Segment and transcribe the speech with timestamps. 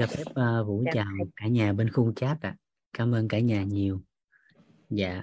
[0.00, 0.90] cho phép uh, vũ Dạ.
[0.94, 2.56] chào cả nhà bên khung chat ạ.
[2.92, 4.00] Cảm ơn cả nhà nhiều.
[4.90, 5.22] Dạ.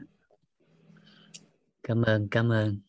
[1.83, 2.79] Cảm ơn cảm ơn.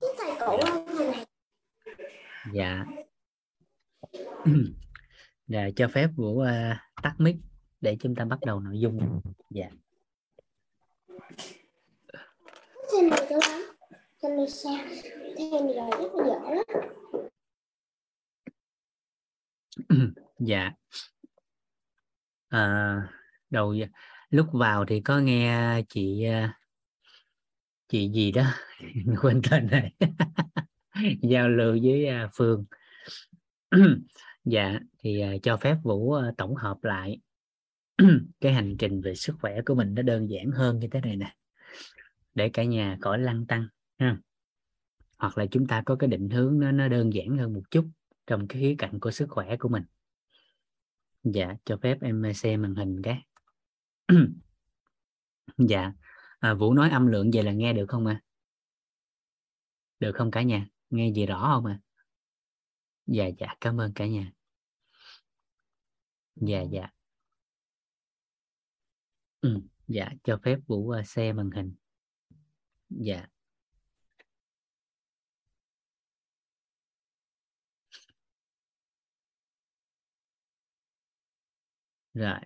[0.00, 1.26] Thầy cũ hơn thầy này
[2.52, 2.84] dạ.
[5.48, 6.46] Dạ cho phép vũ uh,
[7.02, 7.36] tắt mic
[7.80, 9.20] để chúng ta bắt đầu nội dung.
[9.50, 9.70] Dạ.
[12.92, 13.60] Thầy này cho lắm.
[14.22, 14.76] Thầy này sao
[15.36, 16.64] thầy này rồi rất là dở lắm
[20.38, 20.72] dạ.
[22.48, 22.96] À,
[23.50, 23.74] đầu
[24.30, 26.60] lúc vào thì có nghe chị à,
[27.88, 28.44] chị gì đó?
[29.20, 29.92] Quên tên này.
[31.22, 32.64] Giao lưu với à, Phương.
[34.44, 37.20] Dạ thì à, cho phép Vũ tổng hợp lại.
[38.40, 41.16] Cái hành trình về sức khỏe của mình nó đơn giản hơn như thế này
[41.16, 41.34] nè.
[42.34, 44.16] Để cả nhà khỏi lăn tăng ha.
[45.18, 47.86] Hoặc là chúng ta có cái định hướng nó nó đơn giản hơn một chút
[48.26, 49.84] trong cái khía cạnh của sức khỏe của mình.
[51.22, 53.22] Dạ cho phép em xem màn hình cái.
[55.58, 55.92] Dạ
[56.38, 58.22] à, Vũ nói âm lượng về là nghe được không ạ?
[60.00, 60.68] Được không cả nhà?
[60.90, 61.80] Nghe gì rõ không ạ?
[63.06, 64.32] Dạ dạ cảm ơn cả nhà.
[66.36, 66.90] Dạ dạ.
[69.40, 71.74] Ừ, dạ cho phép Vũ uh, màn hình.
[72.90, 73.26] Dạ.
[82.16, 82.40] Rồi.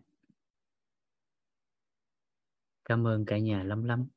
[2.85, 4.09] Cảm ơn cả nhà lắm lắm.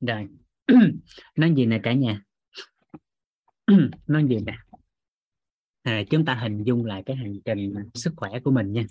[0.00, 0.28] Rồi.
[1.36, 2.22] Nói gì nè cả nhà?
[4.06, 4.69] Nói gì nè?
[5.82, 8.84] À, chúng ta hình dung lại cái hành trình sức khỏe của mình nha.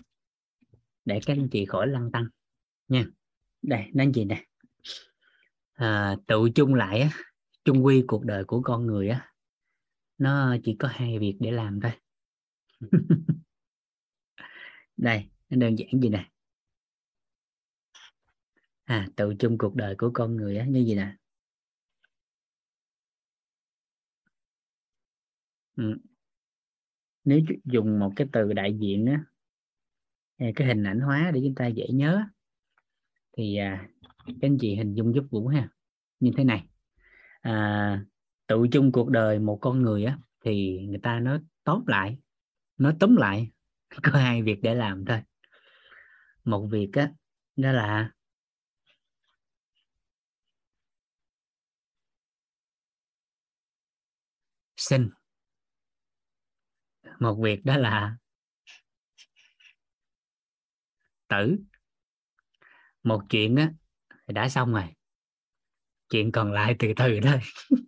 [1.06, 2.26] Để các anh chị khỏi lăn tăng
[2.88, 3.06] nha.
[3.62, 4.44] Đây nói gì nè?
[5.74, 7.10] À, tự chung lại á
[7.66, 9.30] chung quy cuộc đời của con người á
[10.18, 11.92] nó chỉ có hai việc để làm thôi.
[14.98, 16.30] Đây nó đơn giản gì nè?
[18.86, 21.16] À tự chung cuộc đời của con người á như gì nè?
[25.76, 26.00] Ừ
[27.24, 29.24] nếu dùng một cái từ đại diện á
[30.38, 32.24] à, cái hình ảnh hóa để chúng ta dễ nhớ
[33.38, 33.88] thì à,
[34.26, 35.70] các anh chị hình dung giúp Vũ ha.
[36.20, 36.66] Như thế này
[37.42, 38.06] à,
[38.48, 42.18] tự chung cuộc đời một con người á thì người ta nói tóm lại
[42.78, 43.52] nói tóm lại
[44.04, 45.20] có hai việc để làm thôi.
[46.44, 47.12] Một việc á
[47.56, 48.12] đó là
[54.78, 55.10] sinh
[57.20, 58.16] một việc đó là
[61.28, 61.58] tử.
[63.04, 63.74] Một chuyện á
[64.28, 64.84] thì đã xong rồi.
[66.10, 67.40] Chuyện còn lại từ từ thôi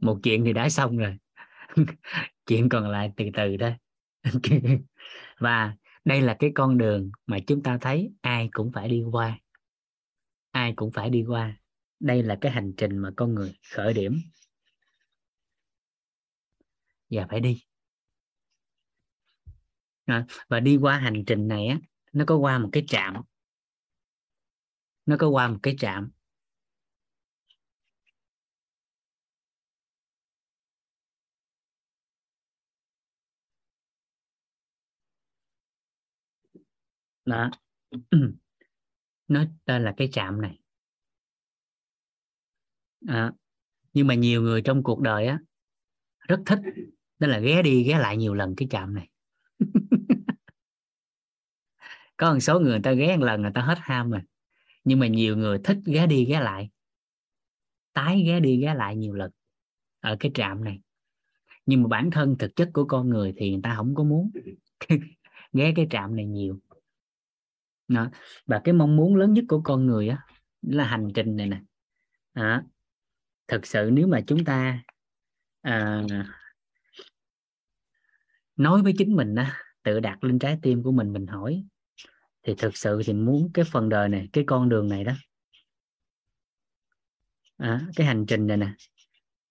[0.00, 1.16] một chuyện thì đã xong rồi.
[2.46, 3.74] Chuyện còn lại từ từ thôi
[5.38, 9.38] và đây là cái con đường mà chúng ta thấy ai cũng phải đi qua.
[10.50, 11.56] Ai cũng phải đi qua.
[12.00, 14.20] Đây là cái hành trình mà con người khởi điểm
[17.10, 17.62] và phải đi.
[20.04, 21.78] À, và đi qua hành trình này á
[22.12, 23.14] nó có qua một cái trạm.
[25.06, 26.10] Nó có qua một cái trạm.
[37.24, 37.50] Đó.
[39.28, 40.58] Nó tên là cái trạm này.
[43.08, 43.32] À,
[43.92, 45.38] nhưng mà nhiều người trong cuộc đời á
[46.28, 46.58] rất thích
[47.18, 49.08] đó là ghé đi ghé lại nhiều lần cái trạm này.
[52.16, 54.20] Có một số người, người ta ghé một lần người ta hết ham rồi.
[54.84, 56.70] Nhưng mà nhiều người thích ghé đi ghé lại.
[57.92, 59.30] Tái ghé đi ghé lại nhiều lần
[60.00, 60.80] ở cái trạm này.
[61.66, 64.30] Nhưng mà bản thân thực chất của con người thì người ta không có muốn
[65.52, 66.58] ghé cái trạm này nhiều.
[67.88, 68.10] Đó.
[68.46, 70.26] và cái mong muốn lớn nhất của con người á
[70.62, 71.60] là hành trình này nè.
[72.32, 72.64] À,
[73.48, 74.82] thực sự nếu mà chúng ta
[75.62, 76.02] à,
[78.58, 81.64] nói với chính mình á tự đặt lên trái tim của mình mình hỏi.
[82.42, 85.12] Thì thực sự thì muốn cái phần đời này cái con đường này đó.
[87.56, 88.72] À, cái hành trình này nè.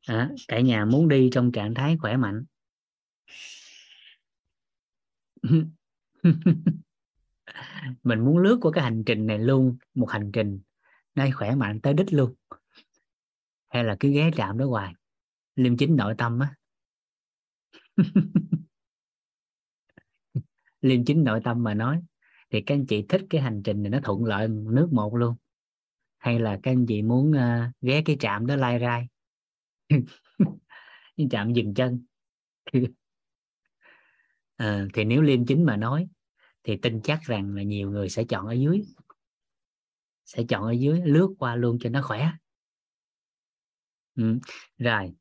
[0.07, 2.45] À, cả nhà muốn đi trong trạng thái khỏe mạnh.
[8.03, 10.59] Mình muốn lướt qua cái hành trình này luôn một hành trình
[11.15, 12.35] ngay khỏe mạnh tới đích luôn.
[13.69, 14.93] Hay là cứ ghé trạm đó hoài
[15.55, 16.55] liêm chính nội tâm á.
[20.81, 22.01] liêm chính nội tâm mà nói
[22.49, 25.35] thì các anh chị thích cái hành trình này nó thuận lợi nước một luôn.
[26.17, 29.07] Hay là các anh chị muốn uh, ghé cái trạm đó lai rai?
[31.17, 32.05] Cái trạm dừng chân.
[34.57, 36.07] À, thì nếu liêm chính mà nói
[36.63, 38.81] thì tin chắc rằng là nhiều người sẽ chọn ở dưới.
[40.25, 42.31] Sẽ chọn ở dưới lướt qua luôn cho nó khỏe.
[44.15, 44.39] Ừ.
[44.77, 45.13] rồi.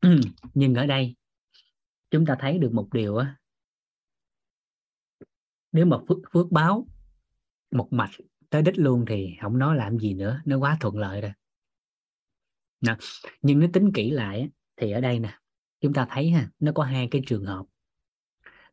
[0.54, 1.16] Nhưng ở đây
[2.10, 3.37] chúng ta thấy được một điều á
[5.72, 6.86] nếu mà phước, phước báo
[7.70, 8.10] một mạch
[8.50, 11.32] tới đích luôn thì không nói làm gì nữa nó quá thuận lợi rồi
[12.80, 12.96] nè.
[13.42, 15.38] nhưng nếu tính kỹ lại thì ở đây nè
[15.80, 17.66] chúng ta thấy ha nó có hai cái trường hợp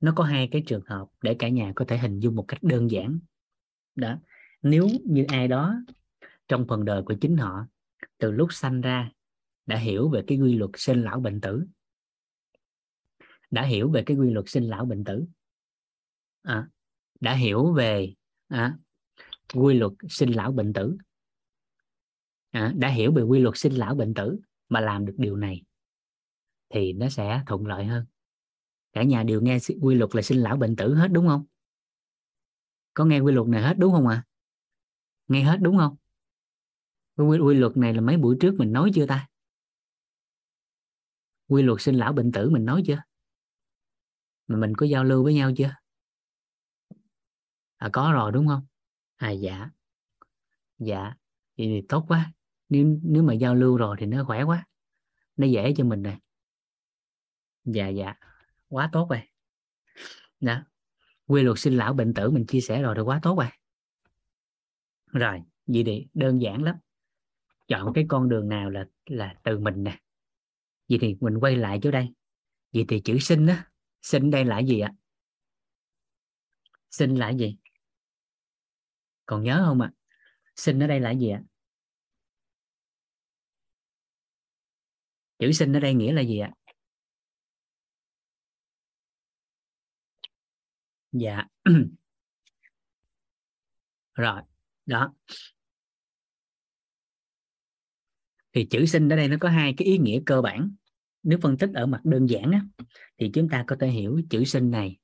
[0.02, 2.64] nó có hai cái trường hợp để cả nhà có thể hình dung một cách
[2.64, 3.20] đơn giản
[3.96, 4.18] đó
[4.62, 5.76] nếu như ai đó
[6.48, 7.68] trong phần đời của chính họ
[8.18, 9.12] từ lúc sanh ra
[9.66, 11.66] đã hiểu về cái quy luật sinh lão bệnh tử
[13.52, 15.26] đã hiểu về cái quy luật sinh lão bệnh tử
[16.42, 16.68] à,
[17.20, 18.14] đã hiểu về
[18.48, 18.78] à,
[19.54, 20.98] quy luật sinh lão bệnh tử.
[22.52, 24.40] À, đã hiểu về quy luật sinh lão bệnh tử
[24.70, 25.64] mà làm được điều này
[26.70, 28.06] thì nó sẽ thuận lợi hơn.
[28.94, 31.46] Cả nhà đều nghe quy luật là sinh lão bệnh tử hết đúng không?
[32.94, 34.16] Có nghe quy luật này hết đúng không ạ?
[34.16, 34.28] À?
[35.28, 35.96] nghe hết đúng không?
[37.16, 39.28] Quy, quy luật này là mấy buổi trước mình nói chưa ta?
[41.48, 43.02] Quy luật sinh lão bệnh tử mình nói chưa?
[44.48, 45.72] Mà mình có giao lưu với nhau chưa?
[47.86, 48.66] Là có rồi, đúng không?
[49.16, 49.70] À dạ.
[50.78, 51.14] Dạ
[51.58, 52.32] vậy thì tốt quá.
[52.70, 54.66] Nếu nếu mà giao lưu rồi thì nó khỏe quá.
[55.38, 56.20] Nó dễ cho mình này
[57.64, 58.14] dạ dạ.
[58.68, 59.22] Quá tốt rồi.
[60.40, 60.64] Đó
[61.28, 63.50] quy luật sinh lão bệnh tử mình chia sẻ rồi thì quá tốt rồi.
[65.06, 66.76] Rồi, vậy thì đơn giản lắm.
[67.68, 70.00] Chọn cái con đường nào là là từ mình nè.
[70.90, 72.14] Vậy thì mình quay lại chỗ đây.
[72.74, 73.72] Vậy thì chữ sinh á,
[74.02, 74.94] sinh đây là gì ạ?
[76.92, 77.58] Sinh là gì?
[79.26, 79.92] Còn nhớ không ạ?
[80.56, 81.42] Sinh ở đây là gì ạ?
[85.40, 86.52] Chữ sinh ở đây nghĩa là gì ạ?
[91.12, 91.44] Dạ.
[94.14, 94.42] Rồi
[94.86, 95.14] đó.
[98.54, 100.72] Thì chữ sinh ở đây nó có hai cái ý nghĩa cơ bản.
[101.24, 102.62] Nếu phân tích ở mặt đơn giản á,
[103.18, 104.98] thì chúng ta có thể hiểu chữ sinh này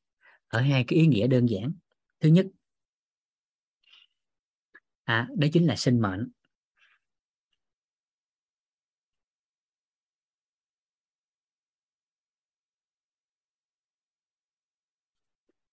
[0.48, 1.74] ở hai cái ý nghĩa đơn giản.
[2.20, 2.46] Thứ nhất
[5.12, 6.30] à, đó chính là sinh mệnh.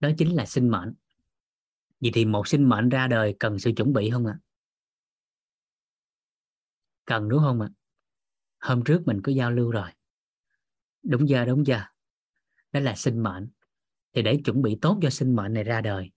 [0.00, 0.94] Đó chính là sinh mệnh.
[2.00, 4.38] Vậy thì một sinh mệnh ra đời cần sự chuẩn bị không ạ?
[4.38, 4.44] À?
[7.04, 7.68] cần đúng không ạ?
[7.70, 8.68] À?
[8.68, 9.90] hôm trước mình có giao lưu rồi.
[11.02, 11.80] Đúng giờ đúng giờ.
[12.72, 13.48] Đó là sinh mệnh.
[14.12, 16.10] Thì để chuẩn bị tốt cho sinh mệnh này ra đời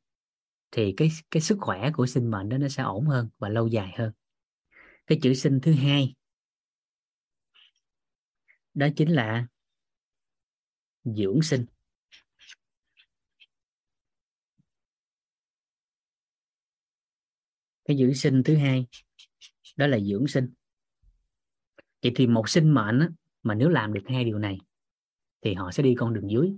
[0.72, 3.68] thì cái cái sức khỏe của sinh mệnh đó nó sẽ ổn hơn và lâu
[3.68, 4.12] dài hơn.
[5.08, 6.16] Cái chữ sinh thứ hai
[8.74, 9.48] đó chính là
[11.04, 11.66] dưỡng sinh.
[17.86, 18.88] Cái dưỡng sinh thứ hai
[19.78, 20.54] đó là dưỡng sinh.
[22.04, 23.10] Vậy thì một sinh mệnh á,
[23.44, 24.58] mà nếu làm được hai điều này
[25.42, 26.54] thì họ sẽ đi con đường dưới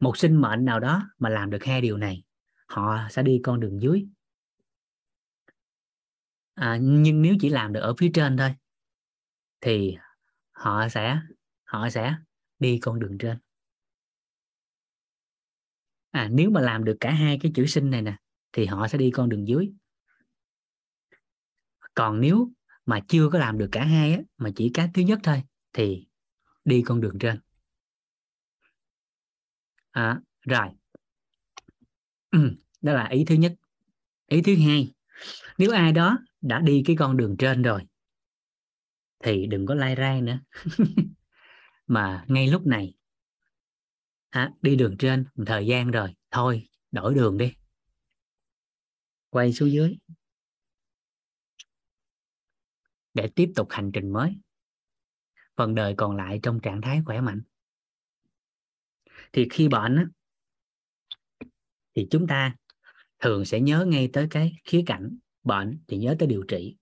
[0.00, 2.22] một sinh mệnh nào đó mà làm được hai điều này
[2.66, 4.06] họ sẽ đi con đường dưới.
[6.54, 8.54] À, nhưng nếu chỉ làm được ở phía trên thôi
[9.60, 9.96] thì
[10.52, 11.20] họ sẽ
[11.64, 12.14] họ sẽ
[12.58, 13.38] đi con đường trên.
[16.10, 18.16] À nếu mà làm được cả hai cái chữ sinh này nè
[18.52, 19.72] thì họ sẽ đi con đường dưới.
[21.94, 22.52] Còn nếu
[22.86, 25.42] mà chưa có làm được cả hai á, mà chỉ cái thứ nhất thôi
[25.72, 26.06] thì
[26.64, 27.40] đi con đường trên
[29.90, 30.68] à, rồi.
[32.80, 33.52] Đó là ý thứ nhất.
[34.26, 34.92] Ý thứ hai
[35.58, 37.82] nếu ai đó đã đi cái con đường trên rồi
[39.24, 40.38] thì đừng có lai rai nữa.
[41.86, 42.94] Mà ngay lúc này
[44.30, 47.52] à, đi đường trên một thời gian rồi thôi đổi đường đi.
[49.30, 49.98] Quay xuống dưới.
[53.14, 54.36] Để tiếp tục hành trình mới.
[55.56, 57.42] Phần đời còn lại trong trạng thái khỏe mạnh
[59.32, 60.06] thì khi bệnh á,
[61.96, 62.56] thì chúng ta
[63.18, 66.76] thường sẽ nhớ ngay tới cái khía cạnh bệnh thì nhớ tới điều trị.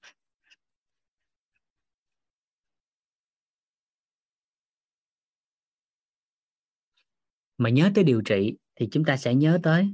[7.58, 9.90] Mà nhớ tới điều trị thì chúng ta sẽ nhớ tới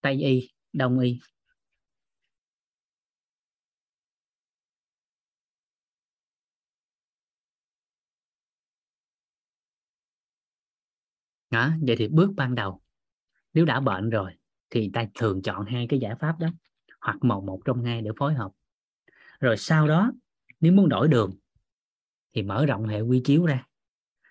[0.00, 1.20] tây y đông y.
[11.56, 12.82] đó, vậy thì bước ban đầu
[13.54, 14.32] nếu đã bệnh rồi
[14.70, 16.48] thì ta thường chọn hai cái giải pháp đó
[17.00, 18.50] hoặc một một trong hai để phối hợp.
[19.40, 20.12] Rồi sau đó
[20.60, 21.36] nếu muốn đổi đường
[22.34, 23.66] thì mở rộng hệ quy chiếu ra.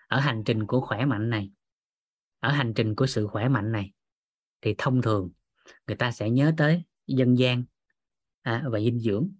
[0.06, 1.50] Ở hành trình của khỏe mạnh này
[2.40, 3.92] ở hành trình của sự khỏe mạnh này
[4.60, 5.30] thì thông thường
[5.86, 7.64] người ta sẽ nhớ tới dân gian
[8.42, 9.30] à, và dinh dưỡng.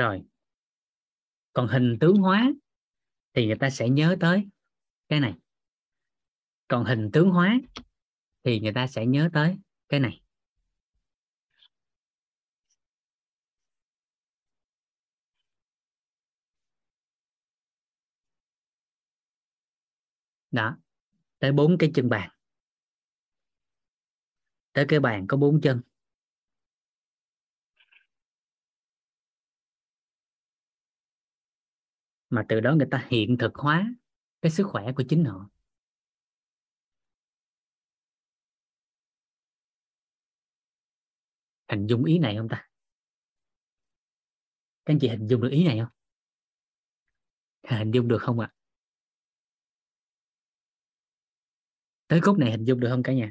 [0.00, 0.22] Rồi
[1.52, 2.50] còn hình tướng hóa
[3.34, 4.48] thì người ta sẽ nhớ tới
[5.08, 5.34] cái này.
[6.68, 7.58] Còn hình tướng hóa
[8.44, 10.22] thì người ta sẽ nhớ tới cái này.
[20.50, 20.76] Đó,
[21.38, 22.30] tới bốn cái chân bàn.
[24.72, 25.80] Tới cái bàn có bốn chân.
[32.30, 33.94] Mà từ đó người ta hiện thực hóa
[34.42, 35.50] cái sức khỏe của chính họ
[41.68, 42.68] hình dung ý này không ta
[44.84, 45.88] các anh chị hình dung được ý này không
[47.78, 48.54] hình dung được không ạ à?
[52.08, 53.30] tới khúc này hình dung được không cả nhà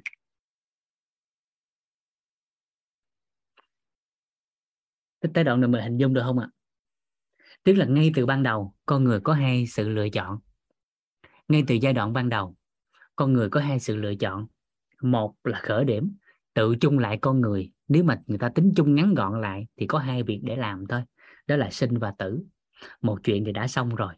[5.34, 6.59] tới đoạn này mình hình dung được không ạ à?
[7.63, 10.39] Tức là ngay từ ban đầu, con người có hai sự lựa chọn.
[11.48, 12.56] Ngay từ giai đoạn ban đầu,
[13.16, 14.48] con người có hai sự lựa chọn.
[15.01, 16.18] Một là khởi điểm,
[16.54, 17.72] tự chung lại con người.
[17.88, 20.86] Nếu mà người ta tính chung ngắn gọn lại thì có hai việc để làm
[20.89, 21.01] thôi.
[21.48, 22.44] Đó là sinh và tử.
[23.01, 24.13] Một chuyện thì đã xong rồi,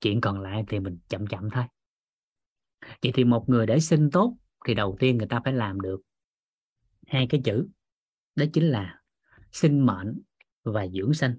[0.00, 1.64] chuyện còn lại thì mình chậm chậm thôi.
[3.02, 6.00] Vậy thì một người để sinh tốt thì đầu tiên người ta phải làm được
[7.06, 7.68] hai cái chữ.
[8.36, 9.00] Đó chính là
[9.52, 10.20] sinh mệnh
[10.62, 11.38] và dưỡng sinh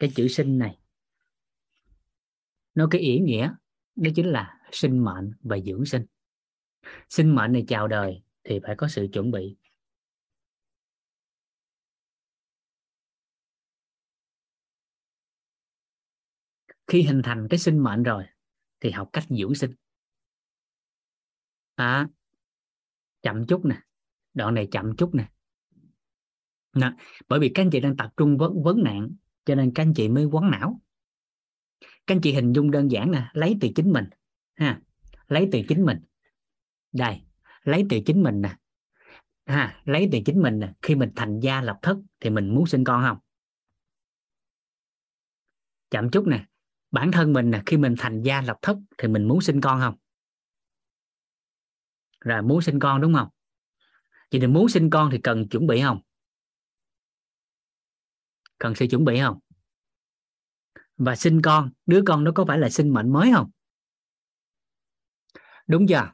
[0.00, 0.78] cái chữ sinh này.
[2.74, 3.52] Nó cái ý nghĩa
[3.96, 6.06] đó chính là sinh mệnh và dưỡng sinh.
[7.08, 9.56] Sinh mệnh này chào đời thì phải có sự chuẩn bị.
[16.86, 18.24] Khi hình thành cái sinh mệnh rồi
[18.80, 19.74] thì học cách dưỡng sinh.
[21.74, 22.08] À,
[23.22, 23.80] chậm chút nè
[24.34, 25.28] đoạn này chậm chút nè
[27.28, 29.10] bởi vì các anh chị đang tập trung vấn vấn nạn
[29.50, 30.80] cho nên các anh chị mới quấn não.
[31.80, 34.04] Các anh chị hình dung đơn giản nè, lấy từ chính mình,
[34.54, 34.80] ha.
[35.28, 35.98] Lấy từ chính mình.
[36.92, 37.22] Đây,
[37.62, 38.56] lấy từ chính mình nè.
[39.46, 40.72] Ha, lấy từ chính mình nè.
[40.82, 43.18] Khi mình thành gia lập thất thì mình muốn sinh con không?
[45.90, 46.46] Chậm chút nè.
[46.90, 49.80] Bản thân mình nè, khi mình thành gia lập thất thì mình muốn sinh con
[49.80, 49.94] không?
[52.20, 53.28] Rồi, muốn sinh con đúng không?
[54.30, 56.00] Vậy thì muốn sinh con thì cần chuẩn bị không?
[58.60, 59.38] Cần sự chuẩn bị không?
[60.96, 63.50] Và sinh con, đứa con nó có phải là sinh mệnh mới không?
[65.66, 66.12] Đúng chưa?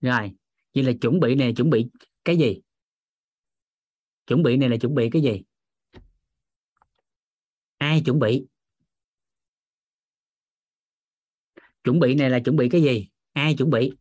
[0.00, 0.32] Rồi,
[0.74, 1.86] vậy là chuẩn bị này chuẩn bị
[2.24, 2.60] cái gì?
[4.26, 5.42] Chuẩn bị này là chuẩn bị cái gì?
[7.78, 8.46] Ai chuẩn bị?
[11.84, 13.08] Chuẩn bị này là chuẩn bị cái gì?
[13.32, 13.92] Ai chuẩn bị?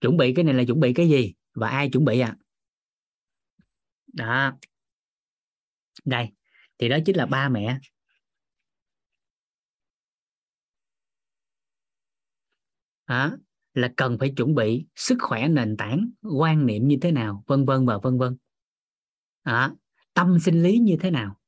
[0.00, 1.34] Chuẩn bị cái này là chuẩn bị cái gì?
[1.54, 2.36] Và ai chuẩn bị à
[4.12, 4.52] đó.
[6.04, 6.28] Đây
[6.78, 7.78] thì đó chính là ba mẹ.
[13.08, 13.36] Đó,
[13.74, 17.64] là cần phải chuẩn bị sức khỏe nền tảng quan niệm như thế nào vân
[17.64, 18.36] vân và vân vân.
[19.44, 19.76] Đó,
[20.14, 21.40] tâm sinh lý như thế nào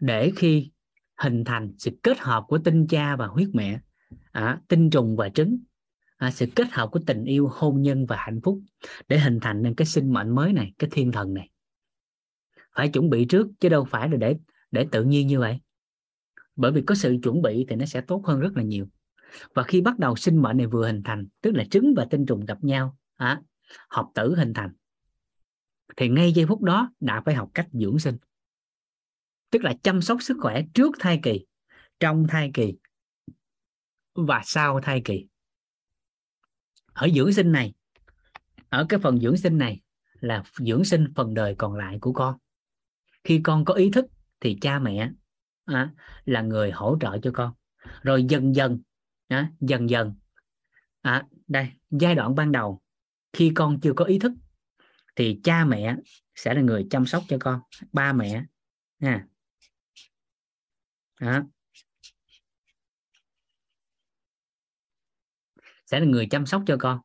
[0.00, 0.70] để khi
[1.16, 3.80] hình thành sự kết hợp của tinh cha và huyết mẹ.
[4.32, 5.58] À, tinh trùng và trứng
[6.20, 8.60] à, sự kết hợp của tình yêu hôn nhân và hạnh phúc
[9.08, 11.50] để hình thành nên cái sinh mệnh mới này cái thiên thần này.
[12.74, 14.36] Phải chuẩn bị trước chứ đâu phải là để
[14.70, 15.58] để tự nhiên như vậy.
[16.56, 18.86] Bởi vì có sự chuẩn bị thì nó sẽ tốt hơn rất là nhiều.
[19.54, 22.26] Và khi bắt đầu sinh mệnh này vừa hình thành tức là trứng và tinh
[22.26, 23.40] trùng gặp nhau à,
[23.88, 24.70] hợp tử hình thành
[25.96, 28.16] thì ngay giây phút đó đã phải học cách dưỡng sinh.
[29.50, 31.46] Tức là chăm sóc sức khỏe trước thai kỳ
[32.00, 32.74] trong thai kỳ
[34.14, 35.29] và sau thai kỳ
[36.92, 37.74] ở dưỡng sinh này
[38.68, 39.80] ở cái phần dưỡng sinh này
[40.20, 42.36] là dưỡng sinh phần đời còn lại của con.
[43.24, 44.06] Khi con có ý thức
[44.40, 45.10] thì cha mẹ
[45.64, 45.90] à,
[46.24, 47.52] là người hỗ trợ cho con.
[48.02, 48.80] Rồi dần dần
[49.28, 50.14] à, dần dần
[51.02, 52.80] à, đây giai đoạn ban đầu
[53.32, 54.32] khi con chưa có ý thức
[55.16, 55.96] thì cha mẹ
[56.34, 57.60] sẽ là người chăm sóc cho con
[57.92, 58.44] ba mẹ
[58.98, 59.26] nha.
[61.14, 61.44] À.
[65.90, 67.00] sẽ là người chăm sóc cho con.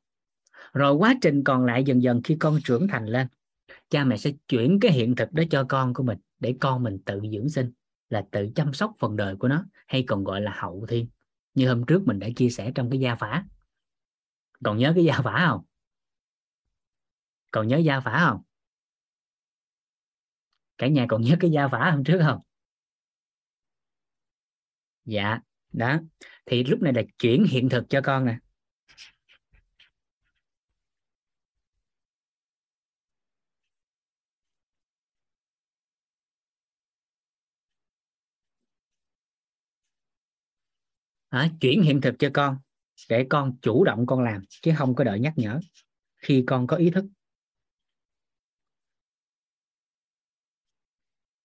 [0.74, 3.28] Rồi quá trình còn lại dần dần khi con trưởng thành lên,
[3.90, 7.00] cha mẹ sẽ chuyển cái hiện thực đó cho con của mình để con mình
[7.06, 7.72] tự dưỡng sinh,
[8.10, 11.08] là tự chăm sóc phần đời của nó, hay còn gọi là hậu thiên,
[11.54, 13.46] như hôm trước mình đã chia sẻ trong cái gia phả.
[14.64, 15.62] Còn nhớ cái gia phả không?
[17.52, 18.42] Còn nhớ gia phả không?
[20.78, 22.42] Cả nhà còn nhớ cái gia phả hôm trước không?
[25.06, 25.40] Dạ
[25.74, 26.00] đó.
[26.46, 28.38] Thì lúc này là chuyển hiện thực cho con nè.
[41.36, 42.58] À, chuyển hiện thực cho con
[43.10, 45.60] để con chủ động con làm chứ không có đợi nhắc nhở
[46.18, 47.06] khi con có ý thức.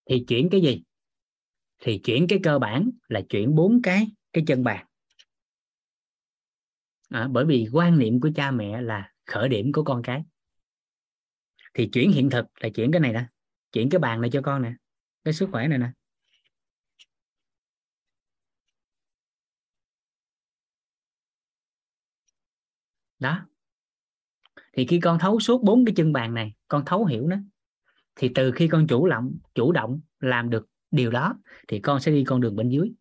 [0.09, 0.83] Thì chuyển cái gì?
[1.79, 4.87] Thì chuyển cái cơ bản là chuyển bốn cái cái chân bàn.
[7.09, 10.23] À, bởi vì quan niệm của cha mẹ là khởi điểm của con cái.
[11.75, 13.27] Thì chuyển hiện thực là chuyển cái này nè
[13.73, 14.75] chuyển cái bàn này cho con nè
[15.25, 15.91] cái sức khỏe này nè.
[23.21, 23.47] Đó.
[24.73, 27.37] Thì khi con thấu suốt bốn cái chân bàn này, con thấu hiểu nó,
[28.15, 31.35] thì từ khi con chủ động chủ động làm được điều đó,
[31.69, 32.93] thì con sẽ đi con đường bên dưới.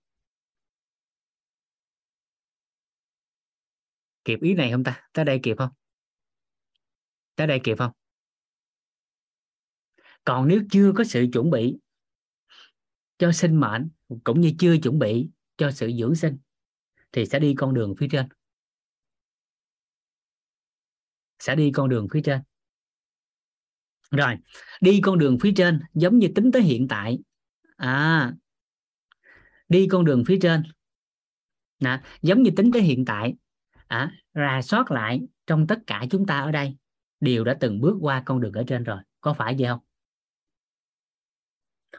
[4.25, 5.09] Kịp ý này không ta?
[5.13, 5.69] Tới đây kịp không?
[7.35, 7.91] Tới đây kịp không?
[10.23, 11.77] Còn nếu chưa có sự chuẩn bị
[13.17, 13.89] cho sinh mệnh,
[14.23, 16.37] cũng như chưa chuẩn bị cho sự dưỡng sinh,
[17.11, 18.25] thì sẽ đi con đường phía trên
[21.39, 22.41] sẽ đi con đường phía trên.
[24.11, 24.35] Rồi
[24.81, 27.19] đi con đường phía trên giống như tính tới hiện tại.
[27.77, 28.33] À
[29.69, 30.63] đi con đường phía trên.
[31.79, 33.35] Nè giống như tính tới hiện tại.
[33.87, 36.77] À, rà soát lại trong tất cả chúng ta ở đây.
[37.19, 38.97] Đều đã từng bước qua con đường ở trên rồi.
[39.21, 39.79] Có phải vậy không?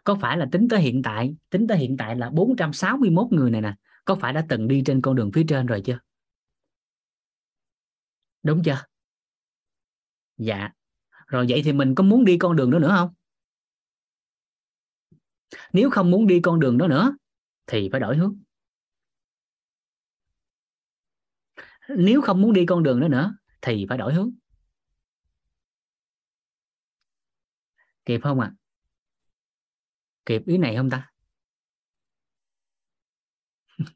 [0.04, 1.34] Có phải là tính tới hiện tại?
[1.50, 3.74] Tính tới hiện tại là 461 người này nè.
[4.04, 5.98] Có phải đã từng đi trên con đường phía trên rồi chưa?
[8.42, 8.82] Đúng chưa?
[10.40, 10.70] Dạ.
[11.26, 13.14] Rồi vậy thì mình có muốn đi con đường đó nữa không?
[15.72, 17.16] Nếu không muốn đi con đường đó nữa
[17.66, 18.38] thì phải đổi hướng.
[21.88, 24.30] Nếu không muốn đi con đường đó nữa thì phải đổi hướng.
[28.04, 28.52] Kịp không ạ?
[28.54, 28.56] À?
[30.26, 31.10] kịp ý này không ta?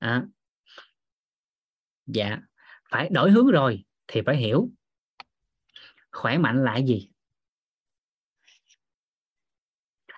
[0.00, 0.26] À,
[2.06, 2.38] dạ.
[2.90, 4.68] Phải đổi hướng rồi thì phải hiểu.
[6.12, 7.10] Khỏe mạnh là gì?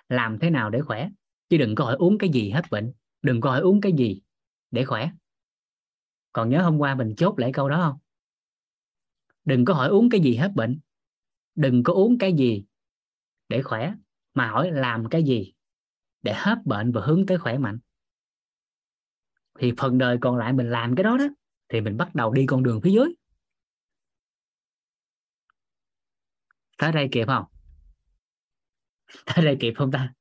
[0.09, 1.09] Làm thế nào để khỏe?
[1.49, 2.93] Chứ đừng có hỏi uống cái gì hết bệnh.
[3.21, 4.21] Đừng có hỏi uống cái gì
[4.71, 5.11] để khỏe.
[6.31, 7.99] Còn nhớ hôm qua mình chốt lại câu đó không?
[9.45, 10.79] Đừng có hỏi uống cái gì hết bệnh.
[11.55, 12.65] Đừng có uống cái gì
[13.49, 13.93] để khỏe,
[14.33, 15.53] mà hỏi làm cái gì
[16.21, 17.79] để hết bệnh và hướng tới khỏe mạnh.
[19.59, 21.27] Thì phần đời còn lại mình làm cái đó đó,
[21.69, 23.13] thì mình bắt đầu đi con đường phía dưới.
[26.83, 27.45] Tới đây kịp không?
[29.25, 30.13] Tới đây kịp không ta?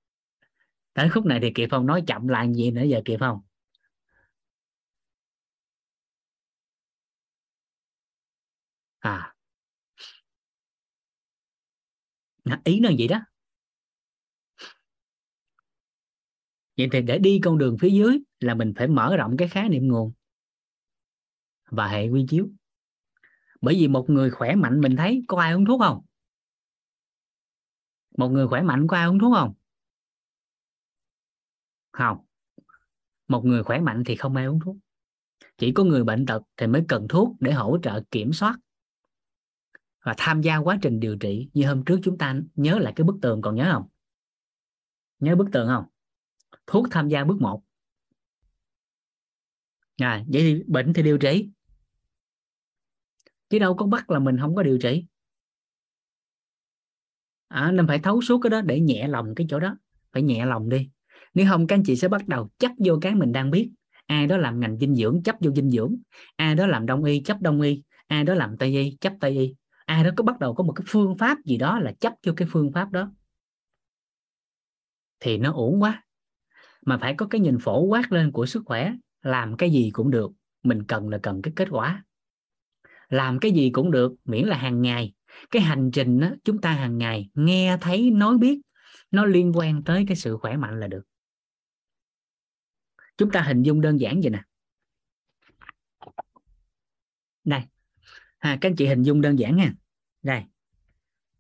[0.93, 1.87] Tới khúc này thì kịp không?
[1.87, 3.41] Nói chậm lại gì nữa giờ kịp không?
[8.99, 9.35] À.
[12.65, 13.21] Ý nó vậy đó.
[16.77, 19.69] Vậy thì để đi con đường phía dưới là mình phải mở rộng cái khái
[19.69, 20.13] niệm nguồn
[21.71, 22.49] và hệ quy chiếu.
[23.61, 26.05] Bởi vì một người khỏe mạnh mình thấy có ai uống thuốc không?
[28.17, 29.55] Một người khỏe mạnh có ai uống thuốc không?
[31.93, 32.19] Không.
[33.29, 34.77] Một người khỏe mạnh thì không ai uống thuốc.
[35.59, 38.59] Chỉ có người bệnh tật thì mới cần thuốc để hỗ trợ kiểm soát
[40.03, 41.49] và tham gia quá trình điều trị.
[41.55, 43.89] Như hôm trước chúng ta nhớ lại cái bức tường còn nhớ không?
[45.19, 45.85] Nhớ bức tường không?
[46.67, 47.63] Thuốc tham gia bước một.
[49.97, 51.51] À, vậy thì bệnh thì điều trị.
[53.49, 55.05] Chứ đâu có bắt là mình không có điều trị
[57.53, 59.77] à, nên phải thấu suốt cái đó để nhẹ lòng cái chỗ đó.
[60.13, 60.91] Phải nhẹ lòng đi.
[61.35, 63.71] Nếu không các anh chị sẽ bắt đầu chấp vô cái mình đang biết.
[64.07, 65.97] Ai đó làm ngành dinh dưỡng chấp vô dinh dưỡng.
[66.37, 67.83] Ai đó làm đông y chấp đông y.
[68.07, 69.55] Ai đó làm tây y chấp tây y.
[69.85, 72.33] Ai đó có bắt đầu có một cái phương pháp gì đó là chấp vô
[72.37, 73.13] cái phương pháp đó.
[75.21, 76.05] Thì nó ổn quá.
[76.87, 78.93] Mà phải có cái nhìn phổ quát lên của sức khỏe.
[79.23, 80.31] Làm cái gì cũng được.
[80.63, 82.05] Mình cần là cần cái kết quả.
[83.09, 85.13] Làm cái gì cũng được miễn là hàng ngày
[85.51, 88.61] cái hành trình đó, chúng ta hàng ngày nghe thấy nói biết
[89.11, 91.03] nó liên quan tới cái sự khỏe mạnh là được.
[93.17, 94.43] Chúng ta hình dung đơn giản vậy nè.
[97.45, 97.61] Đây.
[98.39, 99.75] À, các anh chị hình dung đơn giản nha.
[100.23, 100.43] Đây.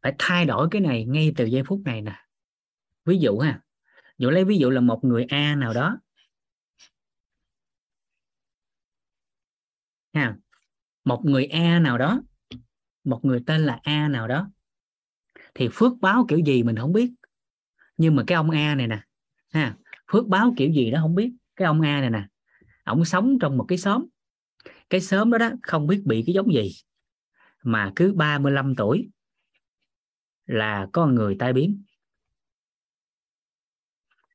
[0.02, 2.26] Phải thay đổi cái này ngay từ giây phút này nè.
[3.04, 3.60] Ví dụ ha.
[4.18, 5.98] Dụ lấy ví dụ là một người a nào đó.
[10.12, 10.36] Ha.
[11.04, 12.22] Một người a nào đó
[13.04, 14.50] một người tên là a nào đó.
[15.54, 17.12] Thì phước báo kiểu gì mình không biết.
[17.96, 19.00] Nhưng mà cái ông a này nè,
[19.52, 19.76] ha,
[20.12, 21.32] phước báo kiểu gì đó không biết.
[21.56, 22.26] Cái ông a này nè,
[22.84, 24.04] ổng sống trong một cái xóm.
[24.90, 26.70] Cái xóm đó đó không biết bị cái giống gì.
[27.62, 29.08] Mà cứ 35 tuổi
[30.46, 31.82] là có người tai biến.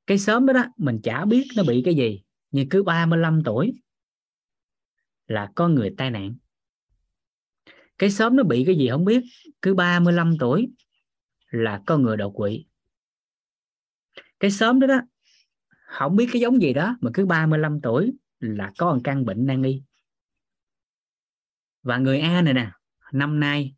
[0.07, 2.23] Cái xóm đó đó, mình chả biết nó bị cái gì.
[2.51, 3.73] Nhưng cứ 35 tuổi
[5.27, 6.35] là có người tai nạn
[7.97, 9.23] cái sớm nó bị cái gì không biết.
[9.61, 10.71] Cứ 35 tuổi
[11.49, 12.65] là có người đột quỵ.
[14.39, 15.01] Cái sớm đó đó,
[15.69, 19.45] không biết cái giống gì đó, mà cứ 35 tuổi là có một căn bệnh
[19.45, 19.81] nan y.
[21.83, 22.71] Và người A này nè,
[23.11, 23.75] năm nay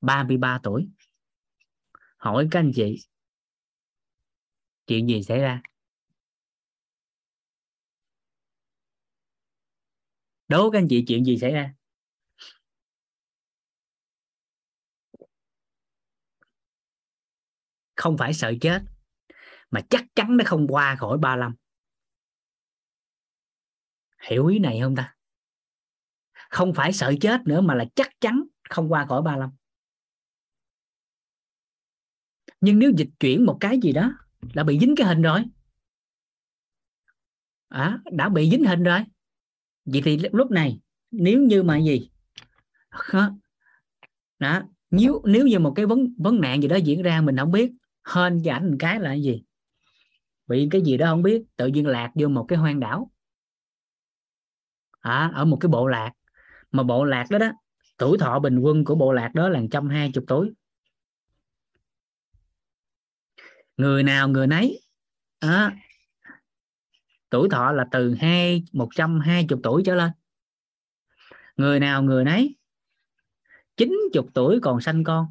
[0.00, 0.88] 33 tuổi.
[2.16, 2.96] Hỏi các anh chị,
[4.86, 5.62] chuyện gì xảy ra?
[10.48, 11.74] Đố các anh chị chuyện gì xảy ra?
[17.96, 18.82] Không phải sợ chết
[19.70, 21.54] mà chắc chắn nó không qua khỏi 35
[24.28, 25.14] hiểu ý này không ta?
[26.50, 29.50] Không phải sợ chết nữa mà là chắc chắn không qua khỏi 35
[32.60, 34.12] nhưng nếu dịch chuyển một cái gì đó
[34.54, 35.44] đã bị dính cái hình rồi.
[37.68, 39.04] À, đã bị dính hình rồi
[39.92, 42.10] vậy thì lúc này nếu như mà gì?
[44.38, 47.52] Đó nếu nếu như một cái vấn vấn nạn gì đó diễn ra mình không
[47.52, 47.72] biết
[48.14, 49.44] hên cho ảnh cái là cái gì?
[50.46, 53.10] Bị cái gì đó không biết tự nhiên lạc vô một cái hoang đảo.
[55.00, 56.12] À, ở một cái bộ lạc.
[56.72, 57.52] Mà bộ lạc đó đó
[57.98, 60.52] tuổi thọ bình quân của bộ lạc đó là trăm hai chục tuổi.
[63.76, 64.80] Người nào người nấy
[65.38, 65.76] à,
[67.30, 70.10] tuổi thọ là từ hai, một trăm hai chục tuổi trở lên.
[71.56, 72.56] Người nào người nấy,
[73.76, 75.26] chín chục tuổi còn sanh con.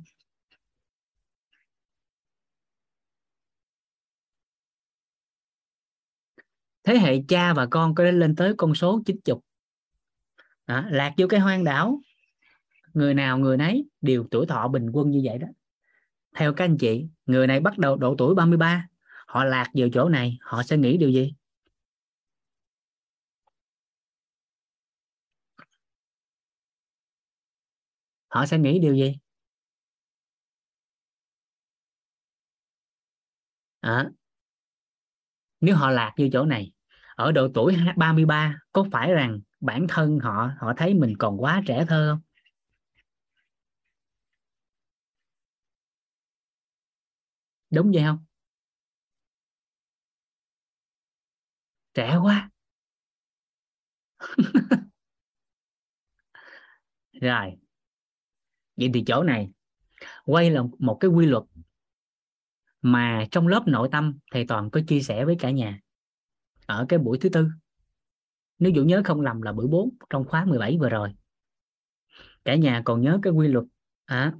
[6.83, 9.45] Thế hệ cha và con có lên tới con số chín chục.
[10.67, 12.01] Lạc vô cái hoang đảo.
[12.93, 15.47] Người nào người nấy đều tuổi thọ bình quân như vậy đó.
[16.35, 18.87] Theo các anh chị, người này bắt đầu độ tuổi 33
[19.27, 21.33] họ lạc vào chỗ này, họ sẽ nghĩ điều gì?
[28.37, 29.17] Họ sẽ nghĩ điều gì?
[33.81, 34.09] À,
[35.61, 36.71] nếu họ lạc như chỗ này
[37.15, 41.61] ở độ tuổi 33 có phải rằng bản thân họ họ thấy mình còn quá
[41.67, 42.21] trẻ thơ không?
[47.69, 48.17] Đúng vậy không?
[51.93, 52.49] Trẻ quá.
[57.21, 57.57] Rồi
[58.77, 59.49] vậy thì chỗ này
[60.25, 61.43] quay là một cái quy luật
[62.81, 65.79] mà trong lớp nội tâm thầy toàn có chia sẻ với cả nhà
[66.65, 67.47] ở cái buổi thứ tư.
[68.59, 71.13] Nếu dụ nhớ không lầm là buổi 4 trong khóa 17 vừa rồi.
[72.45, 73.65] Cả nhà còn nhớ cái quy luật
[74.05, 74.33] à,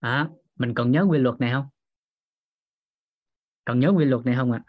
[0.00, 1.68] à, mình còn nhớ quy luật này không?
[3.64, 4.64] Còn nhớ quy luật này không ạ?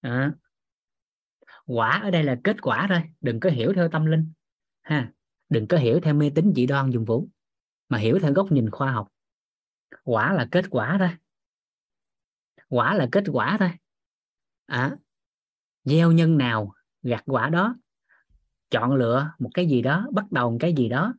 [0.00, 0.10] À?
[0.10, 0.32] à,
[1.66, 4.32] quả ở đây là kết quả thôi đừng có hiểu theo tâm linh
[4.82, 5.12] ha.
[5.48, 7.28] Đừng có hiểu theo mê tín dị đoan dùng vũ
[7.88, 9.08] mà hiểu theo góc nhìn khoa học.
[10.04, 11.10] Quả là kết quả thôi.
[12.68, 13.70] Quả là kết quả thôi.
[14.66, 14.96] À,
[15.84, 17.76] gieo nhân nào gặt quả đó
[18.70, 21.14] chọn lựa một cái gì đó bắt đầu một cái gì đó,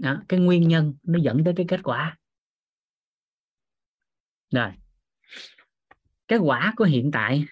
[0.00, 2.18] đó, cái nguyên nhân nó dẫn tới cái kết quả.
[4.50, 4.70] Rồi.
[6.28, 7.44] Cái quả của hiện tại.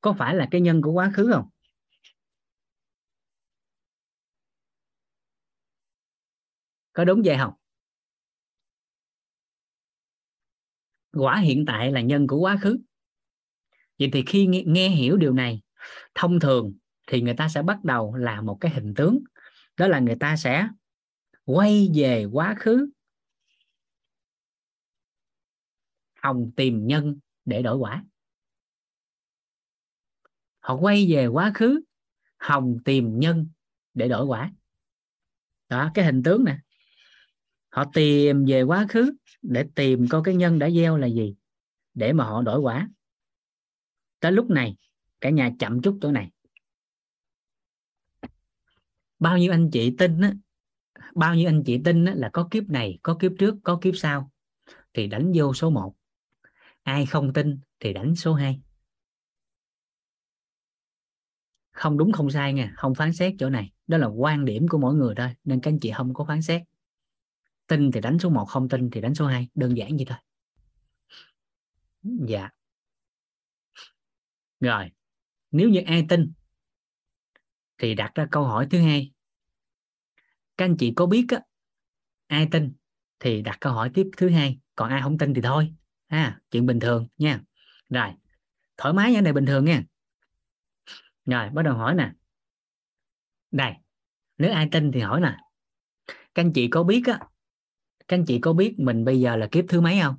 [0.00, 1.48] Có phải là cái nhân của quá khứ không?
[6.92, 7.52] Có đúng vậy không?
[11.12, 12.78] Quả hiện tại là nhân của quá khứ
[14.00, 15.62] vậy thì khi nghe, nghe hiểu điều này
[16.14, 16.74] thông thường
[17.06, 19.18] thì người ta sẽ bắt đầu là một cái hình tướng.
[19.76, 20.68] Đó là người ta sẽ
[21.44, 22.90] quay về quá khứ
[26.14, 28.04] hồng tìm nhân để đổi quả.
[30.60, 31.80] Họ quay về quá khứ
[32.38, 33.48] hồng tìm nhân
[33.94, 34.52] để đổi quả.
[35.68, 36.58] Đó cái hình tướng nè.
[37.68, 41.34] Họ tìm về quá khứ để tìm coi cái nhân đã gieo là gì
[41.94, 42.88] để mà họ đổi quả
[44.20, 44.76] tới lúc này
[45.20, 46.30] cả nhà chậm chút chỗ này.
[49.18, 50.34] Bao nhiêu anh chị tin á
[51.14, 53.96] bao nhiêu anh chị tin á, là có kiếp này có kiếp trước có kiếp
[53.96, 54.30] sau
[54.94, 55.94] thì đánh vô số 1
[56.82, 58.60] ai không tin thì đánh số 2
[61.72, 63.72] không đúng không sai nha không phán xét chỗ này.
[63.86, 66.42] Đó là quan điểm của mỗi người thôi nên các anh chị không có phán
[66.42, 66.62] xét.
[67.66, 70.18] Tin thì đánh số 1 không tin thì đánh số 2 đơn giản vậy thôi.
[72.02, 72.48] Dạ
[74.60, 74.90] rồi
[75.50, 76.32] nếu như ai tin
[77.78, 79.12] thì đặt ra câu hỏi thứ hai.
[80.56, 81.40] Các anh chị có biết á,
[82.26, 82.72] ai tin
[83.20, 85.74] thì đặt câu hỏi tiếp thứ hai còn ai không tin thì thôi.
[86.08, 87.40] Ha chuyện bình thường nha.
[87.88, 88.08] Rồi
[88.76, 89.84] thoải mái như này bình thường nha.
[91.24, 92.12] Rồi bắt đầu hỏi nè.
[93.50, 93.72] Đây
[94.38, 95.36] nếu ai tin thì hỏi nè.
[96.06, 97.18] Các anh chị có biết á
[98.08, 100.16] các anh chị có biết mình bây giờ là kiếp thứ mấy không?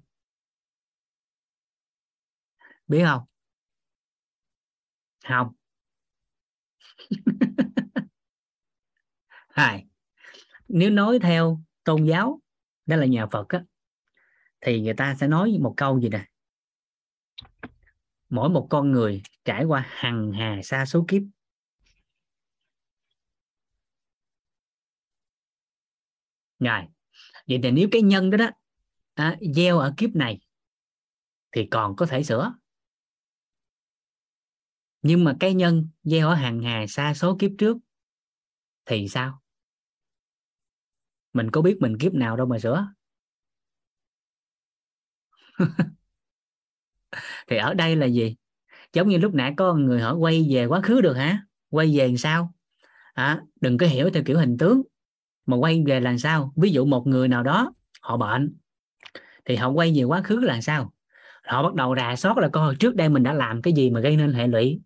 [2.87, 3.30] Biết không?
[5.27, 5.47] Không.
[9.49, 9.85] Hai
[10.67, 12.41] nếu nói theo tôn giáo
[12.85, 13.63] đó là nhà Phật á
[14.61, 16.25] thì người ta sẽ nói một câu gì nè?
[18.29, 21.21] Mỗi một con người trải qua hằng hà sa số kiếp.
[26.59, 26.81] Rồi
[27.47, 28.49] vậy thì nếu cái nhân đó đó
[29.13, 30.39] à, gieo ở kiếp này
[31.51, 32.53] thì còn có thể sửa
[35.01, 37.77] nhưng mà cái nhân gieo ở hàng hà xa số kiếp trước
[38.85, 39.41] thì sao?
[41.33, 42.87] Mình có biết mình kiếp nào đâu mà sửa.
[47.47, 48.35] Thì ở đây là gì?
[48.93, 51.45] Giống như lúc nãy có người hỏi quay về quá khứ được hả?
[51.69, 52.53] Quay về làm sao?
[53.13, 54.81] À, đừng có hiểu theo kiểu hình tướng
[55.45, 56.53] mà quay về làm sao?
[56.55, 58.55] Ví dụ một người nào đó họ bệnh
[59.45, 60.93] thì họ quay về quá khứ là sao?
[61.43, 63.99] Họ bắt đầu rà soát là coi trước đây mình đã làm cái gì mà
[63.99, 64.81] gây nên hệ lụy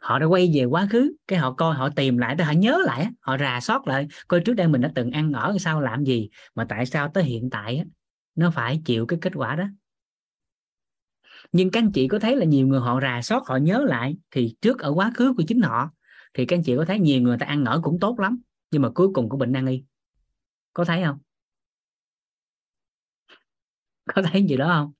[0.00, 2.78] họ đã quay về quá khứ, cái họ coi, họ tìm lại, tới họ nhớ
[2.84, 6.04] lại họ rà soát lại, coi trước đây mình đã từng ăn ở, sao, làm
[6.04, 7.84] gì, mà tại sao tới hiện tại
[8.34, 9.64] nó phải chịu cái kết quả đó.
[11.52, 14.16] Nhưng các anh chị có thấy là nhiều người họ rà soát, họ nhớ lại,
[14.30, 15.90] thì trước ở quá khứ của chính họ,
[16.34, 18.82] thì các anh chị có thấy nhiều người ta ăn ở cũng tốt lắm, nhưng
[18.82, 19.84] mà cuối cùng cũng bệnh nan y.
[20.72, 21.18] Có thấy không?
[24.14, 24.92] Có thấy gì đó không?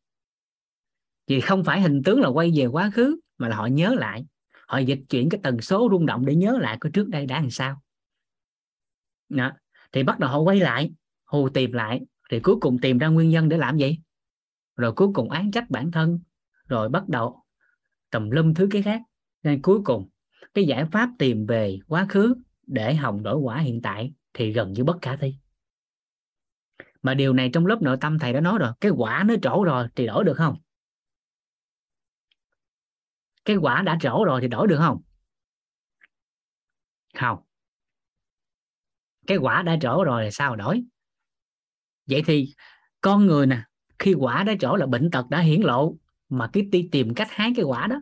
[1.26, 4.26] Vì không phải hình tướng là quay về quá khứ, mà là họ nhớ lại
[4.70, 7.40] họ dịch chuyển cái tần số rung động để nhớ lại cái trước đây đã
[7.40, 7.83] làm sao.
[9.28, 9.52] Đó.
[9.92, 10.90] thì bắt đầu họ quay lại,
[11.24, 13.98] hù tìm lại, thì cuối cùng tìm ra nguyên nhân để làm gì?
[14.76, 16.20] Rồi cuối cùng án trách bản thân,
[16.68, 17.44] rồi bắt đầu
[18.11, 19.02] tùm lum thứ cái khác.
[19.42, 20.09] Nên cuối cùng,
[20.54, 22.35] cái giải pháp tìm về quá khứ
[22.66, 25.35] để hồng đổi quả hiện tại thì gần như bất khả thi.
[27.02, 29.64] Mà điều này trong lớp nội tâm thầy đã nói rồi, cái quả nó trổ
[29.64, 30.56] rồi thì đổi được không?
[33.50, 35.02] Cái quả đã trổ rồi thì đổi được không?
[37.18, 37.38] Không.
[39.26, 40.84] Cái quả đã trổ rồi thì sao đổi?
[42.06, 42.54] Vậy thì
[43.00, 43.62] con người nè
[43.98, 45.96] khi quả đã trổ là bệnh tật đã hiển lộ
[46.28, 48.00] mà cái đi tìm cách hái cái quả đó.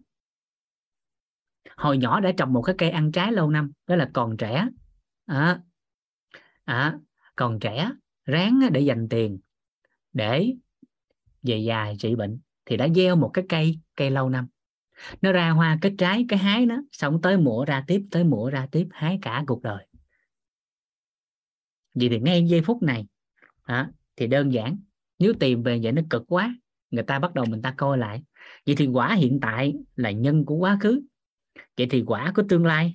[1.76, 4.68] Hồi nhỏ đã trồng một cái cây ăn trái lâu năm đó là còn trẻ.
[5.26, 5.61] À,
[6.64, 6.98] à,
[7.37, 7.90] còn trẻ
[8.24, 9.38] ráng để dành tiền
[10.12, 10.54] để
[11.42, 14.48] về già trị bệnh thì đã gieo một cái cây cây lâu năm
[15.22, 18.50] nó ra hoa cái trái cái hái nó xong tới mùa ra tiếp tới mùa
[18.50, 19.87] ra tiếp hái cả cuộc đời.
[21.94, 23.06] Vậy thì ngay giây phút này
[23.62, 24.76] à, thì đơn giản
[25.18, 26.54] nếu tìm về vậy nó cực quá
[26.90, 28.22] người ta bắt đầu mình ta coi lại.
[28.66, 31.02] Vậy thì quả hiện tại là nhân của quá khứ
[31.76, 32.94] vậy thì quả của tương lai.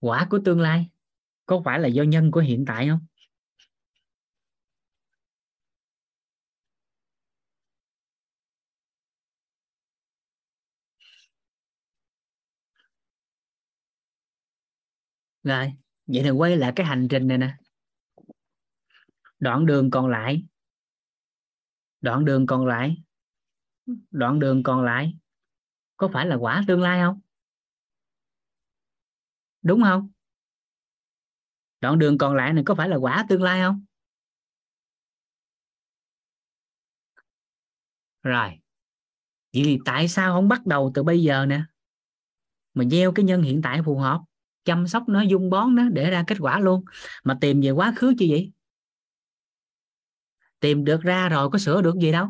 [0.00, 0.88] Quả của tương lai
[1.46, 3.00] có phải là do nhân của hiện tại không?
[15.44, 15.72] rồi,
[16.06, 17.56] vậy thì quay lại cái hành trình này nè.
[19.38, 20.44] Đoạn đường còn lại.
[22.00, 22.96] Đoạn đường còn lại.
[24.10, 25.14] Đoạn đường còn lại.
[25.96, 27.20] Có phải là quả tương lai không?
[29.62, 30.08] Đúng không?
[31.80, 33.84] Đoạn đường còn lại này có phải là quả tương lai không?
[38.22, 38.48] Rồi.
[39.52, 41.62] Vậy thì tại sao không bắt đầu từ bây giờ nè?
[42.74, 44.20] Mà gieo cái nhân hiện tại phù hợp?
[44.64, 46.84] Chăm sóc nó dung bón nó để ra kết quả luôn.
[47.24, 48.52] Mà tìm về quá khứ chi vậy?
[50.60, 52.28] Tìm được ra rồi có sửa được gì đâu.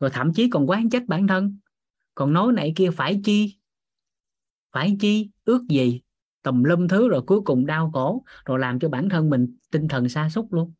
[0.00, 1.58] Rồi thậm chí còn quán trách bản thân.
[2.14, 3.58] Còn nói này kia phải chi?
[4.72, 5.30] Phải chi?
[5.44, 6.00] Ước gì?
[6.42, 9.88] Tùm lum thứ rồi cuối cùng đau khổ rồi làm cho bản thân mình tinh
[9.88, 10.72] thần sa sút luôn.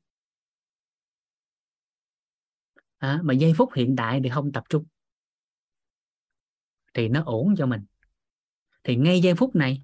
[2.99, 4.85] À, mà giây phút hiện tại thì không tập trung.
[6.95, 7.85] Thì nó ổn cho mình.
[8.85, 9.83] Thì ngay giây phút này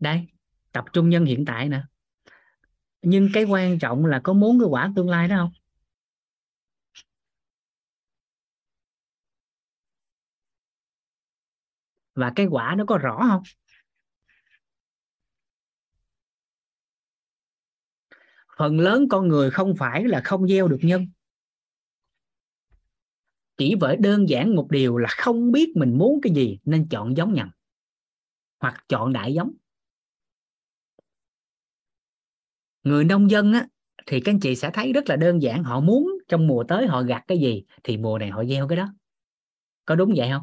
[0.00, 0.26] đây
[0.72, 1.82] tập trung nhân hiện tại nè.
[3.02, 5.52] Nhưng cái quan trọng là có muốn cái quả tương lai đó không?
[12.14, 13.42] Và cái quả nó có rõ không?
[18.58, 21.06] Phần lớn con người không phải là không gieo được nhân.
[23.56, 27.16] Chỉ bởi đơn giản một điều là không biết mình muốn cái gì nên chọn
[27.16, 27.50] giống nhầm
[28.58, 29.52] hoặc chọn đại giống.
[32.88, 33.66] Người nông dân á,
[34.06, 35.64] thì các anh chị sẽ thấy rất là đơn giản.
[35.64, 38.76] Họ muốn trong mùa tới họ gặt cái gì thì mùa này họ gieo cái
[38.76, 38.94] đó.
[39.84, 40.42] Có đúng vậy không?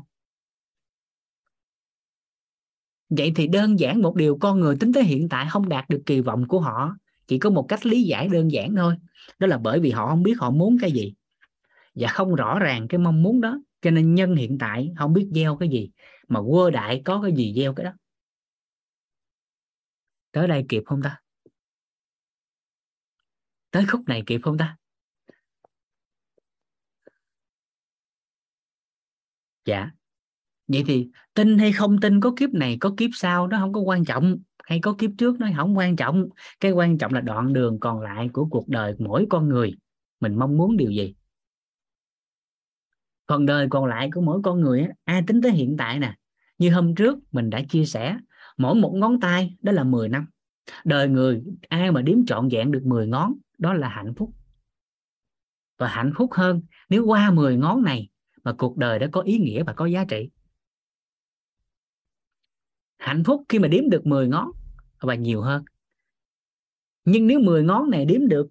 [3.10, 6.02] Vậy thì đơn giản một điều, con người tính tới hiện tại không đạt được
[6.06, 6.96] kỳ vọng của họ.
[7.28, 8.96] Chỉ có một cách lý giải đơn giản thôi.
[9.40, 11.14] Đó là bởi vì họ không biết họ muốn cái gì.
[11.96, 13.60] Và không rõ ràng cái mong muốn đó.
[13.82, 15.90] Cho nên nhân hiện tại không biết gieo cái gì,
[16.28, 17.92] mà quơ đại có cái gì gieo cái đó.
[20.32, 21.25] Tới đây kịp không ta?
[23.76, 24.78] Tới khúc này kịp không ta?
[29.66, 29.92] Dạ.
[30.68, 33.82] Vậy thì tin hay không tin có kiếp này, có kiếp sau nó không có
[33.82, 34.38] quan trọng.
[34.64, 36.30] Hay có kiếp trước nó không quan trọng.
[36.60, 39.74] Cái quan trọng là đoạn đường còn lại của cuộc đời mỗi con người.
[40.20, 41.16] Mình mong muốn điều gì?
[43.28, 46.16] Phần đời còn lại của mỗi con người ai tính tới hiện tại nè?
[46.58, 48.18] Như hôm trước mình đã chia sẻ,
[48.58, 50.26] mỗi một ngón tay đó là 10 năm.
[50.86, 53.34] Đời người, ai mà đếm trọn vẹn được 10 ngón?
[53.66, 54.34] Đó là hạnh phúc.
[55.78, 58.10] Và hạnh phúc hơn nếu qua 10 ngón này
[58.44, 60.30] mà cuộc đời đã có ý nghĩa và có giá trị.
[62.98, 64.52] Hạnh phúc khi mà đếm được 10 ngón
[65.00, 65.66] và nhiều hơn.
[67.06, 68.48] Nhưng nếu 10 ngón này đếm được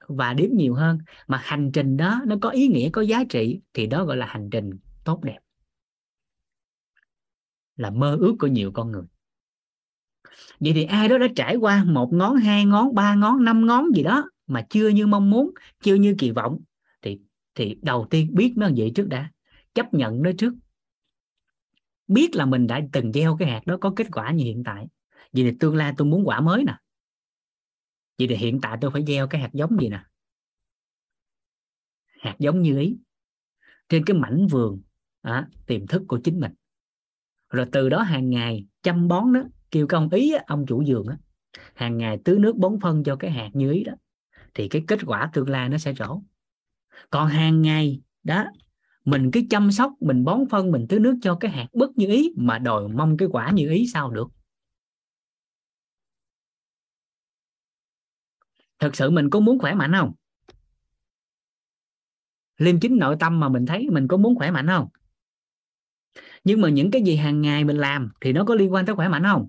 [0.00, 3.60] và đếm nhiều hơn mà hành trình đó nó có ý nghĩa, có giá trị
[3.72, 4.70] thì đó gọi là hành trình
[5.04, 5.38] tốt đẹp.
[7.76, 9.04] Là mơ ước của nhiều con người.
[10.60, 13.84] Vậy thì ai đó đã trải qua một ngón, hai ngón, ba ngón, năm ngón
[13.94, 15.50] gì đó mà chưa như mong muốn
[15.82, 16.60] chưa như kỳ vọng
[17.02, 17.20] thì
[17.54, 19.30] thì đầu tiên biết nó vậy trước đã.
[19.74, 20.54] Chấp nhận nó trước.
[22.08, 24.86] Biết là mình đã từng gieo cái hạt đó có kết quả như hiện tại.
[25.32, 26.76] Vì thì tương lai tôi muốn quả mới nè.
[28.18, 30.04] Vì thì hiện tại tôi phải gieo cái hạt giống gì nè?
[32.20, 32.96] Hạt giống như ý.
[33.88, 34.80] Trên cái mảnh vườn
[35.22, 36.52] à, tiềm thức của chính mình.
[37.48, 41.18] Rồi từ đó hàng ngày chăm bón đó kêu công ý ông chủ vườn á.
[41.74, 43.92] Hàng ngày tưới nước bón phân cho cái hạt như ý đó
[44.56, 46.20] thì cái kết quả tương lai nó sẽ trổ
[47.10, 48.44] còn hàng ngày, đó,
[49.04, 52.06] mình cứ chăm sóc, mình bón phân, mình tưới nước cho cái hạt bất như
[52.06, 54.28] ý mà đòi mong cái quả như ý sao được.
[58.78, 60.12] Thật sự mình có muốn khỏe mạnh không?
[62.56, 64.88] Liêm chính nội tâm mà mình thấy mình có muốn khỏe mạnh không?
[66.44, 68.96] Nhưng mà những cái gì hàng ngày mình làm thì nó có liên quan tới
[68.96, 69.48] khỏe mạnh không?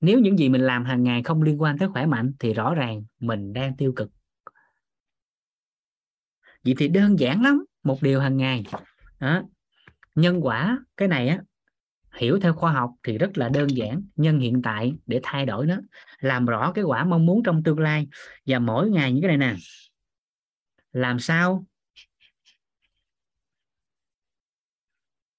[0.00, 2.74] Nếu những gì mình làm hàng ngày không liên quan tới khỏe mạnh thì rõ
[2.74, 4.10] ràng mình đang tiêu cực.
[6.64, 8.64] Vậy thì đơn giản lắm, một điều hàng ngày.
[9.20, 9.42] Đó.
[10.14, 11.42] nhân quả, cái này á,
[12.16, 15.66] hiểu theo khoa học thì rất là đơn giản nhân hiện tại để thay đổi
[15.66, 15.76] nó,
[16.18, 18.08] làm rõ cái quả mong muốn trong tương lai.
[18.46, 19.56] Và mỗi ngày như cái này nè.
[20.92, 21.66] Làm sao?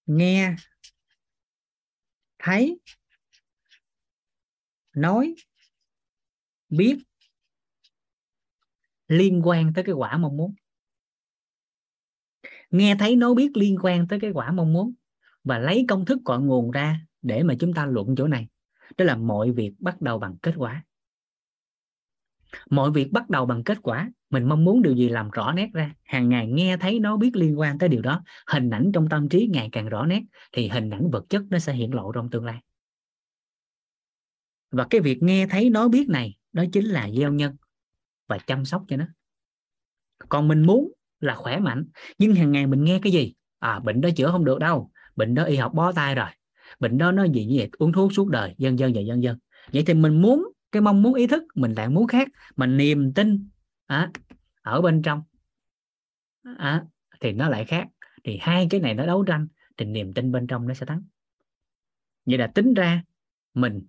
[0.06, 0.56] Nghe,
[2.40, 2.80] thấy
[4.96, 5.36] nói,
[6.70, 6.98] biết
[9.08, 10.56] liên quan tới cái quả mong muốn.
[12.70, 14.94] Nghe thấy nói biết liên quan tới cái quả mong muốn
[15.44, 18.48] và lấy công thức cội nguồn ra để mà chúng ta luận chỗ này.
[18.98, 20.84] Đó là mọi việc bắt đầu bằng kết quả.
[22.70, 25.70] Mọi việc bắt đầu bằng kết quả, mình mong muốn điều gì làm rõ nét
[25.74, 25.96] ra.
[26.04, 29.30] Hàng ngày nghe thấy nó biết liên quan tới điều đó, hình ảnh trong tâm
[29.30, 30.22] trí ngày càng rõ nét,
[30.52, 32.62] thì hình ảnh vật chất nó sẽ hiện lộ trong tương lai
[34.72, 37.56] và cái việc nghe thấy nói biết này đó chính là gieo nhân
[38.28, 39.06] và chăm sóc cho nó.
[40.30, 41.86] Còn mình muốn là khỏe mạnh
[42.18, 43.34] nhưng hàng ngày mình nghe cái gì?
[43.60, 46.30] À bệnh đó chữa không được đâu bệnh đó y học bó tay rồi
[46.80, 49.38] bệnh đó nó gì như vậy uống thuốc suốt đời dân dân và dân dân
[49.74, 53.14] vậy thì mình muốn cái mong muốn ý thức mình lại muốn khác mà niềm
[53.14, 53.50] tin
[53.88, 54.12] à,
[54.62, 55.24] ở bên trong
[56.44, 56.86] à,
[57.20, 57.88] thì nó lại khác.
[58.24, 59.48] Thì hai cái này nó đấu tranh
[59.78, 61.04] thì niềm tin bên trong nó sẽ thắng.
[62.26, 63.04] Vậy là tính ra
[63.54, 63.86] mình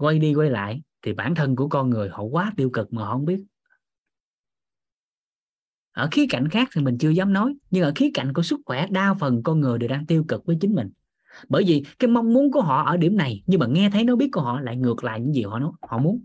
[0.00, 3.04] quay đi quay lại thì bản thân của con người họ quá tiêu cực mà
[3.04, 3.44] họ không biết.
[5.92, 8.60] Ở khía cạnh khác thì mình chưa dám nói, nhưng ở khía cạnh của sức
[8.66, 10.90] khỏe, đa phần con người đều đang tiêu cực với chính mình.
[11.48, 14.16] Bởi vì cái mong muốn của họ ở điểm này, nhưng mà nghe thấy nó
[14.16, 16.24] biết của họ lại ngược lại những gì họ nói, họ muốn.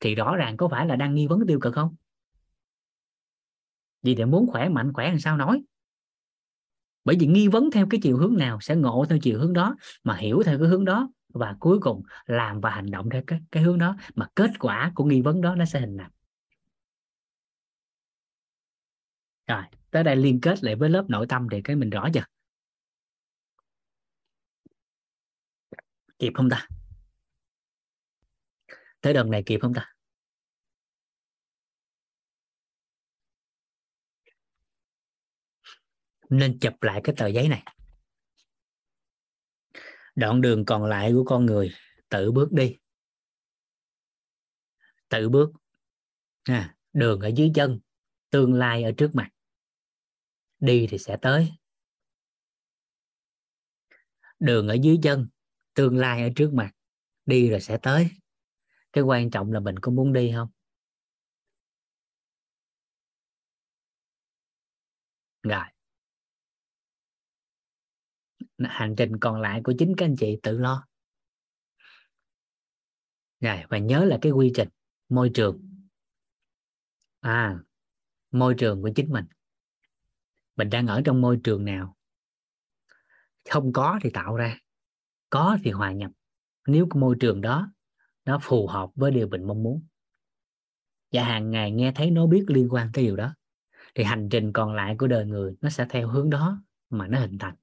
[0.00, 1.94] Thì rõ ràng có phải là đang nghi vấn tiêu cực không?
[4.02, 5.62] Vì thì muốn khỏe mạnh, khỏe làm sao nói?
[7.04, 9.76] Bởi vì nghi vấn theo cái chiều hướng nào sẽ ngộ theo chiều hướng đó,
[10.04, 13.40] mà hiểu theo cái hướng đó và cuối cùng làm và hành động theo cái,
[13.52, 13.96] cái hướng đó.
[14.14, 16.10] Mà kết quả của nghi vấn đó nó sẽ hình thành
[19.46, 22.24] rồi tới đây liên kết lại với lớp nội tâm thì cái mình rõ chưa?
[26.18, 26.68] Kịp không ta?
[29.00, 29.94] Tới đợt này kịp không ta?
[36.30, 37.73] Nên chụp lại cái tờ giấy này
[40.14, 41.72] đoạn đường còn lại của con người
[42.08, 42.76] tự bước đi.
[45.08, 45.50] Tự bước
[46.44, 47.80] à, đường ở dưới chân
[48.30, 49.30] tương lai ở trước mặt.
[50.58, 51.52] Đi thì sẽ tới.
[54.38, 55.28] Đường ở dưới chân
[55.74, 56.70] tương lai ở trước mặt.
[57.26, 58.08] Đi rồi sẽ tới.
[58.92, 60.48] Cái quan trọng là mình có muốn đi không?
[65.42, 65.73] Rồi
[68.68, 70.86] hành trình còn lại của chính các anh chị tự lo.
[73.40, 74.68] Rồi, và nhớ là cái quy trình,
[75.08, 75.60] môi trường.
[77.20, 77.58] À
[78.30, 79.24] môi trường của chính mình.
[80.56, 81.96] Mình đang ở trong môi trường nào?
[83.50, 84.58] Không có thì tạo ra,
[85.30, 86.10] có thì hòa nhập.
[86.66, 87.72] Nếu cái môi trường đó,
[88.24, 89.82] nó phù hợp với điều mình mong muốn.
[91.12, 93.34] Và hàng ngày nghe thấy nó biết liên quan tới điều đó,
[93.94, 97.20] thì hành trình còn lại của đời người nó sẽ theo hướng đó mà nó
[97.20, 97.54] hình thành.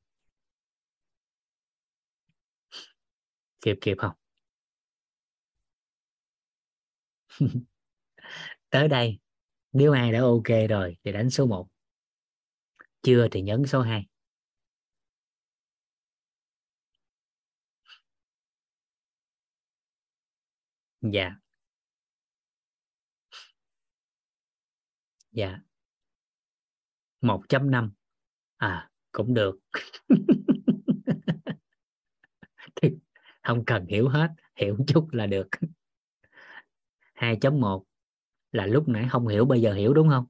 [3.61, 4.11] Kịp kịp không?
[8.69, 9.19] Tới đây,
[9.73, 11.67] nếu ai đã ok rồi thì đánh số 1
[13.03, 14.05] chưa thì nhấn số 2
[21.01, 21.41] dạ.
[25.31, 25.61] Dạ.
[27.21, 27.91] 1.5
[28.57, 29.59] à cũng được.
[33.43, 35.47] không cần hiểu hết, hiểu chút là được.
[37.15, 37.83] 2.1
[38.51, 40.25] là lúc nãy không hiểu, bây giờ hiểu đúng không?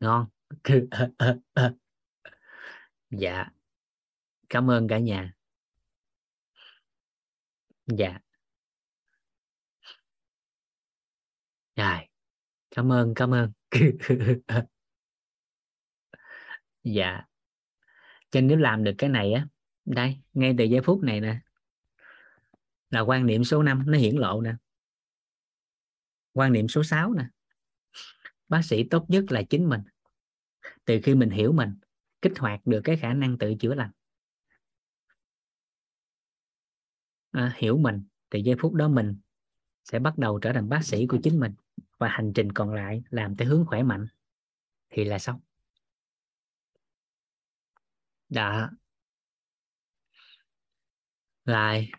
[0.00, 0.26] Ngon.
[3.10, 3.46] Dạ.
[4.48, 5.34] Cảm ơn cả nhà.
[7.86, 8.18] Dạ.
[11.76, 12.08] Rồi.
[12.70, 13.52] Cảm ơn cảm ơn.
[16.84, 17.22] Dạ.
[18.30, 19.46] Cho nếu làm được cái này á.
[19.84, 21.45] Đây, ngay từ giây phút này nè
[22.90, 24.54] là quan niệm số 5 nó hiển lộ nè.
[26.32, 27.24] Quan niệm số 6 nè.
[28.48, 29.80] Bác sĩ tốt nhất là chính mình.
[30.84, 31.74] Từ khi mình hiểu mình
[32.22, 33.90] kích hoạt được cái khả năng tự chữa lành.
[37.30, 39.16] À, hiểu mình thì giây phút đó mình
[39.84, 41.54] sẽ bắt đầu trở thành bác sĩ của chính mình
[41.98, 44.06] và hành trình còn lại làm tới hướng khỏe mạnh
[44.90, 45.40] thì là xong.
[48.28, 48.50] Dạ.
[48.50, 48.70] Đã,
[51.44, 51.90] rồi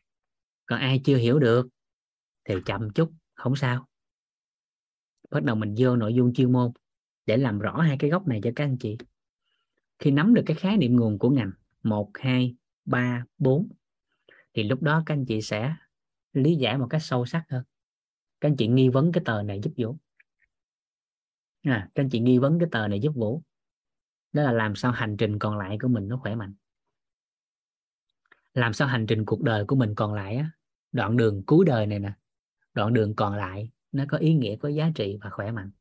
[0.68, 1.68] còn ai chưa hiểu được
[2.46, 3.88] thì chậm chút không sao.
[5.30, 6.72] Bắt đầu mình vô nội dung chuyên môn
[7.26, 8.98] để làm rõ hai cái góc này cho các anh chị.
[10.00, 11.52] Khi nắm được cái khái niệm nguồn của ngành
[11.84, 12.56] 1, 2,
[12.86, 13.70] 3, 4
[14.54, 15.76] thì lúc đó các anh chị sẽ
[16.34, 17.64] lý giải một cách sâu sắc hơn.
[18.42, 19.98] Các anh chị nghi vấn cái tờ này giúp Vũ.
[21.64, 23.44] À, các anh chị nghi vấn cái tờ này giúp Vũ.
[24.34, 26.54] Đó là làm sao hành trình còn lại của mình nó khỏe mạnh.
[28.54, 30.52] Làm sao hành trình cuộc đời của mình còn lại á
[30.92, 32.14] đoạn đường cuối đời này nè,
[32.74, 35.72] đoạn đường còn lại, nó có ý nghĩa, có giá trị và khỏe mạnh.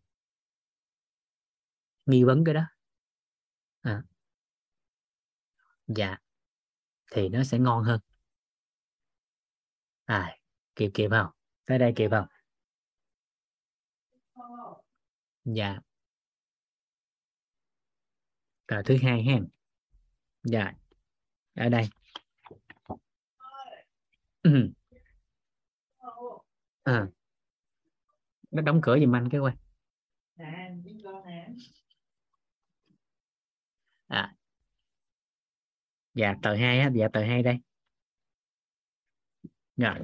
[2.06, 2.62] Nghi vấn cái đó.
[3.80, 4.02] À.
[5.86, 6.18] dạ.
[7.12, 8.00] Thì nó sẽ ngon hơn.
[10.04, 10.36] À
[10.76, 11.30] kịp kịp không?
[11.66, 12.26] Tới đây kịp không?
[15.44, 15.80] Dạ.
[18.66, 19.38] Tờ thứ hai ha.
[20.42, 20.72] Dạ.
[21.54, 21.88] Ở đây.
[26.86, 27.08] à.
[28.50, 29.54] nó đóng cửa giùm anh cái quay.
[34.08, 34.32] À.
[36.14, 36.90] Dạ tờ hai á.
[36.94, 37.58] Dạ tờ hai đây.
[39.76, 39.98] Rồi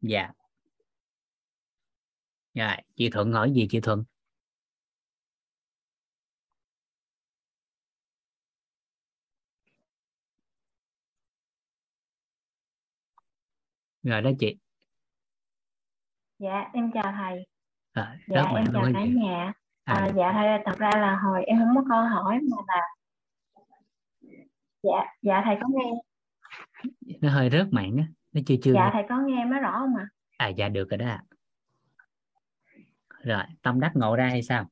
[0.00, 0.32] dạ.
[2.54, 4.04] Rồi chị thuận hỏi gì chị thuận
[14.02, 14.56] rồi đó chị.
[16.38, 17.46] Dạ em chào thầy.
[17.92, 19.52] À, dạ em chào cả nhà.
[19.84, 20.32] À, à, dạ.
[20.32, 22.82] thầy thật ra là hồi em không có câu hỏi mà là
[24.82, 25.90] dạ dạ thầy có nghe?
[27.20, 29.96] Nó hơi rớt mạng á nó chưa chưa dạ thầy có nghe mới rõ không
[29.96, 31.22] ạ à dạ được rồi đó ạ.
[33.22, 34.70] rồi tâm đắc ngộ ra hay sao?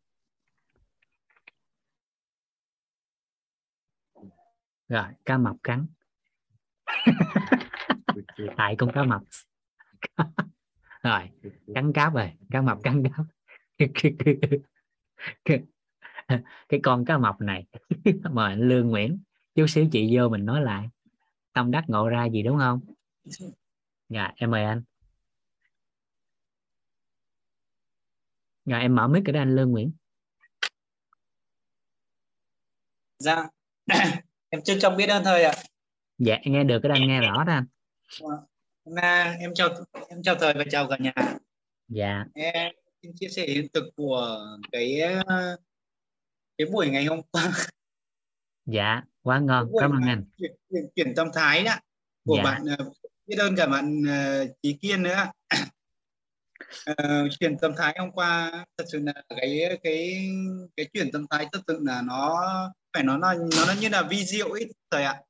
[4.89, 5.87] Rồi cá mập cắn
[8.57, 9.23] tại con cá mập.
[11.03, 11.31] Rồi
[11.75, 13.27] cắn cáp rồi cá mập cắn cáp.
[16.69, 17.67] Cái con cá mập này
[18.31, 19.23] mời anh lương nguyễn
[19.55, 20.89] chút xíu chị vô mình nói lại.
[21.53, 22.81] Tâm đắc ngộ ra gì đúng không?
[24.09, 24.83] Dạ em mời anh.
[28.65, 29.93] Dạ em mở mic cái đó anh lương nguyễn.
[33.19, 33.47] Dạ.
[34.49, 35.53] em trân trọng biết ơn thầy ạ.
[36.19, 37.67] dạ nghe được cái anh nghe rõ đó anh
[38.97, 39.69] À, em chào
[40.09, 41.13] em chào thầy và chào cả nhà.
[41.89, 45.01] dạ Em xin chia sẻ hiện thực của cái
[46.59, 47.53] cái buổi ngày hôm qua
[48.67, 51.75] dạ quá ngon cảm ơn anh chuyển, chuyển, chuyển tâm thái đó
[52.25, 52.43] của Dạ.
[52.43, 52.91] bạn ờ,
[53.27, 55.17] biết ơn cả bạn ờ, Trí Kiên nữa.
[56.85, 60.29] Ờ, chuyển tâm thái hôm qua thật sự là cái cái
[60.77, 62.41] cái chuyển tâm thái thật sự là nó
[62.95, 65.23] phải nói là nó nó như là vi diệu ấy thầy ạ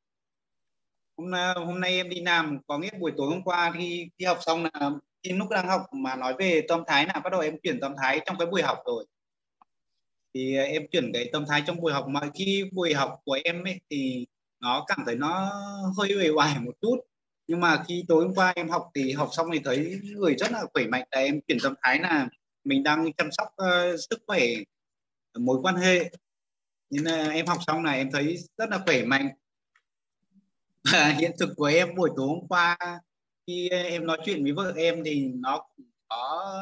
[1.19, 4.25] hôm nay, hôm nay em đi làm có nghĩa buổi tối hôm qua khi khi
[4.25, 4.91] học xong là
[5.23, 7.95] khi lúc đang học mà nói về tâm thái là bắt đầu em chuyển tâm
[8.03, 9.07] thái trong cái buổi học rồi.
[10.35, 13.39] Thì à, em chuyển cái tâm thái trong buổi học mà khi buổi học của
[13.45, 14.27] em ấy thì
[14.61, 15.51] nó cảm thấy nó
[15.99, 16.97] hơi uể oải một chút.
[17.47, 20.53] Nhưng mà khi tối hôm qua em học thì học xong thì thấy người rất
[20.53, 22.29] là khỏe mạnh tại em chuyển tâm thái là
[22.64, 24.41] mình đang chăm sóc uh, sức khỏe
[25.39, 26.11] mối quan hệ.
[26.91, 29.29] Nên uh, em học xong này em thấy rất là khỏe mạnh
[30.93, 32.76] và hiện thực của em buổi tối hôm qua
[33.47, 35.64] khi em nói chuyện với vợ em thì nó
[36.09, 36.55] có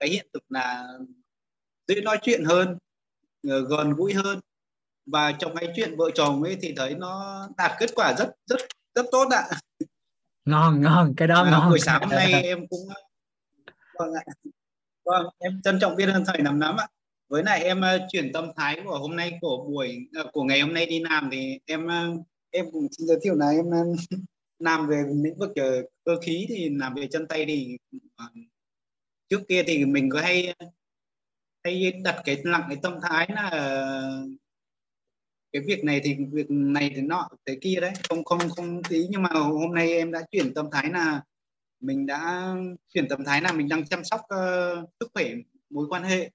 [0.00, 0.86] cái hiện thực là
[1.88, 2.78] dễ nói chuyện hơn
[3.48, 4.40] ờ, gần gũi hơn.
[5.06, 8.60] Và trong cái chuyện vợ chồng ấy thì thấy nó đạt kết quả rất rất
[8.94, 9.44] rất tốt ạ.
[10.44, 11.70] Ngon ngon cái đó à, ngon.
[11.70, 12.88] buổi sáng hôm nay em cũng
[13.98, 14.22] vâng ạ.
[15.04, 16.88] Vâng em trân trọng biết ơn thầy nắm lắm ạ.
[17.28, 20.60] Với lại em ờ, chuyển tâm thái của hôm nay của buổi ờ, của ngày
[20.60, 21.88] hôm nay đi làm thì em
[22.54, 23.66] em cũng xin giới thiệu là em
[24.58, 27.76] làm về lĩnh vực ờ, cơ khí thì làm về chân tay thì
[28.16, 28.24] ờ,
[29.28, 30.54] trước kia thì mình có hay
[31.64, 34.26] hay đặt cái lặng cái tâm thái là ờ,
[35.52, 37.92] cái việc này thì việc này thì nọ thế kia đấy.
[38.08, 41.22] Không không không tí nhưng mà hôm nay em đã chuyển tâm thái là
[41.80, 42.54] mình đã
[42.88, 45.34] chuyển tâm thái là mình đang chăm sóc uh, sức khỏe
[45.70, 46.30] mối quan hệ.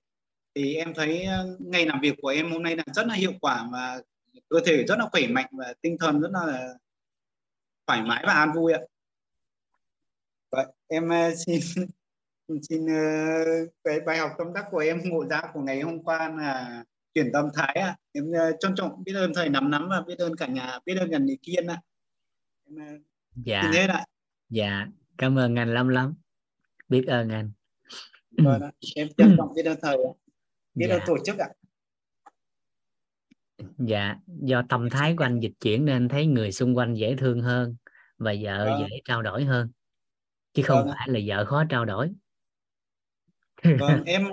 [0.56, 1.28] Thì em thấy
[1.60, 4.02] ngày làm việc của em hôm nay là rất là hiệu quả và
[4.50, 6.74] cơ thể rất là khỏe mạnh và tinh thần rất là
[7.88, 8.80] thoải mái và an vui ạ.
[10.52, 11.62] Vậy, em ờ, xin
[12.70, 13.46] xin ờ,
[13.84, 16.84] cái bài học tâm đắc của em ngộ ra của ngày hôm qua là
[17.14, 17.98] chuyển tâm thái ạ.
[18.12, 20.96] Em ờ, trân trọng biết ơn thầy nắm nắm và biết ơn cả nhà biết
[21.00, 21.82] ơn gần lý kiên ạ.
[22.66, 22.98] Em ờ,
[23.36, 23.62] dạ.
[23.64, 24.06] xin hết ạ.
[24.50, 24.88] Dạ
[25.18, 26.14] cảm ơn anh lắm lắm.
[26.90, 27.52] Biết ơn anh.
[28.32, 28.62] Vâng
[28.96, 30.12] em trân trọng biết ơn thầy ạ.
[30.76, 31.06] Biết ơn dạ.
[31.08, 31.50] tổ chức ạ
[33.78, 37.42] dạ do tâm thái của anh dịch chuyển nên thấy người xung quanh dễ thương
[37.42, 37.76] hơn
[38.18, 38.80] và vợ Vâng.
[38.80, 39.72] dễ trao đổi hơn
[40.54, 42.12] chứ không Vâng phải là vợ khó trao đổi.
[43.64, 44.28] Vâng em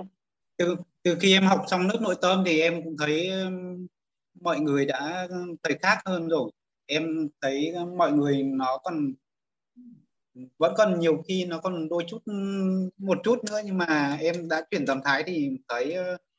[0.57, 3.31] từ từ khi em học xong lớp nội tâm thì em cũng thấy
[4.41, 5.27] mọi người đã
[5.63, 6.51] thấy khác hơn rồi.
[6.85, 9.13] Em thấy mọi người nó còn
[10.57, 12.21] vẫn còn nhiều khi nó còn đôi chút
[12.97, 15.95] một chút nữa nhưng mà em đã chuyển tâm thái thì thấy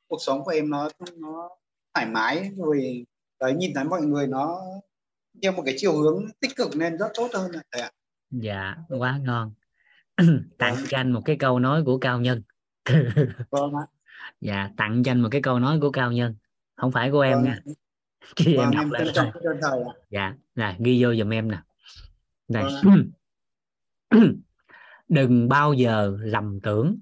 [0.07, 1.49] cuộc sống của em nó nó
[1.99, 3.07] thoải mái rồi
[3.41, 4.61] đấy nhìn thấy mọi người nó
[5.43, 7.91] theo một cái chiều hướng tích cực nên rất tốt hơn thầy ạ.
[8.31, 9.53] Dạ quá ngon.
[10.59, 10.85] Tặng Vâng.
[10.89, 12.43] cho anh một cái câu nói của cao nhân.
[13.51, 13.87] Vâng ạ.
[14.41, 16.35] Dạ tặng cho anh một cái câu nói của cao nhân.
[16.77, 17.59] Không phải của em vâng, nha.
[18.37, 19.93] Khi em vâng đọc em lại ơn thầy ạ.
[20.11, 21.59] Dạ nè ghi vô giùm em nè.
[22.49, 22.65] Này.
[22.85, 23.11] Vâng
[25.09, 26.99] đừng bao giờ lầm tưởng.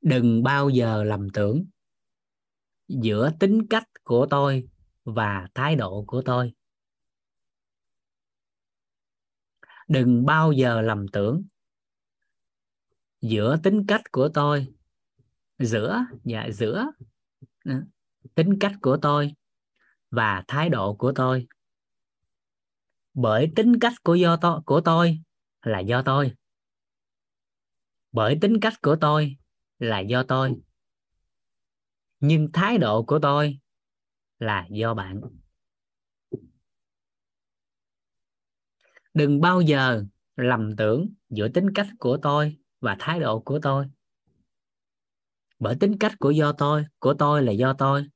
[0.00, 1.64] Đừng bao giờ lầm tưởng
[2.88, 4.68] giữa tính cách của tôi
[5.04, 6.52] và thái độ của tôi.
[9.88, 11.44] Đừng bao giờ lầm tưởng.
[13.20, 14.74] Giữa tính cách của tôi,
[15.58, 16.86] giữa dạ giữa
[17.64, 17.72] ừ,
[18.34, 19.34] tính cách của tôi
[20.10, 21.46] và thái độ của tôi.
[23.14, 25.20] Bởi tính cách của do tôi của tôi
[25.62, 26.32] là do tôi.
[28.12, 29.36] Bởi tính cách của tôi
[29.78, 30.63] là do tôi
[32.26, 33.58] nhưng thái độ của tôi
[34.38, 35.20] là do bạn.
[39.14, 40.04] Đừng bao giờ
[40.36, 43.86] lầm tưởng giữa tính cách của tôi và thái độ của tôi.
[45.58, 48.06] Bởi tính cách của do tôi của tôi là do tôi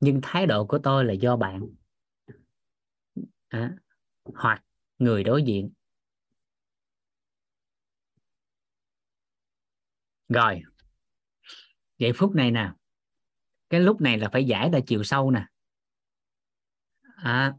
[0.00, 1.68] nhưng thái độ của tôi là do bạn.
[3.48, 3.74] À,
[4.24, 4.64] hoặc
[4.98, 5.70] người đối diện.
[10.28, 10.62] Rồi
[11.98, 12.72] vậy phút này nè
[13.70, 15.46] cái lúc này là phải giải ra chiều sâu nè.
[17.16, 17.54] À,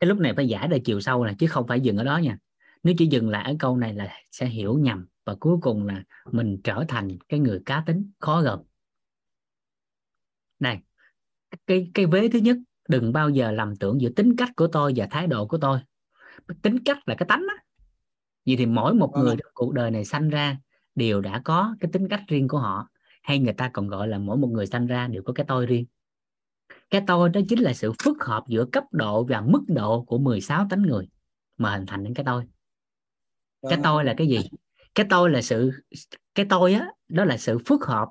[0.00, 2.18] cái lúc này phải giải ra chiều sâu nè chứ không phải dừng ở đó
[2.18, 2.38] nha.
[2.82, 6.02] Nếu chỉ dừng lại ở câu này là sẽ hiểu nhầm và cuối cùng là
[6.32, 8.58] mình trở thành cái người cá tính khó gặp
[10.58, 10.82] này
[11.66, 12.56] cái cái vế thứ nhất
[12.88, 15.80] đừng bao giờ lầm tưởng giữa tính cách của tôi và thái độ của tôi.
[16.62, 17.64] Tính cách là cái tánh á.
[18.46, 20.56] Vậy thì mỗi một người trong cuộc đời này sanh ra
[20.94, 22.88] đều đã có cái tính cách riêng của họ
[23.22, 25.66] hay người ta còn gọi là mỗi một người sanh ra đều có cái tôi
[25.66, 25.84] riêng.
[26.90, 30.18] Cái tôi đó chính là sự phức hợp giữa cấp độ và mức độ của
[30.18, 31.08] 16 tánh người
[31.56, 32.44] mà hình thành nên cái tôi.
[33.62, 34.38] Cái tôi là cái gì?
[34.94, 35.70] Cái tôi là sự
[36.34, 38.08] cái tôi á đó là sự phức hợp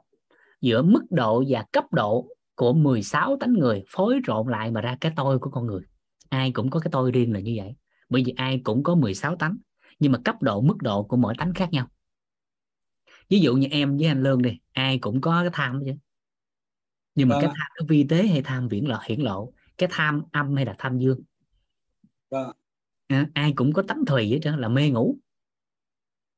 [0.61, 4.97] giữa mức độ và cấp độ của 16 tánh người phối trộn lại mà ra
[5.01, 5.81] cái tôi của con người.
[6.29, 7.75] Ai cũng có cái tôi riêng là như vậy
[8.11, 9.57] bởi vì ai cũng có 16 tánh
[9.99, 11.87] nhưng mà cấp độ mức độ của mỗi tánh khác nhau
[13.29, 15.91] ví dụ như em với anh lương đi ai cũng có cái tham chứ
[17.15, 19.89] nhưng mà Vâng cái tham nó vi tế hay tham viễn lộ hiển lộ cái
[19.91, 21.23] tham âm hay là tham dương?
[22.29, 22.51] Vâng.
[23.07, 25.17] à, ai cũng có tánh thùy hết trơn là mê ngủ.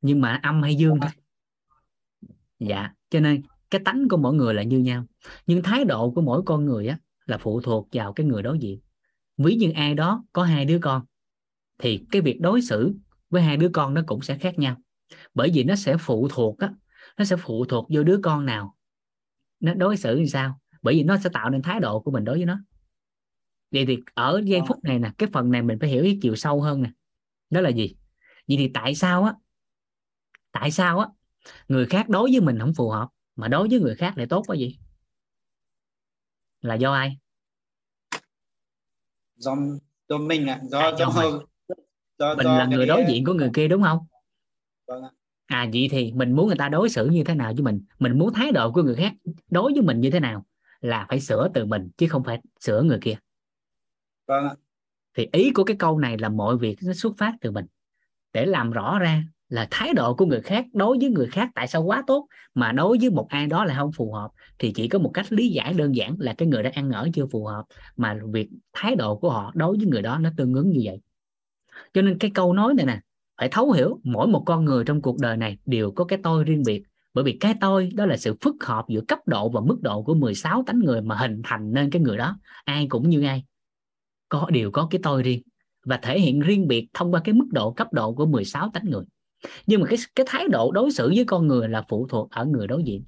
[0.02, 1.12] Nhưng mà âm hay dương thôi.
[2.60, 5.06] Dạ cho nên cái tánh của mỗi người là như nhau.
[5.48, 8.60] Nhưng thái độ của mỗi con người á là phụ thuộc vào cái người đối
[8.60, 8.80] diện.
[9.38, 11.06] Ví như ai đó có hai đứa con
[11.78, 12.96] thì cái việc đối xử
[13.30, 14.76] với hai đứa con nó cũng sẽ khác nhau
[15.34, 16.74] bởi vì nó sẽ phụ thuộc á
[17.18, 18.76] nó sẽ phụ thuộc vô đứa con nào.
[19.60, 20.60] Nó đối xử như sao?
[20.82, 22.60] Bởi vì nó sẽ tạo nên thái độ của mình đối với nó.
[23.72, 24.66] Vậy thì ở giây Ờ.
[24.68, 26.92] phút này nè cái phần này mình phải hiểu cái chiều sâu hơn nè.
[27.50, 27.96] Đó là gì?
[28.48, 29.34] Vậy thì tại sao á?
[30.52, 31.08] Tại sao á?
[31.68, 34.44] Người khác đối với mình không phù hợp mà đối với người khác lại tốt
[34.48, 34.80] quá gì
[36.62, 37.18] là do ai?
[39.36, 39.56] Do
[40.10, 40.62] do mình ạ.
[40.64, 41.40] Do À, do do mình.
[42.20, 44.00] do, mình do là người đối diện của người kia đúng không?
[44.88, 45.10] Vâng ạ.
[45.46, 47.82] À vậy thì mình muốn người ta đối xử như thế nào với mình?
[48.00, 49.14] Mình muốn thái độ của người khác
[49.52, 50.46] đối với mình như thế nào
[50.82, 53.16] là phải sửa từ mình chứ không phải sửa người kia.
[54.28, 54.56] Vâng ạ.
[55.18, 57.66] thì ý của cái câu này là mọi việc nó xuất phát từ mình.
[58.34, 61.68] Để làm rõ ra là thái độ của người khác đối với người khác tại
[61.68, 64.30] sao quá tốt mà đối với một ai đó là không phù hợp
[64.60, 67.10] thì chỉ có một cách lý giải đơn giản là cái người đã ăn ở
[67.14, 67.64] chưa phù hợp
[67.98, 71.02] mà việc thái độ của họ đối với người đó nó tương ứng như vậy.
[71.94, 73.00] Cho nên cái câu nói này nè
[73.38, 76.44] phải thấu hiểu mỗi một con người trong cuộc đời này đều có cái tôi
[76.44, 76.84] riêng biệt.
[77.14, 80.04] Bởi vì cái tôi đó là sự phức hợp giữa cấp độ và mức độ
[80.04, 82.38] của 16 tánh người mà hình thành nên cái người đó.
[82.66, 83.44] Ai cũng như ai
[84.30, 85.42] có đều có cái tôi riêng
[85.86, 88.86] và thể hiện riêng biệt thông qua cái mức độ cấp độ của 16 tánh
[88.86, 89.04] người.
[89.66, 92.46] Nhưng mà cái cái thái độ đối xử với con người là phụ thuộc ở
[92.46, 93.04] người đối diện.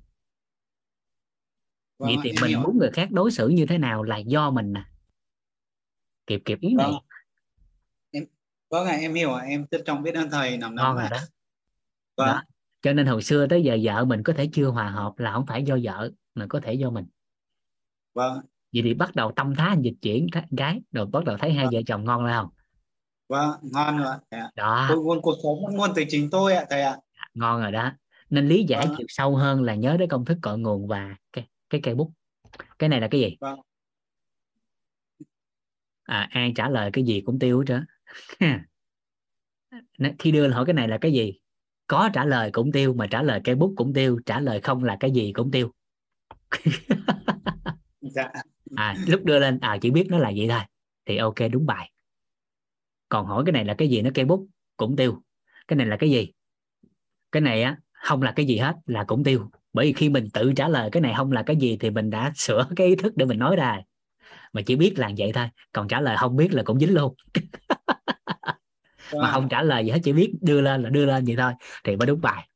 [1.99, 2.59] Vâng vậy ạ, thì mình hiểu.
[2.59, 4.83] muốn người khác đối xử như thế nào là do mình nè.
[6.27, 6.87] Kịp kịp ý này.
[6.91, 7.01] Vâng.
[8.75, 11.09] Vâng ạ, em hiểu ạ, em trân trọng biết ơn thầy nằm ngon nắm rồi
[11.09, 11.17] đó
[12.17, 12.27] Vâng.
[12.27, 12.43] đó
[12.81, 15.45] cho nên hồi xưa tới giờ vợ mình có thể chưa hòa hợp là không
[15.45, 17.05] phải do vợ mà có thể do mình
[18.13, 18.39] Vâng.
[18.73, 21.73] vậy thì bắt đầu tâm thái dịch chuyển gái rồi bắt đầu thấy hai Vâng.
[21.73, 22.49] vợ chồng ngon lên không
[23.29, 24.51] Vâng, ngon rồi ạ.
[24.55, 26.97] đó Nguồn, nguồn cuộc sống nguồn từ chính tôi ạ thầy ạ.
[27.33, 27.91] ngon rồi đó
[28.29, 28.95] nên lý giải Vâng.
[28.97, 32.11] chiều sâu hơn là nhớ đến công thức cội nguồn và cái cái cây bút
[32.79, 33.59] cái này là cái gì Vâng.
[36.03, 37.85] à, ai trả lời cái gì cũng tiêu hết trơn
[40.19, 41.33] Khi đưa hỏi cái này là cái gì?
[41.87, 44.83] Có trả lời cũng tiêu mà trả lời cây bút cũng tiêu trả lời không
[44.83, 45.71] là cái gì cũng tiêu.
[48.01, 48.31] Dạ.
[48.75, 50.59] à lúc đưa lên à chỉ biết nó là vậy thôi.
[51.05, 51.91] Thì ok đúng bài.
[53.09, 54.47] Còn hỏi cái này là cái gì nó cây bút
[54.77, 55.21] cũng tiêu.
[55.67, 56.31] Cái này là cái gì?
[57.31, 59.49] Cái này á không là cái gì hết là cũng tiêu.
[59.73, 62.09] Bởi vì khi mình tự trả lời cái này không là cái gì thì mình
[62.09, 63.81] đã sửa cái ý thức để mình nói ra.
[64.53, 67.15] Mà chỉ biết là vậy thôi còn trả lời không biết là cũng dính luôn
[69.11, 71.35] Vâng mà không trả lời gì hết chỉ biết đưa lên là đưa lên vậy
[71.37, 71.53] thôi
[71.83, 72.49] thì mới đúng bài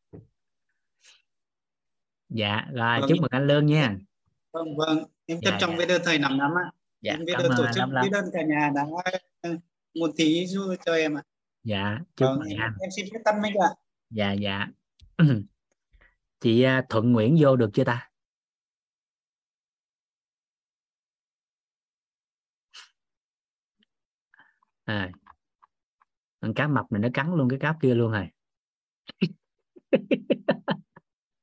[2.30, 3.10] dạ rồi Vâng.
[3.10, 3.96] chúc mừng anh lương nha
[4.52, 5.04] Vâng, vâng.
[5.26, 5.86] Em trân Dạ, trọng dạ.
[5.96, 6.72] ơn thầy nằm nắm ạ.
[7.02, 8.82] dạ em ơn tổ chức, lắm lắm biết ơn cả nhà đã
[9.42, 9.50] ờ,
[9.94, 11.22] nguồn tí giúp cho em ạ.
[11.64, 13.70] dạ chúc Vâng, mừng em, anh em xin phép tắt mic ạ.
[14.10, 14.68] dạ dạ
[16.40, 18.10] chị à, thuận nguyễn vô được chưa ta
[24.88, 25.10] à
[26.42, 28.28] con cá mập này nó cắn luôn cái cáp kia luôn rồi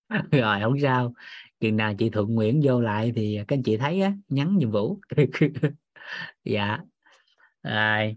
[0.32, 1.14] rồi không sao.
[1.60, 4.70] Chừng nào chị thuận nguyễn vô lại thì các anh chị thấy á nhắn nhiệm
[4.70, 5.00] vũ.
[6.44, 6.78] Dạ.
[7.62, 8.16] Rồi.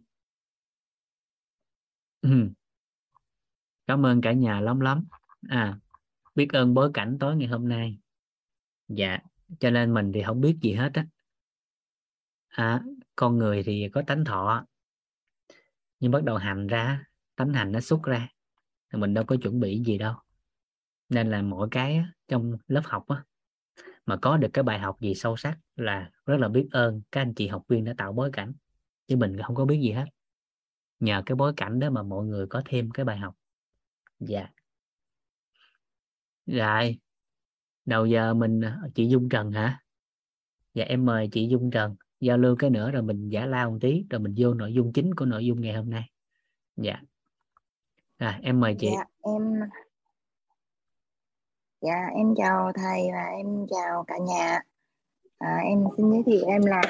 [3.87, 5.05] Cảm ơn cả nhà lắm lắm.
[5.49, 5.79] À
[6.35, 7.97] biết ơn bối cảnh tối ngày hôm nay.
[8.87, 9.19] Dạ
[9.59, 11.05] cho nên mình thì không biết gì hết á.
[12.49, 12.83] À,
[13.15, 14.65] con người thì có tánh thọ
[15.99, 17.03] nhưng bắt đầu hành ra
[17.35, 18.29] tánh hành nó xuất ra
[18.93, 20.15] thì mình đâu có chuẩn bị gì đâu.
[21.09, 23.23] Nên là mỗi cái trong lớp học á,
[24.05, 27.21] mà có được cái bài học gì sâu sắc là rất là biết ơn các
[27.21, 28.53] anh chị học viên đã tạo bối cảnh.
[29.07, 30.05] Chứ mình không có biết gì hết.
[30.99, 33.35] Nhờ cái bối cảnh đó mà mọi người có thêm cái bài học.
[34.19, 34.47] Dạ.
[36.45, 36.99] Rồi
[37.85, 39.79] đầu giờ mình à, chị Dung Trần hả?
[40.73, 43.77] Dạ em mời chị Dung Trần giao lưu cái nữa rồi mình giả lao một
[43.81, 46.03] tí rồi mình vô nội dung chính của nội dung ngày hôm nay.
[46.77, 46.95] Dạ.
[48.17, 48.89] À em mời chị.
[48.95, 49.59] Dạ em
[51.81, 54.59] dạ em chào thầy và em chào cả nhà.
[55.37, 56.81] À, em xin giới thiệu em là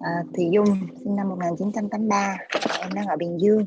[0.00, 0.66] à, Thị Dung
[1.04, 2.36] sinh năm 1983
[2.80, 3.66] em đang ở Bình Dương.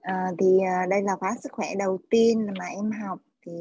[0.00, 3.18] À, thì à, đây là khóa sức khỏe đầu tiên mà em học.
[3.46, 3.52] Thì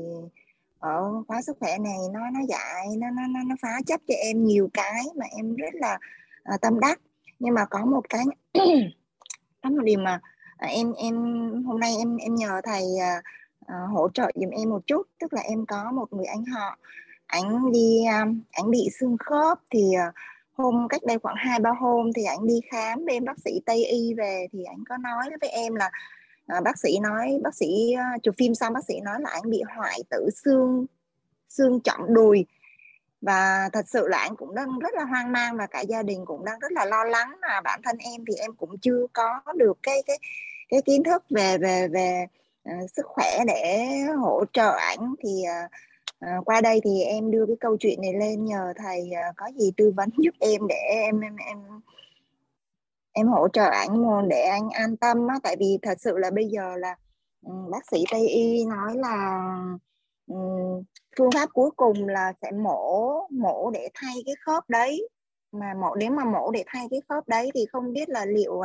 [0.79, 4.13] ở khóa sức khỏe này nó nó dạy nó nó nó, nó phá chấp cho
[4.13, 5.99] em nhiều cái mà em rất là
[6.43, 7.01] À, tâm đắc.
[7.39, 8.23] Nhưng mà có một cái
[9.63, 10.19] có một điều mà
[10.57, 11.15] à, em em
[11.63, 15.07] hôm nay em em nhờ thầy uh, hỗ trợ giùm em một chút.
[15.19, 16.77] Tức là em có một người anh họ.
[17.25, 20.13] Anh đi um, anh bị xương khớp thì uh,
[20.53, 23.85] hôm cách đây khoảng hai ba hôm thì anh đi khám bên bác sĩ tây
[23.85, 25.91] y về thì anh có nói với em là
[26.57, 29.49] uh, bác sĩ nói bác sĩ uh, chụp phim xong bác sĩ nói là anh
[29.49, 30.85] bị hoại tử xương
[31.49, 32.45] xương chậm đùi
[33.23, 36.25] và thật sự là anh cũng đang rất là hoang mang và cả gia đình
[36.25, 39.41] cũng đang rất là lo lắng mà bản thân em thì em cũng chưa có
[39.55, 40.19] được cái cái
[40.69, 42.25] cái kiến thức về về về
[42.69, 43.87] uh, sức khỏe để
[44.21, 45.15] hỗ trợ ảnh.
[45.23, 45.71] Thì uh,
[46.25, 49.45] uh, qua đây thì em đưa cái câu chuyện này lên nhờ thầy uh, có
[49.57, 51.57] gì tư vấn giúp em để em em em
[53.11, 55.35] em hỗ trợ ảnh để anh an tâm á.
[55.43, 56.95] Tại vì thật sự là bây giờ là
[57.45, 59.39] um, bác sĩ tây y nói là
[60.27, 60.83] um,
[61.17, 65.07] phương pháp cuối cùng là sẽ mổ mổ để thay cái khớp đấy
[65.51, 68.61] mà mổ nếu mà mổ để thay cái khớp đấy thì không biết là liệu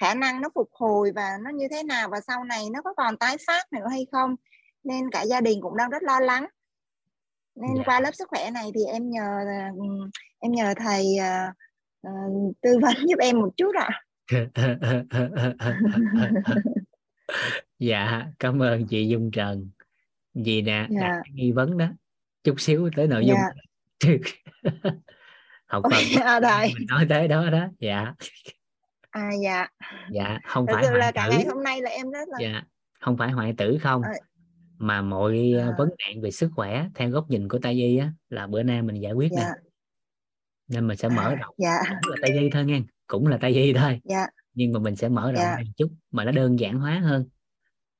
[0.00, 2.94] khả năng nó phục hồi và nó như thế nào và sau này nó có
[2.94, 4.36] còn tái phát nữa hay không
[4.84, 6.46] nên cả gia đình cũng đang rất lo lắng
[7.54, 7.78] nên yeah.
[7.78, 7.82] Dạ.
[7.86, 9.38] qua lớp sức khỏe này thì em nhờ
[10.38, 11.54] em nhờ thầy uh,
[12.08, 14.00] uh, tư vấn giúp em một chút ạ
[17.78, 19.70] dạ cảm ơn chị Dung Trần
[20.34, 21.00] vì nè dạ.
[21.00, 21.86] đặt nghi vấn đó
[22.44, 23.38] chút xíu tới nội dung
[24.04, 24.12] dạ.
[25.66, 28.14] học phần à, mình nói tới đó đó dạ
[29.10, 29.66] à dạ
[30.10, 31.14] dạ không phải hoại là tử.
[31.14, 32.62] cả ngày hôm nay là em rất là dạ
[33.00, 34.12] không phải hoại tử không à.
[34.78, 35.74] mà mọi à.
[35.78, 38.82] vấn nạn về sức khỏe theo góc nhìn của tây y á là bữa nay
[38.82, 39.42] mình giải quyết dạ.
[39.42, 39.48] nè
[40.68, 41.78] nên mình sẽ mở à, rộng dạ.
[42.02, 44.26] cũng là tây y thôi nghe cũng là tây y thôi dạ.
[44.54, 45.56] nhưng mà mình sẽ mở rộng dạ.
[45.58, 47.28] một chút mà nó đơn giản hóa hơn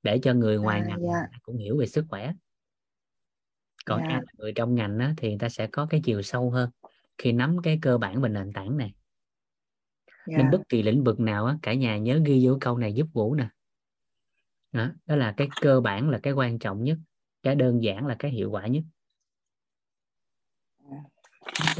[0.04, 1.38] để cho người ngoài à, ngành dạ.
[1.42, 2.32] cũng hiểu về sức khỏe
[3.84, 4.08] còn dạ.
[4.08, 6.70] ai là người trong ngành á, thì người ta sẽ có cái chiều sâu hơn
[7.18, 8.94] khi nắm cái cơ bản và nền tảng này
[10.26, 10.40] yeah.
[10.40, 13.06] nên bất kỳ lĩnh vực nào á, cả nhà nhớ ghi vô câu này giúp
[13.12, 13.48] vũ nè
[14.72, 16.98] đó, đó là cái cơ bản là cái quan trọng nhất
[17.42, 18.82] cái đơn giản là cái hiệu quả nhất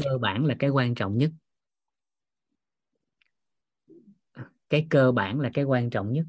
[0.03, 1.31] cơ bản là cái quan trọng nhất
[4.69, 6.25] cái cơ bản là cái quan trọng nhất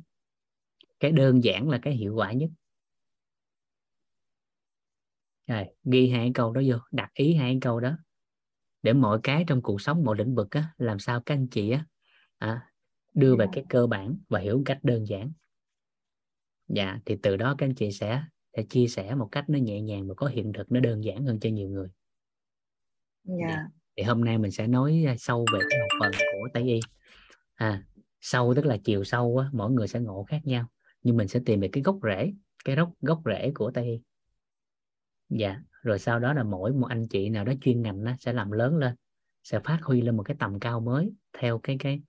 [1.01, 2.51] cái đơn giản là cái hiệu quả nhất.
[5.47, 7.99] Rồi ghi hai câu đó vô đặt ý hai câu đó.
[8.83, 11.71] Để mọi cái trong cuộc sống mọi lĩnh vực á, làm sao các anh chị
[11.71, 11.85] á,
[12.39, 12.73] à,
[13.15, 15.33] đưa về cái cơ bản và hiểu cách đơn giản.
[16.69, 18.23] Dạ thì từ đó các anh chị sẽ
[18.57, 21.25] sẽ chia sẻ một cách nó nhẹ nhàng và có hiện thực nó đơn giản
[21.25, 21.89] hơn cho nhiều người.
[23.25, 23.35] Dạ.
[23.49, 23.67] dạ.
[23.97, 26.81] thì hôm nay mình sẽ nói sâu về cái học phần của tây y.
[27.55, 27.83] À
[28.21, 30.69] sâu tức là chiều sâu á, mỗi người sẽ ngộ khác nhau
[31.07, 32.33] nhưng mình sẽ tìm về cái gốc rễ
[32.65, 34.01] cái gốc gốc rễ của tây y
[35.29, 38.33] dạ rồi sau đó là mỗi một anh chị nào đó chuyên ngành nó sẽ
[38.33, 38.95] làm lớn lên
[39.47, 42.01] sẽ phát huy lên một cái tầm cao mới theo cái cái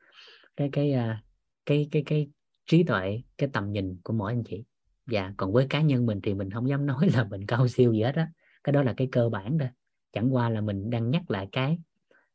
[0.55, 1.19] cái cái cái
[1.65, 2.29] cái cái, cái
[2.65, 4.63] trí tuệ cái tầm nhìn của mỗi anh chị.
[5.07, 7.93] Dạ còn với cá nhân mình thì mình không dám nói là mình cao siêu
[7.93, 8.31] gì hết á.
[8.63, 9.69] Cái đó là cái cơ bản thôi.
[10.11, 11.77] Chẳng qua là mình đang nhắc lại cái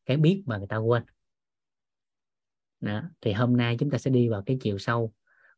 [0.07, 1.03] cái biết mà người ta quên.
[2.81, 3.03] Đó.
[3.21, 5.13] thì hôm nay chúng ta sẽ đi vào cái chiều sâu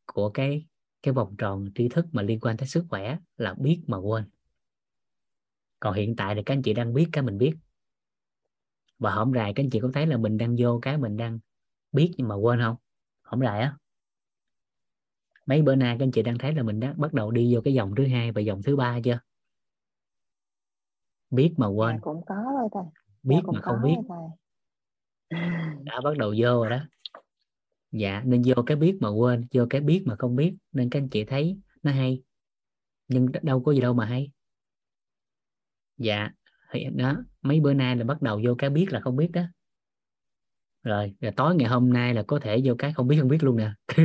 [0.06, 0.66] của cái
[1.04, 4.24] cái vòng tròn tri thức mà liên quan tới sức khỏe là biết mà quên.
[5.80, 7.54] Còn hiện tại thì các anh chị đang biết cái mình biết.
[8.98, 11.38] Và hổng rày các anh chị có thấy là mình đang vô cái mình đang
[11.92, 12.76] biết nhưng mà quên không?
[13.22, 13.76] Hổng rày á.
[15.46, 17.60] Mấy bữa nay các anh chị đang thấy là mình đã bắt đầu đi vô
[17.64, 19.20] cái dòng thứ hai và dòng thứ ba chưa?
[21.30, 21.96] Biết mà quên.
[21.96, 22.82] Dạ cũng có thôi thầy.
[23.22, 23.96] Biết dạ, cũng mà không biết.
[25.84, 26.78] đã bắt đầu vô rồi đó
[27.98, 30.98] dạ nên vô cái biết mà quên vô cái biết mà không biết nên các
[30.98, 32.22] anh chị thấy nó hay.
[33.08, 34.30] Nhưng đâu có gì đâu mà hay.
[35.98, 36.30] Dạ
[36.72, 39.42] thì đó mấy bữa nay là bắt đầu vô cái biết là không biết đó.
[40.82, 43.44] Rồi, rồi tối ngày hôm nay là có thể vô cái không biết không biết
[43.44, 43.70] luôn nè.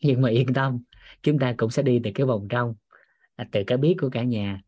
[0.00, 0.82] Nhưng mà yên tâm
[1.22, 2.74] chúng ta cũng sẽ đi từ cái vòng trong
[3.36, 4.62] à, từ cái biết của cả nhà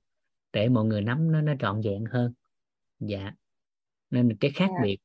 [0.52, 2.32] để mọi người nắm nó nó trọn vẹn hơn.
[2.98, 3.32] Dạ
[4.10, 4.82] nên cái khác Dạ.
[4.82, 4.98] biệt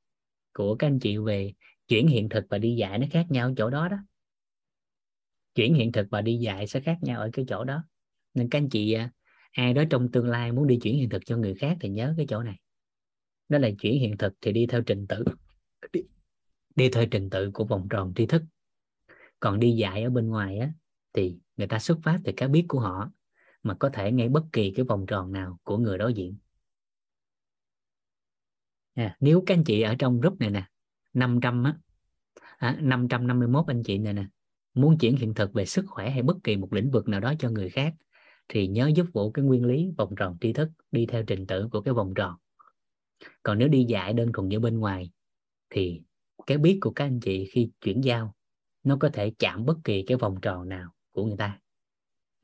[0.54, 1.54] của các anh chị về
[1.88, 3.98] chuyển hiện thực và đi dạy nó khác nhau ở chỗ đó đó.
[5.56, 7.84] Chuyển hiện thực và đi dạy sẽ khác nhau ở cái chỗ đó.
[8.34, 9.12] Nên các anh chị à,
[9.52, 12.14] ai đó trong tương lai muốn đi chuyển hiện thực cho người khác thì nhớ
[12.18, 12.60] cái chỗ này.
[13.50, 15.26] Đó là chuyển hiện thực thì đi theo trình tự.
[15.94, 16.02] Đi,
[16.76, 18.44] đi theo trình tự của vòng tròn tri thức.
[19.40, 20.74] Còn đi dạy ở bên ngoài á
[21.14, 23.12] thì người ta xuất phát từ cái biết của họ
[23.64, 26.38] mà có thể ngay bất kỳ cái vòng tròn nào của người đối diện.
[28.94, 30.68] À, nếu các anh chị ở trong group này nè
[31.16, 31.78] 500 á.
[32.58, 34.26] À, 551 anh chị này nè.
[34.74, 37.34] Muốn chuyển hiện thực về sức khỏe hay bất kỳ một lĩnh vực nào đó
[37.40, 37.94] cho người khác
[38.48, 41.68] thì nhớ giúp vụ cái nguyên lý vòng tròn tri thức đi theo trình tự
[41.72, 42.36] của cái vòng tròn.
[43.44, 45.12] Còn nếu đi dạy đơn thuần như bên ngoài
[45.70, 46.02] thì
[46.48, 48.36] cái biết của các anh chị khi chuyển giao
[48.84, 51.60] nó có thể chạm bất kỳ cái vòng tròn nào của người ta.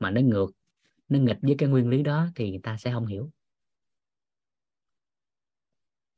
[0.00, 0.52] Mà nó ngược
[1.08, 3.30] nó nghịch với cái nguyên lý đó thì người ta sẽ không hiểu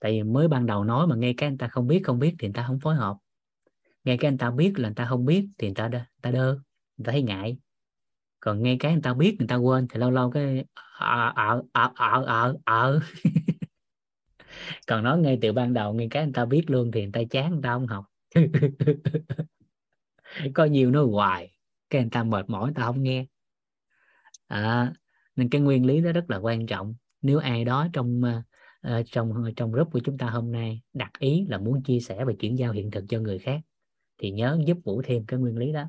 [0.04, 2.34] tại vì mới ban đầu nói mà nghe cái anh ta không biết không biết
[2.38, 3.16] thì người ta không phối hợp.
[4.04, 6.06] Nghe cái anh ta biết là người ta không biết thì người ta đơ, người
[6.22, 6.52] ta đơ
[6.96, 7.56] người ta thấy ngại.
[8.40, 10.64] Còn nghe cái người ta biết người ta quên thì lâu lâu cái
[10.98, 13.00] ờ ờ ờ ờ ờ, ờ.
[14.86, 17.20] còn nói ngay từ ban đầu nghe cái người ta biết luôn thì người ta
[17.30, 18.04] chán người ta không học.
[20.54, 21.52] Có nhiều nói hoài
[21.90, 23.26] cái người ta mệt mỏi người ta không nghe.
[24.46, 24.92] À,
[25.36, 26.94] nên cái nguyên lý đó rất là quan trọng.
[27.22, 28.42] Nếu ai đó trong à,
[28.88, 32.24] uh, trong trong group của chúng ta hôm nay đặt ý là muốn chia sẻ
[32.24, 33.60] và chuyển giao hiện thực cho người khác
[34.18, 35.84] thì nhớ giúp vũ thêm cái nguyên lý đó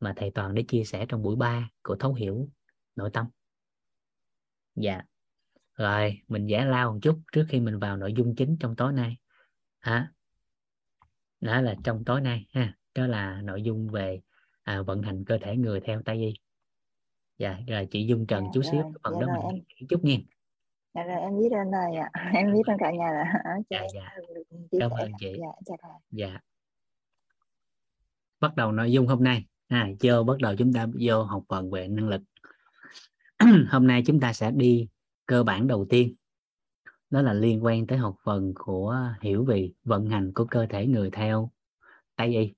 [0.00, 2.48] mà thầy toàn đã chia sẻ trong buổi 3 của thấu hiểu
[2.96, 3.26] nội tâm.
[4.74, 5.02] Dạ.
[5.74, 8.92] Rồi mình giải lao một chút trước khi mình vào nội dung chính trong tối
[8.92, 9.16] nay.
[9.78, 10.12] Hả?
[11.40, 12.76] Đó là trong tối nay ha.
[12.94, 14.20] Đó là nội dung về
[14.62, 16.34] à, vận hành cơ thể người theo tây y.
[17.38, 20.16] Dạ rồi chị dung trần Dạ, chút xíu phần dạ đó mình em- chút nha
[20.94, 22.10] dạ rồi em biết ơn thầy ạ.
[22.34, 24.10] Em biết ơn cả nhà là cho dạ dạ.
[24.80, 25.32] Cảm ơn chị.
[25.40, 26.38] Dạ chào thầy dạ.
[28.40, 29.46] Bắt đầu nội dung hôm nay.
[29.68, 32.22] À, vô bắt đầu chúng ta vô học phần về năng lực.
[33.70, 34.88] Hôm nay chúng ta sẽ đi
[35.26, 36.14] cơ bản đầu tiên.
[37.10, 40.86] Đó là liên quan tới học phần của hiểu về vận hành của cơ thể
[40.86, 41.50] người theo
[42.16, 42.54] tây y.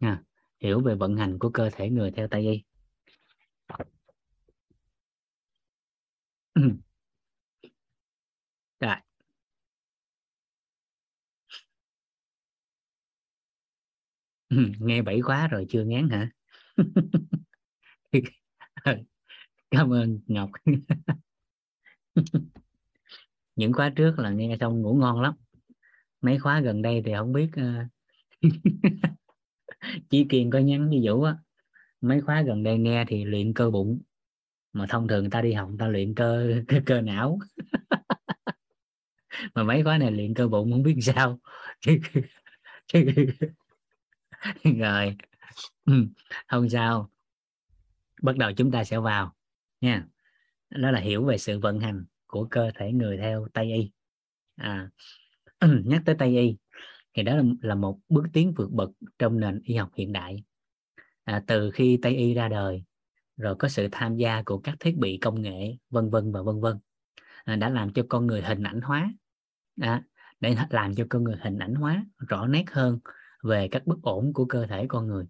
[0.00, 0.22] À,
[0.60, 2.62] hiểu về vận hành của cơ thể người theo tây y
[8.80, 8.96] rồi
[14.80, 16.30] nghe bảy khóa rồi chưa ngán hả?
[18.84, 18.96] Ờ,
[19.70, 20.50] cảm ơn ngọc.
[23.56, 25.34] Những khóa trước là nghe xong ngủ ngon lắm.
[26.20, 27.62] Mấy khóa gần đây thì không biết ờ,
[30.10, 31.36] chỉ kiên có nhắn với vũ á.
[32.00, 34.00] Mấy khóa gần đây nghe thì luyện cơ bụng
[34.72, 37.38] mà thông thường người ta đi học người ta luyện cơ cơ, cơ não.
[39.54, 41.38] Mà mấy khóa này luyện cơ bụng không biết sao.
[44.78, 45.16] rồi.
[45.84, 45.92] Ừ,
[46.48, 47.10] không sao.
[48.22, 49.34] Bắt đầu chúng ta sẽ vào
[49.80, 50.06] nha.
[50.70, 53.90] Đó là hiểu về sự vận hành của cơ thể người theo tây y.
[54.56, 54.90] À,
[55.84, 56.56] nhắc tới tây y
[57.14, 60.44] thì đó là, là một bước tiến vượt bậc trong nền y học hiện đại.
[61.24, 62.84] À, từ khi tây y ra đời
[63.36, 66.60] rồi có sự tham gia của các thiết bị công nghệ vân vân và vân
[66.60, 66.78] vân
[67.44, 69.12] à, đã làm cho con người hình ảnh hóa.
[69.80, 70.02] À,
[70.40, 72.98] để làm cho con người hình ảnh hóa rõ nét hơn
[73.42, 75.24] về các bất ổn của cơ thể con người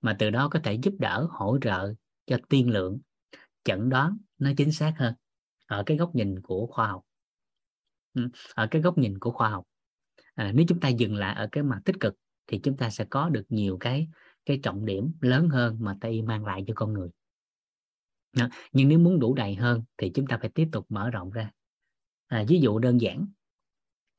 [0.00, 1.94] mà từ đó có thể giúp đỡ hỗ trợ
[2.26, 2.98] cho tiên lượng
[3.64, 5.14] chẩn đoán nó chính xác hơn
[5.66, 7.02] ở cái góc nhìn của khoa học.
[8.14, 9.64] Ừ, ở cái góc nhìn của khoa học.
[10.34, 12.14] À, nếu chúng ta dừng lại ở cái mặt tích cực
[12.46, 14.08] thì chúng ta sẽ có được nhiều cái
[14.46, 17.08] cái trọng điểm lớn hơn mà tây mang lại cho con người.
[18.32, 21.30] À, nhưng nếu muốn đủ đầy hơn thì chúng ta phải tiếp tục mở rộng
[21.30, 21.50] ra.
[22.26, 23.26] À, ví dụ đơn giản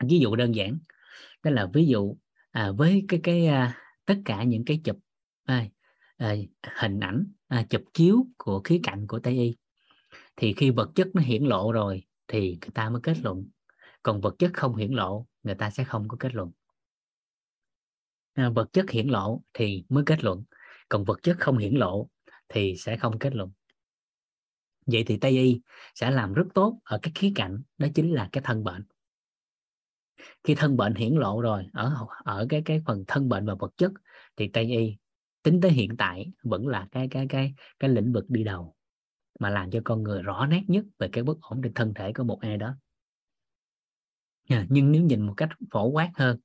[0.07, 0.77] ví dụ đơn giản
[1.43, 2.17] đó là ví dụ
[2.59, 4.97] à, với cái cái à, tất cả những cái chụp
[5.45, 5.65] à,
[6.17, 6.35] à,
[6.79, 9.57] hình ảnh à, chụp chiếu của khía cạnh của tây y
[10.35, 13.47] thì khi vật chất nó hiển lộ rồi thì người ta mới kết luận.
[14.03, 16.51] Còn vật chất không hiển lộ người ta sẽ không có kết luận.
[18.33, 20.43] À, vật chất hiển lộ thì mới kết luận.
[20.89, 22.09] Còn vật chất không hiển lộ
[22.49, 23.51] thì sẽ không kết luận.
[24.85, 25.61] Vậy thì tây y
[25.95, 28.85] sẽ làm rất tốt ở cái khía cạnh đó chính là cái thân bệnh
[30.43, 33.73] khi thân bệnh hiển lộ rồi, ở ở cái cái phần thân bệnh và vật
[33.77, 33.91] chất,
[34.37, 34.95] thì tây y
[35.43, 38.75] tính tới hiện tại vẫn là cái cái cái cái lĩnh vực đi đầu
[39.39, 42.13] mà làm cho con người rõ nét nhất về cái bất ổn trên thân thể
[42.13, 42.75] của một ai đó.
[44.49, 46.39] Ờ, nhưng nếu nhìn một cách phổ quát hơn,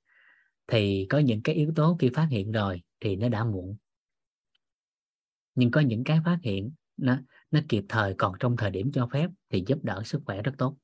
[0.67, 3.77] thì có những cái yếu tố khi phát hiện rồi thì nó đã muộn.
[5.55, 7.19] Nhưng có những cái phát hiện nó
[7.51, 10.53] nó kịp thời còn trong thời điểm cho phép thì giúp đỡ sức khỏe rất
[10.59, 10.77] tốt.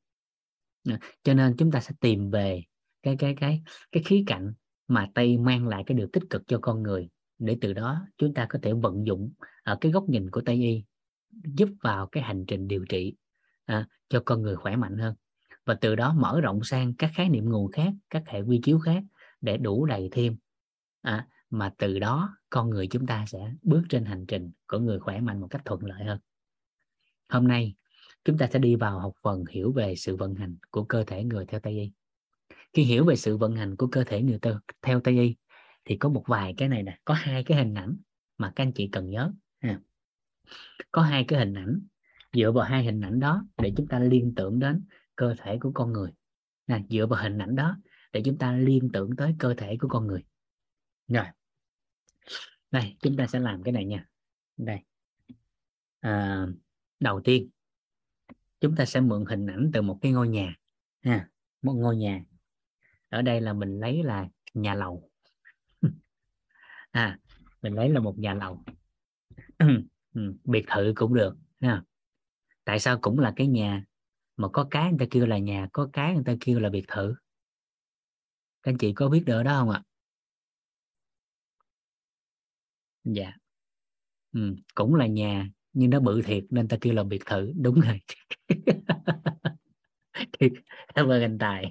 [0.88, 2.62] Ờ, cho nên chúng ta sẽ tìm về
[3.02, 4.52] cái cái cái cái khía cạnh
[4.88, 8.34] mà tây mang lại cái điều tích cực cho con người để từ đó chúng
[8.34, 9.32] ta có thể vận dụng
[9.62, 10.84] ở cái góc nhìn của tây y
[11.44, 13.14] giúp vào cái hành trình điều trị
[13.64, 15.14] à, cho con người khỏe mạnh hơn.
[15.64, 18.78] Và từ đó mở rộng sang các khái niệm nguồn khác các hệ quy chiếu
[18.78, 19.02] khác
[19.40, 20.36] để đủ đầy thêm
[21.02, 24.98] à, mà từ đó con người chúng ta sẽ bước trên hành trình của người
[24.98, 26.18] khỏe mạnh một cách thuận lợi hơn.
[27.28, 27.74] Hôm nay
[28.24, 31.24] chúng ta sẽ đi vào học phần hiểu về sự vận hành của cơ thể
[31.24, 31.92] người theo tây y
[32.72, 34.38] khi hiểu về sự vận hành của cơ thể người
[34.82, 35.36] theo tây y
[35.84, 37.96] thì có một vài cái này nè có hai cái hình ảnh
[38.38, 39.80] mà các anh chị cần nhớ ha.
[40.92, 41.80] có hai cái hình ảnh
[42.32, 44.84] dựa vào hai hình ảnh đó để chúng ta liên tưởng đến
[45.16, 46.10] cơ thể của con người.
[46.66, 47.76] Nè dựa vào hình ảnh đó
[48.12, 50.24] để chúng ta liên tưởng tới cơ thể của con người.
[51.08, 51.24] Rồi.
[52.70, 54.06] Đây chúng ta sẽ làm cái này nha.
[54.56, 54.78] Đây.
[56.00, 56.46] À,
[57.00, 57.50] đầu tiên
[58.60, 60.54] chúng ta sẽ mượn hình ảnh từ một cái ngôi nhà
[61.00, 61.28] ha
[61.62, 62.24] một ngôi nhà
[63.10, 65.10] ở đây là mình lấy là nhà lầu.
[66.90, 67.18] À
[67.62, 68.62] mình lấy là một nhà lầu.
[70.14, 71.82] Ừ, biệt thự cũng được ha
[72.64, 73.84] tại sao cũng là cái nhà
[74.36, 76.84] mà có cái người ta kêu là nhà có cái người ta kêu là biệt
[76.88, 77.14] thự?
[78.62, 79.82] Các anh chị có biết được đó không ạ?
[83.04, 83.32] Dạ.
[84.32, 87.52] Ừ, cũng là nhà nhưng nó bự thiệt nên ta kêu là biệt thự.
[87.56, 88.00] Đúng rồi.
[90.94, 91.70] Cảm ơn anh tài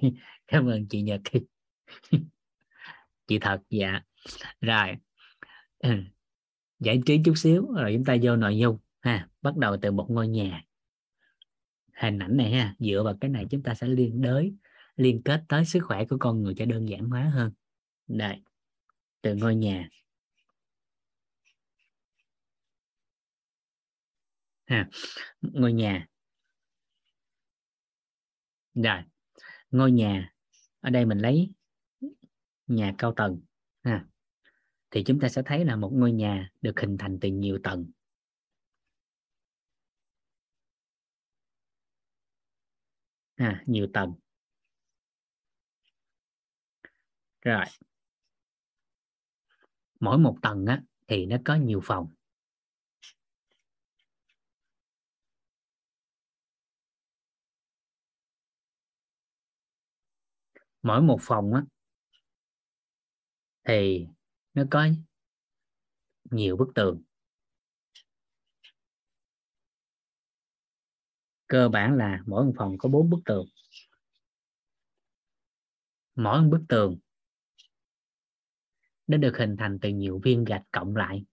[0.50, 1.20] cảm ơn chị nhật.
[3.26, 4.00] Chị thật dạ.
[4.60, 4.96] Rồi.
[6.80, 9.28] Giải trí chút xíu, rồi chúng ta vô nội dung, ha.
[9.42, 10.64] Bắt đầu từ một ngôi nhà.
[11.92, 14.54] Hình ảnh này, ha, dựa vào cái này chúng ta sẽ liên đới,
[14.96, 17.52] liên kết tới sức khỏe của con người cho đơn giản hóa hơn.
[18.06, 18.42] Đây.
[19.22, 19.88] Từ ngôi nhà.
[24.66, 24.88] Ha,
[25.40, 26.06] ngôi nhà.
[28.74, 29.02] Rồi.
[29.70, 30.32] Ngôi nhà
[30.80, 31.52] ở đây mình lấy
[32.66, 33.40] nhà cao tầng,
[33.82, 34.06] ha.
[34.90, 37.90] Thì chúng ta sẽ thấy là một ngôi nhà được hình thành từ nhiều tầng.
[43.36, 44.12] Ha, nhiều tầng.
[47.44, 47.64] Rồi.
[50.00, 52.08] Mỗi một tầng á, thì nó có nhiều phòng.
[60.82, 61.62] Mỗi một phòng á,
[63.68, 64.06] thì
[64.54, 64.86] nó có
[66.30, 67.02] nhiều bức tường.
[71.46, 73.46] Cơ bản là mỗi một phòng có bốn bức tường.
[76.14, 76.98] Mỗi một bức tường
[79.06, 81.24] nó được hình thành từ nhiều viên gạch cộng lại.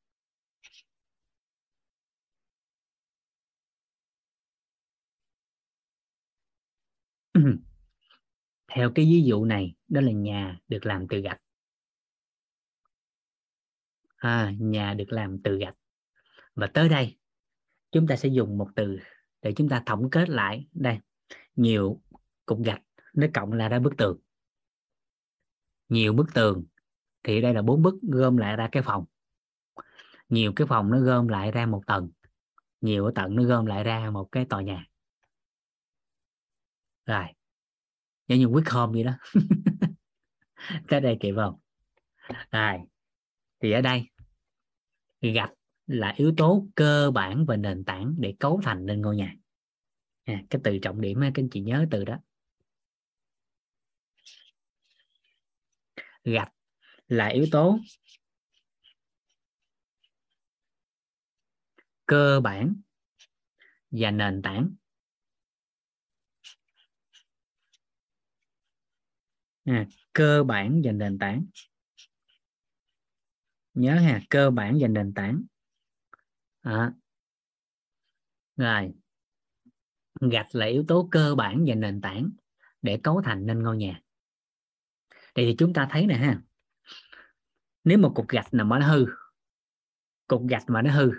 [8.77, 11.41] theo cái ví dụ này đó là nhà được làm từ gạch.
[14.15, 15.75] À, nhà được làm từ gạch.
[16.55, 17.17] Và tới đây
[17.91, 18.97] chúng ta sẽ dùng một từ
[19.41, 20.67] để chúng ta tổng kết lại.
[20.73, 20.99] Đây
[21.55, 22.01] nhiều
[22.45, 22.81] cục gạch
[23.13, 24.19] nó cộng là ra bức tường.
[25.89, 26.65] Nhiều bức tường
[27.23, 29.05] thì đây là bốn bức gom lại ra cái phòng.
[30.29, 32.09] Nhiều cái phòng nó gom lại ra một tầng.
[32.81, 34.85] Nhiều ở tầng nó gom lại ra một cái tòa nhà.
[37.05, 37.36] Rồi
[38.27, 39.13] giống như quyết home vậy đó.
[40.87, 41.59] Tới đây kịp không?
[42.51, 42.77] Rồi
[43.59, 44.09] thì ở đây
[45.21, 45.53] gạch
[45.87, 49.35] là yếu tố cơ bản và nền tảng để cấu thành nên ngôi nhà.
[50.23, 52.17] À, cái từ trọng điểm các anh chị nhớ từ đó.
[56.23, 56.53] Gạch
[57.07, 57.79] là yếu tố
[62.05, 62.75] cơ bản
[63.91, 64.69] và nền tảng
[69.67, 71.45] à, cơ bản và nền tảng.
[73.73, 75.43] Nhớ ha cơ bản và nền tảng.
[76.61, 76.93] À.
[78.55, 78.93] rồi.
[80.21, 82.29] Gạch là yếu tố cơ bản và nền tảng
[82.81, 84.01] để cấu thành nên ngôi nhà.
[85.35, 86.41] Đây thì chúng ta thấy nè ha.
[87.83, 89.05] Nếu một cục gạch nào mà nó hư
[90.27, 91.11] cục gạch mà nó hư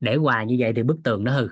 [0.00, 1.48] để hoài như vậy thì bức tường nó hư.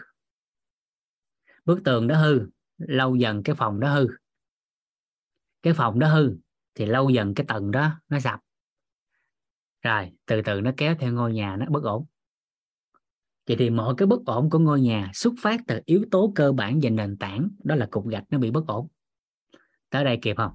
[1.65, 2.47] Bức tường nó hư
[2.79, 4.07] lâu dần cái phòng nó hư
[5.63, 6.37] cái phòng đó hư
[6.75, 8.41] thì lâu dần cái tầng đó nó sập.
[9.83, 12.07] Rồi, từ từ nó kéo theo ngôi nhà nó bất ổn.
[13.47, 16.53] Vậy thì mọi cái bất ổn của ngôi nhà xuất phát từ yếu tố cơ
[16.53, 18.89] bản và nền tảng, đó là cục gạch nó bị bất ổn.
[19.91, 20.53] Tới đây kịp không?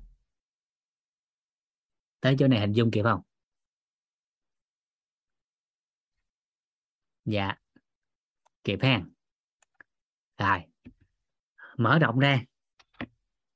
[2.20, 3.22] Tới chỗ này hình dung kịp không?
[7.26, 7.56] Dạ
[8.64, 9.04] kịp ha
[10.38, 10.60] rồi,
[11.78, 12.42] mở rộng ra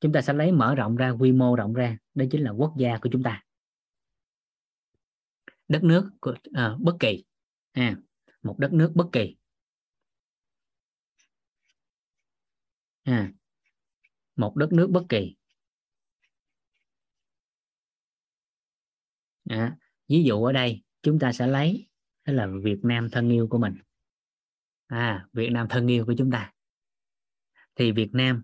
[0.02, 1.97] chúng ta sẽ lấy mở rộng ra quy mô rộng ra.
[2.14, 3.43] Đó chính là quốc gia của chúng ta.
[5.68, 7.24] Đất nước của à, bất kỳ.
[7.72, 7.97] À,
[8.41, 9.36] một đất nước bất kỳ.
[13.04, 13.32] À,
[14.36, 15.36] một đất nước bất kỳ.
[19.49, 19.78] À,
[20.08, 21.89] ví dụ ở đây chúng ta sẽ lấy
[22.26, 23.76] đó là Việt Nam thân yêu của mình.
[24.88, 26.54] À Việt Nam thân yêu của chúng ta.
[27.76, 28.43] Thì Việt Nam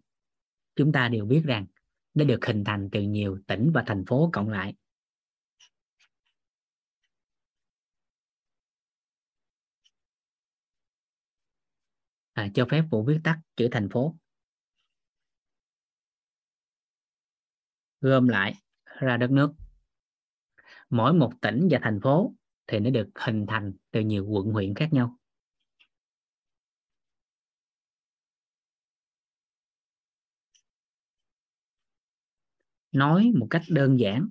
[0.78, 1.66] chúng ta đều biết rằng
[2.14, 4.76] nó được hình thành từ nhiều tỉnh và thành phố cộng lại.
[12.34, 14.16] À, cho phép vụ viết tắt chữ thành phố.
[18.02, 18.54] Gom lại
[19.00, 19.54] ra đất nước.
[20.90, 22.34] Mỗi một tỉnh và thành phố
[22.68, 25.17] thì nó được hình thành từ nhiều quận huyện khác nhau.
[32.98, 34.28] Nói một cách đơn giản,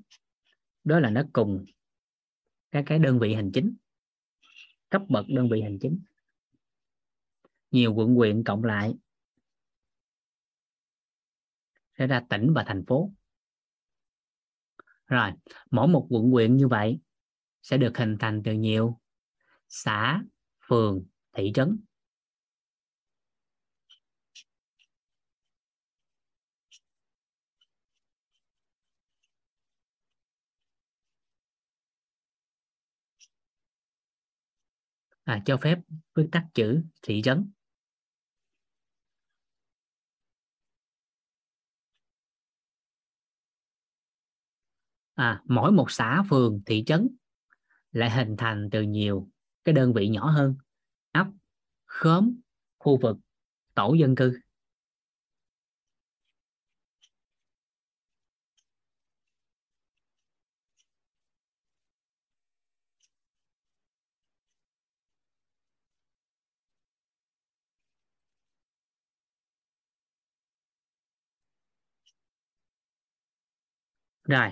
[0.85, 1.65] đó là nó cùng
[2.71, 3.77] các cái đơn vị hành chính,
[4.89, 6.01] cấp bậc đơn vị hành chính.
[7.71, 8.95] Nhiều quận huyện cộng lại
[11.99, 13.13] sẽ ra tỉnh và thành phố.
[15.07, 15.31] Rồi,
[15.71, 17.01] mỗi một quận huyện như vậy
[17.63, 19.01] sẽ được hình thành từ nhiều
[19.69, 20.23] xã,
[20.69, 21.85] phường, thị trấn.
[35.27, 35.79] À, cho phép
[36.15, 37.51] viết tắt chữ thị trấn.
[45.15, 47.09] À, mỗi một xã phường thị trấn
[47.93, 49.29] lại hình thành từ nhiều
[49.65, 50.55] cái đơn vị nhỏ hơn
[51.13, 51.27] ấp
[51.87, 52.35] khóm
[52.79, 53.17] khu vực
[53.75, 54.41] tổ dân cư.
[74.29, 74.51] Rồi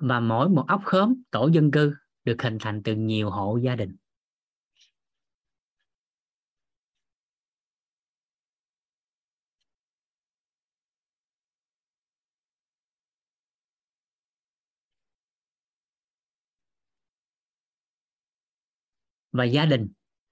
[0.00, 3.76] và mỗi một ốc khóm, tổ dân cư được hình thành từ nhiều hộ gia
[3.76, 3.96] đình
[19.32, 19.88] và gia đình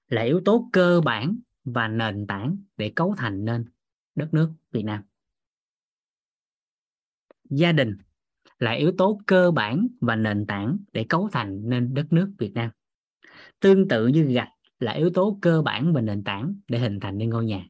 [0.09, 3.65] là yếu tố cơ bản và nền tảng để cấu thành nên
[4.15, 5.10] đất nước Việt Nam.
[7.51, 7.97] Gia đình
[8.59, 12.53] là yếu tố cơ bản và nền tảng để cấu thành nên đất nước Việt
[12.55, 12.71] Nam.
[13.61, 14.49] Tương tự như gạch
[14.79, 17.67] là yếu tố cơ bản và nền tảng để hình thành nên ngôi nhà.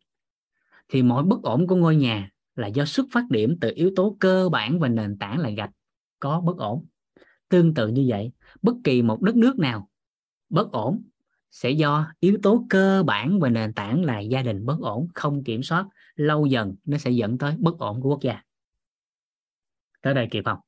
[0.89, 4.17] Thì mọi bất ổn của ngôi nhà là do xuất phát điểm từ yếu tố
[4.21, 5.71] cơ bản và nền tảng là gạch
[6.21, 6.87] có bất ổn.
[7.49, 8.33] Tương tự như vậy,
[8.63, 9.89] bất kỳ một đất nước nào
[10.51, 11.03] bất ổn
[11.51, 15.45] sẽ do yếu tố cơ bản và nền tảng là gia đình bất ổn không
[15.45, 15.87] kiểm soát
[16.17, 18.43] lâu dần nó sẽ dẫn tới bất ổn của quốc gia
[20.01, 20.59] tới đây kịp không?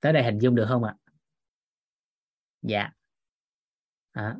[0.00, 0.94] Tới đây hình dung được không ạ?
[2.62, 2.90] Dạ.
[4.12, 4.36] À.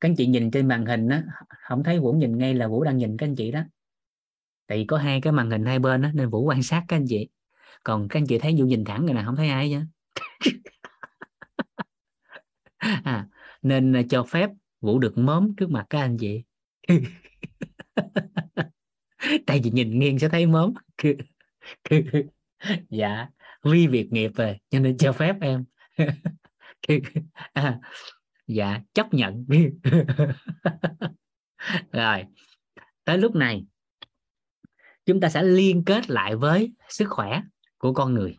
[0.00, 2.84] các anh chị nhìn trên màn hình á không thấy vũ nhìn ngay là vũ
[2.84, 3.62] đang nhìn các anh chị đó.
[4.66, 6.96] Tại vì có hai cái màn hình hai bên đó, nên vũ quan sát các
[6.96, 7.28] anh chị.
[7.84, 9.80] Còn các anh chị thấy vũ nhìn thẳng rồi nè không thấy ai chứ
[13.04, 13.28] à,
[13.62, 14.50] nên à, cho phép
[14.80, 16.42] vũ được mớm trước mặt các anh chị.
[19.46, 20.74] Tại vì nhìn nghiêng sẽ thấy mớm.
[22.90, 23.28] dạ
[23.62, 25.64] vi việc nghiệp rồi cho nên cho phép em.
[27.52, 27.80] À,
[28.46, 29.46] dạ chấp nhận.
[31.92, 32.24] Rồi
[33.04, 33.64] tới lúc này
[35.06, 37.42] chúng ta sẽ liên kết lại với sức khỏe
[37.78, 38.38] của con người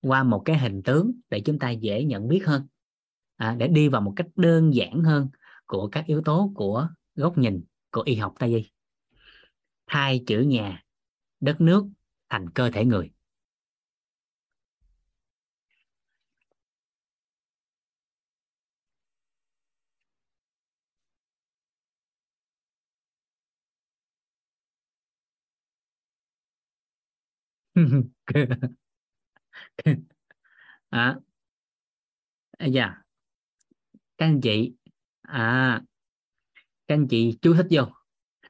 [0.00, 2.66] qua một cái hình tướng để chúng ta dễ nhận biết hơn.
[3.36, 5.28] À, để đi vào một cách đơn giản hơn
[5.66, 8.70] của các yếu tố của góc nhìn của y học tây y.
[9.86, 10.82] Thay chữ nhà
[11.40, 11.86] đất nước
[12.28, 13.10] thành cơ thể người.
[30.90, 31.18] À,
[32.58, 33.02] à, dạ.
[34.18, 34.72] Các anh chị
[35.22, 35.80] à
[36.88, 37.82] các anh chị chú thích vô.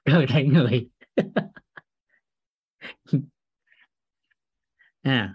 [0.04, 0.90] Cơ thể người.
[5.06, 5.34] à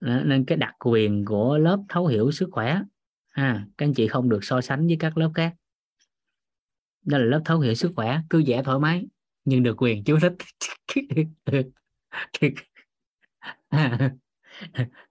[0.00, 2.80] nên cái đặc quyền của lớp thấu hiểu sức khỏe
[3.32, 5.54] à, các anh chị không được so sánh với các lớp khác.
[7.04, 9.06] Đó là lớp thấu hiểu sức khỏe cứ dễ thoải mái
[9.44, 10.32] nhưng được quyền chú thích.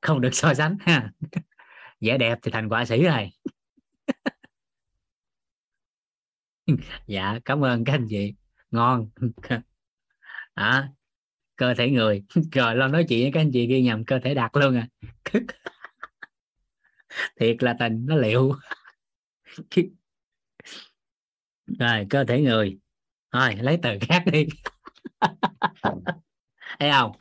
[0.01, 1.11] Không được so sánh ha.
[2.01, 3.29] Vẽ đẹp thì thành quả sĩ rồi.
[7.07, 8.33] Dạ cảm ơn các anh chị.
[8.71, 9.09] Ngon.
[10.53, 10.89] À,
[11.61, 12.23] cơ thể người.
[12.51, 14.87] Rồi lo nói chuyện với các anh chị ghi nhầm cơ thể đặt luôn à.
[17.39, 18.53] Thiệt là tình nó liệu.
[21.79, 22.77] Rồi cơ thể người.
[23.31, 24.45] Thôi lấy từ khác đi.
[26.79, 27.11] Thấy không?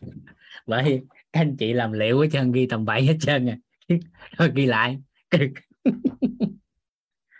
[0.66, 1.02] Bởi
[1.32, 3.56] các anh chị làm liệu hết trơn ghi tầm bậy hết trơn à.
[4.38, 4.98] Thôi ghi lại.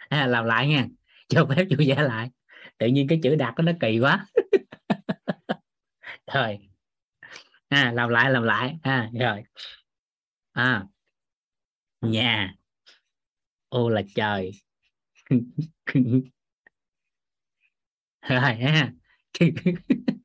[0.09, 0.86] À, làm lại nha.
[1.28, 2.31] Cho phép chú vẽ lại.
[2.78, 4.27] Tự nhiên cái chữ đặt nó kỳ quá.
[6.35, 6.69] Rồi
[7.70, 8.78] à, làm lại làm lại.
[8.82, 9.42] À, rồi.
[10.52, 10.86] À,
[12.02, 12.55] nhà.
[13.68, 14.51] Ô là trời.
[18.28, 18.92] Rồi ha.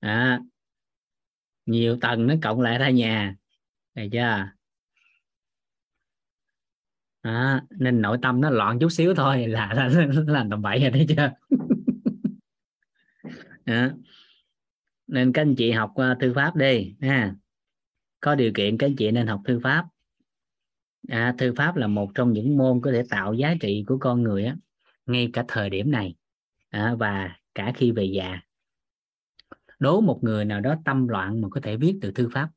[0.00, 0.40] À,
[1.66, 3.36] nhiều tầng nó cộng lại ra nhà.
[3.94, 4.46] Được chưa?
[7.22, 10.80] À, nên nội tâm nó loạn chút xíu thôi là là, là làm tầm bậy
[10.80, 11.30] rồi thấy chưa?
[13.64, 13.94] À,
[15.06, 17.34] nên các anh chị học à, thư pháp đi ha.
[18.20, 19.86] Có điều kiện các anh chị nên học thư pháp.
[21.08, 24.22] À, thư pháp là một trong những môn có thể tạo giá trị của con
[24.22, 24.56] người á
[25.06, 26.14] ngay cả thời điểm này.
[26.70, 28.40] À, và cả khi về già.
[29.78, 32.50] Đố một người nào đó tâm loạn mà có thể viết từ thư pháp.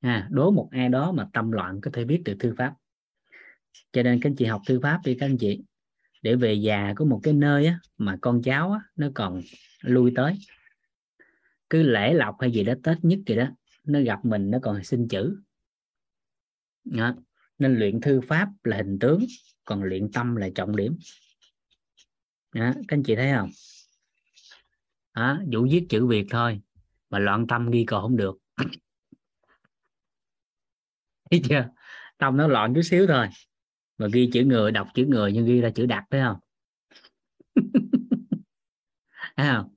[0.00, 2.74] À, đố một ai đó mà tâm loạn có thể viết từ thư pháp.
[3.92, 5.62] Cho nên các anh chị học thư pháp đi các anh chị.
[6.22, 9.40] Để về già có một cái nơi á, mà con cháu á, nó còn
[9.80, 10.38] lui tới
[11.72, 13.48] cứ lễ lọc hay gì đó, tết nhất gì đó,
[13.84, 15.36] nó gặp mình, nó còn xin chữ
[16.84, 17.14] đó.
[17.58, 19.24] nên luyện thư pháp là hình tướng,
[19.64, 20.98] còn luyện tâm là trọng điểm
[22.54, 22.72] đó.
[22.88, 23.50] các anh chị thấy không
[25.14, 25.40] đó.
[25.52, 26.60] vũ viết chữ việt thôi,
[27.10, 28.38] mà loạn tâm ghi còn không được
[31.30, 31.68] thấy chưa
[32.18, 33.28] tâm nó loạn chút xíu thôi,
[33.98, 36.38] mà ghi chữ người, đọc chữ người nhưng ghi ra chữ đặt thấy không
[39.36, 39.74] thấy không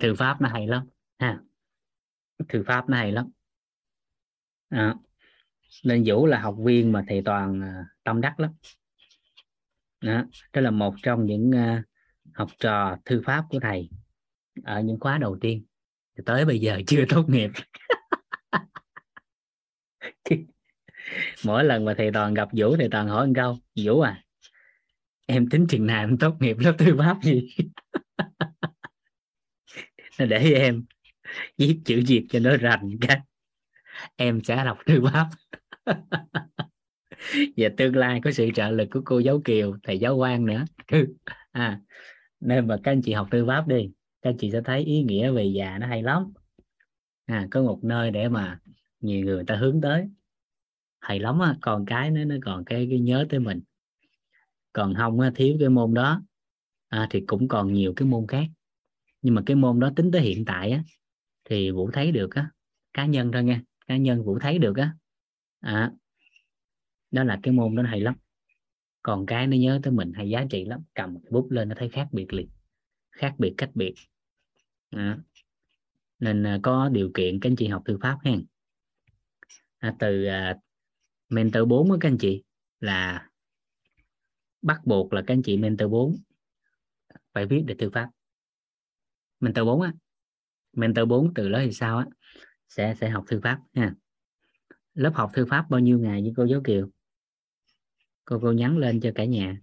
[0.00, 0.86] thư pháp nó hay lắm
[1.20, 1.40] ha.
[2.48, 3.30] Thư pháp nó hay lắm.
[4.68, 4.94] À,
[5.84, 8.50] nên vũ là học viên mà thầy toàn à, tâm đắc lắm.
[10.00, 11.84] Đó, đó là một trong những uh,
[12.34, 13.90] học trò thư pháp của thầy
[14.64, 15.64] ở những khóa đầu tiên.
[16.24, 17.50] Tới bây giờ chưa tốt nghiệp.
[21.44, 24.24] Mỗi lần mà thầy toàn gặp vũ thầy toàn hỏi một câu vũ à
[25.30, 27.56] em tính chừng nào em tốt nghiệp lớp thư pháp gì?
[30.28, 30.84] Để em
[31.58, 33.20] viết chữ việt cho nó rành cái.
[34.16, 35.26] Em sẽ đọc thư pháp.
[37.56, 40.64] Và tương lai có sự trợ lực của cô giáo kiều thầy giáo quan nữa.
[41.52, 41.80] À
[42.40, 43.90] nên mà các anh chị học thư pháp đi.
[44.22, 46.32] Các anh chị sẽ thấy ý nghĩa về già nó hay lắm.
[47.26, 48.58] À có một nơi để mà
[49.00, 50.08] nhiều người ta hướng tới.
[51.00, 53.60] Hay lắm á còn cái nó nó còn cái, cái nhớ tới mình.
[54.72, 56.22] Còn không á, thiếu cái môn đó.
[56.88, 58.46] À, thì cũng còn nhiều cái môn khác.
[59.22, 60.82] Nhưng mà cái môn đó tính tới hiện tại á
[61.50, 62.50] thì vũ thấy được á
[62.92, 64.94] cá nhân thôi nha cá nhân vũ thấy được á.
[65.60, 65.92] À,
[67.10, 68.14] đó là cái môn đó hay lắm.
[69.02, 71.88] Còn cái nó nhớ tới mình hay giá trị lắm cầm bút lên nó thấy
[71.88, 72.48] khác biệt liền
[73.10, 73.94] khác biệt cách biệt.
[74.90, 75.18] À,
[76.18, 78.44] nên à, có điều kiện các anh chị học thư pháp hen
[79.78, 80.56] à, từ à,
[81.28, 82.42] mentor 4 của các anh chị
[82.80, 83.28] là
[84.62, 86.16] bắt buộc là các anh chị mentor 4
[87.32, 88.10] phải viết được thư pháp.
[89.40, 89.92] Mentor 4 á
[90.72, 92.06] mentor 4 từ đó thì sao á?
[92.68, 93.94] Sẽ sẽ học thư pháp nha
[94.94, 96.88] lớp học thư pháp bao nhiêu ngày với cô giáo kiều?
[98.24, 99.60] Cô cô nhắn lên cho cả nhà.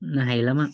[0.00, 0.66] Nó hay lắm á.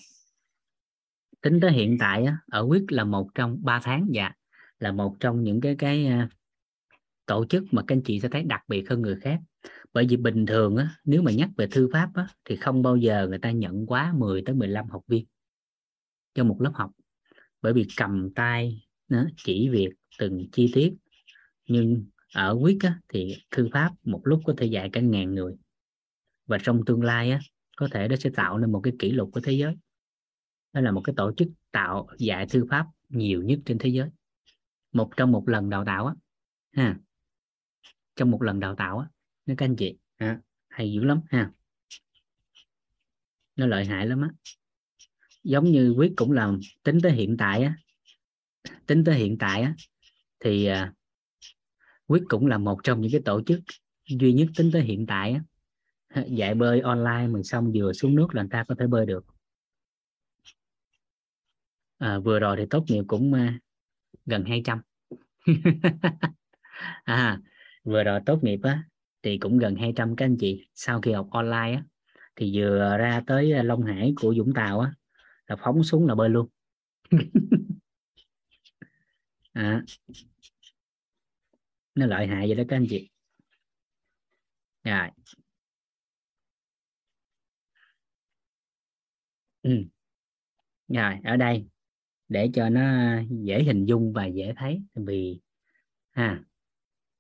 [1.41, 4.33] Tính tới hiện tại á, ở quyết là một trong ba tháng dạ
[4.79, 6.29] là một trong những cái cái à,
[7.27, 9.41] tổ chức mà các anh chị sẽ thấy đặc biệt hơn người khác
[9.93, 12.97] bởi vì bình thường á, nếu mà nhắc về thư pháp á, thì không bao
[12.97, 15.27] giờ người ta nhận quá 10 tới 15 học viên
[16.35, 16.91] cho một lớp học.
[17.63, 20.95] Bởi vì cầm tay nó chỉ việc từng chi tiết.
[21.67, 25.55] Nhưng ở quyết á, thì thư pháp một lúc có thể dạy cả ngàn người.
[26.47, 27.41] Và trong tương lai á
[27.77, 29.77] có thể nó sẽ tạo nên một cái kỷ lục của thế giới.
[30.73, 34.09] Đó là một cái tổ chức tạo dạy thư pháp nhiều nhất trên thế giới.
[34.93, 36.15] Một trong một lần đào tạo á
[36.73, 36.99] ha
[38.17, 39.09] trong một lần đào tạo á
[39.49, 39.97] nó các anh chị.
[40.17, 41.51] Ha, hay dữ lắm ha.
[43.57, 44.29] Nó lợi hại lắm á.
[45.45, 47.77] Giống như quyết cũng làm tính tới hiện tại á.
[48.87, 49.75] Tính tới hiện tại á
[50.41, 50.93] thì à,
[52.07, 53.61] quyết cũng là một trong những cái tổ chức
[54.21, 55.39] duy nhất tính tới hiện tại
[56.09, 59.07] á, dạy bơi online mà xong vừa xuống nước là người ta có thể bơi
[59.07, 59.27] được.
[61.99, 63.59] À, vừa rồi thì tốt nghiệp cũng à,
[64.27, 64.81] gần 200
[67.05, 67.41] à
[67.85, 68.83] vừa rồi tốt nghiệp á
[69.29, 71.85] thì cũng gần 200 các anh chị sau khi học online á.
[72.37, 74.93] Thì vừa ra tới à, Long Hải của Vũng Tàu á
[75.47, 76.49] là phóng xuống là bơi luôn.
[79.55, 79.83] À,
[81.95, 83.09] nó lợi hại vậy đó các anh chị.
[84.85, 85.09] Rồi.
[89.63, 89.89] Ừ.
[90.89, 91.67] rồi ở đây
[92.29, 92.83] để cho nó
[93.31, 94.83] dễ hình dung và dễ thấy.
[94.95, 95.41] Vì
[96.13, 96.45] ha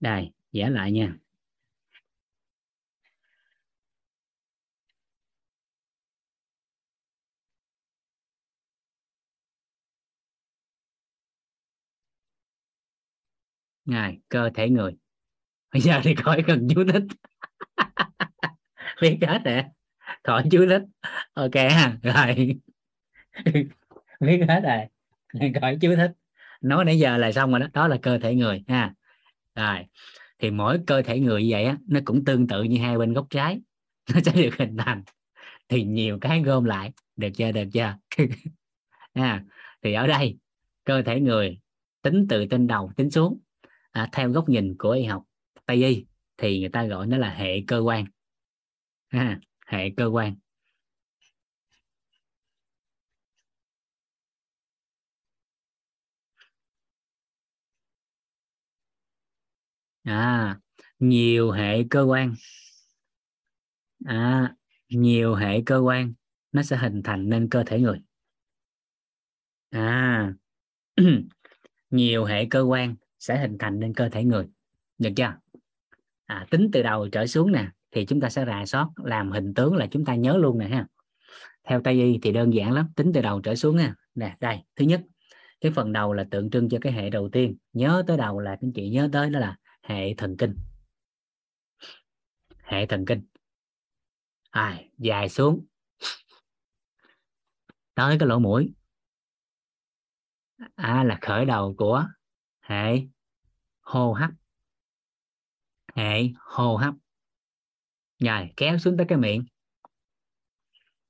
[0.01, 1.17] đây vẽ lại nha.
[13.89, 14.97] Ngài cơ thể người.
[15.73, 17.03] Bây giờ thì khỏi cần chú thích.
[19.03, 19.63] Biết hết rồi.
[20.25, 20.83] Khỏi chú thích.
[21.35, 22.59] Ok ha, rồi.
[24.21, 25.51] Biết hết rồi.
[25.61, 26.13] Khỏi chú thích.
[26.61, 27.67] Nói nãy giờ là xong rồi đó.
[27.73, 28.95] Đó là cơ thể người ha.
[29.55, 29.79] Rồi.
[30.39, 33.13] Thì mỗi cơ thể người như vậy á, nó cũng tương tự như hai bên
[33.13, 33.61] góc trái.
[34.15, 35.03] Nó sẽ được hình thành.
[35.69, 36.93] Thì nhiều cái gom lại.
[37.17, 37.97] Được chưa được chưa?
[39.15, 39.45] Ha.
[39.83, 40.39] Thì ở đây,
[40.85, 41.59] cơ thể người
[42.03, 43.39] tính từ trên đầu tính xuống
[43.99, 45.25] à, theo góc nhìn của y học
[45.67, 46.07] tây y
[46.37, 48.05] thì người ta gọi nó là hệ cơ quan.
[49.09, 50.37] Ha, hệ cơ quan.
[60.05, 60.59] À
[60.99, 62.35] nhiều hệ cơ quan.
[64.05, 64.55] À
[64.89, 66.15] nhiều hệ cơ quan
[66.53, 68.01] nó sẽ hình thành nên cơ thể người.
[69.71, 70.33] À
[71.91, 74.47] nhiều hệ cơ quan sẽ hình thành nên cơ thể người.
[74.99, 75.35] Được chưa?
[76.27, 79.55] À, tính từ đầu trở xuống nè thì chúng ta sẽ rà soát làm hình
[79.55, 80.87] tướng là chúng ta nhớ luôn nè ha.
[81.65, 84.59] Theo tây y thì đơn giản lắm tính từ đầu trở xuống nha nè đây
[84.77, 85.01] thứ nhất
[85.61, 87.57] cái phần đầu là tượng trưng cho cái hệ đầu tiên.
[87.73, 90.57] Nhớ tới đầu là các chị nhớ tới đó là hệ thần kinh.
[92.63, 93.23] Hệ thần kinh.
[94.51, 95.67] À, dài xuống.
[97.95, 98.73] Tới cái lỗ mũi.
[100.75, 102.07] À, là khởi đầu của
[102.69, 103.03] hệ
[103.81, 104.31] hô hấp.
[105.95, 106.95] Hệ hô hấp.
[108.19, 109.47] Rồi, kéo xuống tới cái miệng.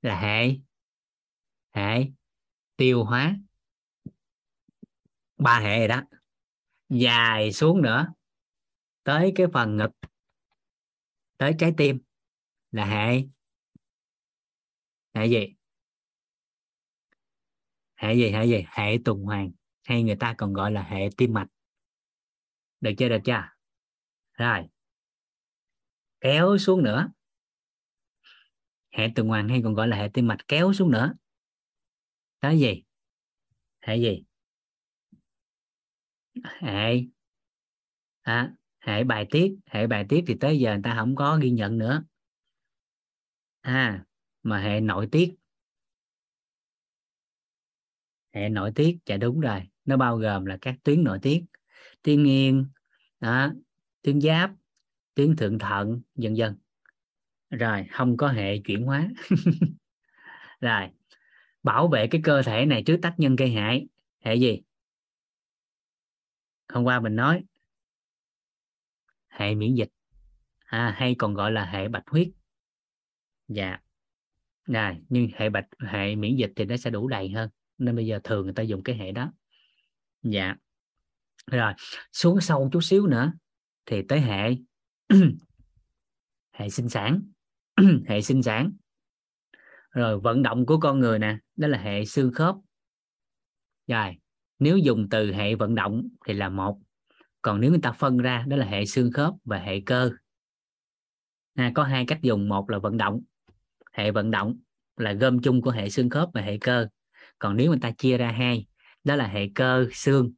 [0.01, 0.55] Là hệ
[1.71, 2.05] hệ
[2.75, 3.35] tiêu hóa
[5.37, 6.03] ba hệ rồi đó.
[6.89, 8.13] Dài xuống nữa.
[9.03, 9.91] Tới cái phần ngực.
[11.37, 11.99] Tới trái tim.
[12.71, 13.23] Là hệ
[15.13, 15.55] hệ gì?
[17.95, 18.65] Hệ gì hệ gì?
[18.67, 19.51] Hệ tuần hoàn
[19.89, 21.47] hay người ta còn gọi là hệ tim mạch?
[22.81, 23.43] Được chưa được chưa
[24.33, 24.67] rồi.
[26.21, 27.09] Kéo xuống nữa.
[28.91, 31.13] Hệ tuần hoàn hay còn gọi là hệ tim mạch kéo xuống nữa.
[32.41, 32.83] Đó gì?
[33.81, 34.23] Hệ gì?
[36.43, 37.03] Hệ.
[38.21, 39.55] À, hệ bài tiết.
[39.65, 42.03] Hệ bài tiết thì tới giờ người ta không có ghi nhận nữa.
[43.61, 44.05] À
[44.43, 45.35] mà hệ nội tiết.
[48.33, 51.43] Hệ nội tiết dạ đúng rồi nó bao gồm là các tuyến nội tiết
[52.03, 52.65] tuyến yên
[53.19, 53.51] đó,
[54.01, 54.51] tuyến giáp
[55.15, 56.55] tuyến thượng thận dần dần
[57.49, 59.09] rồi không có hệ chuyển hóa.
[60.61, 60.89] Rồi
[61.63, 63.87] bảo vệ cái cơ thể này trước tác nhân gây hại.
[64.19, 64.61] Hệ gì?
[66.67, 67.43] Hôm qua mình nói
[69.29, 69.89] hệ miễn dịch.
[70.65, 72.27] À, hay còn gọi là hệ bạch huyết.
[73.47, 73.79] Dạ.
[74.65, 77.49] Rồi nhưng hệ bạch hệ miễn dịch thì nó sẽ đủ đầy hơn.
[77.77, 79.33] Nên bây giờ thường người ta dùng cái hệ đó
[80.23, 80.55] dạ.
[81.51, 81.73] Rồi
[82.13, 83.33] xuống sâu chút xíu nữa
[83.85, 84.55] thì tới hệ.
[86.51, 87.21] Hệ sinh sản.
[88.07, 88.71] Hệ sinh sản.
[89.91, 92.55] Rồi vận động của con người nè đó là hệ xương khớp.
[93.87, 94.17] Rồi
[94.59, 96.79] nếu dùng từ hệ vận động thì là một.
[97.41, 100.11] Còn nếu người ta phân ra đó là hệ xương khớp và hệ cơ.
[101.55, 103.21] À, có hai cách dùng một là vận động.
[103.93, 104.57] Hệ vận động
[104.97, 106.87] là gom chung của hệ xương khớp và hệ cơ.
[107.39, 108.67] Còn nếu người ta chia ra hai
[109.09, 110.31] đó là hệ cơ xương.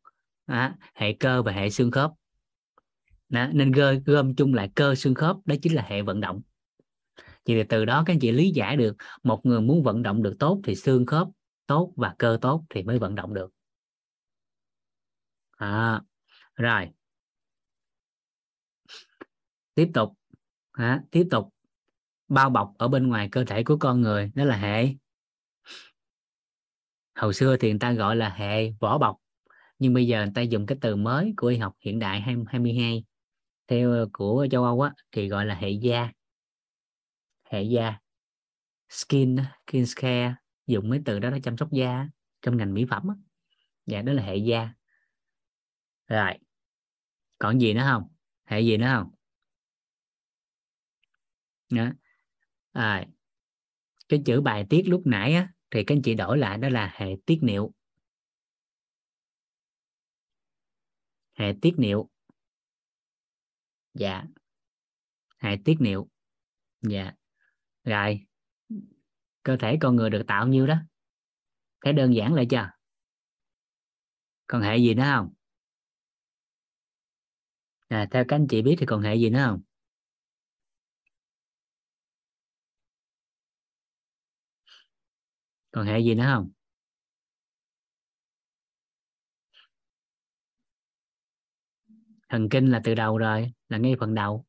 [0.45, 2.11] À, hệ cơ và hệ xương khớp.
[3.30, 6.41] Đó, nên gom, gom chung lại cơ xương khớp đó chính là hệ vận động.
[7.45, 10.35] Thì từ đó các anh chị lý giải được một người muốn vận động được
[10.39, 11.27] tốt thì xương khớp
[11.68, 13.52] tốt và cơ tốt thì mới vận động được.
[15.57, 16.02] À,
[16.56, 16.89] rồi.
[19.76, 20.14] Tiếp tục.
[20.72, 21.53] À, tiếp tục.
[22.27, 24.88] Bao bọc ở bên ngoài cơ thể của con người đó là hệ
[27.22, 29.18] hồi xưa thì người ta gọi là hệ vỏ bọc
[29.80, 33.03] nhưng bây giờ người ta dùng cái từ mới của y học hiện đại 22
[33.68, 36.11] theo của châu Âu á, thì gọi là hệ da.
[37.43, 37.99] Hệ da.
[38.89, 39.38] Skin
[39.68, 40.35] skin care
[40.68, 42.07] dùng mấy từ đó để chăm sóc da
[42.41, 43.15] trong ngành mỹ phẩm á.
[43.85, 44.73] dạ đó là hệ da.
[46.07, 46.34] Rồi
[47.38, 48.03] còn gì nữa không?
[48.45, 49.11] Hệ gì nữa không?
[51.69, 51.91] Đó.
[52.72, 53.06] À,
[54.10, 56.93] cái chữ bài tiết lúc nãy á, thì các anh chị đổi lại đó là
[56.95, 57.72] hệ tiết niệu.
[61.34, 62.10] Hệ tiết niệu.
[63.93, 64.23] Dạ.
[65.38, 66.07] Hệ tiết niệu.
[66.81, 67.14] Dạ.
[67.84, 68.26] Rồi.
[69.43, 70.76] Cơ thể con người được tạo nhiêu đó?
[71.81, 72.69] Thấy đơn giản lại chưa?
[74.48, 75.34] Còn hệ gì nữa không?
[77.88, 79.61] À, theo các anh chị biết thì còn hệ gì nữa không?
[85.72, 86.52] Còn hệ gì nữa không?
[92.30, 94.45] Thần kinh là từ đầu rồi là ngay phần đầu.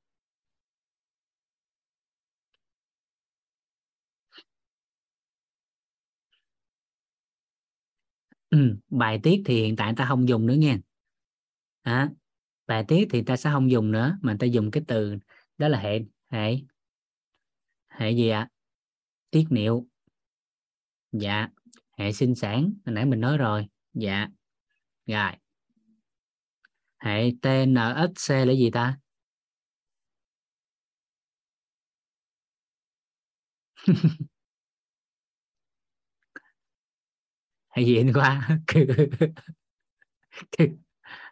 [8.51, 10.79] Ừ, bài tiết thì hiện tại ta không dùng nữa nha.
[11.83, 12.11] À,
[12.67, 15.17] bài tiết thì ta sẽ không dùng nữa mà ta dùng cái từ
[15.59, 16.01] đó là hệ
[16.31, 16.57] hệ.
[17.89, 18.41] Hệ gì ạ?
[18.41, 18.49] À?
[19.31, 19.87] tiết niệu
[21.13, 21.49] dạ
[21.99, 23.67] hệ sinh sản, hồi nãy mình nói rồi.
[23.95, 24.29] Dạ
[25.07, 25.33] rồi.
[27.05, 28.97] Hệ TNSC là gì ta?
[37.77, 38.49] Hệ gì anh qua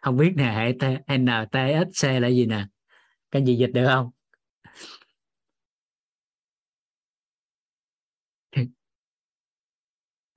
[0.01, 0.73] không biết nè, hệ
[1.05, 2.65] NTSC là gì nè?
[3.31, 4.09] Cái gì dịch được không?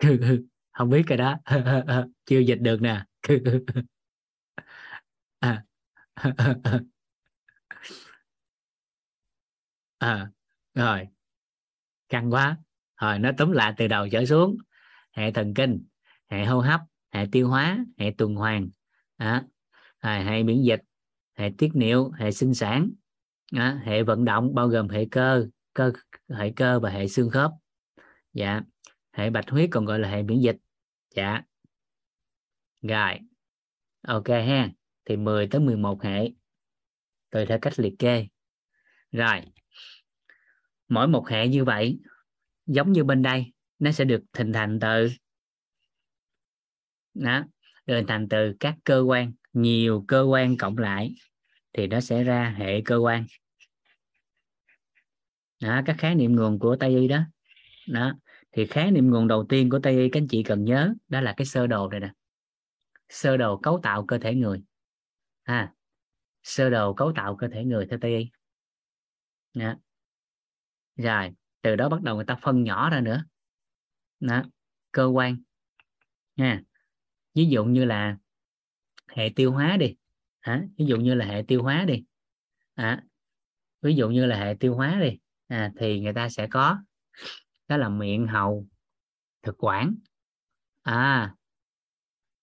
[0.73, 1.37] không biết cái đó.
[2.27, 3.05] Chưa dịch được nè.
[5.41, 5.65] À.
[9.99, 10.31] à,
[10.75, 11.09] rồi.
[12.09, 12.57] Căng quá.
[13.01, 14.57] Rồi nó tóm lại từ đầu trở xuống.
[15.13, 15.85] Hệ thần kinh
[16.29, 16.81] hệ hô hấp
[17.13, 18.69] hệ tiêu hóa hệ tuần hoàn.
[19.17, 19.45] À,
[20.01, 20.81] hệ miễn dịch
[21.35, 22.91] hệ tiết niệu hệ sinh sản.
[23.53, 25.93] À, hệ vận động bao gồm hệ cơ cơ
[26.31, 27.51] hệ cơ và hệ xương khớp.
[28.33, 28.61] Dạ
[29.15, 30.57] hệ bạch huyết còn gọi là hệ miễn dịch.
[31.15, 31.43] Dạ.
[32.83, 33.19] Rồi.
[34.07, 34.71] Ok ha.
[35.05, 36.31] Thì 10 tới 11 hệ.
[37.31, 38.27] Tùy theo cách liệt kê.
[39.13, 39.41] Rồi.
[40.89, 41.99] Mỗi một hệ như vậy
[42.67, 45.09] giống như bên đây nó sẽ được hình thành từ
[47.15, 47.45] đó
[47.87, 51.15] được hình thành từ các cơ quan nhiều cơ quan cộng lại
[51.73, 53.27] thì nó sẽ ra hệ cơ quan.
[55.63, 57.21] Đó, các khái niệm nguồn của tây y đó.
[57.89, 58.15] Đó
[58.57, 61.21] thì khái niệm nguồn đầu tiên của tây y các anh chị cần nhớ đó
[61.21, 62.13] là cái sơ đồ này nè.
[63.09, 64.63] Sơ đồ cấu tạo cơ thể người.
[65.43, 65.75] À,
[66.43, 68.31] sơ đồ cấu tạo cơ thể người theo tây y.
[69.55, 69.75] Đó.
[70.97, 71.31] rồi
[71.63, 73.25] từ đó bắt đầu người ta phân nhỏ ra nữa.
[74.21, 74.43] Đó.
[74.93, 75.37] cơ quan.
[76.37, 76.63] Nha.
[77.35, 78.17] Ví dụ như là
[79.09, 79.97] hệ tiêu hóa đi.
[80.41, 82.05] À, ví dụ như là hệ tiêu hóa đi.
[82.75, 83.03] À,
[83.83, 85.19] ví dụ như là hệ tiêu hóa đi.
[85.47, 86.79] À, thì người ta sẽ có
[87.75, 88.67] đó là miệng hầu
[89.43, 89.95] thực quản.
[90.83, 91.35] À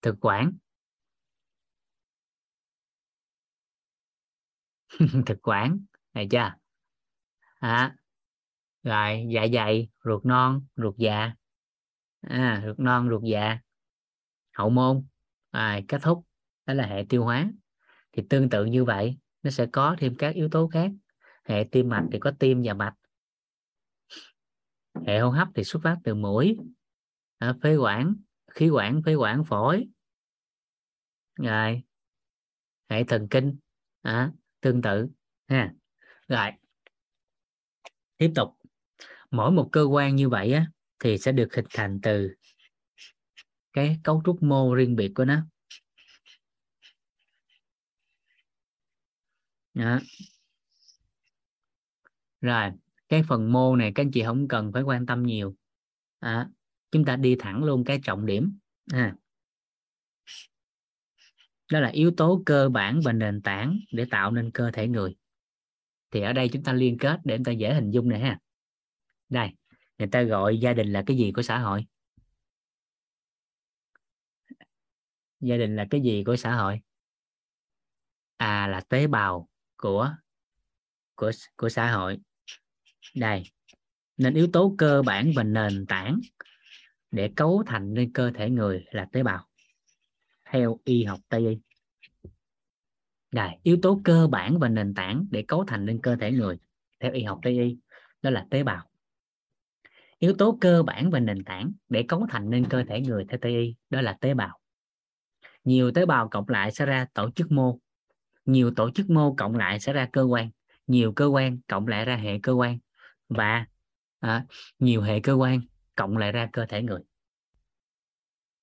[0.02, 0.52] thực quản.
[5.26, 5.80] Thực quản
[6.14, 6.54] này chưa?
[7.60, 7.96] À,
[8.84, 11.36] rồi dạ dày ruột non ruột già
[12.22, 13.60] à, ruột non ruột già
[14.54, 15.06] hậu môn.
[15.52, 16.26] À, kết thúc.
[16.66, 17.52] Đó là hệ tiêu hóa.
[18.12, 20.92] Thì tương tự như vậy nó sẽ có thêm các yếu tố khác.
[21.46, 22.94] Hệ tim mạch thì có tim và mạch
[25.08, 26.58] hệ hô hấp thì xuất phát từ mũi.
[27.38, 28.16] À, phế quản
[28.52, 29.88] khí quản phế quản phổi.
[31.36, 31.82] Rồi
[32.90, 33.58] hệ thần kinh
[34.02, 34.32] à,
[34.62, 35.08] tương tự
[35.48, 35.74] ha.
[36.28, 36.52] Rồi
[38.18, 38.58] tiếp tục.
[39.32, 40.66] Mỗi một cơ quan như vậy á,
[41.00, 42.30] thì sẽ được hình thành từ
[43.74, 45.46] cái cấu trúc mô riêng biệt của nó.
[49.74, 50.00] Đó.
[52.42, 52.72] rồi
[53.12, 55.56] cái phần mô này các anh chị không cần phải quan tâm nhiều.
[56.20, 56.50] À,
[56.92, 58.58] chúng ta đi thẳng luôn cái trọng điểm.
[58.94, 59.16] À.
[61.72, 65.16] đó là yếu tố cơ bản và nền tảng để tạo nên cơ thể người.
[66.12, 68.40] Thì ở đây chúng ta liên kết để chúng ta dễ hình dung này ha.
[69.30, 69.50] Đây
[69.98, 71.86] người ta gọi gia đình là cái gì của xã hội?
[75.40, 76.80] Gia đình là cái gì của xã hội?
[78.38, 80.16] À là tế bào của
[81.16, 82.20] của của xã hội
[83.16, 83.44] đây.
[84.18, 86.20] Nên yếu tố cơ bản và nền tảng
[87.12, 89.48] để cấu thành nên cơ thể người là tế bào,
[90.46, 91.60] theo y học tây y.
[93.32, 96.58] Đây, yếu tố cơ bản và nền tảng để cấu thành nên cơ thể người,
[97.00, 97.78] theo y học tây y,
[98.22, 98.90] đó là tế bào.
[100.20, 103.40] Yếu tố cơ bản và nền tảng để cấu thành nên cơ thể người, theo
[103.42, 104.60] tây y, đó là tế bào.
[105.64, 107.80] Nhiều tế bào cộng lại sẽ ra tổ chức mô.
[108.46, 110.50] Nhiều tổ chức mô cộng lại sẽ ra cơ quan.
[110.88, 112.80] Nhiều cơ quan cộng lại ra hệ cơ quan
[113.36, 113.66] và
[114.20, 114.46] à,
[114.80, 115.62] nhiều hệ cơ quan
[115.96, 117.02] cộng lại ra cơ thể người.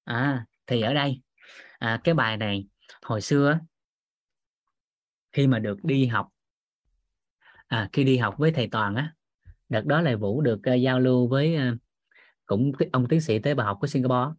[0.05, 1.21] À thì ở đây
[1.79, 2.67] à, cái bài này
[3.03, 3.59] hồi xưa
[5.33, 6.29] khi mà được đi học
[7.67, 9.15] à, khi đi học với thầy toàn á
[9.69, 11.79] đợt đó là vũ được uh, giao lưu với uh,
[12.47, 14.35] cũng ông tiến sĩ tế bào học của singapore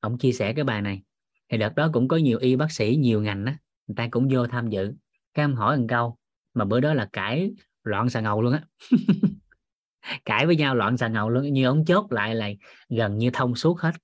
[0.00, 1.02] ông chia sẻ cái bài này.
[1.48, 4.28] Thì đợt đó cũng có nhiều y bác sĩ nhiều ngành á người ta cũng
[4.30, 4.94] vô tham dự
[5.34, 6.16] các em hỏi một câu
[6.54, 7.52] mà bữa đó là cãi
[7.82, 8.62] loạn xà ngầu luôn á.
[10.24, 12.48] Cãi với nhau loạn xà ngầu luôn như ông chốt lại là
[12.88, 13.94] gần như thông suốt hết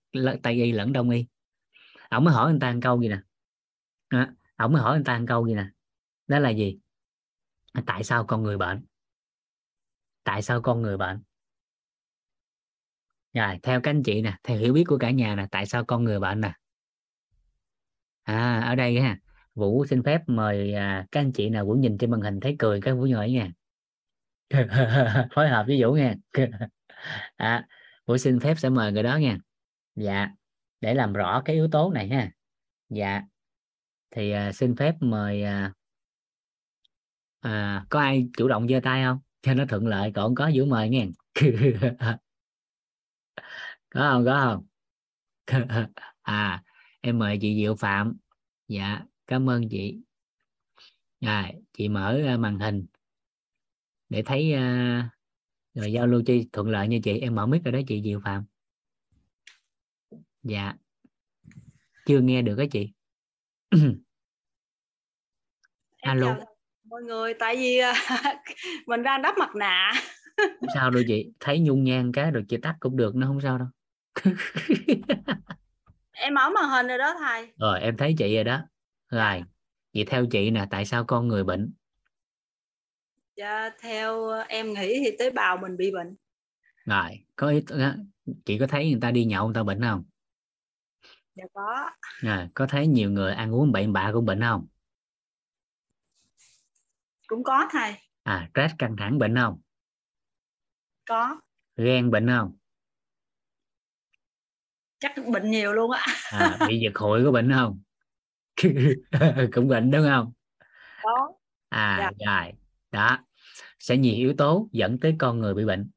[0.43, 1.27] tây y lẫn đông y.
[2.09, 3.21] Ông mới hỏi người ta một câu gì nè?
[4.09, 5.67] À, ông mới hỏi người ta một câu gì nè?
[6.27, 6.79] Đó là gì?
[7.73, 8.85] À, tại sao con người bệnh?
[10.25, 11.23] Tại sao con người bệnh?
[13.35, 15.85] Rồi theo các anh chị nè theo hiểu biết của cả nhà nè tại sao
[15.85, 16.53] con người bệnh nè?
[18.23, 19.19] À ở đây ha
[19.55, 22.57] vũ xin phép mời à, các anh chị nào vũ nhìn trên màn hình thấy
[22.59, 23.53] cười các vũ nhỏ nha.
[25.35, 26.15] phối hợp với vũ nha.
[27.37, 27.67] À,
[28.07, 29.39] vũ xin phép sẽ mời người đó nha.
[29.97, 30.29] Dạ
[30.81, 32.31] để làm rõ cái yếu tố này ha.
[32.89, 33.23] Dạ
[34.11, 35.73] thì à, xin phép mời à,
[37.41, 39.19] à, có ai chủ động giơ tay không?
[39.43, 41.07] Cho nó thuận lợi còn có vũ mời nghe
[43.91, 44.67] có không có không?
[46.23, 46.63] À
[47.01, 48.17] em mời chị Diệu Phạm.
[48.69, 49.99] Dạ cảm ơn chị.
[51.21, 52.87] Rồi chị mở à, màn hình
[54.09, 55.05] để thấy uh,
[55.75, 57.19] rồi giao lưu chi thuận lợi như chị.
[57.19, 58.45] Em mở mic rồi đó chị Diệu Phạm.
[60.43, 60.75] Dạ.
[62.07, 62.93] Chưa nghe được cái chị.
[66.01, 66.37] Alo.
[66.85, 67.81] mọi người tại vì
[68.87, 69.93] mình đang đắp mặt nạ.
[70.37, 71.33] Không sao đâu chị.
[71.41, 73.69] Thấy nhung nhan cái rồi chị tắt cũng được nó không sao đâu.
[76.13, 77.53] Em mở màn hình rồi đó thầy.
[77.59, 78.61] Rồi em thấy chị rồi đó.
[79.09, 79.43] Rồi
[79.95, 81.73] vậy theo chị nè tại sao con người bệnh
[83.37, 86.17] dạ theo em nghĩ thì tế bào mình bị bệnh.
[86.85, 87.61] Rồi có ý
[88.45, 90.05] chị có thấy người ta đi nhậu người ta bệnh không?
[91.35, 91.91] Dạ có.
[92.23, 94.67] À, có thấy nhiều người ăn uống bậy bạ cũng bệnh không?
[97.27, 97.95] Cũng có thầy.
[98.23, 99.61] À stress căng thẳng bệnh không?
[101.09, 101.41] Có.
[101.77, 102.57] Ghen bệnh không?
[104.99, 106.07] Chắc bệnh nhiều luôn á.
[106.31, 107.81] À, bị giật hội có bệnh không?
[109.53, 110.33] Cũng bệnh đúng không?
[111.03, 111.33] Có.
[111.69, 112.43] À dạ.
[112.43, 112.53] rồi
[112.95, 113.19] đó,
[113.79, 115.91] sẽ nhiều yếu tố dẫn tới con người bị bệnh.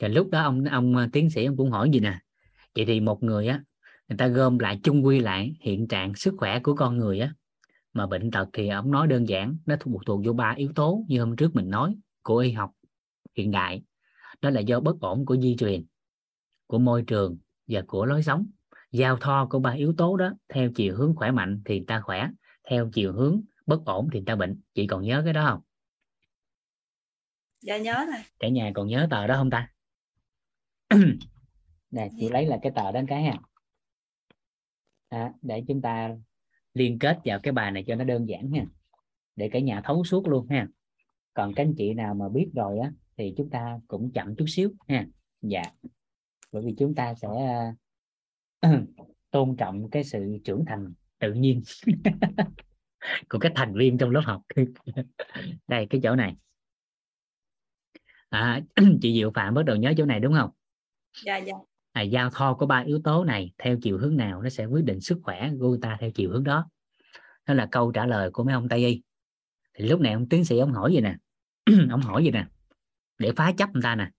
[0.00, 2.18] Thì lúc đó ông ông à, tiến sĩ ông cũng hỏi gì nè?
[2.74, 3.62] Vậy thì một người á,
[4.08, 7.34] người ta gom lại, chung quy lại hiện trạng sức khỏe của con người á,
[7.92, 11.04] mà bệnh tật thì ông nói đơn giản, nó thuộc thuộc vô ba yếu tố
[11.08, 12.70] như hôm trước mình nói của y học
[13.36, 13.82] hiện đại.
[14.40, 15.84] Đó là do bất ổn của di truyền,
[16.66, 17.38] của môi trường
[17.68, 18.46] và của lối sống.
[18.92, 22.30] Giao thoa của ba yếu tố đó, theo chiều hướng khỏe mạnh thì ta khỏe,
[22.70, 24.60] theo chiều hướng bất ổn thì ta bệnh.
[24.74, 25.60] Chị còn nhớ cái đó không?
[27.66, 29.72] Dạ nhớ này cả nhà còn nhớ tờ đó không ta?
[31.90, 33.40] Nè chị lấy là cái tờ đó cái ha.
[35.08, 36.16] À, để chúng ta
[36.74, 38.64] liên kết vào cái bài này cho nó đơn giản ha.
[39.36, 40.68] Để cả nhà thấu suốt luôn ha.
[41.34, 44.46] Còn các anh chị nào mà biết rồi á thì chúng ta cũng chậm chút
[44.48, 45.06] xíu ha.
[45.42, 45.62] Dạ.
[46.52, 47.28] Bởi vì chúng ta sẽ
[49.30, 51.62] tôn trọng cái sự trưởng thành tự nhiên
[53.28, 54.42] của các thành viên trong lớp học.
[55.68, 56.36] Đây cái chỗ này
[58.28, 58.60] à,
[59.02, 60.50] chị Diệu Phạm bắt đầu nhớ chỗ này đúng không?
[61.24, 61.52] Dạ dạ.
[61.92, 64.84] À, giao thoa của ba yếu tố này theo chiều hướng nào nó sẽ quyết
[64.84, 66.68] định sức khỏe của người ta theo chiều hướng đó.
[67.46, 69.02] Đó là câu trả lời của mấy ông tây y.
[69.74, 71.16] Thì lúc này ông tiến sĩ ông hỏi gì nè
[71.90, 72.46] ông hỏi gì nè
[73.18, 74.10] để phá chấp người ta nè.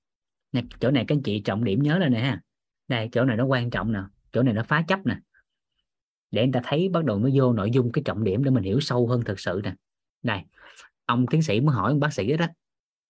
[0.51, 2.41] Nè chỗ này các anh chị trọng điểm nhớ lên nè ha.
[2.87, 3.99] Đây chỗ này nó quan trọng nè
[4.31, 5.19] chỗ này nó phá chấp nè.
[6.31, 8.63] Để người ta thấy bắt đầu mới vô nội dung cái trọng điểm để mình
[8.63, 9.73] hiểu sâu hơn thực sự nè.
[10.23, 10.45] Này
[11.05, 12.53] ông tiến sĩ mới hỏi ông bác sĩ đó, đó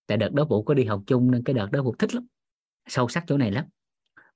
[0.08, 2.28] tại đợt đó vũ có đi học chung nên cái đợt đó vũ thích lắm
[2.88, 3.66] sâu sắc chỗ này lắm.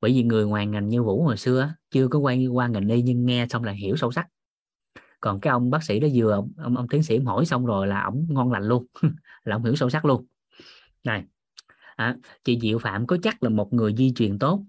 [0.01, 3.01] Bởi vì người ngoài ngành như vũ hồi xưa chưa có quan qua ngành y
[3.01, 4.27] nhưng nghe xong là hiểu sâu sắc.
[5.19, 7.87] Còn cái ông bác sĩ đó vừa ông, ông, ông tiến sĩ hỏi xong rồi
[7.87, 8.85] là ổng ngon lành luôn
[9.43, 10.25] là ông hiểu sâu sắc luôn.
[11.03, 11.25] Này
[11.95, 14.63] à, chị Diệu Phạm có chắc là một người di truyền tốt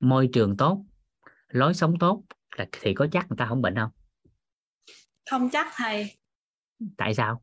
[0.00, 0.84] môi trường tốt
[1.48, 2.22] lối sống tốt
[2.56, 3.90] là thì có chắc người ta không bệnh không?
[5.30, 6.10] Không chắc thầy.
[6.96, 7.42] Tại sao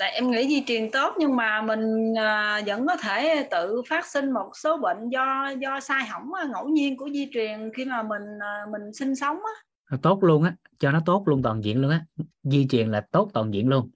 [0.00, 4.06] tại em nghĩ di truyền tốt nhưng mà mình à, vẫn có thể tự phát
[4.06, 8.02] sinh một số bệnh do do sai hỏng ngẫu nhiên của di truyền khi mà
[8.02, 9.96] mình à, mình sinh sống á.
[10.02, 12.04] Tốt luôn á cho nó tốt luôn toàn diện luôn á.
[12.42, 13.90] Di truyền là tốt toàn diện luôn.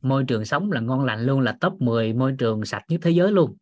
[0.00, 3.10] Môi trường sống là ngon lành luôn là top 10 môi trường sạch nhất thế
[3.10, 3.56] giới luôn.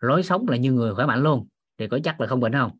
[0.00, 1.46] Lối sống là như người khỏe mạnh luôn
[1.78, 2.70] thì có chắc là không bệnh không?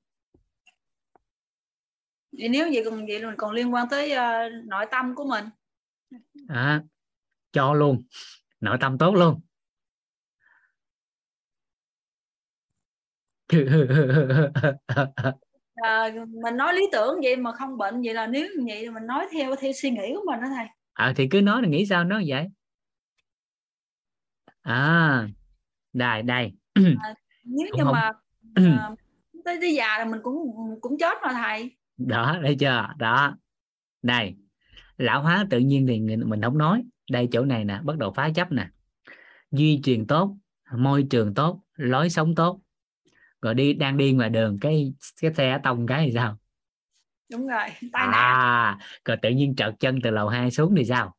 [2.38, 5.44] Thì nếu vậy còn vậy còn liên quan tới à, nội tâm của mình.
[6.48, 6.82] À,
[7.56, 8.04] cho luôn.
[8.60, 9.40] Nội tâm tốt luôn.
[15.74, 16.10] À,
[16.42, 19.06] mình nói lý tưởng vậy mà không bệnh vậy là nếu như vậy thì mình
[19.06, 20.66] nói theo theo suy nghĩ của mình đó thầy.
[20.92, 22.46] À, thì cứ nói là nghĩ sao nói vậy?
[24.62, 25.28] À
[25.92, 26.52] đây đây.
[26.74, 27.92] Nếu Không, như không.
[27.92, 28.12] mà
[28.54, 28.90] à,
[29.44, 30.36] tới tới già là mình cũng
[30.80, 31.76] cũng chết rồi thầy.
[31.96, 32.88] Đó thấy chưa?
[32.98, 33.36] Đó.
[34.02, 34.34] Đây.
[34.98, 38.30] Lão hóa tự nhiên thì mình không nói đây chỗ này nè bắt đầu phá
[38.34, 38.68] chấp nè.
[39.50, 40.36] Duy truyền tốt
[40.72, 42.60] môi trường tốt lối sống tốt.
[43.42, 46.38] Rồi đi đang đi ngoài đường cái cái xe tông cái thì sao?
[47.30, 48.12] Đúng rồi tai nạn.
[48.12, 51.16] À rồi tự nhiên trợt chân từ lầu 2 xuống thì sao?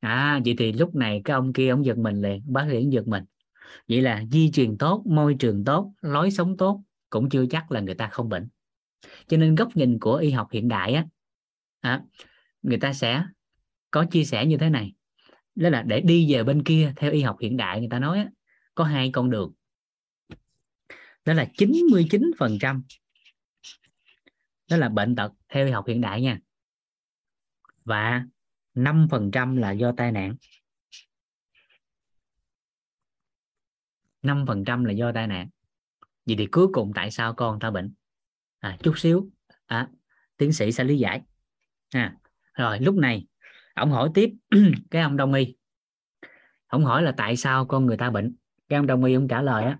[0.00, 3.08] À vậy thì lúc này cái ông kia ông giật mình liền bác sĩ giật
[3.08, 3.24] mình.
[3.88, 7.80] Vậy là di truyền tốt môi trường tốt lối sống tốt cũng chưa chắc là
[7.80, 8.48] người ta không bệnh.
[9.26, 11.04] Cho nên góc nhìn của y học hiện đại á
[11.80, 12.02] à,
[12.62, 13.24] người ta sẽ
[13.90, 14.92] có chia sẻ như thế này.
[15.54, 18.26] Đó là để đi về bên kia theo y học hiện đại người ta nói
[18.74, 19.52] có hai con đường.
[21.24, 22.82] Đó là 99%
[24.70, 26.38] đó là bệnh tật theo y học hiện đại nha.
[27.84, 28.24] Và
[28.74, 30.36] 5% là do tai nạn.
[34.22, 35.48] 5% là do tai nạn.
[36.26, 37.94] Vậy thì cuối cùng tại sao con ta bệnh?
[38.58, 39.30] À, chút xíu.
[39.66, 39.88] À,
[40.36, 41.22] tiến sĩ sẽ lý giải.
[41.90, 42.16] À,
[42.54, 43.26] rồi lúc này
[43.78, 44.34] ông hỏi tiếp
[44.90, 45.56] cái ông đông y.
[46.66, 48.36] Ông hỏi là tại sao con người ta bệnh?
[48.68, 49.78] Cái ông đông y ông trả lời á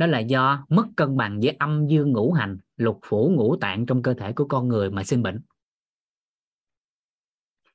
[0.00, 3.86] đó là do mất cân bằng giữa âm dương ngũ hành lục phủ ngũ tạng
[3.86, 5.40] trong cơ thể của con người mà sinh bệnh.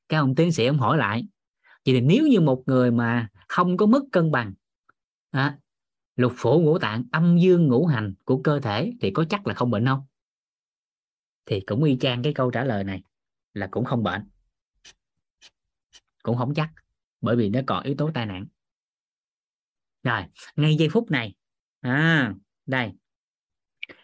[0.10, 1.28] Cái ông tiến sĩ ông hỏi lại
[1.86, 4.54] vậy thì nếu như một người mà không có mất cân bằng
[5.32, 5.58] à,
[6.16, 9.54] lục phủ ngũ tạng âm dương ngũ hành của cơ thể thì có chắc là
[9.54, 10.02] không bệnh không?
[11.46, 13.04] Thì cũng y chang cái câu trả lời này
[13.54, 14.22] là cũng không bệnh
[16.26, 16.70] cũng không chắc
[17.22, 18.46] bởi vì nó còn yếu tố tai nạn.
[20.04, 20.22] Rồi
[20.56, 21.36] ngay giây phút này
[21.82, 22.34] à
[22.66, 22.92] đây.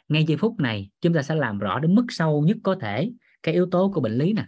[0.10, 3.12] Ngay giây phút này chúng ta sẽ làm rõ đến mức sâu nhất có thể
[3.44, 4.46] cái yếu tố của bệnh lý nè.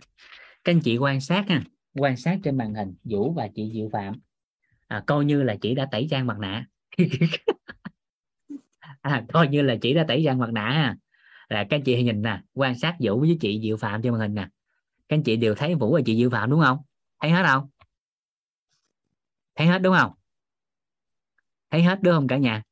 [0.63, 1.63] Các anh chị quan sát ha
[1.93, 4.13] quan sát trên màn hình Vũ và chị Diệu Phạm.
[4.87, 6.65] À, coi như là chị đã tẩy trang mặt nạ.
[9.01, 10.95] À, coi như là chị đã tẩy trang mặt nạ ha.
[11.49, 14.21] Là các anh chị nhìn nè quan sát Vũ với chị Diệu Phạm trên màn
[14.21, 14.47] hình nè.
[15.09, 16.77] Các anh chị đều thấy Vũ và chị Diệu Phạm đúng không?
[17.23, 17.69] Thấy hết không?
[19.55, 20.13] Thấy hết đúng không?
[21.69, 22.63] Thấy hết đúng không cả nhà?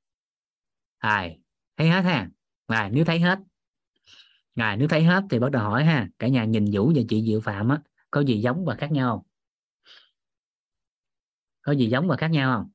[1.03, 1.41] Rồi
[1.77, 2.29] thấy hết ha?
[2.67, 3.39] Rồi nếu thấy hết.
[4.55, 6.09] Rồi nếu thấy hết thì bắt đầu hỏi ha.
[6.19, 9.17] Cả nhà nhìn Vũ và chị Diệu Phạm á có gì giống và khác nhau
[9.17, 9.27] không?
[11.61, 12.71] Có gì giống và khác nhau không?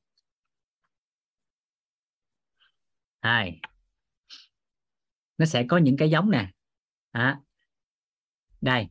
[3.21, 3.59] Rồi.
[5.37, 6.51] Nó sẽ có những cái giống nè.
[7.11, 7.41] À,
[8.61, 8.87] đây.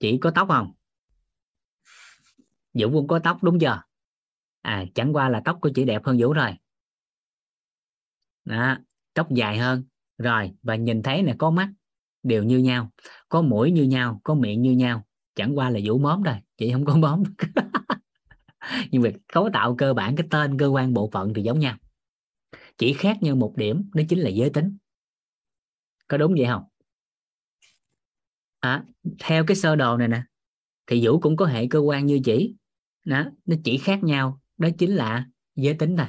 [0.00, 0.77] Chị có tóc không?
[2.74, 3.82] Vũ cũng có tóc đúng chưa?
[4.62, 6.56] À chẳng qua là tóc của chị đẹp hơn Vũ rồi
[8.44, 8.76] đó
[9.14, 9.84] tóc dài hơn.
[10.18, 11.72] Rồi và nhìn thấy nè có mắt
[12.22, 12.90] đều như nhau.
[13.28, 15.06] Có mũi như nhau có miệng như nhau.
[15.34, 17.22] Chẳng qua là vũ móm rồi, chị không có móm.
[18.90, 21.76] Nhưng việc cấu tạo cơ bản cái tên cơ quan bộ phận thì giống nhau.
[22.78, 24.76] Chỉ khác nhau một điểm đó chính là giới tính.
[26.08, 26.64] Có đúng vậy không?
[28.60, 28.84] À,
[29.18, 30.22] theo cái sơ đồ này nè
[30.88, 32.54] thì vũ cũng có hệ cơ quan như chỉ.
[33.04, 36.06] Đó, nó chỉ khác nhau đó chính là giới tính thôi.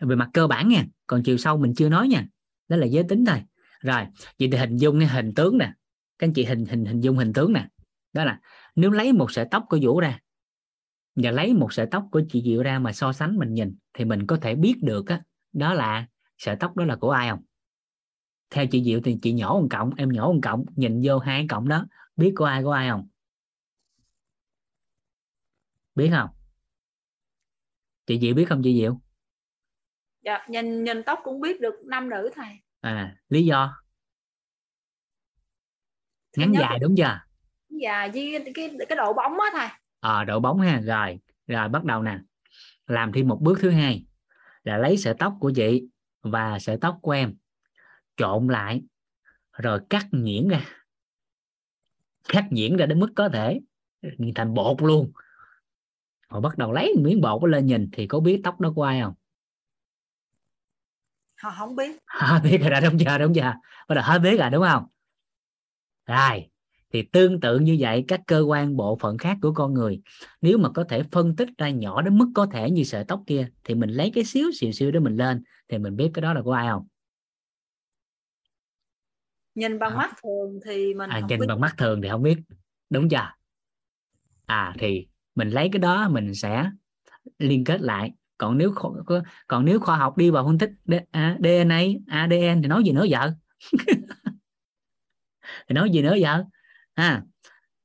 [0.00, 2.26] Về mặt cơ bản nha còn chiều sâu mình chưa nói nha
[2.68, 3.42] đó là giới tính thôi.
[3.80, 4.06] Rồi
[4.38, 5.72] vậy thì hình dung cái hình tướng nè.
[6.18, 7.68] Các anh chị hình hình hình dung hình tướng nè.
[8.12, 8.40] Đó là
[8.76, 10.18] nếu lấy một sợi tóc của vũ ra
[11.16, 14.04] và lấy một sợi tóc của chị diệu ra mà so sánh mình nhìn thì
[14.04, 16.06] mình có thể biết được á đó là
[16.38, 17.42] sợi tóc đó là của ai không?
[18.50, 21.46] Theo chị diệu thì chị nhỏ một cộng em nhỏ một cộng nhìn vô hai
[21.48, 21.86] cộng đó
[22.16, 23.08] biết của ai của ai không?
[25.94, 26.30] Biết không?
[28.06, 29.00] Chị diệu biết không chị diệu?
[30.24, 32.54] Dạ, nhìn nhìn tóc cũng biết được nam nữ thầy.
[32.80, 33.82] À lý do?
[36.36, 37.20] Ngắn dài đúng chưa?
[37.82, 39.68] Và với cái cái, độ bóng á thầy.
[40.00, 42.18] Ờ độ bóng ha rồi rồi bắt đầu nè.
[42.86, 44.04] Làm thêm một bước thứ hai
[44.64, 45.84] là lấy sợi tóc của chị
[46.22, 47.34] và sợi tóc của em
[48.16, 48.82] trộn lại
[49.52, 50.60] rồi cắt nhuyễn ra.
[52.28, 53.60] Cắt nhuyễn ra đến mức có thể
[54.34, 55.12] thành bột luôn
[56.32, 59.00] họ bắt đầu lấy miếng bột lên nhìn thì có biết tóc đó của ai
[59.00, 59.14] không?
[61.42, 61.96] Họ không biết.
[62.06, 63.54] À, biết rồi đúng chưa đúng chưa
[63.88, 64.84] bắt đầu hết biết rồi đúng không?
[66.06, 66.48] Rồi
[66.92, 70.00] thì tương tự như vậy các cơ quan bộ phận khác của con người
[70.40, 73.22] nếu mà có thể phân tích ra nhỏ đến mức có thể như sợi tóc
[73.26, 76.22] kia thì mình lấy cái xíu xìu xíu đó mình lên thì mình biết cái
[76.22, 76.86] đó là của ai không?
[79.54, 79.96] Nhìn bằng À.
[79.96, 81.46] mắt thường thì mình à, nhìn biết.
[81.48, 82.38] bằng mắt thường thì không biết.
[82.90, 83.30] Đúng chưa?
[84.46, 86.70] À thì mình lấy cái đó mình sẽ
[87.38, 88.12] liên kết lại.
[88.38, 88.74] Còn nếu
[89.46, 92.92] còn nếu khoa học đi vào phân tích D- à, DNA ADN thì nói gì
[92.92, 93.32] nữa vợ?
[95.68, 96.44] Thì nói gì nữa vợ?
[96.94, 97.22] À,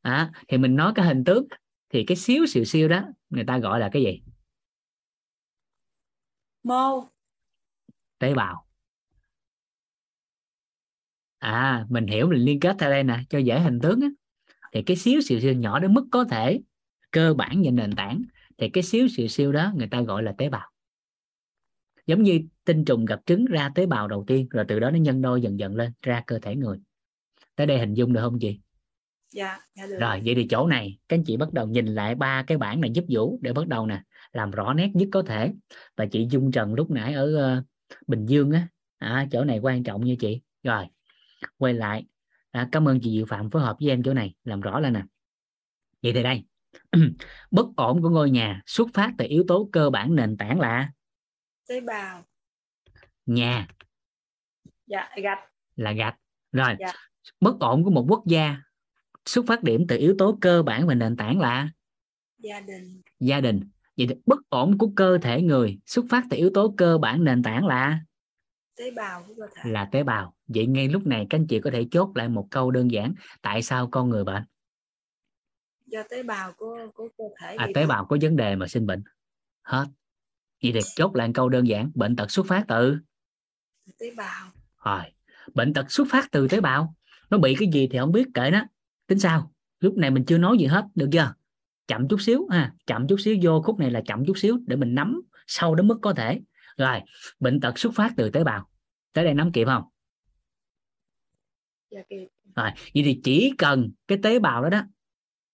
[0.01, 1.47] à thì mình nói cái hình tướng.
[1.93, 4.21] Thì cái xíu xìu siêu đó người ta gọi là cái gì?
[6.63, 7.09] Mô.
[8.19, 8.65] Tế bào.
[11.37, 14.07] À mình hiểu mình liên kết theo đây nè cho dễ hình tướng á.
[14.73, 16.59] Thì cái xíu xìu siêu nhỏ đến mức có thể
[17.11, 18.23] cơ bản và nền tảng
[18.57, 20.71] thì cái xíu xìu siêu đó người ta gọi là tế bào.
[22.07, 24.97] Giống như tinh trùng gặp trứng ra tế bào đầu tiên rồi từ đó nó
[24.97, 26.79] nhân đôi dần dần lên ra cơ thể người.
[27.55, 28.59] Tới đây hình dung được không chị?
[29.31, 29.97] Dạ dạ được.
[29.99, 32.81] Rồi vậy thì chỗ này các anh chị bắt đầu nhìn lại ba cái bảng
[32.81, 34.01] này giúp vũ để bắt đầu nè
[34.31, 35.53] làm rõ nét nhất có thể.
[35.97, 37.63] Và chị Dung Trần lúc nãy ở ờ,
[38.07, 38.67] Bình Dương á.
[38.97, 40.41] À, chỗ này quan trọng như chị.
[40.63, 40.85] Rồi
[41.57, 42.05] quay lại.
[42.51, 44.93] À, cảm ơn chị Diệu Phạm phối hợp với em chỗ này làm rõ lên
[44.93, 45.03] nè.
[46.03, 46.43] Vậy thì đây
[47.51, 50.91] bất ổn của ngôi nhà xuất phát từ yếu tố cơ bản nền tảng là?
[51.69, 52.23] Tế bào.
[53.25, 53.67] Nhà.
[54.87, 55.39] Dạ gạch.
[55.75, 56.15] Là gạch.
[56.51, 56.93] Rồi Dạ.
[57.41, 58.57] bất ổn của một quốc gia
[59.25, 61.69] xuất phát điểm từ yếu tố cơ bản và nền tảng là?
[62.37, 63.01] Gia đình.
[63.19, 63.69] Gia đình.
[63.97, 67.23] Vậy thì bất ổn của cơ thể người xuất phát từ yếu tố cơ bản
[67.23, 67.99] nền tảng là?
[68.77, 69.71] Tế bào của cơ thể.
[69.71, 70.33] Là tế bào.
[70.47, 73.13] Vậy ngay lúc này các anh chị có thể chốt lại một câu đơn giản.
[73.41, 74.43] Tại sao con người bệnh
[75.87, 78.85] do tế bào của của cơ thể à, tế bào có vấn đề mà sinh
[78.85, 79.03] bệnh.
[79.61, 79.85] Hết.
[80.63, 82.97] Vậy thì chốt lại câu đơn giản bệnh tật xuất phát từ?
[83.99, 84.47] Tế bào.
[84.85, 85.01] Rồi.
[85.53, 86.95] Bệnh tật xuất phát từ tế bào.
[87.29, 88.65] Nó bị cái gì thì không biết kệ nó.
[89.07, 89.51] Tính sao?
[89.79, 91.33] Lúc này mình chưa nói gì hết được chưa?
[91.87, 94.75] Chậm chút xíu ha chậm chút xíu vô khúc này là chậm chút xíu để
[94.75, 96.41] mình nắm sâu đến mức có thể.
[96.77, 97.01] Rồi
[97.39, 98.69] bệnh tật xuất phát từ tế bào.
[99.13, 99.83] Tới đây nắm kịp không?
[101.91, 102.27] Dạ kịp.
[102.55, 104.81] Rồi vậy thì chỉ cần cái tế bào đó đó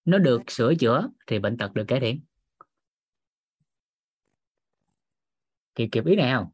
[0.05, 2.23] nó được sửa chữa thì bệnh tật được cải thiện.
[5.75, 6.51] Kịp kịp ý này không?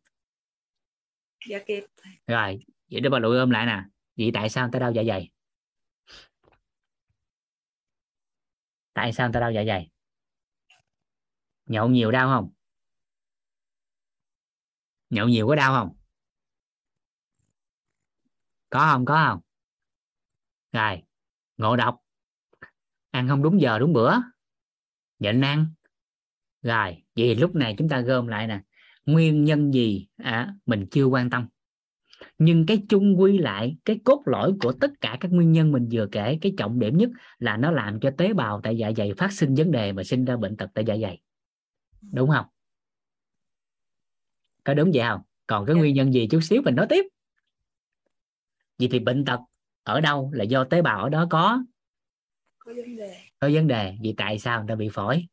[1.49, 1.83] Dạ kịp.
[2.27, 3.83] Rồi vậy để bà lụi ôm lại nè.
[4.17, 5.31] Vậy tại sao người ta đau dạ dày?
[8.93, 9.89] Tại sao người ta đau dạ dày?
[11.65, 12.53] Nhậu nhiều đau không?
[15.09, 15.97] Nhậu nhiều có đau không?
[18.69, 19.41] Có không có không?
[20.71, 21.03] Rồi
[21.57, 22.01] ngộ độc
[23.11, 24.13] ăn không đúng giờ đúng bữa.
[25.19, 25.67] Nhịn ăn
[26.61, 28.61] rồi vậy lúc này chúng ta gom lại nè.
[29.05, 30.07] Nguyên nhân gì?
[30.17, 31.47] À, mình chưa quan tâm.
[32.37, 35.89] Nhưng cái chung quy lại cái cốt lõi của tất cả các nguyên nhân mình
[35.91, 37.09] vừa kể cái trọng điểm nhất
[37.39, 40.25] là nó làm cho tế bào tại dạ dày phát sinh vấn đề và sinh
[40.25, 41.21] ra bệnh tật tại dạ dày.
[42.13, 42.45] Đúng không?
[44.63, 45.21] Có đúng vậy không?
[45.47, 45.79] Còn cái Dạ.
[45.79, 47.05] nguyên nhân gì chút xíu mình nói tiếp.
[48.79, 49.39] Vậy thì bệnh tật
[49.83, 51.63] ở đâu là do tế bào ở đó có
[52.69, 53.23] có vấn đề.
[53.39, 55.27] Có vấn đề vì tại sao người ta bị phổi?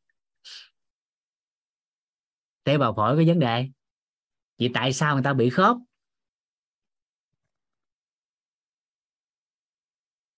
[2.64, 3.68] Tế bào phổi có vấn đề.
[4.58, 5.76] Vì tại sao người ta bị khớp?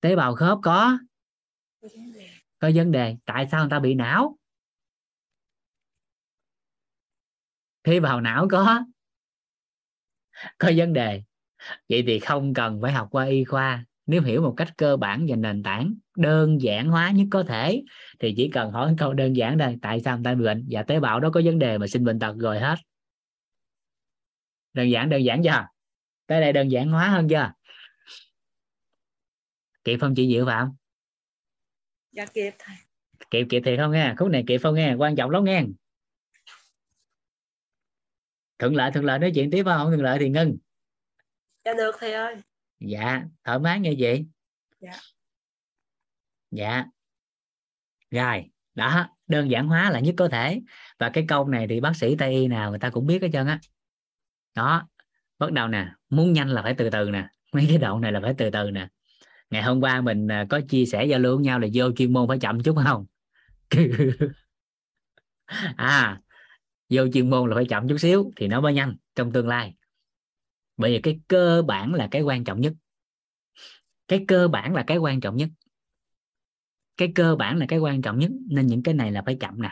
[0.00, 0.98] Tế bào khớp có?
[1.82, 2.30] Có vấn đề.
[2.58, 3.16] Có vấn đề.
[3.24, 4.38] Tại sao người ta bị não?
[7.82, 8.84] Tế bào não có?
[10.58, 11.22] Có vấn đề.
[11.88, 15.26] Vậy thì không cần phải học qua y khoa nếu hiểu một cách cơ bản
[15.28, 17.82] và nền tảng đơn giản hóa nhất có thể
[18.18, 20.82] thì chỉ cần hỏi câu đơn giản đây tại sao người ta bị bệnh và
[20.82, 22.76] tế bào đó có vấn đề mà sinh bệnh tật rồi hết.
[24.72, 25.66] Đơn giản đơn giản chưa?
[26.26, 27.52] Tới đây đơn giản hóa hơn chưa?
[29.84, 30.68] Kịp không chị Diệu Phạm?
[32.12, 32.76] Dạ kịp thầy.
[33.30, 35.64] Kịp kịp thì không nghe khúc này kịp không nghe quan trọng lắm nghe.
[38.58, 40.56] Thuận lợi thuận lợi nói chuyện tiếp không thuận lợi thì ngưng.
[41.64, 42.36] Dạ được thầy ơi
[42.80, 44.24] dạ thoải mái nghe chị
[44.80, 44.90] Dạ.
[46.50, 46.84] dạ.
[48.10, 48.44] Rồi
[48.74, 50.60] đó đơn giản hóa là nhất có thể.
[50.98, 53.28] Và cái câu này thì bác sĩ tây y nào người ta cũng biết hết
[53.32, 53.60] trơn á.
[54.54, 54.88] Đó
[55.38, 58.20] bắt đầu nè muốn nhanh là phải từ từ nè mấy cái đoạn này là
[58.22, 58.88] phải từ từ nè.
[59.50, 62.12] Ngày hôm qua mình à, có chia sẻ giao lưu với nhau là vô chuyên
[62.12, 63.06] môn phải chậm chút không?
[65.76, 66.20] À
[66.90, 69.74] vô chuyên môn là phải chậm chút xíu thì nó mới nhanh trong tương lai
[70.78, 72.72] bởi vì cái cơ bản là cái quan trọng nhất.
[74.08, 75.48] Cái cơ bản là cái quan trọng nhất.
[76.96, 78.30] Cái cơ bản là cái quan trọng nhất.
[78.50, 79.70] Nên những cái này là phải chậm nè.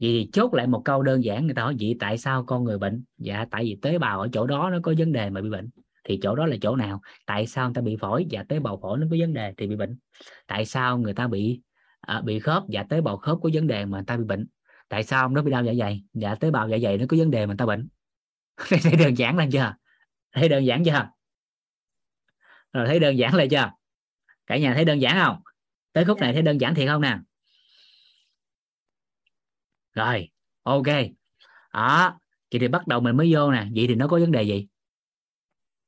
[0.00, 2.78] Vì chốt lại một câu đơn giản người ta hỏi vậy tại sao con người
[2.78, 3.04] bệnh?
[3.18, 5.70] Dạ tại vì tế bào ở chỗ đó nó có vấn đề mà bị bệnh.
[6.04, 7.00] Thì chỗ đó là chỗ nào?
[7.26, 8.26] Tại sao người ta bị phổi?
[8.30, 9.98] Dạ tế bào phổi nó có vấn đề thì bị bệnh.
[10.46, 11.60] Tại sao người ta bị
[12.00, 12.62] à, bị khớp?
[12.68, 14.46] Dạ tế bào khớp có vấn đề mà người ta bị bệnh.
[14.88, 16.04] Tại sao ông nó bị đau dạ dày?
[16.12, 17.88] Dạ tế bào dạ dày nó có vấn đề mà người ta bệnh.
[18.82, 19.74] Thấy đơn giản lên chưa?
[20.34, 21.08] Thấy đơn giản chưa?
[22.72, 23.70] Rồi thấy đơn giản lên chưa?
[24.46, 25.42] Cả nhà thấy đơn giản không?
[25.92, 27.18] Tới khúc này thấy đơn giản thiệt không nè?
[29.92, 30.30] Rồi
[30.62, 30.86] ok.
[31.72, 32.18] Đó
[32.50, 33.66] vậy thì bắt đầu mình mới vô nè.
[33.74, 34.66] Vậy thì nó có vấn đề gì?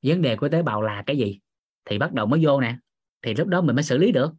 [0.03, 1.41] Vấn đề của tế bào là cái gì?
[1.85, 2.77] Thì bắt đầu mới vô nè.
[3.23, 4.33] Thì lúc đó mình mới xử lý được.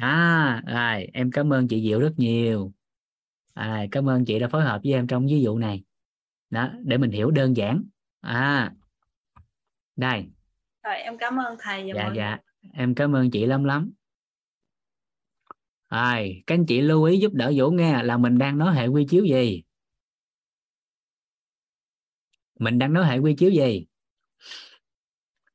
[0.00, 2.72] À rồi em cảm ơn chị diệu rất nhiều.
[3.54, 5.82] À, cảm ơn chị đã phối hợp với em trong ví dụ này.
[6.50, 7.84] Đó để mình hiểu đơn giản
[8.20, 8.72] à
[9.96, 10.26] đây.
[10.82, 12.38] Rồi em cảm ơn thầy và dạ mọi dạ.
[12.72, 13.92] em cảm ơn chị lắm lắm.
[15.90, 18.86] Rồi các anh chị lưu ý giúp đỡ Vũ nghe là mình đang nói hệ
[18.86, 19.62] quy chiếu gì?
[22.58, 23.86] Mình đang nói hệ quy chiếu gì?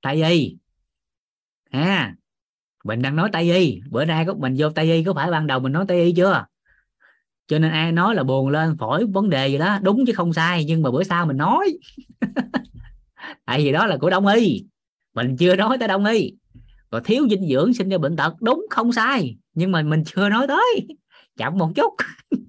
[0.02, 0.58] Tây y.
[1.70, 2.16] À
[2.84, 3.82] mình đang nói tây y.
[3.90, 6.14] Bữa nay có mình vô tây y có phải ban đầu mình nói tây y
[6.16, 6.46] chưa
[7.48, 10.34] cho nên ai nói là buồn lên phổi vấn đề gì đó đúng chứ không
[10.34, 11.78] sai nhưng mà bữa sau mình nói.
[13.46, 14.66] Tại vì đó là của đông y.
[15.14, 16.34] Mình chưa nói tới đông y.
[16.90, 20.30] Còn thiếu dinh dưỡng sinh ra bệnh tật đúng không sai nhưng mà mình chưa
[20.30, 20.88] nói tới.
[21.38, 21.94] Chậm một chút.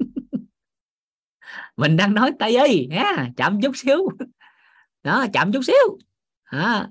[1.77, 4.09] Mình đang nói tây y nha chậm chút xíu.
[5.03, 5.99] Đó chậm chút xíu.
[6.45, 6.89] À.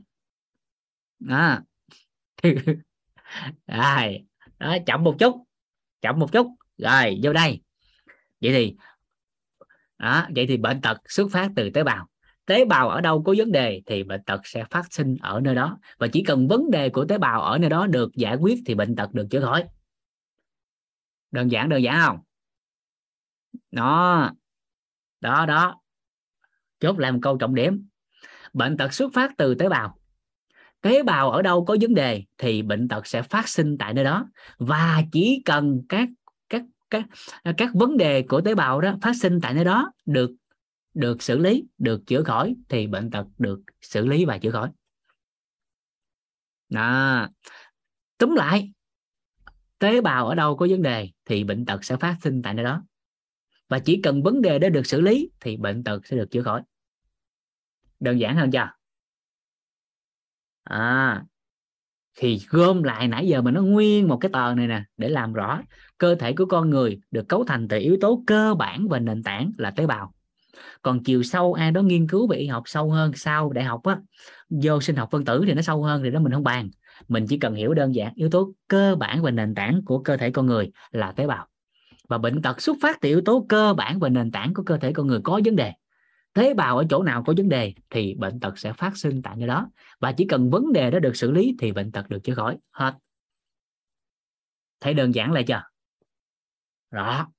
[1.30, 1.62] À.
[3.68, 4.26] rồi
[4.60, 5.44] đó, chậm một chút
[6.04, 6.48] chậm một chút.
[6.78, 7.62] Rồi vô đây
[8.44, 8.76] vậy thì
[9.98, 12.08] đó, vậy thì bệnh tật xuất phát từ tế bào.
[12.46, 15.56] Tế bào ở đâu có vấn đề thì bệnh tật sẽ phát sinh ở nơi
[15.56, 15.80] đó.
[15.98, 18.76] Và chỉ cần vấn đề của tế bào ở nơi đó được giải quyết thì
[18.76, 19.64] bệnh tật được chữa khỏi.
[21.32, 22.18] Đơn giản đơn giản không?
[23.72, 24.32] Đó
[25.22, 25.82] đó đó.
[26.80, 27.88] Chốt lại một câu trọng điểm.
[28.54, 30.00] Bệnh tật xuất phát từ tế bào.
[30.82, 34.04] Tế bào ở đâu có vấn đề thì bệnh tật sẽ phát sinh tại nơi
[34.04, 34.26] đó.
[34.58, 36.10] Và chỉ cần các
[36.94, 37.06] các
[37.58, 40.32] các vấn đề của tế bào đó phát sinh tại nơi đó được
[40.94, 44.70] được xử lý, được chữa khỏi thì bệnh tật được xử lý và chữa khỏi.
[46.70, 47.28] Đó.
[48.18, 48.72] túm lại,
[49.80, 52.64] tế bào ở đâu có vấn đề thì bệnh tật sẽ phát sinh tại nơi
[52.64, 52.84] đó.
[53.70, 56.44] Và chỉ cần vấn đề đó được xử lý thì bệnh tật sẽ được chữa
[56.44, 56.62] khỏi.
[58.00, 58.70] Đơn giản hơn chưa?
[60.64, 61.24] À
[62.16, 65.34] thì gom lại nãy giờ mình nó nguyên một cái tờ này nè để làm
[65.34, 65.62] rõ
[66.04, 69.24] cơ thể của con người được cấu thành từ yếu tố cơ bản và nền
[69.24, 70.14] tảng là tế bào.
[70.82, 73.84] Còn chiều sâu, ai đó nghiên cứu về y học sâu hơn sau đại học
[73.84, 74.00] á,
[74.50, 76.70] vô sinh học phân tử thì nó sâu hơn thì đó mình không bàn.
[77.08, 80.18] Mình chỉ cần hiểu đơn giản yếu tố cơ bản và nền tảng của cơ
[80.18, 81.48] thể con người là tế bào.
[82.10, 84.78] Và bệnh tật xuất phát từ yếu tố cơ bản và nền tảng của cơ
[84.78, 85.74] thể con người có vấn đề.
[86.34, 89.36] Tế bào ở chỗ nào có vấn đề thì bệnh tật sẽ phát sinh tại
[89.38, 89.70] nơi đó.
[90.00, 92.58] Và chỉ cần vấn đề đó được xử lý thì bệnh tật được chữa khỏi.
[92.72, 92.94] Hết.
[94.82, 95.73] Thấy đơn giản lại chưa?
[96.94, 97.32] Đó.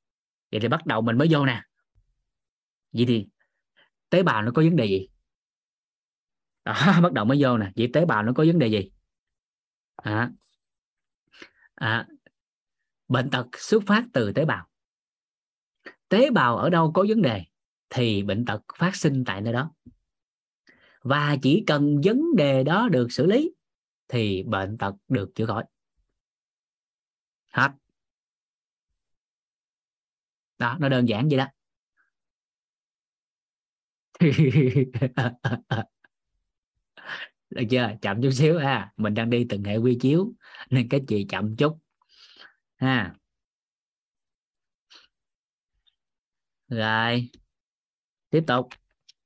[0.53, 1.63] Vậy thì bắt đầu mình mới vô nè.
[2.93, 3.27] Vậy thì
[4.11, 5.09] tế bào nó có vấn đề gì?
[6.65, 7.73] Đó, bắt đầu mới vô nè.
[7.77, 8.91] Vậy tế bào nó có vấn đề gì?
[9.97, 10.31] À,
[11.75, 12.07] à,
[13.09, 14.69] bệnh tật xuất phát từ tế bào.
[16.09, 17.45] Tế bào ở đâu có vấn đề
[17.91, 19.73] thì bệnh tật phát sinh tại nơi đó.
[21.03, 23.55] Và chỉ cần vấn đề đó được xử lý
[24.09, 25.65] thì bệnh tật được chữa khỏi.
[27.51, 27.71] Hết
[30.59, 31.47] đó, nó đơn giản vậy đó.
[37.51, 37.91] Được chưa?
[38.03, 38.93] Chậm chút xíu ha.
[38.97, 40.33] Mình đang đi từng hệ quy chiếu
[40.71, 41.79] nên cái chị chậm chút.
[42.77, 43.15] Ha.
[46.69, 47.31] Rồi.
[48.31, 48.69] Tiếp tục.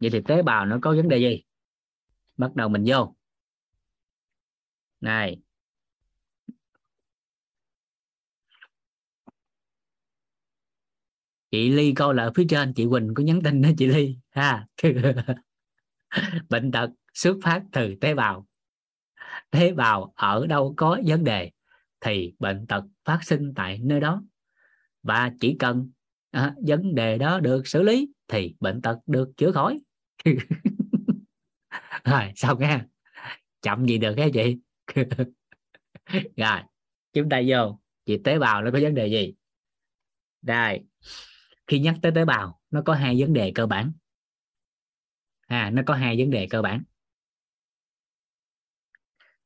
[0.01, 1.43] Vậy thì tế bào nó có vấn đề gì?
[2.37, 3.15] Bắt đầu mình vô.
[5.01, 5.41] Này.
[11.51, 14.17] Chị ly câu là ở phía trên chị quỳnh có nhắn tin đó chị ly
[14.31, 14.67] ha.
[16.49, 18.47] Bệnh tật xuất phát từ tế bào.
[19.51, 21.51] Tế bào ở đâu có vấn đề
[22.01, 24.23] thì bệnh tật phát sinh tại nơi đó.
[25.03, 25.91] Và chỉ cần
[26.31, 29.81] à, vấn đề đó được xử lý thì bệnh tật được chữa khỏi.
[32.05, 32.81] Rồi xong nghe
[33.63, 34.59] chậm gì được cái chị?
[36.37, 36.61] Rồi
[37.13, 37.81] chúng ta vô.
[38.07, 39.35] Chị tế bào nó có vấn đề gì?
[40.43, 40.85] Đây
[41.69, 43.93] khi nhắc tới tế bào, nó có hai vấn đề cơ bản.
[45.47, 46.83] À nó có hai vấn đề cơ bản.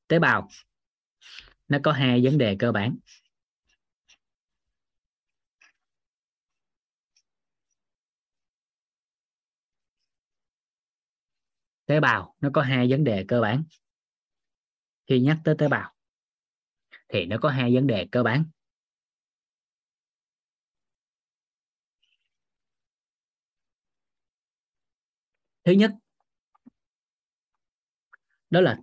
[0.09, 0.49] Tế bào,
[1.69, 2.97] nó có hai vấn đề cơ bản.
[11.87, 13.65] Tế bào, nó có hai vấn đề cơ bản.
[15.07, 15.95] Khi nhắc tới tế bào,
[17.09, 18.45] thì nó có hai vấn đề cơ bản.
[25.65, 25.93] Thứ nhất,
[28.51, 28.79] đó là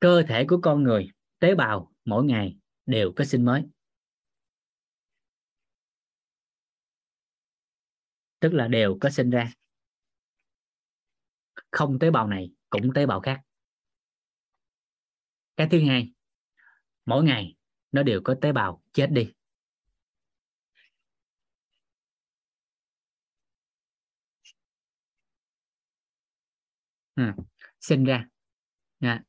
[0.00, 2.56] cơ thể của con người, tế bào mỗi ngày
[2.86, 3.64] đều có sinh mới.
[8.40, 9.52] Tức là đều có sinh ra.
[11.70, 13.40] Không tế bào này cũng tế bào khác.
[15.56, 16.12] Cái thứ hai,
[17.06, 17.56] mỗi ngày
[17.92, 19.35] nó đều có tế bào chết đi.
[27.16, 27.36] À,
[27.80, 28.26] sinh ra.
[29.00, 29.22] Nha,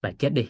[0.00, 0.48] và chết đi.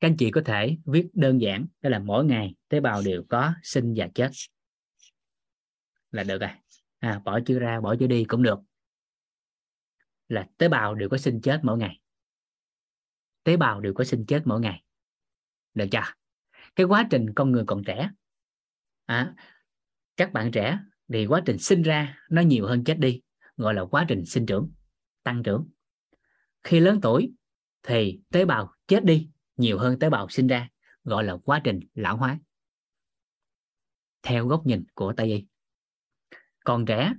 [0.00, 3.24] Các anh chị có thể viết đơn giản đó là mỗi ngày tế bào đều
[3.28, 4.30] có sinh và chết.
[6.10, 6.50] Là được rồi.
[6.98, 8.58] À, bỏ chữ ra bỏ chữ đi cũng được.
[10.28, 12.00] Là tế bào đều có sinh chết mỗi ngày.
[13.44, 14.82] Tế bào đều có sinh chết mỗi ngày.
[15.74, 16.00] Được chưa?
[16.76, 18.10] Cái quá trình con người còn trẻ.
[19.04, 19.34] À,
[20.16, 20.78] các bạn trẻ
[21.12, 23.20] thì quá trình sinh ra, nó nhiều hơn chết đi,
[23.56, 24.72] gọi là quá trình sinh trưởng,
[25.22, 25.68] tăng trưởng.
[26.62, 27.32] Khi lớn tuổi,
[27.82, 30.68] thì tế bào chết đi, nhiều hơn tế bào sinh ra,
[31.04, 32.38] gọi là quá trình lão hóa.
[34.22, 35.46] Theo góc nhìn của tây y.
[36.64, 37.14] Còn trẻ,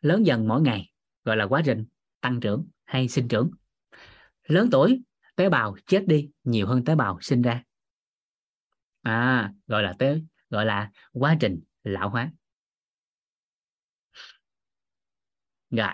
[0.00, 0.92] lớn dần mỗi ngày,
[1.24, 1.84] gọi là quá trình
[2.20, 3.50] tăng trưởng hay sinh trưởng.
[4.42, 5.02] Lớn tuổi,
[5.36, 7.62] tế bào chết đi, nhiều hơn tế bào sinh ra.
[9.02, 10.20] À gọi là tế,
[10.50, 12.32] gọi là quá trình lão hóa.
[15.72, 15.92] Rồi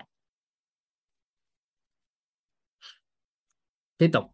[3.98, 4.24] tiếp tục.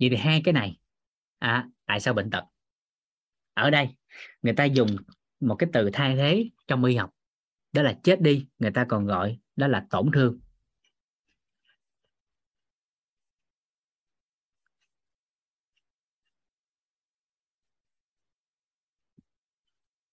[0.00, 0.78] Vậy thì hai cái này
[1.38, 2.44] à, tại sao bệnh tật?
[3.54, 3.88] Ở đây
[4.42, 4.96] người ta dùng
[5.40, 7.10] một cái từ thay thế trong y học
[7.72, 10.40] đó là chết đi người ta còn gọi đó là tổn thương.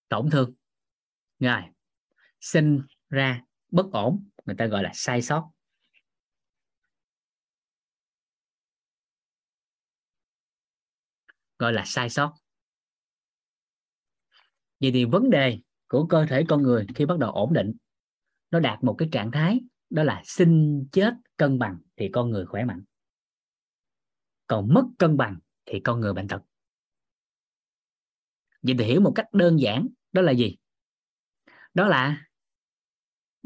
[0.10, 0.54] Tổn thương.
[1.40, 1.62] Rồi
[2.42, 3.42] sinh ra
[3.72, 5.52] bất ổn, người ta gọi là sai sót.
[11.60, 12.34] Gọi là sai sót.
[14.80, 17.74] Vậy thì vấn đề của cơ thể con người khi bắt đầu ổn định,
[18.52, 19.60] nó đạt một cái trạng thái,
[19.90, 22.84] đó là sinh chết cân bằng thì con người khỏe mạnh.
[24.48, 26.42] Còn mất cân bằng thì con người bệnh tật.
[28.62, 30.58] Vậy thì hiểu một cách đơn giản, đó là gì?
[31.74, 32.26] Đó là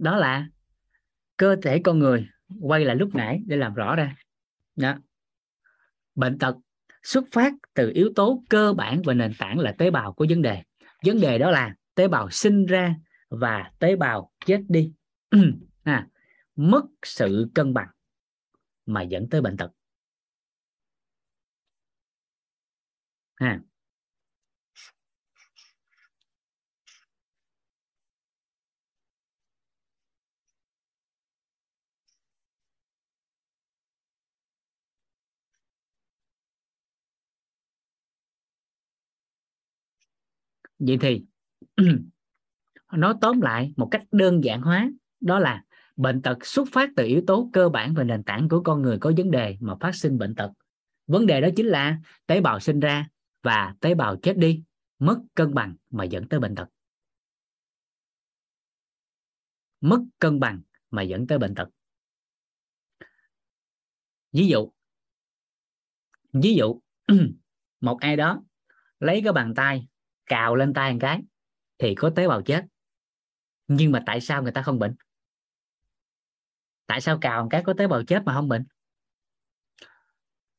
[0.03, 0.47] đó là
[1.37, 2.27] cơ thể con người
[2.61, 4.15] quay lại lúc nãy để làm rõ ra
[4.75, 4.95] đó.
[6.15, 6.55] bệnh tật
[7.03, 10.41] xuất phát từ yếu tố cơ bản và nền tảng là tế bào của vấn
[10.41, 10.63] đề
[11.05, 12.95] vấn đề đó là tế bào sinh ra
[13.29, 14.93] và tế bào chết đi
[15.83, 16.07] à,
[16.55, 17.87] mất sự cân bằng
[18.85, 19.71] mà dẫn tới bệnh tật
[23.35, 23.59] à.
[40.87, 41.23] Vậy thì
[42.91, 45.63] nói tóm lại một cách đơn giản hóa, đó là
[45.95, 48.97] bệnh tật xuất phát từ yếu tố cơ bản và nền tảng của con người
[48.99, 50.51] có vấn đề mà phát sinh bệnh tật.
[51.07, 53.09] Vấn đề đó chính là tế bào sinh ra
[53.41, 54.63] và tế bào chết đi,
[54.99, 56.67] mất cân bằng mà dẫn tới bệnh tật.
[59.81, 60.61] Mất cân bằng
[60.91, 61.69] mà dẫn tới bệnh tật.
[64.31, 64.71] Ví dụ
[66.33, 66.79] ví dụ
[67.81, 68.43] một ai đó
[68.99, 69.87] lấy cái bàn tay
[70.33, 71.21] cào lên tay một cái
[71.77, 72.65] thì có tế bào chết.
[73.67, 74.95] Nhưng mà tại sao người ta không bệnh?
[76.85, 78.65] Tại sao cào một cái có tế bào chết mà không bệnh?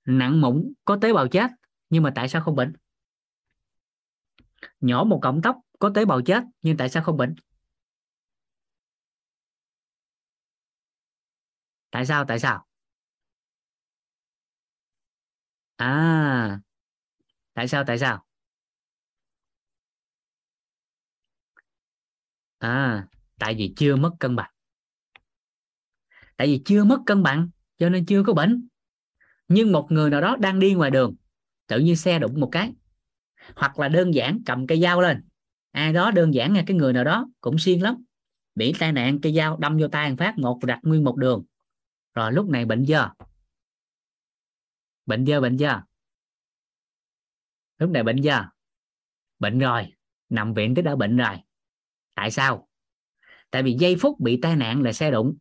[0.05, 1.51] Nặng mụn có tế bào chết,
[1.90, 2.76] nhưng mà tại sao không bệnh?
[4.80, 7.34] Nhỏ một cọng tóc có tế bào chết, nhưng tại sao không bệnh?
[11.90, 12.66] Tại sao tại sao?
[15.76, 16.60] À
[17.55, 18.26] tại sao tại sao?
[22.59, 23.06] À
[23.39, 24.51] tại vì chưa mất cân bằng.
[26.36, 27.48] Tại vì chưa mất cân bằng
[27.78, 28.68] cho nên chưa có bệnh.
[29.48, 31.14] Nhưng một người nào đó đang đi ngoài đường
[31.66, 32.72] tự nhiên xe đụng một cái
[33.56, 35.24] hoặc là đơn giản cầm cây dao lên.
[35.70, 38.05] Ai đó đơn giản là cái người nào đó cũng siêng lắm.
[38.55, 41.44] Bị tai nạn cây dao đâm vô tay một phát một đặt nguyên một đường.
[42.14, 43.09] Rồi lúc này bệnh giờ,
[45.06, 45.81] bệnh giờ bệnh giờ,
[47.78, 48.44] lúc này bệnh giờ,
[49.39, 49.93] bệnh rồi
[50.28, 51.36] nằm viện tới đã bệnh rồi
[52.15, 52.69] tại sao?
[53.51, 55.36] Tại vì giây phút bị tai nạn là xe đụng.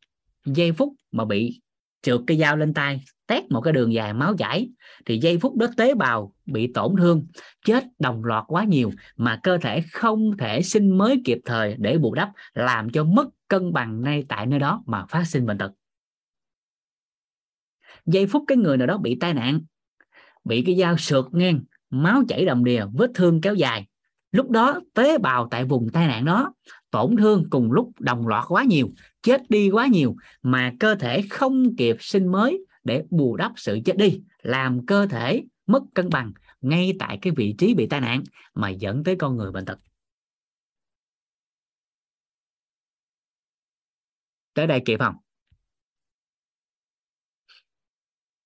[0.45, 1.61] Giây phút mà bị
[2.01, 4.69] trượt cái dao lên tay, tét một cái đường dài máu chảy,
[5.05, 7.27] thì giây phút đó tế bào bị tổn thương,
[7.65, 11.97] chết đồng loạt quá nhiều mà cơ thể không thể sinh mới kịp thời để
[11.97, 15.57] bù đắp, làm cho mất cân bằng ngay tại nơi đó mà phát sinh bệnh
[15.57, 15.71] tật.
[18.05, 19.61] Giây phút cái người nào đó bị tai nạn,
[20.43, 23.87] bị cái dao sượt ngang, máu chảy đầm đìa, vết thương kéo dài
[24.33, 26.53] lúc đó tế bào tại vùng tai nạn đó,
[26.91, 28.89] tổn thương cùng lúc đồng loạt quá nhiều,
[29.21, 33.79] chết đi quá nhiều, mà cơ thể không kịp sinh mới để bù đắp sự
[33.85, 36.31] chết đi, làm cơ thể mất cân bằng
[36.61, 38.23] ngay tại cái vị trí bị tai nạn
[38.53, 39.79] mà dẫn tới con người bệnh tật.
[44.53, 45.15] Tới đây kịp không?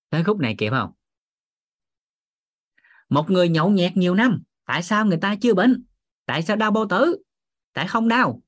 [0.10, 0.92] Tới khúc này kịp không?
[3.10, 5.84] Một người nhậu nhẹt nhiều năm tại sao người ta chưa bệnh?
[6.26, 7.18] Tại sao đau bao tử?
[7.74, 8.42] Tại không đau?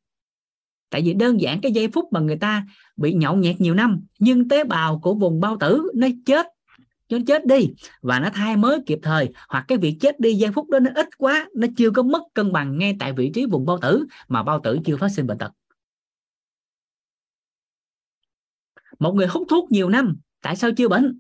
[0.89, 2.67] Tại vì đơn giản cái giây phút mà người ta
[2.97, 6.47] bị nhậu nhẹt nhiều năm, nhưng tế bào của vùng bao tử nó chết.
[7.09, 10.51] Nó chết đi, và nó thay mới kịp thời, hoặc cái việc chết đi giây
[10.51, 13.45] phút đó nó ít quá, nó chưa có mất cân bằng ngay tại vị trí
[13.45, 15.51] vùng bao tử mà bao tử chưa phát sinh bệnh tật.
[18.99, 21.19] Một người hút thuốc nhiều năm, tại sao chưa bệnh?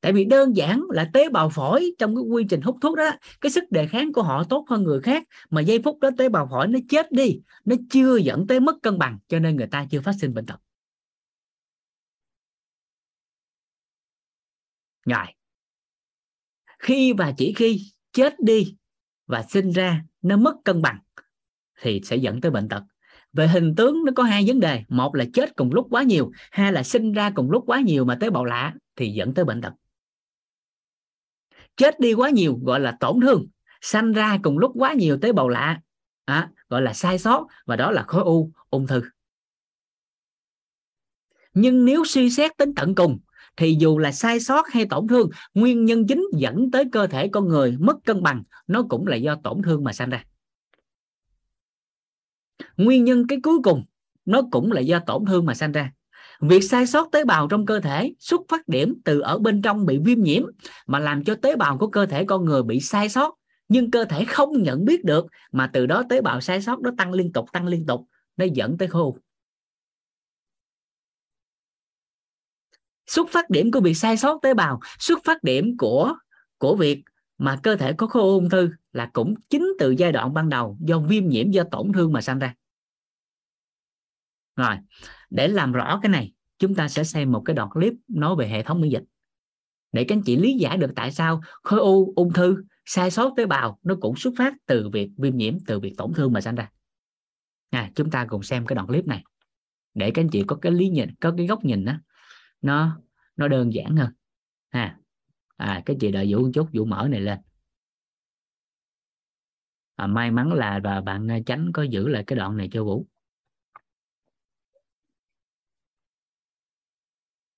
[0.00, 3.10] Tại vì đơn giản là tế bào phổi trong cái quy trình hút thuốc đó,
[3.40, 6.28] cái sức đề kháng của họ tốt hơn người khác, mà giây phút đó tế
[6.28, 9.66] bào phổi nó chết đi, nó chưa dẫn tới mất cân bằng, cho nên người
[9.66, 10.56] ta chưa phát sinh bệnh tật.
[15.06, 15.34] Ngài
[16.78, 17.80] khi và chỉ khi
[18.12, 18.76] chết đi
[19.26, 20.98] và sinh ra nó mất cân bằng
[21.80, 22.82] thì sẽ dẫn tới bệnh tật.
[23.32, 24.84] Về hình tướng nó có hai vấn đề.
[24.88, 28.04] Một là chết cùng lúc quá nhiều, hai là sinh ra cùng lúc quá nhiều
[28.04, 29.72] mà tế bào lạ thì dẫn tới bệnh tật
[31.78, 33.46] chết đi quá nhiều gọi là tổn thương
[33.80, 35.80] sanh ra cùng lúc quá nhiều tế bào lạ
[36.24, 39.02] à, gọi là sai sót và đó là khối u ung thư.
[41.54, 43.18] Nhưng nếu suy xét đến tận cùng
[43.56, 47.28] thì dù là sai sót hay tổn thương nguyên nhân chính dẫn tới cơ thể
[47.32, 50.24] con người mất cân bằng nó cũng là do tổn thương mà sanh ra.
[52.76, 53.84] Nguyên nhân cái cuối cùng
[54.24, 55.92] nó cũng là do tổn thương mà sanh ra
[56.40, 59.86] việc sai sót tế bào trong cơ thể xuất phát điểm từ ở bên trong
[59.86, 60.42] bị viêm nhiễm
[60.86, 63.34] mà làm cho tế bào của cơ thể con người bị sai sót.
[63.68, 66.90] Nhưng cơ thể không nhận biết được mà từ đó tế bào sai sót nó
[66.98, 69.18] tăng liên tục, tăng liên tục, nó dẫn tới khô.
[73.06, 76.14] Xuất phát điểm của việc sai sót tế bào, xuất phát điểm của
[76.58, 77.02] của việc
[77.38, 80.78] mà cơ thể có khối ung thư là cũng chính từ giai đoạn ban đầu
[80.80, 82.54] do viêm nhiễm do tổn thương mà sanh ra.
[84.56, 84.76] Rồi
[85.30, 88.48] để làm rõ cái này chúng ta sẽ xem một cái đoạn clip nói về
[88.48, 89.04] hệ thống miễn dịch.
[89.92, 93.32] Để các anh chị lý giải được tại sao khối u ung thư sai sót
[93.36, 96.40] tế bào nó cũng xuất phát từ việc viêm nhiễm từ việc tổn thương mà
[96.40, 96.70] sinh ra.
[97.70, 99.24] À, chúng ta cùng xem cái đoạn clip này.
[99.94, 101.92] Để các anh chị có cái lý nhìn có cái góc nhìn đó
[102.62, 103.00] nó
[103.36, 104.10] nó đơn giản hơn.
[104.70, 104.98] Ha
[105.56, 107.38] à, à cái chị đợi vũ một chút vũ mở này lên.
[109.96, 112.84] À, may mắn là và bạn à, tránh có giữ lại cái đoạn này cho
[112.84, 113.06] vũ.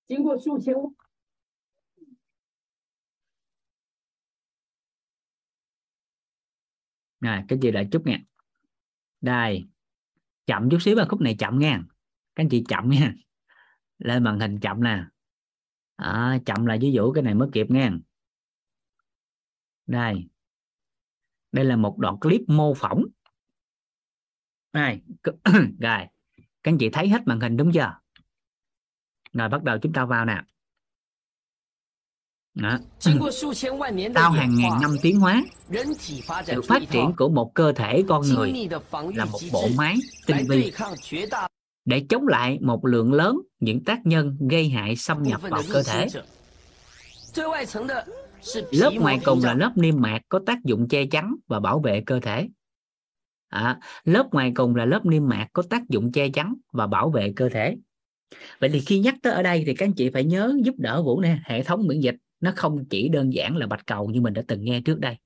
[0.09, 0.73] 经过数千
[7.25, 8.19] rồi cái gì đợi chút nha
[9.21, 9.65] đây
[10.45, 11.83] chậm chút xíu vào khúc này chậm nha
[12.35, 13.13] các anh chị chậm nha
[13.97, 15.03] lên màn hình chậm nè
[15.95, 17.91] à, chậm là ví dụ cái này mới kịp nha
[19.87, 20.27] đây
[21.51, 23.03] đây là một đoạn clip mô phỏng
[24.73, 25.01] đây
[25.53, 26.07] rồi các
[26.63, 27.98] anh chị thấy hết màn hình đúng chưa
[29.32, 30.42] Rồi bắt đầu chúng ta vào nè.
[32.54, 32.78] Đó.
[34.14, 35.42] Sau hàng ngàn năm tiến hóa,
[36.46, 38.68] sự phát triển của một cơ thể con người
[39.14, 39.96] là một bộ máy
[40.26, 40.72] tinh vi.
[41.84, 45.82] để chống lại một lượng lớn những tác nhân gây hại xâm nhập vào cơ
[45.82, 46.06] thể.
[48.70, 52.02] Lớp ngoài cùng là lớp niêm mạc có tác dụng che chắn và bảo vệ
[52.06, 52.48] cơ thể.
[53.48, 57.10] À, lớp ngoài cùng là lớp niêm mạc có tác dụng che chắn và bảo
[57.10, 57.76] vệ cơ thể
[58.59, 61.03] vậy thì khi nhắc tới ở đây thì các anh chị phải nhớ giúp đỡ
[61.03, 64.21] vũ nè hệ thống miễn dịch nó không chỉ đơn giản là bạch cầu như
[64.21, 65.17] mình đã từng nghe trước đây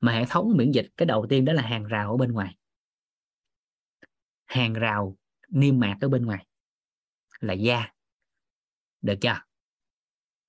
[0.00, 2.56] mà hệ thống miễn dịch cái đầu tiên đó là hàng rào ở bên ngoài
[4.46, 5.16] hàng rào
[5.48, 6.46] niêm mạc ở bên ngoài
[7.40, 7.92] là da
[9.02, 9.40] được chưa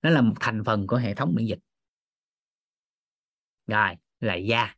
[0.02, 1.58] nó là một thành phần của hệ thống miễn dịch
[3.66, 4.76] rồi là da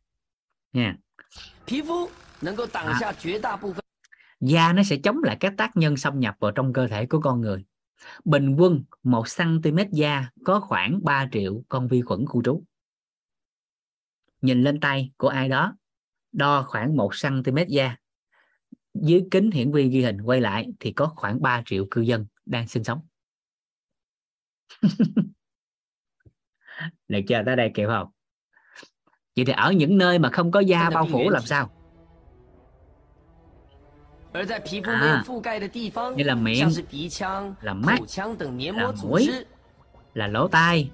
[0.73, 0.97] nha
[1.65, 2.09] 皮肤
[2.39, 3.82] 能够挡啊下绝大部分
[4.40, 7.20] da nó sẽ chống lại các tác nhân xâm nhập vào trong cơ thể của
[7.20, 7.64] con người.
[8.24, 12.62] Bình quân 1 cm da có khoảng 3 triệu con vi khuẩn khu trú.
[14.42, 15.76] Nhìn lên tay của ai đó
[16.32, 17.96] đo khoảng 1 cm da.
[18.94, 22.26] Dưới kính hiển vi ghi hình quay lại thì có khoảng 3 triệu cư dân
[22.46, 23.00] đang sinh sống.
[27.08, 27.42] Được chưa?
[27.46, 28.08] Tới đây kịp không?
[29.36, 31.83] Vậy thì ở những nơi mà không có da bao phủ làm sao?
[34.92, 35.22] À,
[36.16, 36.68] như là miệng,
[37.60, 37.98] là mắt,
[38.76, 39.30] là mũi,
[40.14, 40.90] là lỗ tai.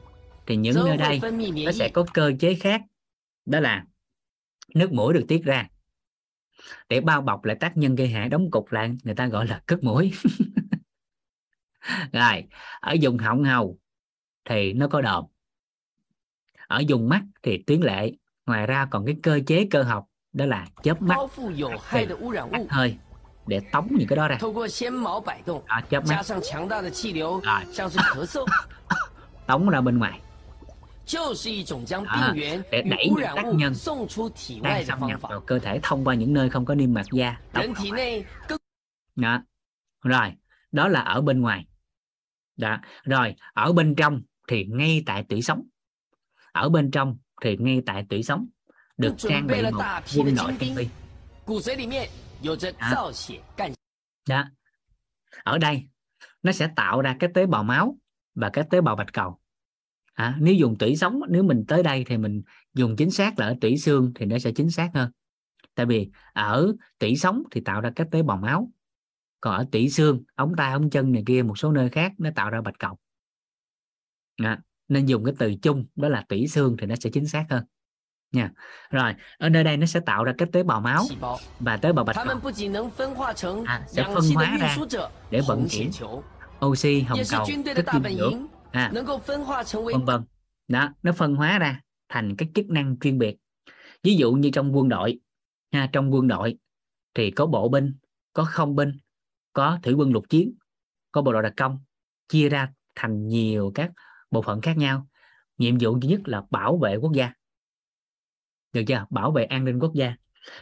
[0.46, 1.20] Thì những nơi đây
[1.64, 2.82] nó sẽ có cơ chế khác.
[3.46, 3.84] Đó là
[4.74, 5.68] nước mũi được tiết ra.
[6.88, 9.62] Để bao bọc lại tác nhân gây hại đóng cục lại người ta gọi là
[9.66, 10.12] cất mũi.
[12.12, 12.44] Rồi,
[12.80, 13.78] ở vùng họng hầu
[14.44, 15.24] thì nó có đờm.
[16.66, 18.12] Ở vùng mắt thì tuyến lệ.
[18.46, 21.16] Ngoài ra còn cái cơ chế cơ học đó là chớp mắt,
[22.68, 22.98] hơi
[23.46, 24.36] để tống những cái đó ra.
[25.66, 26.16] À, chớp mắt.
[27.44, 27.64] à.
[29.46, 30.20] tống ra bên ngoài.
[32.06, 32.32] à,
[32.70, 33.74] để đẩy những tác nhân
[34.62, 37.36] đang xâm nhập vào cơ thể thông qua những nơi không có niêm mạc da.
[39.16, 39.42] Đó.
[40.04, 40.32] rồi
[40.72, 41.66] đó là ở bên ngoài.
[42.56, 42.78] Đó.
[43.04, 45.62] rồi ở bên trong thì ngay tại tủy sống.
[46.52, 48.46] Ở bên trong thì ngay tại tủy sống.
[48.96, 49.84] Được trang bị một
[50.16, 50.88] quân đội tinh vi.
[52.80, 52.90] Đó.
[54.28, 54.44] Đó.
[55.44, 55.88] Ở đây
[56.42, 57.98] nó sẽ tạo ra cái tế bào máu
[58.34, 59.40] và cái tế bào bạch cầu.
[60.14, 62.42] À, nếu dùng tủy sống nếu mình tới đây thì mình
[62.74, 65.10] dùng chính xác là ở tủy xương thì nó sẽ chính xác hơn.
[65.74, 68.70] Tại vì ở tủy sống thì tạo ra các tế bào máu.
[69.40, 72.30] Còn ở tủy xương, ống tay, ống chân này kia một số nơi khác nó
[72.34, 72.98] tạo ra bạch cầu.
[74.36, 77.46] À, nên dùng cái từ chung đó là tủy xương thì nó sẽ chính xác
[77.50, 77.64] hơn
[78.32, 78.43] nha.
[78.43, 78.52] Yeah.
[78.90, 81.05] rồi ở nơi đây nó sẽ tạo ra cái tế bào máu
[81.61, 82.40] và tế bào bạch cầu.
[83.65, 84.11] à, sẽ à.
[84.15, 84.77] phân hóa ra
[85.31, 85.90] để vận chuyển
[86.66, 88.47] oxy hồng cầu chất dinh dưỡng.
[88.70, 88.90] à,
[89.93, 90.24] vân vân.
[90.69, 93.36] Đó nó phân hóa ra thành cái chức năng chuyên biệt.
[94.02, 95.20] Ví dụ như trong quân đội
[95.73, 96.59] ha, trong quân đội
[97.15, 97.94] thì có bộ binh
[98.32, 98.93] có không binh
[99.52, 100.55] có thủy quân lục chiến
[101.12, 101.78] có bộ đội đặc công
[102.28, 103.90] chia ra thành nhiều các
[104.31, 105.07] bộ phận khác nhau.
[105.59, 107.32] Nhiệm vụ duy nhất là bảo vệ quốc gia
[108.72, 109.06] được chưa?
[109.10, 110.14] Bảo vệ an ninh quốc gia.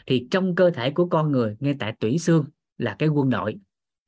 [0.05, 2.45] Thì trong cơ thể của con người ngay tại tủy xương
[2.77, 3.55] là cái quân đội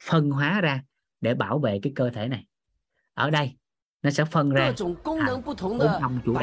[0.04, 0.84] phân hóa ra
[1.22, 2.46] để bảo vệ cái cơ thể này.
[3.14, 3.56] Ở đây
[4.02, 4.74] nó sẽ phân ra
[5.78, 6.34] bốn ông chủ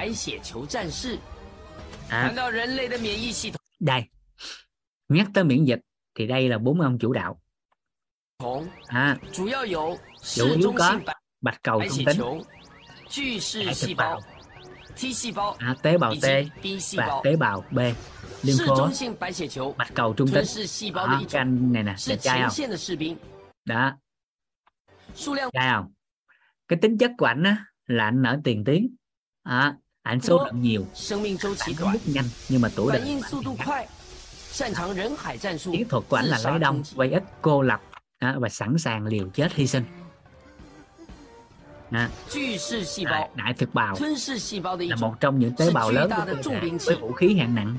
[2.08, 2.34] à,
[3.80, 4.02] đây.
[5.08, 5.80] Nhắc tới miễn dịch
[6.14, 7.40] thì đây là bốn ông chủ đạo.
[8.86, 9.18] À,
[10.34, 11.00] chủ yếu có
[11.40, 12.20] bạch cầu không tính
[13.66, 14.04] hệ
[15.58, 16.24] à, tế bào T
[16.96, 17.78] và tế bào B
[18.42, 18.90] Liên lympho
[19.76, 20.44] bạch cầu trung tính
[20.94, 22.50] đó, cái anh này nè đẹp trai không?
[23.64, 23.92] đó.
[25.52, 25.92] Trai không?
[26.68, 28.88] Cái tính chất của ảnh á là ảnh nở tiền tuyến
[29.42, 30.86] à, ảnh số lượng nhiều.
[31.58, 33.02] Ảnh có mức nhanh nhưng mà tuổi đời
[35.72, 37.80] chiến thuật của ảnh là lấy đông quay ít cô lập.
[38.18, 39.84] À, và sẵn sàng liều chết hy sinh
[41.90, 42.10] à,
[43.04, 43.96] đại, đại thực bào.
[44.78, 47.76] Là một trong những tế bào lớn của cơ thể với vũ khí hạng nặng.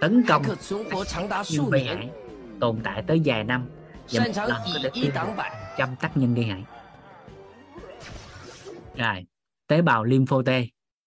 [0.00, 0.42] Tấn công.
[1.50, 2.10] Nhưng gây hại.
[2.60, 3.68] Tồn tại tới vài năm.
[4.12, 5.10] Và một lần có được tiêu
[5.78, 6.64] trăm tác nhân gây hại.
[8.96, 9.26] Rồi
[9.66, 10.48] tế bào lympho T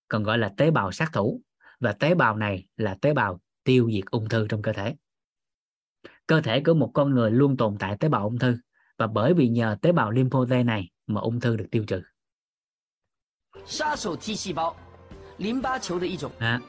[0.07, 1.41] còn gọi là tế bào sát thủ.
[1.79, 4.95] Và tế bào này là tế bào tiêu diệt ung thư trong cơ thể.
[6.27, 8.57] Cơ thể của một con người luôn tồn tại tế bào ung thư
[8.98, 12.02] và bởi vì nhờ tế bào lympho T này mà ung thư được tiêu trừ
[13.66, 14.74] 杀手 T 细胞，
[15.38, 16.60] 淋巴球的一种， à,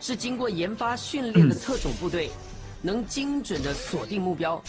[0.00, 2.30] 是经过研发训练的特种部队，
[2.82, 4.60] 能精准的锁定目标，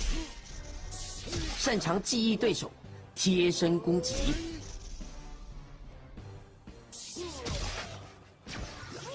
[1.58, 2.70] 擅长记忆对手，
[3.16, 4.34] 贴身攻击。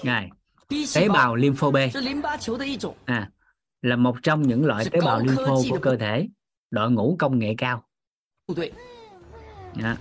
[0.03, 0.29] rồi
[0.67, 3.29] B 细 tế 胞 bào lympho B 是淋巴球的一种， à,
[3.81, 6.27] là một trong những loại Sự tế bào cao lympho科技của được- cơ thể
[6.72, 7.84] đội ngũ công nghệ cao
[9.76, 9.82] đó.
[9.82, 9.96] Dạ.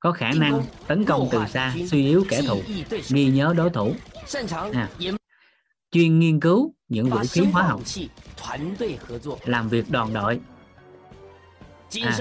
[0.00, 2.62] có khả năng tấn công từ xa suy yếu kẻ thù
[3.08, 3.94] ghi nhớ đối thủ
[4.72, 4.88] à.
[5.90, 7.80] chuyên nghiên cứu những vũ khí hóa học
[9.44, 10.40] làm việc đoàn đội
[12.02, 12.18] à.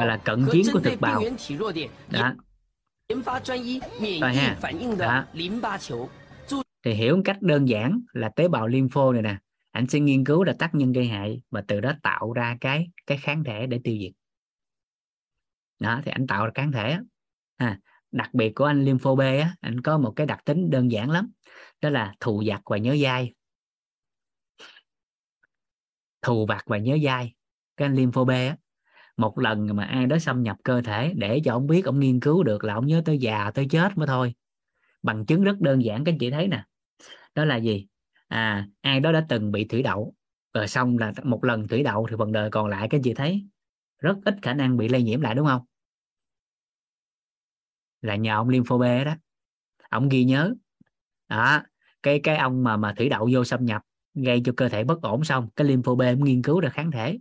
[0.00, 1.22] Và là cận chiến của thực bào
[2.08, 2.32] đó
[4.18, 4.56] rồi ha
[5.06, 5.24] đó.
[6.84, 9.36] thì hiểu một cách đơn giản là tế bào lympho này nè
[9.72, 12.90] anh sẽ nghiên cứu ra tác nhân gây hại và từ đó tạo ra cái
[13.06, 14.12] cái kháng thể để tiêu diệt.
[15.78, 16.98] Đó thì anh tạo ra kháng thể
[17.56, 17.78] à,
[18.12, 21.10] đặc biệt của anh lympho B á anh có một cái đặc tính đơn giản
[21.10, 21.30] lắm
[21.80, 23.34] đó là thù giặc và nhớ dai.
[26.22, 27.34] Thù vặt và nhớ dai
[27.76, 28.56] cái anh lympho B á
[29.16, 32.20] một lần mà ai đó xâm nhập cơ thể để cho ông biết ông nghiên
[32.20, 34.34] cứu được là ông nhớ tới già tới chết mới thôi.
[35.02, 36.64] Bằng chứng rất đơn giản các anh chị thấy nè.
[37.34, 37.86] Đó là gì?
[38.32, 40.14] À ai đó đã từng bị thủy đậu,
[40.54, 43.14] rồi xong là một lần thủy đậu thì phần đời còn lại các anh chị
[43.14, 43.46] thấy?
[43.98, 45.62] Rất ít khả năng bị lây nhiễm lại, đúng không?
[48.02, 49.14] Là nhờ ông lympho B đó.
[49.90, 50.54] Ông ghi nhớ.
[51.28, 51.62] Đó,
[52.02, 53.82] cái cái ông mà mà thủy đậu vô xâm nhập,
[54.14, 56.90] gây cho cơ thể bất ổn xong, cái lympho B ông nghiên cứu ra kháng
[56.90, 57.18] thể.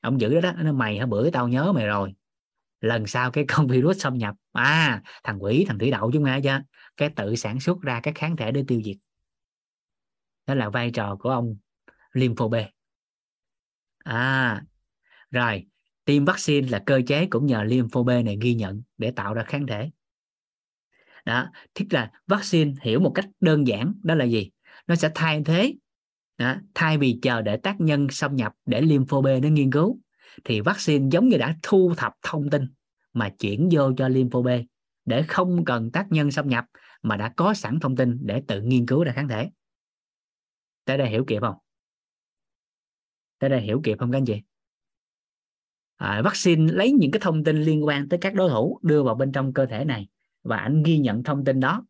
[0.00, 2.14] Ông giữ đó đó nó mày hả bữa tao nhớ mày rồi.
[2.80, 6.40] Lần sau cái con virus xâm nhập à thằng quỷ, thằng thủy đậu chúng ta
[6.44, 6.60] chưa
[6.96, 8.96] cái tự sản xuất ra các kháng thể để tiêu diệt
[10.46, 11.56] đó là vai trò của ông
[12.12, 12.54] lympho B.
[13.98, 14.62] À
[15.30, 15.66] rồi
[16.04, 19.42] tiêm vaccine là cơ chế cũng nhờ lympho B này ghi nhận để tạo ra
[19.42, 19.90] kháng thể.
[21.24, 24.50] Đó thích là vaccine hiểu một cách đơn giản đó là gì?
[24.86, 25.74] Nó sẽ thay thế
[26.38, 29.98] đó, thay vì chờ để tác nhân xâm nhập để lympho B nó nghiên cứu
[30.44, 32.66] thì vaccine giống như đã thu thập thông tin
[33.12, 34.48] mà chuyển vô cho lympho B
[35.04, 36.64] để không cần tác nhân xâm nhập
[37.02, 39.50] mà đã có sẵn thông tin để tự nghiên cứu ra kháng thể
[40.84, 41.56] tới đây hiểu kịp không?
[43.38, 44.42] Tới đây hiểu kịp không các anh chị?
[45.96, 49.14] À, vaccine lấy những cái thông tin liên quan tới các đối thủ đưa vào
[49.14, 50.08] bên trong cơ thể này
[50.42, 51.84] và anh ghi nhận thông tin đó.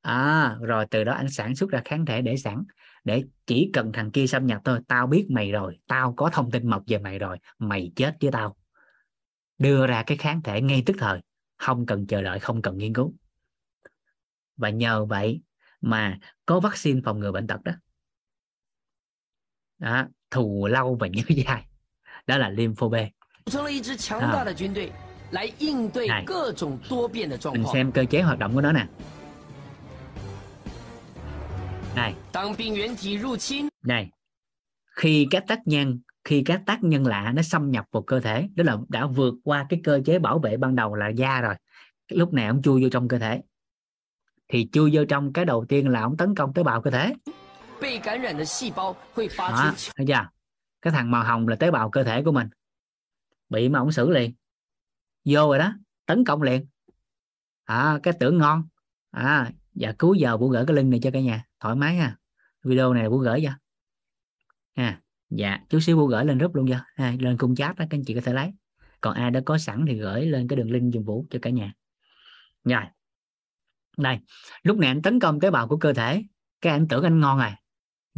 [0.00, 2.64] À, rồi từ đó anh sản xuất ra kháng thể để sẵn
[3.04, 6.50] để chỉ cần thằng kia xâm nhập thôi tao biết mày rồi tao có thông
[6.50, 8.56] tin mật về mày rồi mày chết với tao.
[9.58, 11.20] Đưa ra cái kháng thể ngay tức thời
[11.56, 13.14] không cần chờ đợi không cần nghiên cứu.
[14.56, 15.40] Và nhờ vậy
[15.80, 17.72] mà có vaccine phòng ngừa bệnh tật đó
[19.78, 21.64] đó, thù lâu và nhớ dài.
[22.26, 22.94] Đó là lympho B.
[24.20, 24.32] đó.
[26.08, 26.24] Này,
[27.52, 28.86] mình xem cơ chế hoạt động của nó nè.
[31.96, 32.14] Này.
[33.84, 34.10] Này.
[34.96, 38.48] Khi các tác nhân khi các tác nhân lạ nó xâm nhập vào cơ thể
[38.54, 41.54] đó là đã vượt qua cái cơ chế bảo vệ ban đầu là da rồi
[42.08, 43.40] lúc này ông chui vô trong cơ thể.
[44.48, 47.14] Thì chui vô trong cái đầu tiên là ông tấn công tế bào cơ thể
[49.52, 50.28] đó 出 thấy chưa?
[50.82, 52.48] Cái thằng màu hồng là tế bào cơ thể của mình.
[53.48, 54.34] Bị mà ông xử liền.
[55.24, 55.74] Vô rồi đó.
[56.06, 56.66] Tấn công liền.
[57.64, 58.68] À, cái tưởng ngon.
[59.10, 61.44] À và cuối giờ vũ gửi cái link này cho cả nhà.
[61.60, 62.16] Thoải mái ha.
[62.64, 63.50] Video này vũ gửi cho.
[64.76, 65.00] Ha.
[65.30, 66.80] Dạ chút xíu vũ gửi lên group luôn cho.
[66.94, 68.52] Ha, lên cung chat đó các anh chị có thể lấy.
[69.00, 71.50] Còn ai đã có sẵn thì gửi lên cái đường link dùng vũ cho cả
[71.50, 71.72] nhà.
[72.64, 72.82] Rồi.
[73.96, 74.18] Đây.
[74.62, 76.24] Lúc này anh tấn công tế bào của cơ thể
[76.60, 77.50] cái anh tưởng anh ngon rồi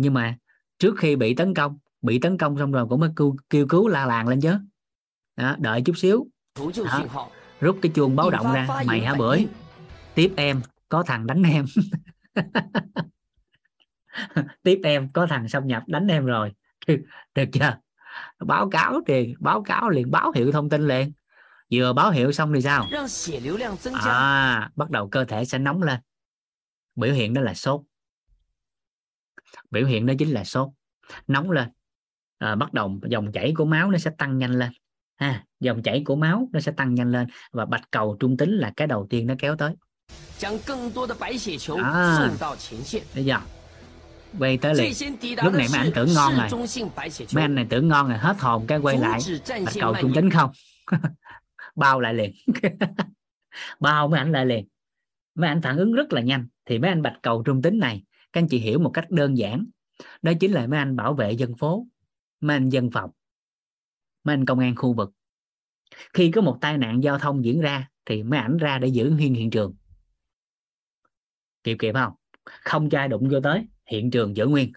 [0.01, 0.37] nhưng mà
[0.79, 3.89] trước khi bị tấn công bị tấn công xong rồi cũng mới kêu, kêu cứu
[3.89, 4.55] la làng lên chứ.
[5.37, 6.27] Đó, đợi chút xíu.
[6.85, 7.29] Đó,
[7.61, 9.47] rút cái chuông báo động ra mày hả bưởi?
[10.15, 11.65] tiếp em có thằng đánh em.
[14.63, 16.53] Tiếp em có thằng xâm nhập đánh em rồi.
[17.35, 17.77] Được chưa?
[18.39, 21.13] Báo cáo thì báo cáo liền báo hiệu thông tin liền.
[21.73, 22.87] Vừa báo hiệu xong thì sao?
[24.11, 26.01] À, bắt đầu cơ thể sẽ nóng lên.
[26.97, 27.81] Biểu hiện đó là sốt
[29.71, 30.69] biểu hiện đó chính là sốt.
[31.27, 31.69] Nóng lên
[32.39, 34.71] à, bắt đầu dòng chảy của máu nó sẽ tăng nhanh lên.
[35.17, 38.37] Ha à, dòng chảy của máu nó sẽ tăng nhanh lên và bạch cầu trung
[38.37, 39.75] tính là cái đầu tiên nó kéo tới.
[41.83, 42.31] À,
[43.15, 43.39] bây giờ
[44.39, 44.93] quay tới liền.
[45.45, 46.49] lúc này mấy anh tưởng ngon rồi.
[47.35, 49.21] mấy anh này tưởng ngon rồi hết hồn cái quay lại.
[49.49, 50.51] Bạch cầu trung tính không?
[51.77, 52.33] Bao lại liền.
[53.81, 54.69] Bao mấy anh lại liền.
[55.35, 56.47] Mấy anh phản ứng rất là nhanh.
[56.67, 58.03] Thì mấy anh bạch cầu trung tính này
[58.33, 59.67] các anh chị hiểu một cách đơn giản.
[60.23, 61.87] Đó chính là mấy anh bảo vệ dân phố,
[62.41, 63.11] mấy anh dân phòng,
[64.25, 65.11] mấy anh công an khu vực.
[66.15, 69.11] Khi có một tai nạn giao thông diễn ra thì mấy ảnh ra để giữ
[69.11, 69.75] nguyên hiện trường.
[71.65, 72.13] Kịp kịp không?
[72.45, 74.73] Không cho ai đụng vô tới, hiện trường giữ nguyên.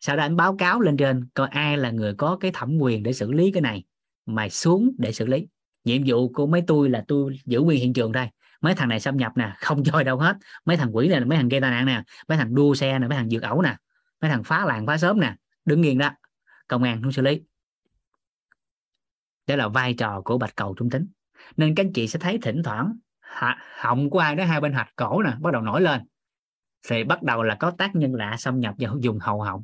[0.00, 3.02] Sau đó anh báo cáo lên trên coi ai là người có cái thẩm quyền
[3.02, 3.84] để xử lý cái này.
[4.26, 5.46] Mày xuống để xử lý.
[5.84, 8.28] Nhiệm vụ của mấy tôi là tôi giữ nguyên hiện trường đây
[8.64, 10.36] mấy thằng này xâm nhập nè, không chơi đâu hết.
[10.64, 12.98] Mấy thằng quỷ này là mấy thằng gây tai nạn nè, mấy thằng đua xe
[12.98, 13.76] nè, mấy thằng vượt ẩu nè,
[14.20, 15.34] mấy thằng phá làng phá sớm nè,
[15.64, 16.10] đứng nghiêng đó.
[16.68, 17.42] Công an không xử lý.
[19.46, 21.06] Đó là vai trò của bạch cầu trung tính
[21.56, 22.96] nên các anh chị sẽ thấy thỉnh thoảng
[23.78, 26.00] họng của ai đó hai bên hạch cổ nè, bắt đầu nổi lên.
[26.88, 29.62] Thì bắt đầu là có tác nhân lạ xâm nhập vào dùng hầu họng,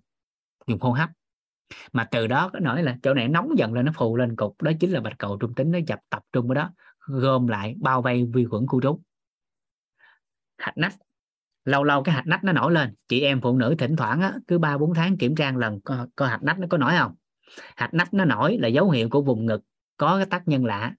[0.66, 1.10] dùng hô hấp.
[1.92, 4.62] Mà từ đó có nói là chỗ này nóng dần lên nó phù lên cục,
[4.62, 6.70] đó chính là bạch cầu trung tính nó dập tập trung ở đó
[7.06, 9.00] gom lại bao vây vi khuẩn khu trú
[10.60, 10.94] hạch nách.
[11.64, 12.94] Lâu lâu cái hạch nách nó nổi lên.
[13.08, 16.06] Chị em phụ nữ thỉnh thoảng á, cứ ba bốn tháng kiểm tra lần coi,
[16.16, 17.14] coi hạch nách nó có nổi không?
[17.76, 19.62] Hạch nách nó nổi là dấu hiệu của vùng ngực
[19.96, 20.94] có cái tác nhân lạ.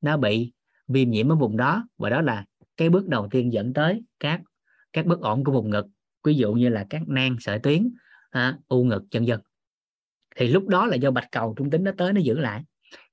[0.00, 0.52] Nó bị
[0.88, 2.44] viêm nhiễm ở vùng đó và đó là
[2.76, 4.40] cái bước đầu tiên dẫn tới các
[4.92, 5.86] các bất ổn của vùng ngực
[6.24, 7.94] ví dụ như là các nang sợi tuyến
[8.30, 9.40] à, u ngực chân dân
[10.36, 12.62] thì lúc đó là do bạch cầu trung tính nó tới nó giữ lại.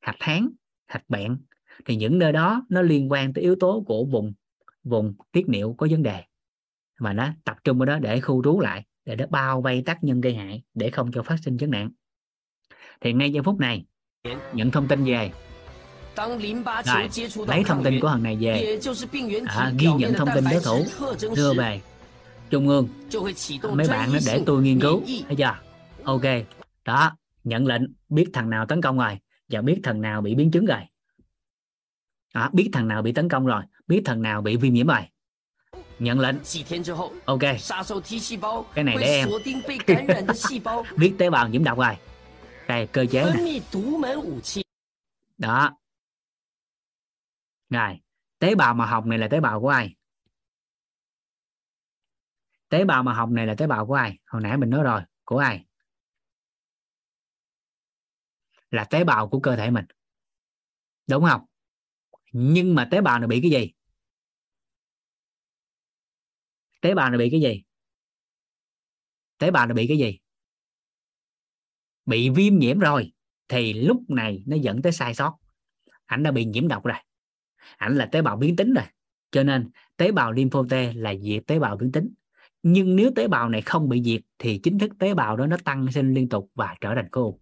[0.02, 0.50] Hạch tháng
[0.88, 1.38] hạch bẹn
[1.86, 4.34] thì những nơi đó nó liên quan tới yếu tố của vùng
[4.84, 6.24] vùng tiết niệu có vấn đề.
[7.00, 10.04] Mà nó tập trung ở đó để khu trú lại để nó bao vây tác
[10.04, 11.90] nhân gây hại để không cho phát sinh vấn nạn.
[13.02, 13.86] Thì ngay giây phút này
[14.54, 15.32] những thông tin về.
[16.86, 17.10] Rồi,
[17.48, 18.80] lấy thông tin của thằng này về.
[19.46, 20.86] À, ghi nhận thông tin đối thủ
[21.36, 21.82] đưa về
[22.50, 22.88] trung ương.
[23.74, 25.02] Mấy bạn nó để tôi nghiên cứu.
[25.28, 25.56] Thấy chưa?
[26.04, 26.22] Ok.
[26.86, 27.82] Đó nhận lệnh.
[28.10, 29.20] Biết thằng nào tấn công rồi.
[29.50, 30.80] Và biết thằng nào bị biến chứng rồi
[32.34, 35.02] đó, biết thằng nào bị tấn công rồi biết thằng nào bị viêm nhiễm rồi.
[36.00, 36.36] Nhận lệnh.
[37.26, 37.40] Ok.
[38.74, 39.30] Cái này để em.
[40.98, 41.98] Biết tế bào nhiễm độc rồi.
[42.68, 43.34] Đây cơ chế này
[45.38, 45.78] đó.
[47.70, 48.00] Rồi
[48.40, 49.96] tế bào màu hồng này là tế bào của ai?
[52.70, 54.20] Tế bào màu hồng này là tế bào của ai?
[54.26, 55.66] Hồi nãy mình nói rồi của ai?
[58.72, 59.86] Là tế bào của cơ thể mình.
[61.08, 61.42] Đúng không?
[62.32, 63.72] Nhưng mà tế bào này bị cái gì?
[66.82, 67.64] Tế bào này bị cái gì?
[69.38, 70.20] Tế bào này bị cái gì?
[72.06, 73.14] Bị viêm nhiễm rồi,
[73.48, 75.38] thì lúc này nó dẫn tới sai sót.
[76.06, 76.98] Ảnh đã bị nhiễm độc rồi.
[77.78, 78.86] Ảnh là tế bào biến tính rồi.
[79.32, 82.14] Cho nên tế bào lympho T là diệt tế bào biến tính.
[82.64, 85.58] Nhưng nếu tế bào này không bị diệt, thì chính thức tế bào đó nó
[85.66, 87.40] tăng sinh liên tục và trở thành khối u.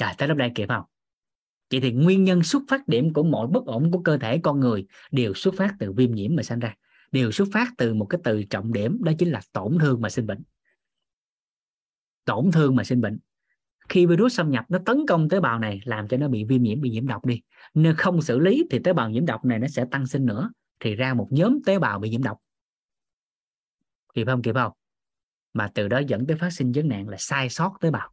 [0.00, 0.84] Rồi, tới lúc đây kịp không?
[1.74, 4.60] Vậy thì nguyên nhân xuất phát điểm của mọi bất ổn của cơ thể con
[4.60, 6.74] người đều xuất phát từ viêm nhiễm mà sinh ra.
[7.12, 10.08] Đều xuất phát từ một cái từ trọng điểm, đó chính là tổn thương mà
[10.08, 10.42] sinh bệnh.
[12.24, 13.18] Tổn thương mà sinh bệnh.
[13.88, 16.62] Khi virus xâm nhập, nó tấn công tế bào này, làm cho nó bị viêm
[16.62, 17.42] nhiễm, bị nhiễm độc đi.
[17.74, 20.50] Nếu không xử lý thì tế bào nhiễm độc này nó sẽ tăng sinh nữa,
[20.80, 22.38] thì ra một nhóm tế bào bị nhiễm độc.
[24.14, 24.42] Kịp không?
[24.42, 24.72] Kịp không?
[25.52, 28.10] Mà từ đó dẫn tới phát sinh vấn nạn là sai sót tế bào.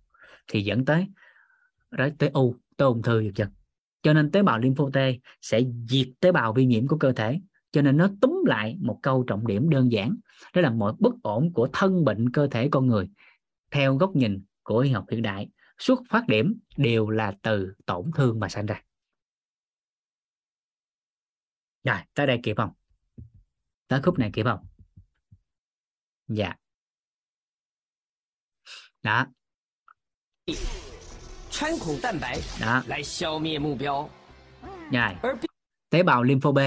[0.47, 1.07] Thì dẫn tới
[1.97, 3.49] tới u tới ung thư dần dần
[4.01, 4.97] cho nên tế bào lympho T
[5.41, 7.39] sẽ diệt tế bào vi nhiễm của cơ thể,
[7.71, 10.15] cho nên nó túm lại một câu trọng điểm đơn giản,
[10.53, 13.09] đó là mọi bất ổn của thân bệnh cơ thể con người
[13.71, 18.11] theo góc nhìn của y học hiện đại, xuất phát điểm đều là từ tổn
[18.15, 18.83] thương mà sinh ra.
[21.83, 22.71] Rồi, tới đây kịp không?
[23.87, 24.59] Tới khúc này kịp không?
[26.27, 26.55] Dạ.
[29.03, 29.27] Đó.
[31.60, 34.08] 穿孔蛋白 đó 来消灭目标。
[34.90, 35.36] rồi 而
[35.90, 36.58] tế bào lympho B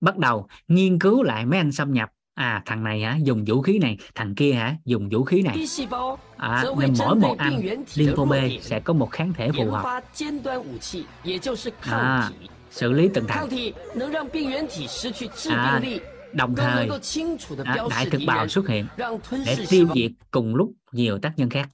[0.00, 3.62] bắt đầu nghiên cứu lại mấy anh xâm nhập à thằng này hả dùng vũ
[3.62, 7.08] khí này thằng kia hả dùng vũ khí này ，B 细胞 à, 则会 nên 针
[7.08, 9.58] mỗi 对 một 病 anh 原体的 lympho B 弱点 sẽ có một kháng thể phù
[9.58, 12.48] 研 hợp 发尖端武器，也就是抗 à, 体。
[12.70, 16.00] xử lý từng 抗 thằng 体能让病原体失去致 à, 病力，
[16.35, 16.99] đồng thời đó,
[17.65, 18.87] à, đại thực bào xuất hiện
[19.45, 21.69] để tiêu diệt cùng lúc nhiều tác nhân khác.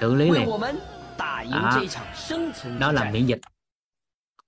[0.00, 0.48] Xử lý liền.
[1.50, 1.82] đó,
[2.78, 3.40] đó là miễn dịch.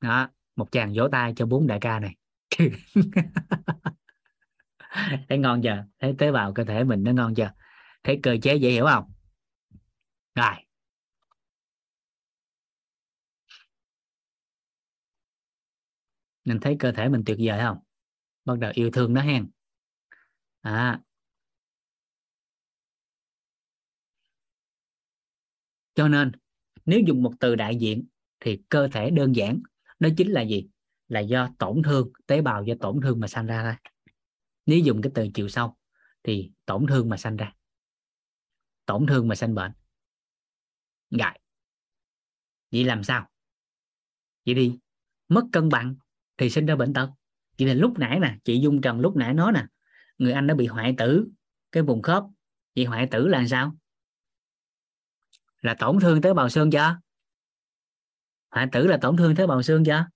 [0.00, 2.16] Đó một chàng vỗ tay cho bốn đại ca này.
[5.28, 7.50] Thấy ngon chưa thấy tế bào cơ thể mình nó ngon chưa
[8.04, 9.12] thấy cơ chế dễ hiểu không?
[10.34, 10.54] Rồi.
[16.44, 17.78] Mình thấy cơ thể mình tuyệt vời không?
[18.44, 19.50] Bắt đầu yêu thương nó hen.
[20.60, 21.00] À.
[25.94, 26.32] Cho nên,
[26.84, 28.04] nếu dùng một từ đại diện
[28.40, 29.62] thì cơ thể đơn giản,
[29.98, 30.68] đó chính là gì?
[31.08, 33.90] Là do tổn thương, tế bào do tổn thương mà sanh ra thôi.
[34.66, 35.76] Nếu dùng cái từ chiều sâu
[36.22, 37.54] thì tổn thương mà sanh ra.
[38.86, 39.72] Tổn thương mà sanh bệnh.
[41.10, 41.40] Gại
[42.72, 43.28] vậy làm sao?
[44.46, 44.78] Vậy đi.
[45.28, 45.94] Mất cân bằng
[46.36, 47.10] thì sinh ra bệnh tật
[47.64, 49.66] vậy là lúc nãy nè chị dung trần lúc nãy nói nè,
[50.18, 51.26] người anh đã bị hoại tử,
[51.72, 52.24] cái vùng khớp,
[52.76, 53.76] vậy hoại tử là sao?
[55.60, 56.96] Là tổn thương tế bào xương chưa?
[58.50, 60.06] Hoại tử là tổn thương tế bào xương chưa?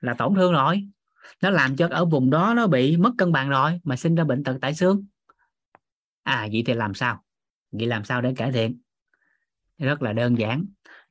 [0.00, 0.88] Là tổn thương rồi.
[1.42, 4.24] Nó làm cho ở vùng đó nó bị mất cân bằng rồi mà sinh ra
[4.24, 5.06] bệnh tật tại xương.
[6.22, 7.24] À vậy thì làm sao?
[7.70, 8.80] Vậy làm sao để cải thiện?
[9.78, 10.66] Rất là đơn giản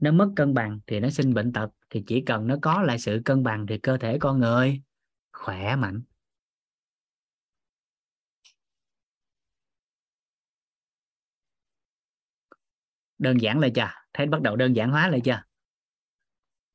[0.05, 2.99] nó mất cân bằng thì nó sinh bệnh tật, thì chỉ cần nó có lại
[2.99, 4.81] sự cân bằng thì cơ thể con người
[5.33, 6.01] khỏe mạnh.
[13.17, 13.89] Đơn giản lại chưa?
[14.13, 15.41] Thấy bắt đầu đơn giản hóa lại chưa?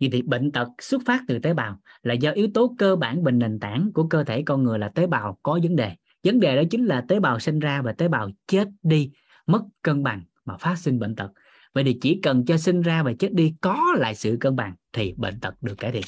[0.01, 3.25] Vậy thì bệnh tật xuất phát từ tế bào là do yếu tố cơ bản
[3.25, 5.97] bình nền tảng của cơ thể con người là tế bào có vấn đề.
[6.25, 9.13] Vấn đề đó chính là tế bào sinh ra và tế bào chết đi,
[9.47, 11.31] mất cân bằng mà phát sinh bệnh tật
[11.73, 14.75] vậy thì chỉ cần cho sinh ra và chết đi, có lại sự cân bằng
[14.93, 16.05] thì bệnh tật được cải thiện.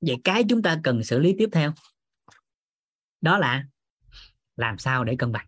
[0.00, 1.72] Vậy cái chúng ta cần xử lý tiếp theo,
[3.20, 3.64] đó là
[4.56, 5.46] làm sao để cân bằng.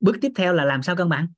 [0.00, 1.28] Bước tiếp theo là làm sao cân bằng?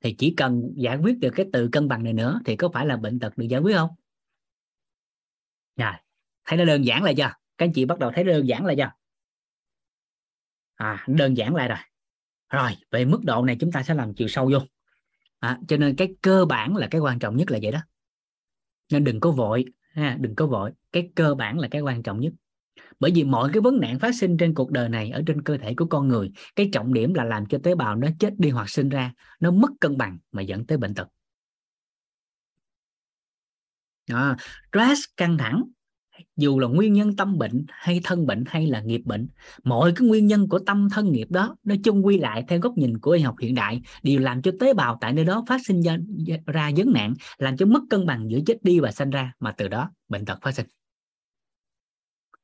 [0.00, 2.86] Thì chỉ cần giải quyết được cái từ cân bằng này nữa thì có phải
[2.86, 3.90] là bệnh tật được giải quyết không?
[5.76, 5.92] Rồi,
[6.44, 7.32] thấy nó đơn giản là chưa?
[7.58, 8.90] Các anh chị bắt đầu thấy đơn giản là chưa?
[10.76, 11.78] À đơn giản lại rồi.
[12.48, 14.58] Rồi về mức độ này chúng ta sẽ làm chiều sâu vô.
[15.38, 17.80] À, cho nên cái cơ bản là cái quan trọng nhất là vậy đó.
[18.92, 20.72] Nên đừng có vội ha, đừng có vội.
[20.92, 22.32] Cái cơ bản là cái quan trọng nhất.
[23.00, 25.58] Bởi vì mọi cái vấn nạn phát sinh trên cuộc đời này ở trên cơ
[25.58, 28.50] thể của con người cái trọng điểm là làm cho tế bào nó chết đi
[28.50, 31.08] hoặc sinh ra nó mất cân bằng mà dẫn tới bệnh tật.
[34.12, 34.36] À,
[34.72, 35.62] stress căng thẳng
[36.36, 39.28] dù là nguyên nhân tâm bệnh hay thân bệnh hay là nghiệp bệnh
[39.64, 42.78] mọi cái nguyên nhân của tâm thân nghiệp đó nó chung quy lại theo góc
[42.78, 45.60] nhìn của y học hiện đại đều làm cho tế bào tại nơi đó phát
[45.66, 45.96] sinh ra,
[46.46, 49.52] ra vấn nạn làm cho mất cân bằng giữa chết đi và sinh ra mà
[49.52, 50.66] từ đó bệnh tật phát sinh.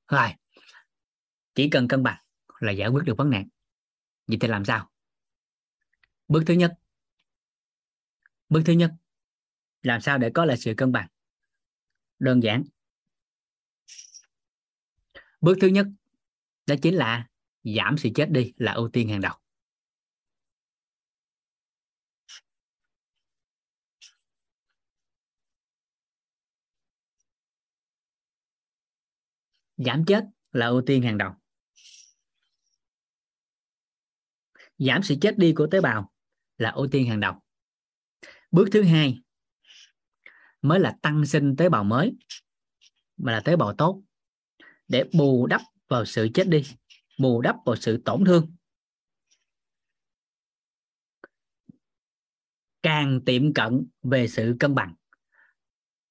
[0.09, 0.29] Rồi
[1.55, 2.19] chỉ cần cân bằng
[2.61, 3.49] là giải quyết được vấn nạn.
[4.27, 4.91] Vậy thì làm sao?
[6.29, 6.73] Bước thứ nhất.
[8.49, 8.93] Bước thứ nhất
[9.83, 11.09] làm sao để có lại sự cân bằng?
[12.19, 12.65] Đơn giản
[15.43, 15.87] bước thứ nhất,
[16.67, 17.29] đó chính là
[17.65, 19.35] giảm sự chết đi là ưu tiên hàng đầu.
[29.77, 31.33] Giảm chết là ưu tiên hàng đầu.
[34.79, 36.13] Giảm sự chết đi của tế bào
[36.59, 37.35] là ưu tiên hàng đầu.
[38.51, 39.23] Bước thứ hai,
[40.63, 42.17] mới là tăng sinh tế bào mới,
[43.17, 44.03] mà là tế bào tốt
[44.89, 46.63] để bù đắp vào sự chết đi,
[47.19, 48.55] bù đắp vào sự tổn thương.
[52.83, 54.95] Càng tiệm cận về sự cân bằng,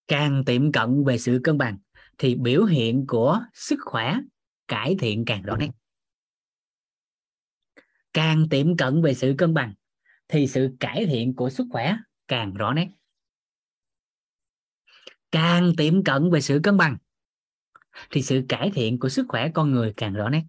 [0.08, 1.78] càng tiệm cận về sự cân bằng
[2.18, 4.16] thì biểu hiện của sức khỏe
[4.68, 5.70] cải thiện càng rõ nét.
[8.14, 9.74] Càng tiệm cận về sự cân bằng
[10.28, 11.96] thì sự cải thiện của sức khỏe
[12.28, 12.88] càng rõ nét.
[15.32, 16.98] Càng tiệm cận về sự cân bằng
[18.12, 20.44] thì sự cải thiện của sức khỏe con người càng rõ nét.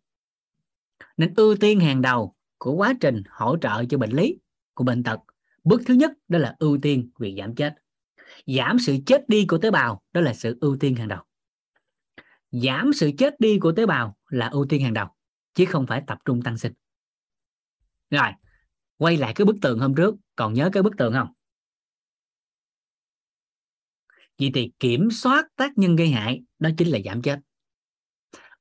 [1.16, 4.39] Nên ưu tiên hàng đầu của quá trình hỗ trợ cho bệnh lý
[4.74, 5.20] của bệnh tật,
[5.64, 7.74] bước thứ nhất đó là ưu tiên việc giảm chết.
[8.47, 11.23] Giảm sự chết đi của tế bào, đó là sự ưu tiên hàng đầu.
[12.51, 15.09] Giảm sự chết đi của tế bào là ưu tiên hàng đầu,
[15.55, 16.73] chứ không phải tập trung tăng sinh.
[18.10, 18.28] Rồi,
[18.97, 21.28] quay lại cái bức tường hôm trước, còn nhớ cái bức tường không?
[24.39, 27.39] Vậy thì kiểm soát tác nhân gây hại đó chính là giảm chết.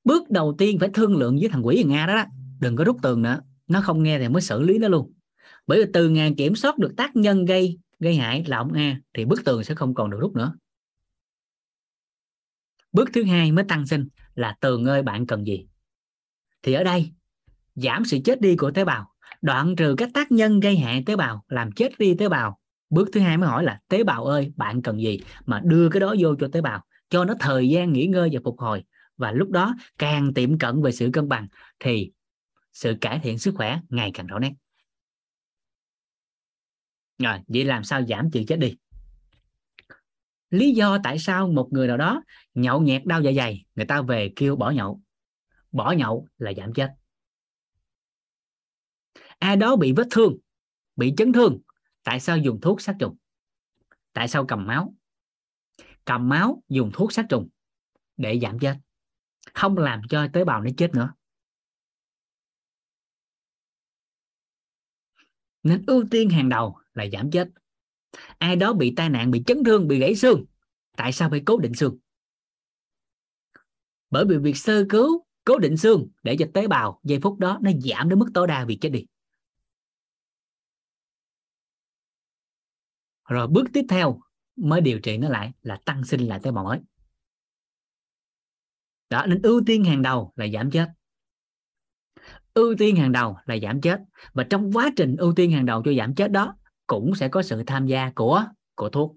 [0.03, 2.25] Bước đầu tiên phải thương lượng với thằng quỷ nga đó, đó
[2.59, 5.13] đừng có rút tường nữa nó không nghe thì mới xử lý nó luôn.
[5.67, 8.99] Bởi vì từ ngày kiểm soát được tác nhân gây gây hại là ông a
[9.13, 10.53] thì bức tường sẽ không còn được rút nữa.
[12.91, 15.65] Bước thứ hai mới tăng sinh là tường ơi bạn cần gì?
[16.63, 17.11] Thì ở đây
[17.75, 19.11] giảm sự chết đi của tế bào
[19.41, 22.59] đoạn trừ các tác nhân gây hại tế bào làm chết đi tế bào.
[22.89, 25.19] Bước thứ hai mới hỏi là tế bào ơi bạn cần gì?
[25.45, 28.39] Mà đưa cái đó vô cho tế bào cho nó thời gian nghỉ ngơi và
[28.43, 28.83] phục hồi.
[29.17, 31.47] Và lúc đó, càng tiệm cận về sự cân bằng,
[31.79, 32.11] thì
[32.73, 34.53] sự cải thiện sức khỏe ngày càng rõ nét.
[37.17, 38.77] Rồi, vậy làm sao giảm sự chết đi?
[40.49, 42.23] Lý do tại sao một người nào đó
[42.53, 45.01] nhậu nhẹt, đau dạ dày, người ta về kêu bỏ nhậu.
[45.71, 46.89] Bỏ nhậu là giảm chết.
[49.39, 50.37] Ai đó bị vết thương,
[50.95, 51.59] bị chấn thương.
[52.03, 53.17] Tại sao dùng thuốc sát trùng?
[54.13, 54.93] Tại sao cầm máu?
[56.05, 57.49] Cầm máu, dùng thuốc sát trùng
[58.17, 58.75] để giảm chết.
[59.53, 61.13] Không làm cho tế bào nó chết nữa.
[65.63, 67.47] Nên ưu tiên hàng đầu là giảm chết.
[68.37, 70.45] Ai đó bị tai nạn, bị chấn thương, bị gãy xương,
[70.97, 71.97] tại sao phải cố định xương?
[74.09, 77.59] Bởi vì việc sơ cứu, cố định xương để cho tế bào giây phút đó
[77.61, 79.05] nó giảm đến mức tối đa việc chết đi.
[83.29, 84.21] Rồi bước tiếp theo
[84.55, 86.79] mới điều trị nó lại là tăng sinh lại tế bào mới.
[89.09, 90.89] Đó, nên ưu tiên hàng đầu là giảm chết.
[92.53, 93.99] Ưu tiên hàng đầu là giảm chết.
[94.33, 96.55] Và trong quá trình ưu tiên hàng đầu cho giảm chết đó,
[96.87, 98.45] cũng sẽ có sự tham gia của
[98.75, 99.15] của thuốc.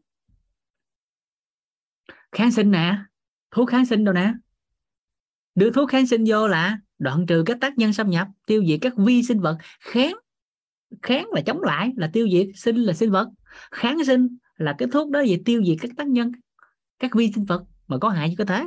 [2.33, 2.99] Kháng sinh nè,
[3.51, 4.33] thuốc kháng sinh đâu nè?
[5.55, 8.79] Đưa thuốc kháng sinh vô là đoạn trừ các tác nhân xâm nhập, tiêu diệt
[8.83, 9.59] các vi sinh vật.
[9.81, 10.17] Kháng
[11.03, 13.29] kháng là chống lại, là tiêu diệt sinh là sinh vật.
[13.71, 16.33] Kháng sinh là cái thuốc đó về tiêu diệt các tác nhân,
[16.99, 18.65] các vi sinh vật mà có hại cho cơ thể.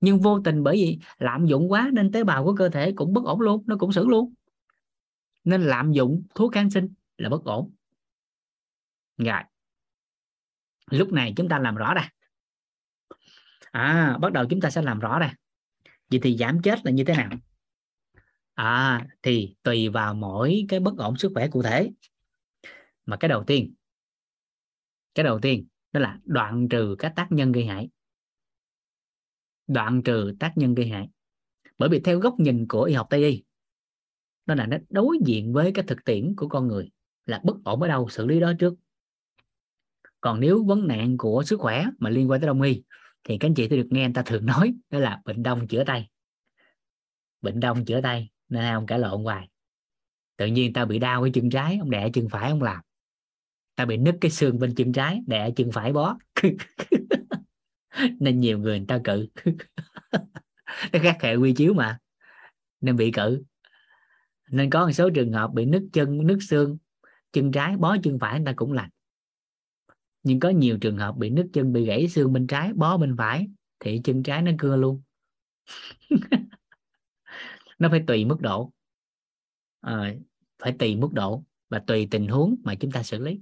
[0.00, 3.12] Nhưng vô tình bởi vì lạm dụng quá nên tế bào của cơ thể cũng
[3.12, 4.34] bất ổn luôn, nó cũng xử luôn.
[5.44, 7.74] Nên lạm dụng thuốc kháng sinh là bất ổn.
[9.18, 9.42] Rồi
[10.90, 12.10] lúc này chúng ta làm rõ ra.
[13.70, 15.30] À bắt đầu chúng ta sẽ làm rõ đây
[16.10, 17.30] vậy thì giảm chết là như thế nào?
[18.54, 21.90] À thì tùy vào mỗi cái bất ổn sức khỏe cụ thể.
[23.06, 23.74] Mà cái đầu tiên
[25.14, 27.88] cái đầu tiên, đó là đoạn trừ các tác nhân gây hại.
[29.66, 31.08] Đoạn trừ tác nhân gây hại.
[31.78, 33.42] Bởi vì theo góc nhìn của y học tây y,
[34.46, 36.90] đó là nó đối diện với cái thực tiễn của con người,
[37.26, 38.74] là bất ổn ở đâu, xử lý đó trước.
[40.20, 42.82] Còn nếu vấn nạn của sức khỏe mà liên quan tới đông y,
[43.24, 45.68] thì các anh chị tôi được nghe người ta thường nói, đó là bệnh đông
[45.68, 46.08] chữa tay.
[47.40, 49.48] Bệnh đông chữa tay, nên ông cãi lộn hoài.
[50.36, 52.82] Tự nhiên ta bị đau cái chân trái, ông đẻ chân phải ông làm
[53.74, 56.18] ta bị nứt cái xương bên chân trái đè chân phải bó.
[58.20, 59.26] Nên nhiều người người ta cự.
[60.92, 61.98] Nó khác hệ quy chiếu mà.
[62.80, 63.42] Nên bị cự.
[64.50, 66.78] Nên có một số trường hợp bị nứt chân nứt xương
[67.32, 68.90] chân trái bó chân phải người ta cũng lành.
[70.22, 73.16] Nhưng có nhiều trường hợp bị nứt chân bị gãy xương bên trái bó bên
[73.18, 73.48] phải
[73.80, 75.02] thì chân trái nó cưa luôn.
[77.78, 78.72] Nó phải tùy mức độ.
[79.80, 80.14] À,
[80.58, 83.40] phải tùy mức độ và tùy tình huống mà chúng ta xử lý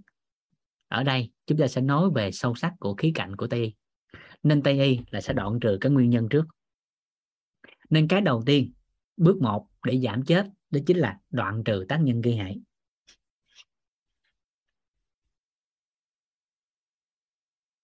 [0.90, 3.74] ở đây, chúng ta sẽ nói về sâu sắc của khí cạnh của tây y.
[4.42, 6.44] Nên tây y là sẽ đoạn trừ các nguyên nhân trước.
[7.90, 8.72] Nên cái đầu tiên,
[9.16, 12.60] bước một để giảm chết, đó chính là đoạn trừ tác nhân gây hại.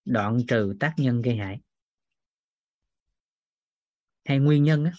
[0.05, 1.61] Đoạn trừ tác nhân gây hại.
[4.25, 4.93] Hay nguyên nhân á.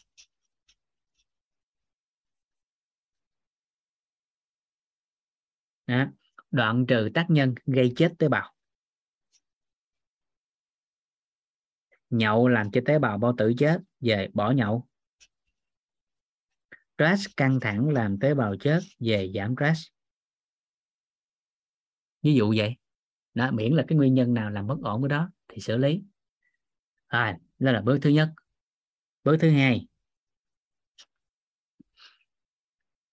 [5.87, 6.05] Đó
[6.51, 8.53] đoạn trừ tác nhân gây chết tế bào.
[12.09, 14.87] Nhậu làm cho tế bào bao tử chết về bỏ nhậu.
[16.97, 19.87] Stress căng thẳng làm tế bào chết về giảm stress.
[22.21, 22.75] Ví dụ vậy.
[23.33, 26.01] Đó, miễn là cái nguyên nhân nào làm bất ổn cái đó thì xử lý.
[27.07, 28.33] À, đó là bước thứ nhất.
[29.23, 29.87] Bước thứ hai.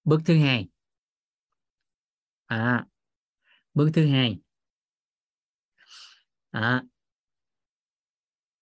[0.04, 0.68] Bước thứ hai.
[2.46, 2.86] À,
[3.74, 4.38] bước thứ hai.
[6.52, 6.82] À,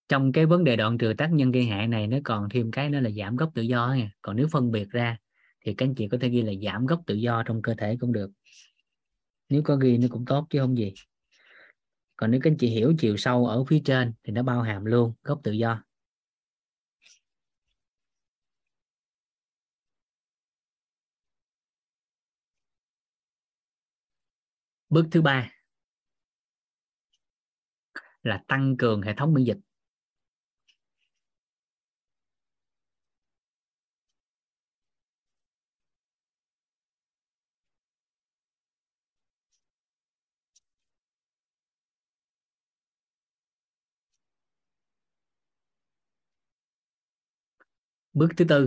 [0.08, 2.90] trong cái vấn đề đoạn trừ tác nhân gây hại này nó còn thêm cái
[2.90, 4.10] nữa là giảm gốc tự do nha.
[4.22, 5.18] Còn nếu phân biệt ra
[5.64, 7.96] thì các anh chị có thể ghi là giảm gốc tự do trong cơ thể
[8.00, 8.30] cũng được.
[9.48, 10.92] Nếu có ghi nó cũng tốt chứ không gì.
[12.16, 14.84] Còn nếu các anh chị hiểu chiều sâu ở phía trên thì nó bao hàm
[14.84, 15.84] luôn gốc tự do.
[24.92, 25.50] Bước thứ ba
[28.22, 29.58] là tăng cường hệ thống miễn dịch.
[48.12, 48.66] Bước thứ tư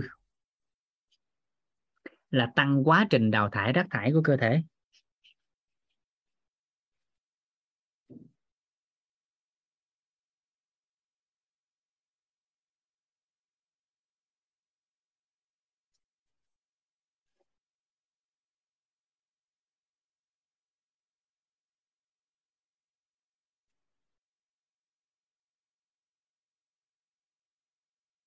[2.30, 4.62] là tăng quá trình đào thải rác thải của cơ thể.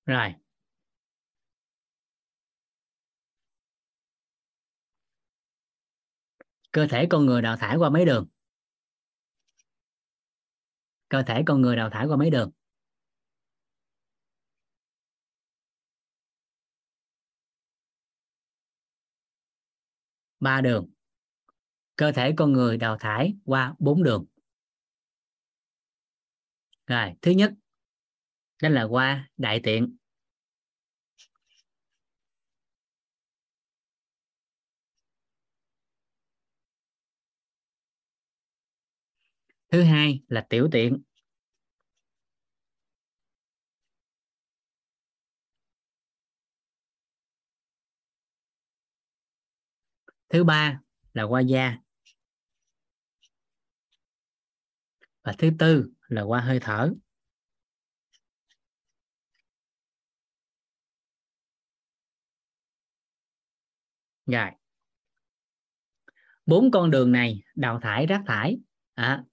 [0.10, 0.34] Rồi.
[6.72, 8.28] Cơ thể con người đào thải qua mấy đường?
[11.10, 12.52] Cơ thể con người đào thải qua mấy đường?
[20.40, 20.90] Ba đường.
[21.96, 24.26] Cơ thể con người đào thải qua bốn đường.
[26.88, 27.54] Rồi, thứ nhất,
[28.62, 29.99] đó là qua đại tiện.
[39.72, 41.02] Thứ hai là tiểu tiện.
[50.30, 50.82] Thứ ba
[51.14, 51.78] là qua da.
[55.24, 56.94] Và thứ tư là qua hơi thở.
[64.26, 64.52] Rồi.
[66.46, 68.58] Bốn con đường này đào thải rác thải.
[68.94, 69.24] À,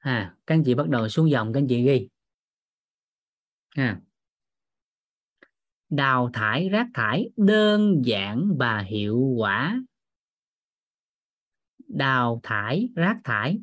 [0.00, 2.08] à, các anh chị bắt đầu xuống dòng các anh chị ghi.
[3.70, 4.00] À.
[5.88, 9.80] đào thải rác thải đơn giản và hiệu quả.
[11.88, 13.60] Đào thải rác thải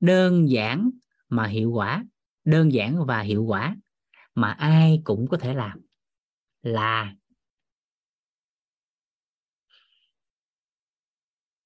[0.00, 0.90] đơn giản
[1.28, 2.04] mà hiệu quả.
[2.44, 3.76] Đơn giản và hiệu quả
[4.34, 5.80] mà ai cũng có thể làm.
[6.62, 7.14] Là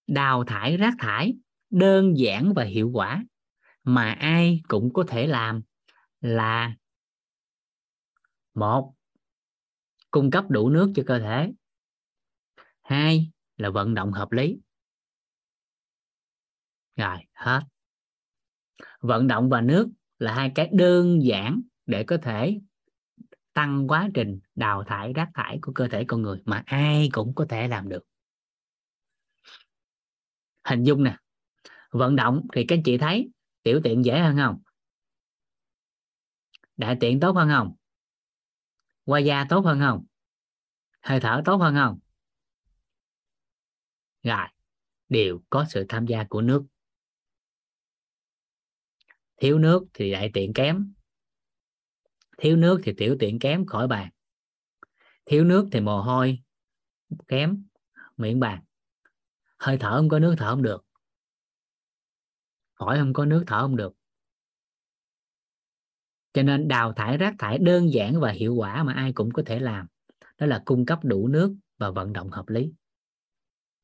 [0.06, 1.34] đào thải rác thải
[1.70, 3.24] đơn giản và hiệu quả
[3.84, 5.62] mà ai cũng có thể làm
[6.20, 6.76] là
[8.54, 8.94] một,
[10.10, 11.52] cung cấp đủ nước cho cơ thể.
[12.82, 14.58] Hai là vận động hợp lý.
[16.96, 17.60] Rồi, hết.
[19.00, 19.88] Vận động và nước
[20.18, 22.60] là hai cái đơn giản để có thể
[23.52, 27.34] tăng quá trình đào thải, rác thải của cơ thể con người mà ai cũng
[27.34, 28.02] có thể làm được.
[30.64, 31.16] Hình dung nè,
[31.90, 33.30] vận động thì các chị thấy
[33.62, 34.62] tiểu tiện dễ hơn không?
[36.76, 37.74] Đại tiện tốt hơn không?
[39.04, 40.04] Qua da tốt hơn không?
[41.00, 41.98] Hơi thở tốt hơn không?
[44.22, 44.46] Rồi,
[45.08, 46.64] đều có sự tham gia của nước.
[49.36, 50.92] Thiếu nước thì đại tiện kém.
[52.38, 54.10] Thiếu nước thì tiểu tiện kém, khỏi bàn.
[55.24, 56.42] Thiếu nước thì mồ hôi
[57.28, 57.64] kém,
[58.16, 58.62] miệng bàn.
[59.58, 60.84] Hơi thở không có nước thở không được
[62.84, 63.94] phổi không có nước thở không được.
[66.32, 69.42] Cho nên đào thải rác thải đơn giản và hiệu quả mà ai cũng có
[69.46, 69.86] thể làm.
[70.38, 72.72] Đó là cung cấp đủ nước và vận động hợp lý.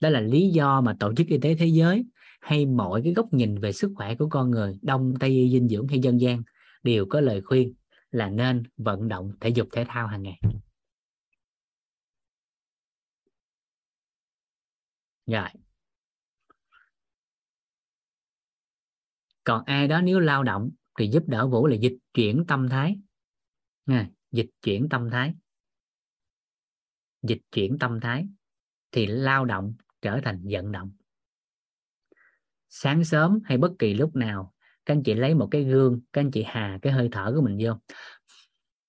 [0.00, 2.04] Đó là lý do mà tổ chức y tế thế giới
[2.40, 5.68] hay mọi cái góc nhìn về sức khỏe của con người, đông, tây y dinh
[5.68, 6.42] dưỡng hay dân gian
[6.82, 7.74] đều có lời khuyên
[8.10, 10.40] là nên vận động thể dục thể thao hàng ngày.
[15.26, 15.48] Rồi.
[19.48, 22.98] Còn ai đó nếu lao động thì giúp đỡ vũ là dịch chuyển tâm thái.
[23.86, 25.34] Nha dịch chuyển tâm thái.
[27.22, 28.28] Dịch chuyển tâm thái
[28.92, 30.92] thì lao động trở thành vận động.
[32.68, 34.54] Sáng sớm hay bất kỳ lúc nào,
[34.84, 37.42] các anh chị lấy một cái gương, các anh chị hà cái hơi thở của
[37.42, 37.96] mình vô.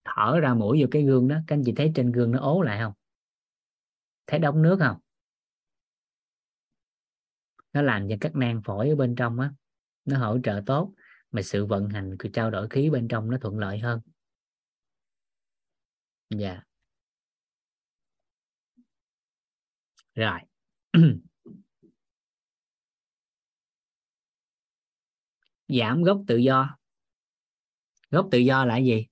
[0.03, 2.61] Thở ra mũi vô cái gương đó, các anh chị thấy trên gương nó ố
[2.61, 2.93] lại không?
[4.27, 4.97] Thấy đóng nước không?
[7.73, 9.51] Nó làm cho các nang phổi ở bên trong á
[10.09, 10.93] nó hỗ trợ tốt,
[11.31, 13.99] mà sự vận hành của trao đổi khí bên trong nó thuận lợi hơn.
[16.29, 16.49] Dạ.
[16.49, 16.63] Yeah.
[20.15, 20.39] rồi.
[25.67, 26.77] Giảm gốc tự do.
[28.11, 29.07] Gốc tự do là gì?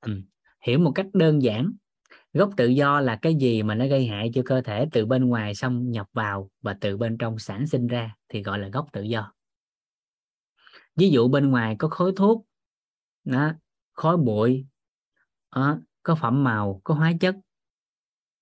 [0.00, 0.22] Ừ.
[0.66, 1.72] hiểu một cách đơn giản
[2.32, 5.24] gốc tự do là cái gì mà nó gây hại cho cơ thể từ bên
[5.24, 8.88] ngoài xâm nhập vào và từ bên trong sản sinh ra thì gọi là gốc
[8.92, 9.32] tự do.
[10.96, 12.46] Ví dụ bên ngoài có khối thuốc
[13.24, 13.52] đó,
[13.92, 14.66] khói bụi
[15.54, 17.36] đó, có phẩm màu có hóa chất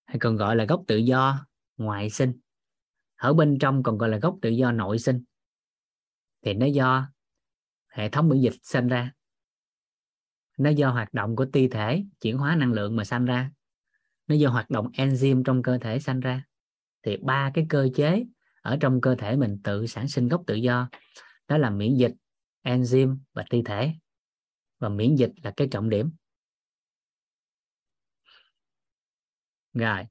[0.04, 2.40] hay còn gọi là gốc tự do ngoại sinh.
[3.16, 5.24] Ở bên trong còn gọi là gốc tự do nội sinh.
[6.42, 7.08] Thì nó do
[7.88, 9.12] hệ thống miễn dịch sinh ra.
[10.58, 13.50] Nó do hoạt động của ti thể chuyển hóa năng lượng mà sanh ra
[14.26, 16.44] nó do hoạt động enzyme trong cơ thể sanh ra.
[17.02, 18.24] Thì ba cái cơ chế
[18.60, 20.88] ở trong cơ thể mình tự sản sinh gốc tự do.
[21.48, 22.12] Đó là miễn dịch
[22.62, 23.92] enzyme và ti thể.
[24.78, 26.10] Và miễn dịch là cái trọng điểm.
[29.74, 30.04] Rồi.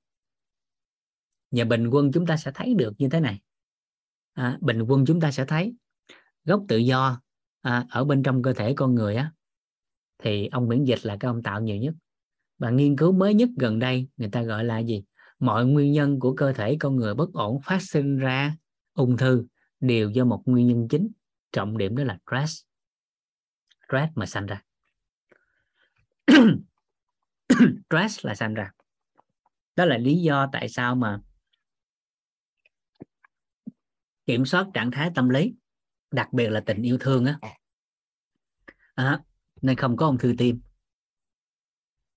[1.52, 3.42] Và bình quân chúng ta sẽ thấy được như thế này.
[4.34, 5.76] À, bình quân chúng ta sẽ thấy
[6.44, 7.22] gốc tự do
[7.61, 9.32] à, ở bên trong cơ thể con người á
[10.18, 11.94] thì ông miễn dịch là cái ông tạo nhiều nhất
[12.58, 15.03] và nghiên cứu mới nhất gần đây người ta gọi là gì?
[15.40, 18.56] Mọi nguyên nhân của cơ thể con người bất ổn phát sinh ra
[18.93, 19.45] ung thư
[19.80, 21.11] đều do một nguyên nhân chính
[21.51, 22.64] trọng điểm đó là stress.
[23.88, 24.64] Stress mà sanh ra.
[27.90, 28.72] Stress là sanh ra.
[29.75, 31.19] Đó là lý do tại sao mà
[34.25, 35.53] kiểm soát trạng thái tâm lý
[36.11, 37.40] đặc biệt là tình yêu thương á.
[38.95, 39.22] À,
[39.61, 40.61] nên không có ung thư tim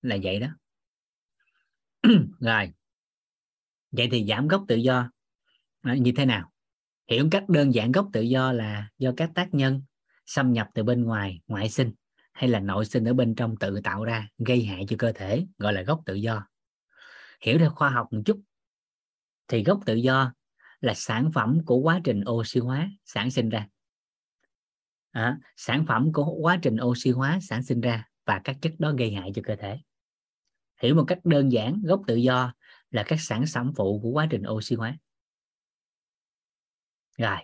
[0.01, 0.47] là vậy đó.
[2.39, 2.73] Rồi.
[3.91, 5.11] Vậy thì giảm gốc tự do
[5.81, 6.51] à, như thế nào?
[7.07, 9.81] Hiểu cách đơn giản gốc tự do là do các tác nhân
[10.25, 11.91] xâm nhập từ bên ngoài ngoại sinh
[12.31, 15.45] hay là nội sinh ở bên trong tự tạo ra gây hại cho cơ thể
[15.57, 16.47] gọi là gốc tự do.
[17.41, 18.41] Hiểu theo khoa học một chút
[19.47, 20.33] thì gốc tự do
[20.81, 23.67] là sản phẩm của quá trình oxy hóa sản sinh ra.
[25.11, 28.91] À, sản phẩm của quá trình oxy hóa sản sinh ra và các chất đó
[28.97, 29.79] gây hại cho cơ thể
[30.79, 32.53] hiểu một cách đơn giản gốc tự do
[32.91, 34.97] là các sản phẩm phụ của quá trình oxy hóa.
[37.17, 37.37] Rồi.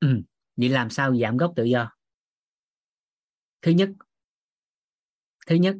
[0.00, 0.22] Ừ.
[0.56, 1.90] vậy làm sao giảm gốc tự do?
[3.62, 3.90] Thứ nhất
[5.46, 5.76] thứ nhất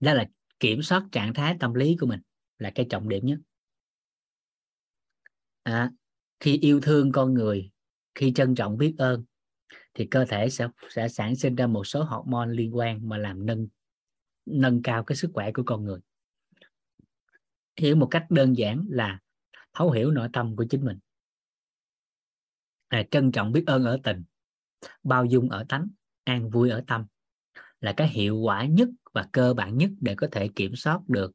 [0.00, 0.24] đó là
[0.60, 2.20] kiểm soát trạng thái tâm lý của mình
[2.58, 3.38] là cái trọng điểm nhất.
[5.62, 5.90] À,
[6.40, 7.70] khi yêu thương con người
[8.14, 9.24] khi trân trọng biết ơn
[9.94, 13.46] thì cơ thể sẽ sẽ sản sinh ra một số hormone liên quan mà làm
[13.46, 13.68] nâng
[14.46, 16.00] nâng cao cái sức khỏe của con người.
[17.76, 19.18] Hiểu một cách đơn giản là
[19.74, 20.98] thấu hiểu nội tâm của chính mình.
[22.88, 24.24] À, trân trọng biết ơn ở tình
[25.02, 25.88] bao dung ở tánh
[26.24, 27.06] an vui ở tâm
[27.80, 31.32] là cái hiệu quả nhất và cơ bản nhất để có thể kiểm soát được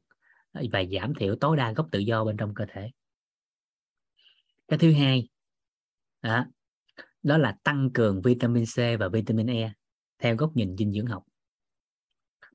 [0.52, 2.90] và giảm thiểu tối đa gốc tự do bên trong cơ thể.
[4.68, 5.28] Cái thứ hai
[6.22, 6.46] đó,
[7.22, 9.72] đó là tăng cường vitamin C và vitamin E
[10.18, 11.24] theo góc nhìn dinh dưỡng học.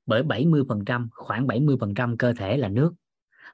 [0.06, 2.94] Bởi 70% khoảng 70% cơ thể là nước,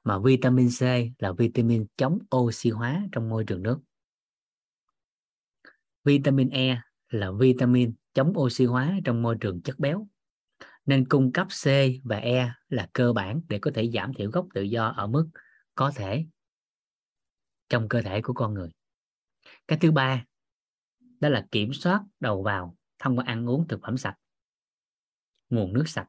[0.05, 0.83] mà vitamin C
[1.19, 3.81] là vitamin chống oxy hóa trong môi trường nước.
[6.05, 10.09] Vitamin E là vitamin chống oxy hóa trong môi trường chất béo,
[10.87, 11.67] nên cung cấp C
[12.05, 15.29] và E là cơ bản để có thể giảm thiểu gốc tự do ở mức
[15.75, 16.27] có thể
[17.69, 18.71] trong cơ thể của con người.
[19.69, 20.25] Cái thứ ba
[21.21, 24.15] đó là kiểm soát đầu vào thông qua ăn uống thực phẩm sạch.
[25.51, 26.09] Nguồn nước sạch.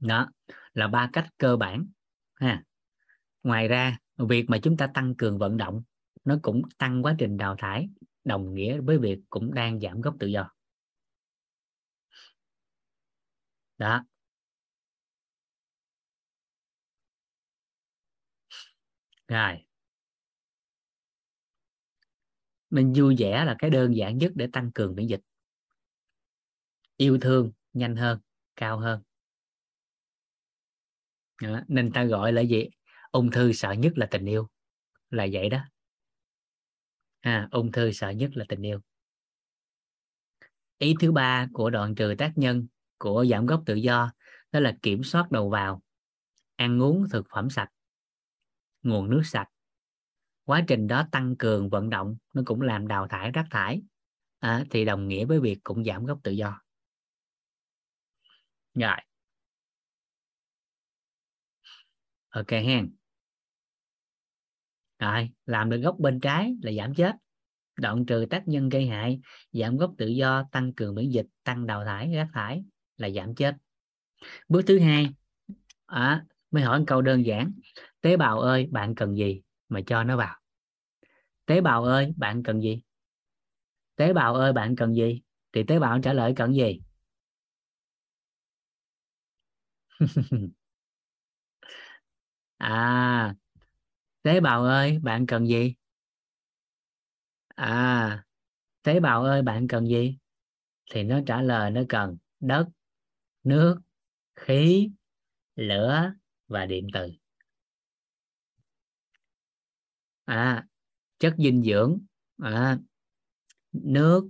[0.00, 0.30] Đó
[0.74, 1.86] là ba cách cơ bản,
[2.34, 2.62] ha.
[3.42, 5.82] Ngoài ra, việc mà chúng ta tăng cường vận động,
[6.24, 7.88] nó cũng tăng quá trình đào thải,
[8.24, 10.50] đồng nghĩa với việc cũng đang giảm gốc tự do.
[13.78, 14.04] Đó.
[19.28, 19.67] Rồi
[22.70, 25.20] mình vui vẻ là cái đơn giản nhất để tăng cường miễn dịch.
[26.96, 28.18] Yêu thương nhanh hơn
[28.56, 29.02] cao hơn.
[31.42, 31.60] Đó.
[31.68, 32.68] nên ta gọi là gì?
[33.12, 34.48] Ung thư sợ nhất là tình yêu.
[35.10, 35.58] Là vậy đó.
[37.20, 38.80] À, ung thư sợ nhất là tình yêu.
[40.78, 42.66] Ý thứ ba của đoạn trừ tác nhân
[42.98, 44.12] của giảm gốc tự do
[44.52, 45.82] đó là kiểm soát đầu vào
[46.56, 47.68] ăn uống thực phẩm sạch
[48.82, 49.48] nguồn nước sạch
[50.48, 53.82] quá trình đó tăng cường vận động nó cũng làm đào thải rác thải.
[54.38, 56.60] À, thì đồng nghĩa với việc cũng giảm gốc tự do.
[58.74, 58.96] Rồi.
[62.28, 62.90] Ok hen
[64.98, 67.12] rồi làm được gốc bên trái là giảm chết.
[67.76, 69.20] Đoạn trừ tác nhân gây hại
[69.52, 72.64] giảm gốc tự do tăng cường miễn dịch tăng đào thải rác thải
[72.96, 73.54] là giảm chết.
[74.48, 75.14] Bước thứ hai
[75.86, 77.52] à, mới hỏi một câu đơn giản.
[78.00, 79.42] Tế bào ơi bạn cần gì?
[79.68, 80.36] Mà cho nó vào.
[81.46, 82.82] Tế bào ơi, bạn cần gì?
[83.96, 85.22] Tế bào ơi, bạn cần gì?
[85.52, 86.80] Thì tế bào trả lời cần gì?
[92.60, 93.34] À
[94.22, 95.74] tế bào ơi, bạn cần gì?
[97.56, 98.24] À
[98.82, 100.18] tế bào ơi, bạn cần gì?
[100.92, 102.68] Thì nó trả lời nó cần đất,
[103.44, 103.80] nước,
[104.36, 104.90] khí,
[105.56, 106.12] lửa
[106.48, 107.10] và điện từ
[110.28, 110.66] à
[111.18, 111.98] chất dinh dưỡng.
[112.38, 112.78] À,
[113.72, 114.28] nước.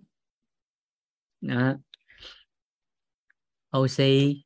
[1.48, 1.78] À,
[3.76, 4.44] oxy.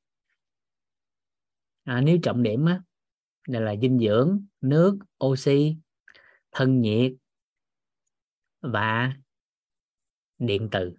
[1.85, 2.81] À, nếu trọng điểm á
[3.47, 5.77] là, là dinh dưỡng nước oxy
[6.53, 7.13] thân nhiệt
[8.61, 9.13] và
[10.39, 10.93] điện từ.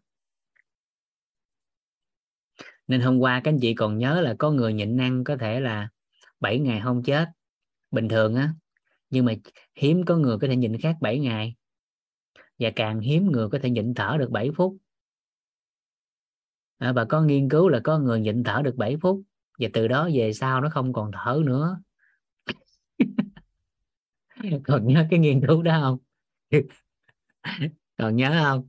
[2.87, 5.59] Nên hôm qua các anh chị còn nhớ là có người nhịn ăn có thể
[5.59, 5.89] là
[6.39, 7.29] 7 ngày không chết.
[7.91, 8.53] Bình thường á
[9.13, 9.33] nhưng mà
[9.75, 11.55] hiếm có người có thể nhịn khác 7 ngày.
[12.59, 14.77] Và càng hiếm người có thể nhịn thở được 7 phút.
[16.77, 19.21] À, và có nghiên cứu là có người nhịn thở được 7 phút.
[19.59, 21.81] Và từ đó về sau nó không còn thở nữa.
[24.63, 25.97] Còn nhớ cái nghiên cứu đó không?
[27.97, 28.67] Còn nhớ không?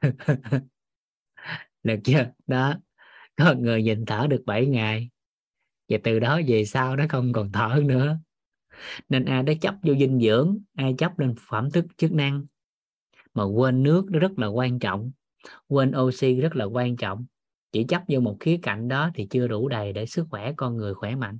[1.82, 2.30] Được chưa?
[2.46, 2.74] Đó.
[3.36, 5.10] Có người nhịn thở được 7 ngày
[5.88, 8.18] và từ đó về sau nó không còn thở nữa.
[9.08, 12.46] Nên ai đã chấp vô dinh dưỡng, ai chấp lên phẩm thức chức năng.
[13.34, 15.10] Mà quên nước nó rất là quan trọng,
[15.68, 17.26] quên oxy rất là quan trọng.
[17.72, 20.76] Chỉ chấp vô một khía cạnh đó thì chưa đủ đầy để sức khỏe con
[20.76, 21.38] người khỏe mạnh.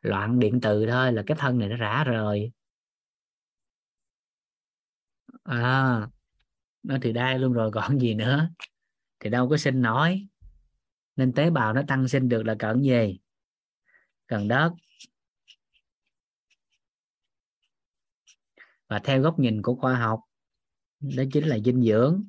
[0.00, 2.52] Loạn điện từ thôi là cái thân này nó rã rời.
[5.42, 6.08] À
[6.82, 8.50] nó thì đai luôn rồi, còn gì nữa?
[9.20, 10.26] Thì đâu có sinh nổi.
[11.16, 13.18] Nên tế bào nó tăng sinh được là cần gì
[14.30, 14.72] cần đất.
[18.88, 20.20] Và theo góc nhìn của khoa học,
[21.00, 22.24] đó chính là dinh dưỡng.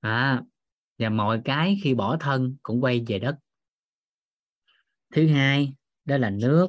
[0.00, 0.42] À
[0.98, 3.36] và mọi cái khi bỏ thân cũng quay về đất.
[5.10, 5.74] Thứ hai,
[6.04, 6.68] đó là nước.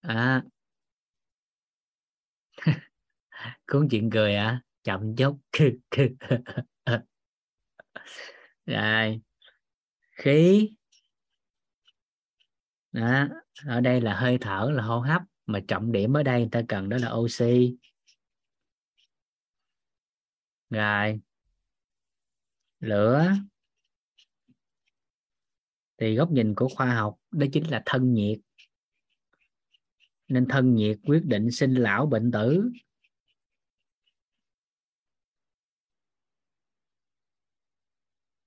[0.00, 0.42] À
[3.66, 5.36] cuốn chuyện cười à chậm chốc.
[8.66, 9.20] Rồi.
[10.12, 10.70] Khí.
[12.92, 13.28] Đó.
[13.66, 16.62] ở đây là hơi thở, là hô hấp, mà trọng điểm ở đây người ta
[16.68, 17.76] cần đó là oxy.
[20.70, 21.20] Rồi.
[22.80, 23.32] Lửa.
[25.98, 28.38] Thì góc nhìn của khoa học, đó chính là thân nhiệt.
[30.28, 32.70] Nên thân nhiệt quyết định sinh lão bệnh tử.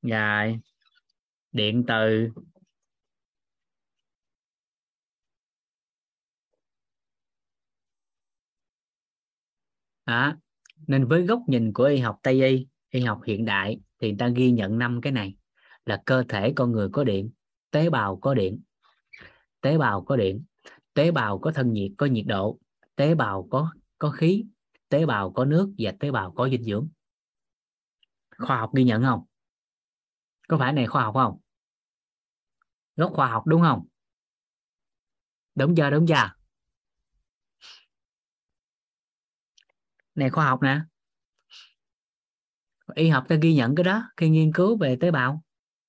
[0.04, 0.60] Rồi.
[1.52, 2.30] Điện từ.
[10.06, 10.36] Đó.
[10.88, 14.18] Nên với góc nhìn của y học tây y y học hiện đại thì người
[14.20, 15.36] ta ghi nhận năm cái này,
[15.86, 17.32] là cơ thể con người có điện,
[17.72, 18.62] tế bào có điện.
[19.62, 20.44] Tế bào có điện.
[20.94, 22.60] Tế bào có thân nhiệt, có nhiệt độ.
[22.96, 24.46] Tế bào có có khí.
[24.90, 26.90] Tế bào có nước và tế bào có dinh dưỡng.
[28.38, 29.24] Khoa học ghi nhận không?
[30.48, 31.40] Có phải này khoa học không?
[32.96, 33.88] Gốc khoa học đúng không?
[35.56, 36.30] Đúng chưa đúng chưa?
[40.16, 40.82] Này khoa học nè.
[42.96, 45.44] Y học ta ghi nhận cái đó khi nghiên cứu về tế bào.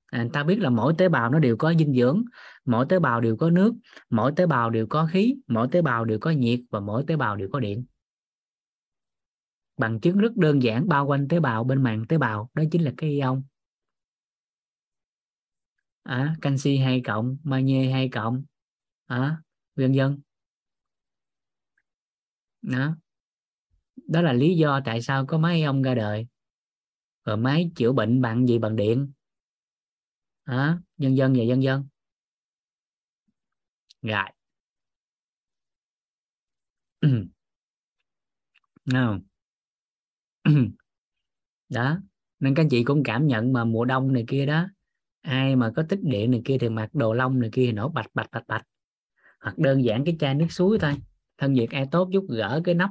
[0.07, 2.25] À, ta biết là mỗi tế bào nó đều có dinh dưỡng
[2.65, 3.75] mỗi tế bào đều có nước
[4.11, 7.17] mỗi tế bào đều có khí mỗi tế bào đều có nhiệt và mỗi tế
[7.17, 7.85] bào đều có điện.
[9.77, 12.85] Bằng chứng rất đơn giản bao quanh tế bào bên màng tế bào đó chính
[12.85, 13.43] là cái ion
[16.05, 18.45] à, canxi hai cộng magie hai cộng.
[19.07, 19.43] À,
[19.77, 20.21] vân vân.
[22.63, 22.97] Đó.
[24.09, 26.27] Đó là lý do tại sao có máy ông ra đời.
[27.25, 28.59] Rồi máy chữa bệnh bằng gì?
[28.59, 29.13] Bằng điện.
[30.45, 31.89] À, dân dân và dân dân
[34.03, 34.25] rồi.
[38.93, 39.21] Không
[41.69, 41.99] đó.
[42.41, 44.67] Nên các chị cũng cảm nhận mà mùa đông này kia đó
[45.25, 47.89] ai mà có tích điện này kia thì mặc đồ lông này kia thì nổ
[47.89, 48.63] bạch bạch bạch bạch.
[49.41, 50.93] Hoặc đơn giản cái chai nước suối thôi.
[51.39, 52.91] Thân nhiệt ai tốt chút gỡ cái nắp.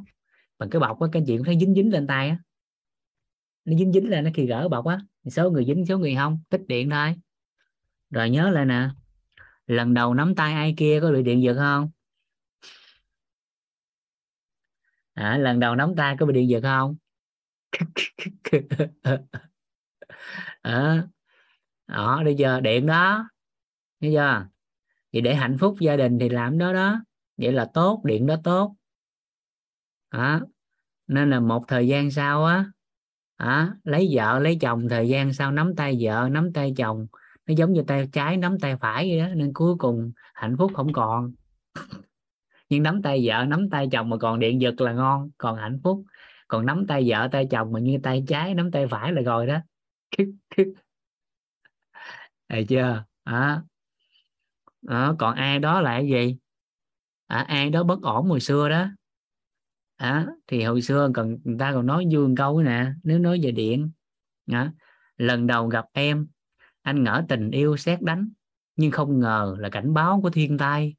[0.60, 2.38] Bằng cái bọc á các anh chị cũng thấy dính dính lên tay á.
[3.66, 5.00] Nó dính dính lên nó khi gỡ bọc á.
[5.32, 6.40] Số người dính số người không.
[6.50, 7.16] Tích điện thôi.
[8.10, 8.90] Rồi nhớ lại nè.
[9.68, 11.90] Lần đầu nắm tay ai kia có bị điện giật không?
[15.14, 16.96] À, lần đầu nắm tay có bị điện giật không?
[20.62, 21.08] À,
[21.88, 23.30] đó bây giờ điện đó.
[24.02, 24.48] Thấy chưa?
[25.14, 27.02] Thì để hạnh phúc gia đình thì làm đó đó.
[27.38, 28.76] Vậy là tốt điện đó tốt.
[30.12, 30.42] Đó.
[31.08, 32.66] nên là một thời gian sau á
[33.36, 37.08] à, lấy vợ lấy chồng thời gian sau nắm tay vợ nắm tay chồng.
[37.46, 40.72] Nó giống như tay trái nắm tay phải vậy đó nên cuối cùng hạnh phúc
[40.76, 41.34] không còn.
[42.70, 45.80] Nhưng nắm tay vợ nắm tay chồng mà còn điện giật là ngon còn hạnh
[45.84, 46.04] phúc.
[46.48, 49.48] Còn nắm tay vợ tay chồng mà như tay trái nắm tay phải là rồi
[49.48, 49.58] đó
[52.54, 53.06] thấy chưa?
[53.26, 53.32] Đó.
[53.32, 53.64] Đó.
[54.88, 56.38] Ờ, còn ai đó là cái gì?
[57.28, 58.88] À, ai đó bất ổn hồi xưa đó.
[59.96, 63.52] À, thì hồi xưa cần người ta còn nói dương câu nè nếu nói về
[63.52, 63.92] điện.
[64.52, 64.72] À,
[65.18, 66.28] lần đầu gặp em
[66.82, 68.30] anh ngỡ tình yêu xét đánh
[68.76, 70.96] nhưng không ngờ là cảnh báo của thiên tai.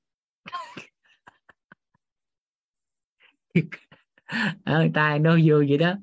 [4.65, 5.95] À, tai nó vui vậy đó.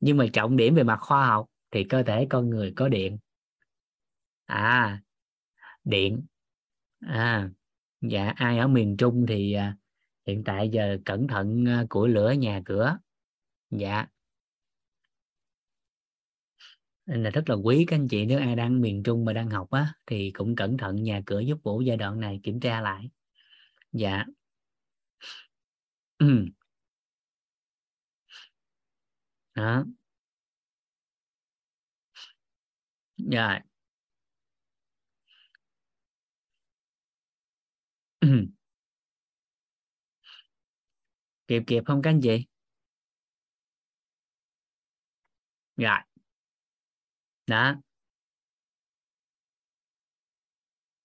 [0.00, 3.18] Nhưng mà trọng điểm về mặt khoa học thì cơ thể con người có điện
[4.50, 5.02] à
[5.84, 6.26] điện.
[7.00, 7.50] À
[8.00, 9.76] dạ ai ở miền trung thì à,
[10.26, 12.98] hiện tại giờ cẩn thận à, của lửa nhà cửa.
[13.70, 14.06] Dạ.
[17.06, 19.50] Nên là rất là quý các anh chị nếu ai đang miền trung mà đang
[19.50, 22.80] học á thì cũng cẩn thận nhà cửa giúp vũ giai đoạn này kiểm tra
[22.80, 23.10] lại.
[23.92, 24.24] Dạ.
[29.54, 29.84] Đó.
[33.32, 33.58] Rồi.
[41.48, 42.44] kịp kịp không các anh chị?
[45.76, 45.98] Rồi.
[47.46, 47.80] Đó.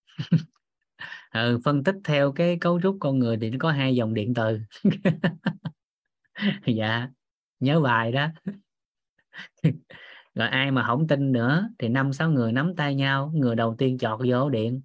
[1.33, 4.33] Ừ, phân tích theo cái cấu trúc con người thì nó có hai dòng điện
[4.35, 4.59] từ.
[6.67, 7.09] Dạ
[7.59, 8.27] nhớ bài đó.
[10.35, 13.75] Rồi ai mà không tin nữa thì năm sáu người nắm tay nhau người đầu
[13.77, 14.81] tiên chọt vô điện.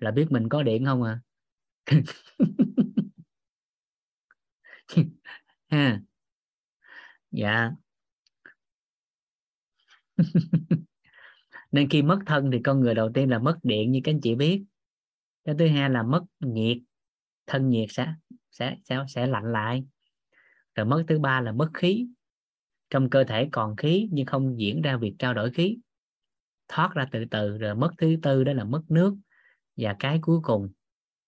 [0.00, 1.20] Là biết mình có điện không à?
[5.70, 6.00] ha.
[7.30, 7.76] Dạ.
[11.72, 14.20] Nên khi mất thân thì con người đầu tiên là mất điện như các anh
[14.20, 14.64] chị biết.
[15.44, 16.78] Cái thứ hai là mất nhiệt.
[17.46, 18.14] Thân nhiệt sẽ
[18.50, 19.84] sẽ sẽ sẽ lạnh lại.
[20.74, 22.06] Rồi mất thứ ba là mất khí.
[22.90, 25.78] Trong cơ thể còn khí nhưng không diễn ra việc trao đổi khí.
[26.68, 29.16] Thoát ra từ từ, rồi mất thứ tư đó là mất nước.
[29.76, 30.68] Và cái cuối cùng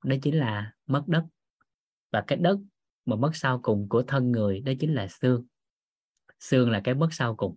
[0.04, 1.24] đó chính là mất đất.
[2.10, 2.58] Và cái đất
[3.04, 5.46] mà mất sau cùng của thân người đó chính là xương.
[6.38, 7.56] Xương là cái mất sau cùng.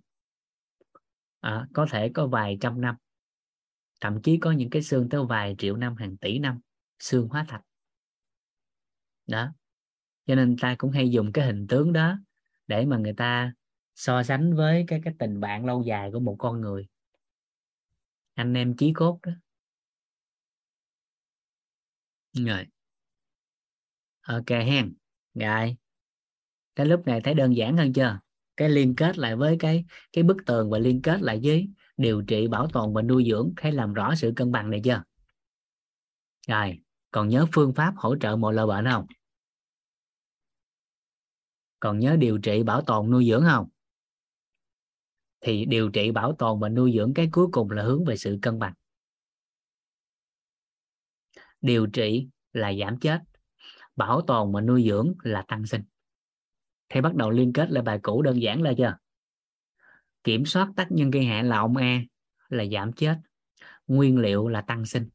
[1.40, 2.96] À, có thể có vài trăm năm.
[4.02, 6.60] Thậm chí có những cái xương tới vài triệu năm hàng tỷ năm.
[7.00, 7.62] Xương hóa thạch.
[9.28, 9.54] Đó.
[10.26, 12.18] Cho nên ta cũng hay dùng cái hình tướng đó
[12.68, 13.54] để mà người ta
[13.96, 16.88] so sánh với cái cái tình bạn lâu dài của một con người.
[18.34, 19.32] Anh em chí cốt đó
[22.34, 22.66] rồi.
[24.22, 24.94] Ok hen.
[25.34, 25.76] Rồi.
[26.76, 28.20] Cái lúc này thấy đơn giản hơn chưa?
[28.58, 32.22] Cái liên kết lại với cái cái bức tường và liên kết lại với điều
[32.22, 35.04] trị bảo tồn và nuôi dưỡng thấy làm rõ sự cân bằng này chưa?
[36.48, 36.80] Rồi.
[37.12, 39.06] Còn nhớ phương pháp hỗ trợ mọi loại bệnh không?
[41.80, 43.70] Còn nhớ điều trị bảo tồn nuôi dưỡng không?
[45.42, 48.40] Thì điều trị bảo tồn và nuôi dưỡng cái cuối cùng là hướng về sự
[48.42, 48.74] cân bằng
[51.64, 53.20] điều trị là giảm chết
[53.96, 55.82] bảo tồn và nuôi dưỡng là tăng sinh.
[56.90, 58.98] Thì bắt đầu liên kết lại bài cũ đơn giản là chưa?
[60.24, 62.02] Kiểm soát tác nhân gây hại là ông A
[62.50, 63.18] là giảm chết
[63.88, 65.10] nguyên liệu là tăng sinh.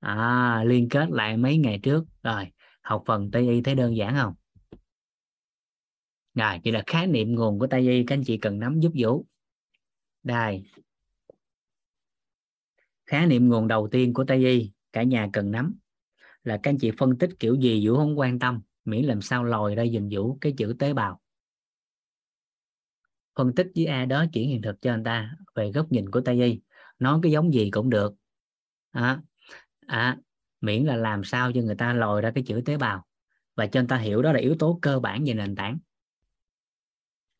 [0.00, 2.04] À, liên kết lại mấy ngày trước.
[2.22, 2.52] Rồi
[2.82, 4.34] học phần tây y thấy đơn giản không?
[6.34, 8.92] Rồi chỉ là khái niệm nguồn của tây y các anh chị cần nắm giúp
[8.98, 9.26] vũ.
[10.22, 10.64] Đây
[13.06, 15.74] khái niệm nguồn đầu tiên của tây y cả nhà cần nắm.
[16.44, 19.44] Là các anh chị phân tích kiểu gì vũ không quan tâm miễn làm sao
[19.44, 21.20] lòi ra dùm vũ cái chữ tế bào.
[23.36, 26.20] Phân tích với ai đó chuyển hiện thực cho anh ta về góc nhìn của
[26.20, 26.60] tây y.
[26.98, 28.14] Nói cái giống gì cũng được.
[28.90, 29.20] À,
[29.86, 30.18] à,
[30.60, 33.06] miễn là làm sao cho người ta lòi ra cái chữ tế bào.
[33.54, 35.78] Và cho người ta hiểu đó là yếu tố cơ bản về nền tảng.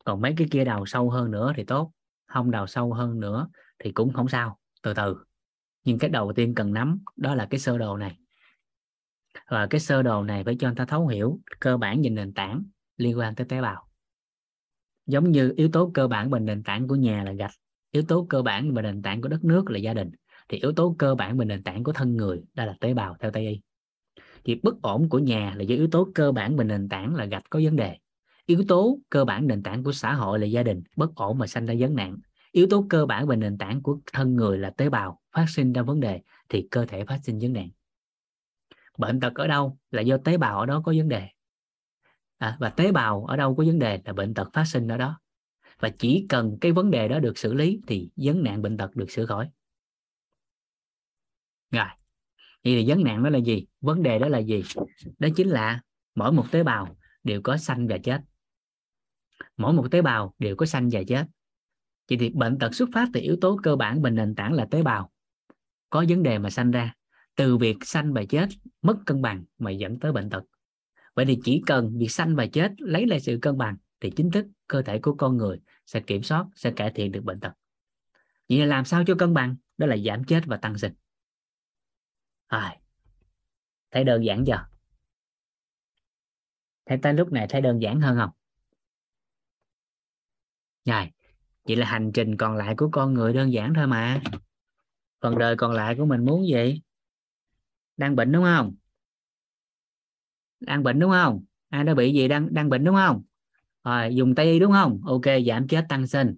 [0.03, 1.91] Còn mấy cái kia đào sâu hơn nữa thì tốt
[2.25, 4.59] không đào sâu hơn nữa thì cũng không sao.
[4.81, 5.26] Từ từ
[5.87, 8.17] nhưng cái đầu tiên cần nắm đó là cái sơ đồ này.
[9.49, 12.33] Và cái sơ đồ này phải cho người ta thấu hiểu cơ bản về nền
[12.33, 12.63] tảng
[12.97, 13.87] liên quan tới tế bào.
[15.05, 17.51] Giống như yếu tố cơ bản về nền tảng của nhà là gạch,
[17.91, 20.11] yếu tố cơ bản về nền tảng của đất nước là gia đình,
[20.49, 23.15] thì yếu tố cơ bản về nền tảng của thân người đó là tế bào
[23.19, 23.61] theo tây y.
[24.43, 27.25] Thì bất ổn của nhà là do yếu tố cơ bản về nền tảng là
[27.25, 27.97] gạch có vấn đề.
[28.45, 31.47] Yếu tố cơ bản nền tảng của xã hội là gia đình, bất ổn mà
[31.47, 32.17] sanh ra vấn nạn
[32.57, 35.73] yếu tố cơ bản về nền tảng của thân người là tế bào phát sinh
[35.73, 37.69] ra vấn đề thì cơ thể phát sinh vấn nạn
[38.97, 41.27] bệnh tật ở đâu là do tế bào ở đó có vấn đề.
[42.37, 44.97] À, và tế bào ở đâu có vấn đề là bệnh tật phát sinh ở
[44.97, 45.19] đó.
[45.79, 48.95] Và chỉ cần cái vấn đề đó được xử lý thì vấn nạn bệnh tật
[48.95, 49.49] được sửa khỏi.
[51.71, 51.85] Rồi
[52.63, 53.65] vậy thì vấn nạn đó là gì?
[53.81, 54.63] Vấn đề đó là gì?
[55.19, 55.81] Đó chính là
[56.15, 58.21] mỗi một tế bào đều có sanh và chết.
[59.57, 61.25] Mỗi một tế bào đều có sanh và chết
[62.09, 64.67] vậy thì bệnh tật xuất phát từ yếu tố cơ bản và nền tảng là
[64.71, 65.11] tế bào.
[65.89, 66.93] Có vấn đề mà sanh ra
[67.35, 68.47] từ việc sanh và chết
[68.81, 70.43] mất cân bằng mà dẫn tới bệnh tật.
[71.13, 74.31] Vậy thì chỉ cần việc sanh và chết lấy lại sự cân bằng thì chính
[74.31, 77.51] thức cơ thể của con người sẽ kiểm soát sẽ cải thiện được bệnh tật.
[78.49, 79.55] Vậy là làm sao cho cân bằng?
[79.77, 80.93] Đó là giảm chết và tăng sinh.
[82.47, 82.77] À,
[83.91, 84.67] thấy đơn giản chưa?
[86.85, 88.29] Thấy tới lúc này thấy đơn giản hơn không?
[90.85, 91.11] Rồi
[91.67, 94.21] vậy là hành trình còn lại của con người đơn giản thôi mà.
[95.21, 96.81] Phần đời còn lại của mình muốn gì?
[97.97, 98.75] Đang bệnh đúng không?
[100.59, 101.43] Đang bệnh đúng không?
[101.69, 103.23] Ai đã bị gì đang đang bệnh đúng không?
[103.83, 105.01] Rồi, dùng tây y đúng không?
[105.05, 106.35] Ok, giảm chết tăng sinh.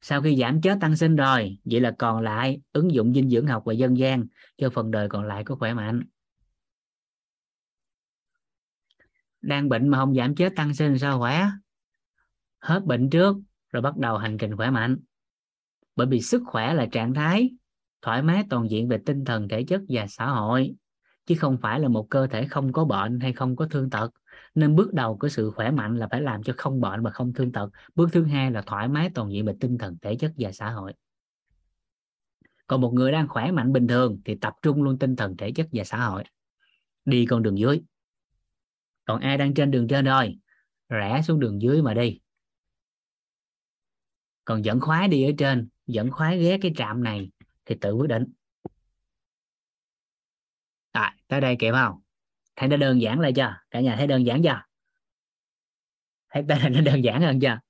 [0.00, 3.46] Sau khi giảm chết tăng sinh rồi, vậy là còn lại ứng dụng dinh dưỡng
[3.46, 4.26] học và dân gian
[4.56, 6.02] cho phần đời còn lại có khỏe mạnh.
[9.40, 11.46] Đang bệnh mà không giảm chết tăng sinh sao khỏe
[12.58, 13.36] hết bệnh trước
[13.72, 14.98] rồi bắt đầu hành trình khỏe mạnh.
[15.96, 17.50] Bởi vì sức khỏe là trạng thái
[18.02, 20.74] thoải mái toàn diện về tinh thần, thể chất và xã hội,
[21.26, 24.10] chứ không phải là một cơ thể không có bệnh hay không có thương tật.
[24.54, 27.32] Nên bước đầu của sự khỏe mạnh là phải làm cho không bệnh và không
[27.32, 27.70] thương tật.
[27.94, 30.70] Bước thứ hai là thoải mái toàn diện về tinh thần, thể chất và xã
[30.70, 30.92] hội.
[32.66, 35.52] Còn một người đang khỏe mạnh bình thường thì tập trung luôn tinh thần, thể
[35.52, 36.24] chất và xã hội.
[37.04, 37.82] Đi con đường dưới.
[39.04, 40.38] Còn ai đang trên đường trên rồi,
[40.88, 42.20] rẽ xuống đường dưới mà đi
[44.52, 47.30] còn dẫn khoái đi ở trên dẫn khoái ghé cái trạm này
[47.64, 48.32] thì tự quyết định.
[50.92, 52.02] À, tới đây kịp không?
[52.56, 53.56] Thấy nó đơn giản lại chưa?
[53.70, 54.62] Cả nhà thấy đơn giản chưa?
[56.28, 57.60] Thấy tới đây nó đơn giản hơn chưa?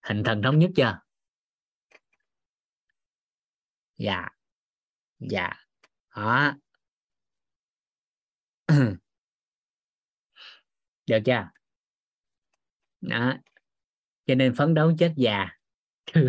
[0.00, 1.00] Hình thần thống nhất chưa?
[3.96, 4.28] Dạ.
[5.18, 5.52] Dạ.
[6.16, 6.54] Đó.
[11.06, 11.50] Được chưa?
[13.00, 13.34] Đó
[14.28, 15.48] cho nên phấn đấu chết già.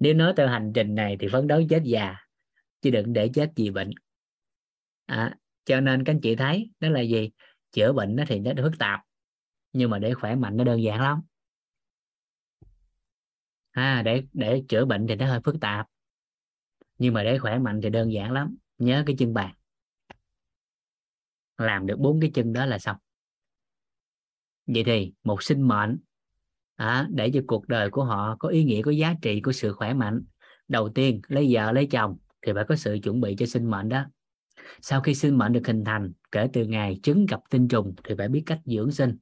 [0.00, 2.16] Nếu nói theo hành trình này thì phấn đấu chết già
[2.80, 3.90] chứ đừng để chết vì bệnh.
[5.06, 7.30] À, cho nên các anh chị thấy đó là gì?
[7.72, 9.00] Chữa bệnh nó thì nó phức tạp
[9.72, 11.20] nhưng mà để khỏe mạnh nó đơn giản lắm.
[13.70, 15.86] À, để để chữa bệnh thì nó hơi phức tạp
[16.98, 18.56] nhưng mà để khỏe mạnh thì đơn giản lắm.
[18.78, 19.54] Nhớ cái chân bàn.
[21.58, 22.96] Làm được bốn cái chân đó là xong.
[24.66, 25.98] Vậy thì một sinh mệnh
[26.76, 29.72] à, để cho cuộc đời của họ có ý nghĩa có giá trị của sự
[29.72, 30.22] khỏe mạnh.
[30.68, 33.88] Đầu tiên lấy vợ lấy chồng thì phải có sự chuẩn bị cho sinh mệnh
[33.88, 34.04] đó.
[34.80, 38.14] Sau khi sinh mệnh được hình thành kể từ ngày trứng gặp tinh trùng thì
[38.18, 39.16] phải biết cách dưỡng sinh.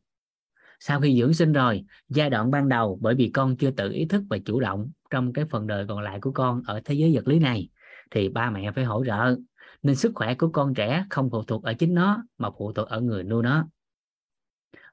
[0.80, 4.04] Sau khi dưỡng sinh rồi giai đoạn ban đầu bởi vì con chưa tự ý
[4.04, 7.14] thức và chủ động trong cái phần đời còn lại của con ở thế giới
[7.14, 7.68] vật lý này
[8.10, 9.36] thì ba mẹ phải hỗ trợ.
[9.82, 12.88] Nên sức khỏe của con trẻ không phụ thuộc ở chính nó mà phụ thuộc
[12.88, 13.68] ở người nuôi nó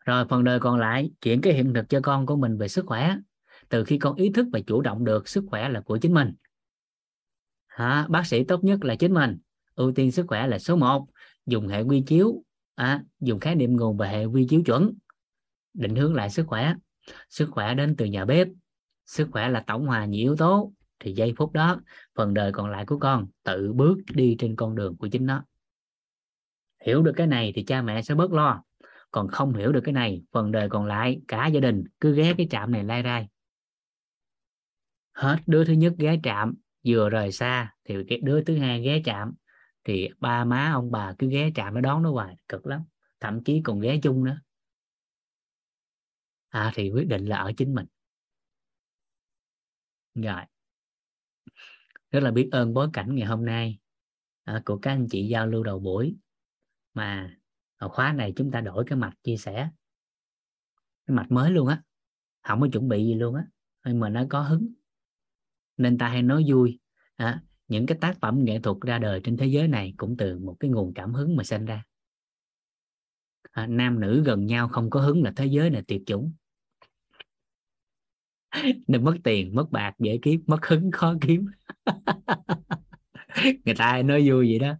[0.06, 2.86] rồi phần đời còn lại chuyển cái hiện thực cho con của mình về sức
[2.86, 3.16] khỏe.
[3.70, 6.34] Từ khi con ý thức và chủ động được sức khỏe là của chính mình.
[7.68, 9.38] À, bác sĩ tốt nhất là chính mình.
[9.76, 11.08] Ưu tiên sức khỏe là số 1
[11.46, 12.44] dùng hệ quy chiếu
[12.76, 14.94] à, dùng khái niệm nguồn và hệ quy chiếu chuẩn.
[15.74, 16.74] Định hướng lại sức khỏe.
[17.30, 18.48] Sức khỏe đến từ nhà bếp.
[19.06, 20.74] Sức khỏe là tổng hòa nhiều yếu tố.
[21.00, 21.82] Thì giây phút đó
[22.16, 25.44] phần đời còn lại của con tự bước đi trên con đường của chính nó.
[26.86, 28.64] Hiểu được cái này thì cha mẹ sẽ bớt lo
[29.12, 32.34] còn không hiểu được cái này phần đời còn lại cả gia đình cứ ghé
[32.38, 33.28] cái trạm này lai rai.
[35.12, 36.56] Hết đứa thứ nhất ghé trạm
[36.88, 39.34] vừa rời xa thì cái đứa thứ hai ghé chạm
[39.84, 42.82] thì ba má ông bà cứ ghé chạm nó đón nó hoài cực lắm.
[43.20, 44.42] Thậm chí còn ghé chung nữa.
[46.50, 47.86] À thì quyết định là ở chính mình.
[50.16, 50.42] Rồi.
[52.12, 53.80] Rất là biết ơn bối cảnh ngày hôm nay
[54.44, 56.16] à, của các anh chị giao lưu đầu buổi.
[56.94, 57.39] Mà
[57.88, 59.70] khóa này chúng ta đổi cái mạch chia sẻ.
[61.06, 61.82] Cái mạch mới luôn á.
[62.44, 63.44] Không có chuẩn bị gì luôn á.
[63.86, 64.74] Nhưng mà nó có hứng.
[65.78, 66.80] Nên ta hay nói vui.
[67.16, 70.40] À, những cái tác phẩm nghệ thuật ra đời trên thế giới này cũng từ
[70.40, 71.84] một cái nguồn cảm hứng mà sinh ra.
[73.52, 76.34] À, nam nữ gần nhau không có hứng là thế giới này tuyệt chủng.
[78.88, 81.48] Nên mất tiền mất bạc dễ kiếm mất hứng khó kiếm.
[83.66, 84.76] Người ta hay nói vui vậy đó.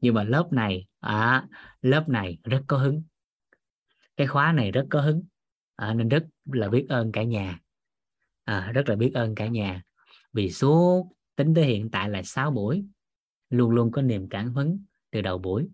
[0.00, 1.46] Nhưng mà lớp này à,
[1.82, 3.02] lớp này rất có hứng.
[4.16, 5.22] Cái khóa này rất có hứng.
[5.76, 7.60] À, nên rất là biết ơn cả nhà.
[8.44, 9.82] À, rất là biết ơn cả nhà.
[10.32, 12.84] Vì suốt tính tới hiện tại là 6 buổi
[13.50, 15.68] luôn luôn có niềm cảm hứng từ đầu buổi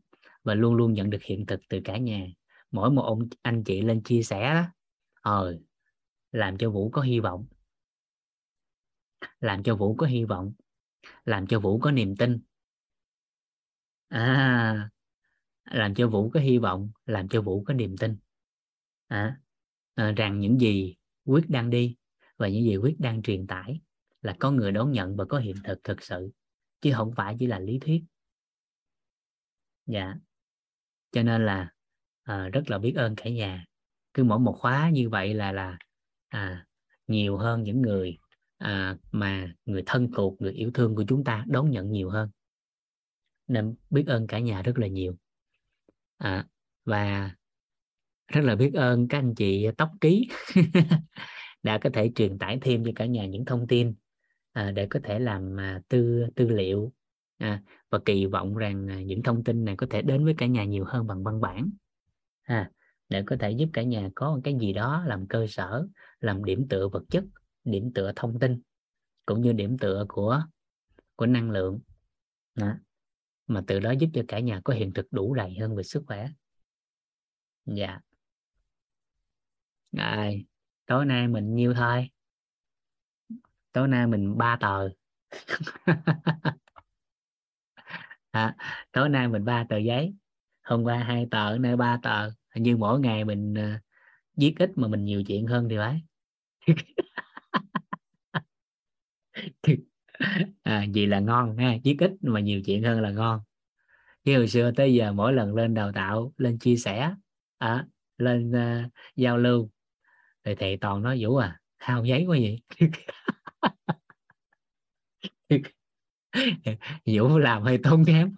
[0.45, 2.27] và luôn luôn nhận được hiện thực từ cả nhà.
[2.70, 4.67] Mỗi một ông anh chị lên chia sẻ
[5.23, 5.59] ờ
[6.33, 7.47] làm cho vũ có hy vọng.
[9.41, 10.53] Làm cho vũ có hy vọng.
[11.25, 12.41] Làm cho vũ có niềm tin.
[14.09, 14.91] À
[15.70, 18.16] làm cho vũ có hy vọng làm cho vũ có niềm tin.
[19.06, 19.40] À,
[19.94, 21.97] à, rằng những gì quyết đang đi
[22.36, 23.80] và những gì quyết đang truyền tải
[24.22, 26.30] là có người đón nhận và có hiện thực thực sự
[26.80, 28.02] chứ không phải chỉ là lý thuyết.
[29.86, 30.14] Dạ.
[31.12, 31.72] Cho nên là
[32.22, 33.64] à, rất là biết ơn cả nhà.
[34.14, 35.78] Cứ mỗi một khóa như vậy là là
[36.28, 36.66] à,
[37.06, 38.18] nhiều hơn những người
[38.58, 42.30] à, mà người thân thuộc người yêu thương của chúng ta đón nhận nhiều hơn.
[43.47, 45.16] Nên biết ơn cả nhà rất là nhiều
[46.18, 46.47] à,
[46.84, 47.30] và
[48.28, 50.28] rất là biết ơn các anh chị tóc ký
[51.62, 53.94] đã có thể truyền tải thêm cho cả nhà những thông tin
[54.52, 56.92] à, để có thể làm à, tư tư liệu.
[57.38, 60.47] À, và kỳ vọng rằng à, những thông tin này có thể đến với cả
[60.47, 61.70] nhà nhiều hơn bằng văn bản.
[62.42, 62.70] À,
[63.08, 65.86] để có thể giúp cả nhà có một cái gì đó làm cơ sở
[66.20, 67.24] làm điểm tựa vật chất
[67.64, 68.60] điểm tựa thông tin
[69.26, 70.42] cũng như điểm tựa của
[71.16, 71.80] của năng lượng.
[72.55, 72.74] Đó
[73.49, 76.02] mà từ đó giúp cho cả nhà có hiện thực đủ đầy hơn về sức
[76.07, 76.28] khỏe.
[77.67, 78.01] Dạ.
[79.93, 80.47] Rồi
[80.86, 82.10] tối nay mình nhiêu thôi?
[83.73, 84.89] Tối nay mình ba tờ.
[88.31, 88.57] À,
[88.93, 90.15] tối nay mình ba tờ giấy
[90.62, 92.31] hôm qua hai tờ nay ba tờ.
[92.55, 93.81] Như mỗi ngày mình uh,
[94.36, 96.02] viết ít mà mình nhiều chuyện hơn thì phải.
[100.62, 103.40] à, gì là ngon ha chiếc ít mà nhiều chuyện hơn là ngon.
[104.24, 107.14] Như hồi xưa tới giờ mỗi lần lên đào tạo lên chia sẻ
[107.58, 107.86] à,
[108.18, 109.70] lên uh, giao lưu
[110.44, 112.60] thì thầy toàn nói vũ à hao giấy quá vậy.
[117.06, 118.34] Vũ làm hơi tốn kém.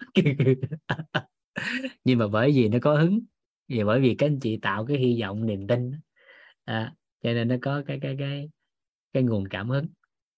[2.04, 3.20] Nhưng mà bởi vì nó có hứng
[3.68, 5.92] vì bởi vì các anh chị tạo cái hy vọng niềm tin
[6.64, 8.50] à, cho nên nó có cái cái cái
[9.12, 9.86] cái nguồn cảm hứng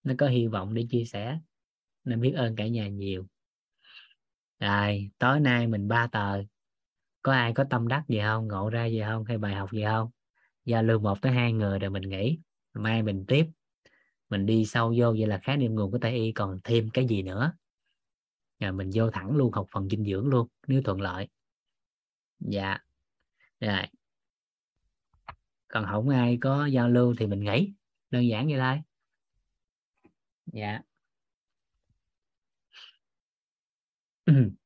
[0.05, 1.39] nó có hy vọng để chia sẻ.
[2.05, 3.27] Nên biết ơn cả nhà nhiều.
[4.61, 6.43] Rồi, tối nay mình ba tờ.
[7.23, 8.49] Có ai có tâm đắc gì không?
[8.49, 9.25] Ngộ ra gì không?
[9.25, 10.11] Hay bài học gì không?
[10.65, 12.39] Giao lưu một tới hai người rồi mình nghỉ.
[12.75, 13.47] Mai mình tiếp.
[14.31, 16.33] Mình đi sâu vô vậy là khái niệm nguồn của tây y.
[16.33, 17.53] Còn thêm cái gì nữa?
[18.61, 21.29] Rồi mình vô thẳng luôn, học phần dinh dưỡng luôn, nếu thuận lợi.
[22.41, 22.79] Dạ.
[23.61, 23.87] Rồi.
[25.69, 27.73] Còn không ai có giao lưu thì mình nghỉ.
[28.11, 28.83] Đơn giản vậy thôi
[30.53, 30.81] dạ.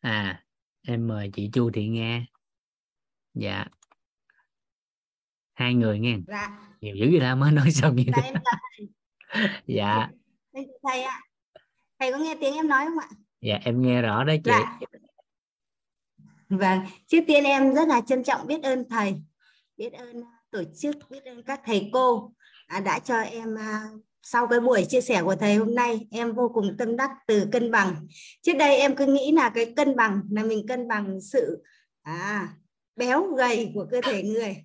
[0.00, 0.44] À
[0.82, 2.26] em mời chị Chu Thị Nga.
[3.34, 3.64] Dạ.
[5.52, 6.16] Hai người nghe.
[6.26, 6.58] Dạ.
[6.80, 8.60] Nhiều dữ vậy ta mới nói xong như dạ thế em chào
[9.66, 10.08] dạ.
[10.52, 11.20] Thầy, thầy ạ.
[11.98, 13.08] Thầy có nghe tiếng em nói không ạ?
[13.40, 14.50] Dạ em nghe rõ đấy chị.
[14.50, 14.78] Dạ.
[16.48, 19.22] Vâng trước tiên em rất là trân trọng biết ơn thầy
[19.76, 22.32] biết ơn tổ chức biết ơn các thầy cô
[22.84, 23.88] đã cho em à,
[24.22, 27.46] sau cái buổi chia sẻ của thầy hôm nay em vô cùng tâm đắc từ
[27.52, 27.94] cân bằng.
[28.42, 31.62] Trước đây em cứ nghĩ là cái cân bằng là mình cân bằng sự
[32.02, 32.48] à,
[32.96, 34.56] béo gầy của cơ thể người.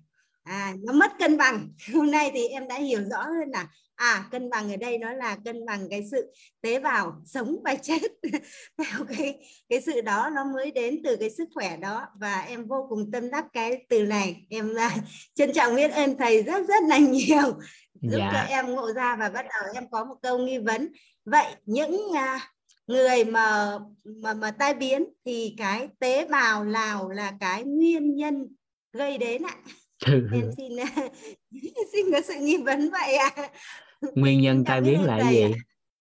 [0.46, 1.68] À nó mất cân bằng.
[1.94, 5.12] Hôm nay thì em đã hiểu rõ hơn là à cân bằng ở đây nó
[5.12, 8.02] là cân bằng cái sự tế bào sống và chết.
[8.78, 9.34] Theo cái
[9.68, 12.06] cái sự đó nó mới đến từ cái sức khỏe đó.
[12.20, 14.46] Và em vô cùng tâm đắc cái từ này.
[14.50, 14.96] Em là
[15.34, 17.58] trân trọng biết ơn thầy rất rất là nhiều
[18.00, 18.30] giúp Dạ.
[18.32, 20.88] cho em ngộ ra và bắt đầu em có một câu nghi vấn.
[21.24, 22.40] Vậy những à,
[22.86, 28.48] người mà mà mà tai biến thì cái tế bào nào là cái nguyên nhân
[28.92, 29.56] gây đến ạ?
[30.32, 30.72] Em xin
[31.92, 33.30] xin có sự nghi vấn vậy ạ.
[34.14, 35.44] Nguyên nhân tai biến là gì?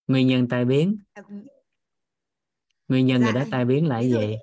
[0.08, 0.98] nguyên nhân tai biến.
[2.88, 4.36] Nguyên nhân người Dạ, đó tai biến là gì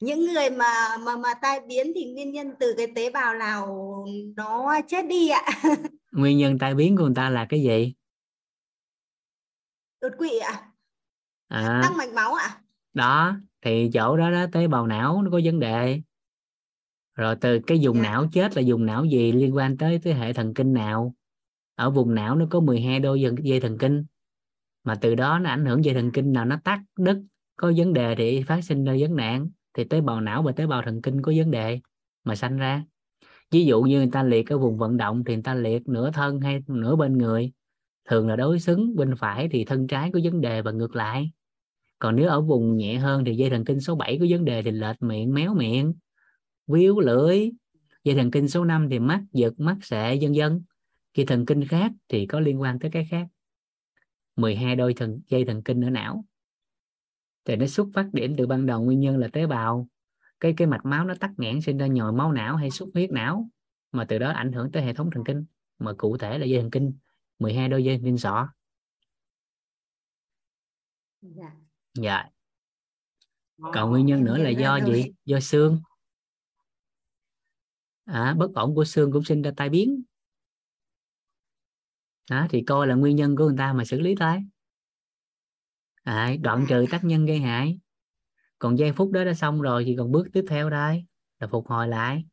[0.00, 3.66] những người mà mà mà tai biến thì nguyên nhân từ cái tế bào nào
[4.36, 5.42] nó chết đi ạ?
[6.12, 7.94] Nguyên nhân tai biến của người ta là cái gì?
[10.00, 10.62] Đột quỵ ạ.
[11.48, 12.60] À, tăng mạch máu ạ.
[12.94, 16.00] Đó thì chỗ đó đó tế bào não nó có vấn đề.
[17.14, 18.02] Rồi từ cái vùng Dạ.
[18.02, 21.14] não chết là vùng não gì liên quan tới tới hệ thần kinh nào?
[21.74, 24.04] Ở vùng não nó có 12 đôi dây thần kinh.
[24.84, 27.22] Mà từ đó nó ảnh hưởng dây thần kinh nào nó tắc đứt
[27.56, 30.66] có vấn đề thì phát sinh ra vấn nạn thì tế bào não và tế
[30.66, 31.80] bào thần kinh có vấn đề
[32.24, 32.84] mà sanh ra.
[33.50, 36.10] Ví dụ như người ta liệt ở vùng vận động thì người ta liệt nửa
[36.10, 37.52] thân hay nửa bên người.
[38.08, 41.30] Thường là đối xứng bên phải thì thân trái có vấn đề và ngược lại.
[41.98, 44.62] Còn nếu ở vùng nhẹ hơn thì dây thần kinh số 7 có vấn đề
[44.62, 45.94] thì lệch miệng, méo miệng,
[46.66, 47.50] víu lưỡi.
[48.04, 50.62] Dây thần kinh số 5 thì mắt, giật, mắt sệ vân vân.
[51.14, 53.26] Dây thần kinh khác thì có liên quan tới cái khác.
[54.36, 56.24] 12 đôi thần, dây thần kinh ở não
[57.44, 59.88] thì nó xuất phát điểm từ ban đầu nguyên nhân là tế bào.
[60.40, 63.10] Cái cái mạch máu nó tắc nghẽn sinh ra nhồi máu não hay xuất huyết
[63.10, 63.48] não
[63.92, 65.44] mà từ đó ảnh hưởng tới hệ thống thần kinh
[65.78, 66.92] mà cụ thể là dây thần kinh
[67.38, 68.48] 12 đôi dây thần kinh sọ.
[71.20, 71.52] Dạ.
[71.94, 72.24] Dạ.
[73.72, 75.12] Còn nguyên nhân nữa là do gì?
[75.24, 75.80] Do xương.
[78.04, 80.02] À, bất ổn của xương cũng sinh ra tai biến.
[82.30, 84.36] Đó thì coi là nguyên nhân của người ta mà xử lý thôi
[86.10, 87.78] à, đoạn trừ tác nhân gây hại.
[88.58, 91.04] Còn giây phút đó đã xong rồi thì còn bước tiếp theo đây
[91.40, 92.24] là phục hồi lại.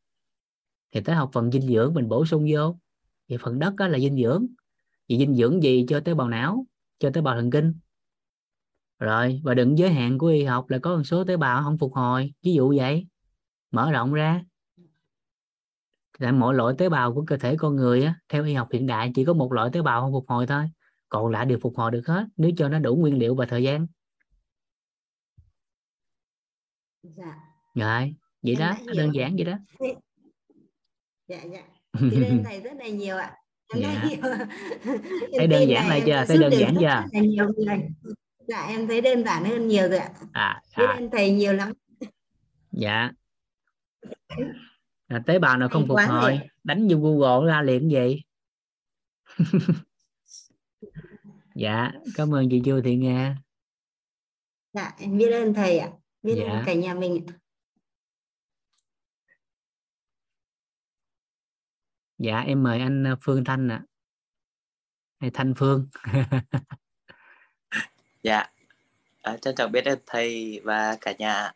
[0.92, 2.78] Thì tới học phần dinh dưỡng mình bổ sung vô.
[3.28, 4.46] Vậy phần đất đó là dinh dưỡng.
[5.08, 5.84] Vậy dinh dưỡng gì?
[5.88, 6.66] Cho tế bào não
[6.98, 7.74] cho tế bào thần kinh.
[8.98, 11.78] Rồi và đừng giới hạn của y học là có một số tế bào không
[11.78, 12.32] phục hồi.
[12.42, 13.06] Ví dụ vậy.
[13.70, 14.42] Mở rộng ra.
[16.18, 18.86] Tại mỗi loại tế bào của cơ thể con người á, theo y học hiện
[18.86, 20.70] đại chỉ có một loại tế bào không phục hồi thôi
[21.08, 23.62] còn lại đều phục hồi được hết nếu cho nó đủ nguyên liệu và thời
[23.62, 23.86] gian.
[27.02, 27.34] Dạ.
[27.74, 29.58] Rồi vậy Em đó đơn giản vậy đó.
[31.28, 31.62] Dạ dạ.
[32.00, 33.36] Biết ơn thầy rất là nhiều ạ.
[33.74, 34.00] Em Dạ.
[34.08, 34.18] hiểu.
[35.38, 36.24] Thấy đơn giản lại chưa?
[36.28, 36.86] thấy đơn giản chưa?
[36.86, 37.76] là
[38.48, 40.10] dạ em thấy đơn giản hơn nhiều rồi ạ.
[40.32, 40.84] À, à.
[40.98, 41.72] ơn thầy nhiều lắm.
[42.72, 43.10] Dạ.
[45.06, 46.40] À, tế bào nào không Hay phục hồi?
[46.64, 48.22] đánh vô google ra liền gì
[51.58, 53.36] dạ cảm ơn chị chu thị nga
[54.72, 55.88] dạ em biết ơn thầy ạ
[56.22, 56.52] biết Dạ.
[56.52, 57.34] ơn cả nhà mình ạ.
[62.18, 63.82] dạ em mời anh ờ, phương thanh ạ
[65.20, 65.88] hay thanh phương
[68.22, 68.44] Dạ,
[69.22, 71.52] à, trân trọng biết ơn thầy và cả nhà.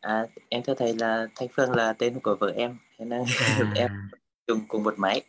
[0.00, 3.72] À, em thưa thầy là Thanh Phương là tên của vợ em, thế nên à,
[3.76, 3.90] em
[4.46, 5.22] dùng cùng một máy.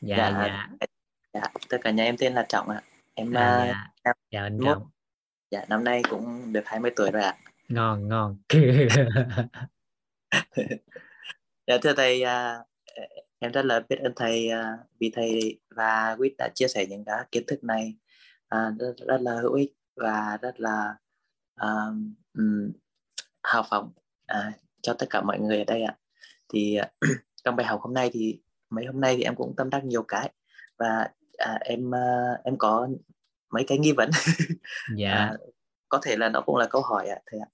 [0.00, 0.86] dạ dạ, dạ
[1.34, 2.82] Dạ, tất cả nhà em tên là Trọng ạ.
[3.14, 4.86] Em à, à, dạ em- chào anh trọng
[5.50, 7.36] dạ, năm nay cũng được 20 tuổi rồi ạ.
[7.68, 8.36] ngon ngon
[11.66, 12.58] Dạ, thưa thầy, à,
[13.38, 17.04] em rất là biết ơn thầy à, vì thầy và Quýt đã chia sẻ những
[17.04, 17.94] cái kiến thức này
[18.48, 20.96] à, rất, rất là hữu ích và rất là
[21.54, 21.68] à,
[22.34, 22.72] ừm,
[23.42, 23.92] hào phóng
[24.26, 24.52] à,
[24.82, 25.96] cho tất cả mọi người ở đây ạ.
[26.48, 26.78] thì
[27.44, 30.02] trong bài học hôm nay thì mấy hôm nay thì em cũng tâm đắc nhiều
[30.02, 30.32] cái
[30.78, 32.88] và à, em uh, em có
[33.50, 34.10] mấy cái nghi vấn.
[34.96, 35.10] Dạ.
[35.10, 35.36] À,
[35.88, 37.46] có thể là nó cũng là câu hỏi ạ thầy ạ.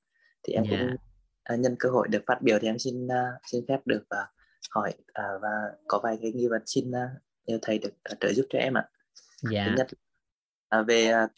[0.42, 0.76] Thì em dạ.
[0.78, 0.96] cũng
[1.42, 4.28] à, nhân cơ hội được phát biểu thì em xin uh, xin phép được uh,
[4.70, 5.48] hỏi uh, và
[5.88, 6.94] có vài cái nghi vấn xin uh,
[7.46, 8.88] nhờ thầy được uh, trợ giúp cho em ạ.
[9.50, 9.66] Dạ.
[9.66, 9.86] Thứ nhất
[10.80, 11.30] uh, về uh,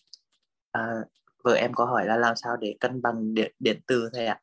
[0.78, 1.08] uh,
[1.44, 4.40] vợ em có hỏi là làm sao để cân bằng điện, điện từ thầy ạ?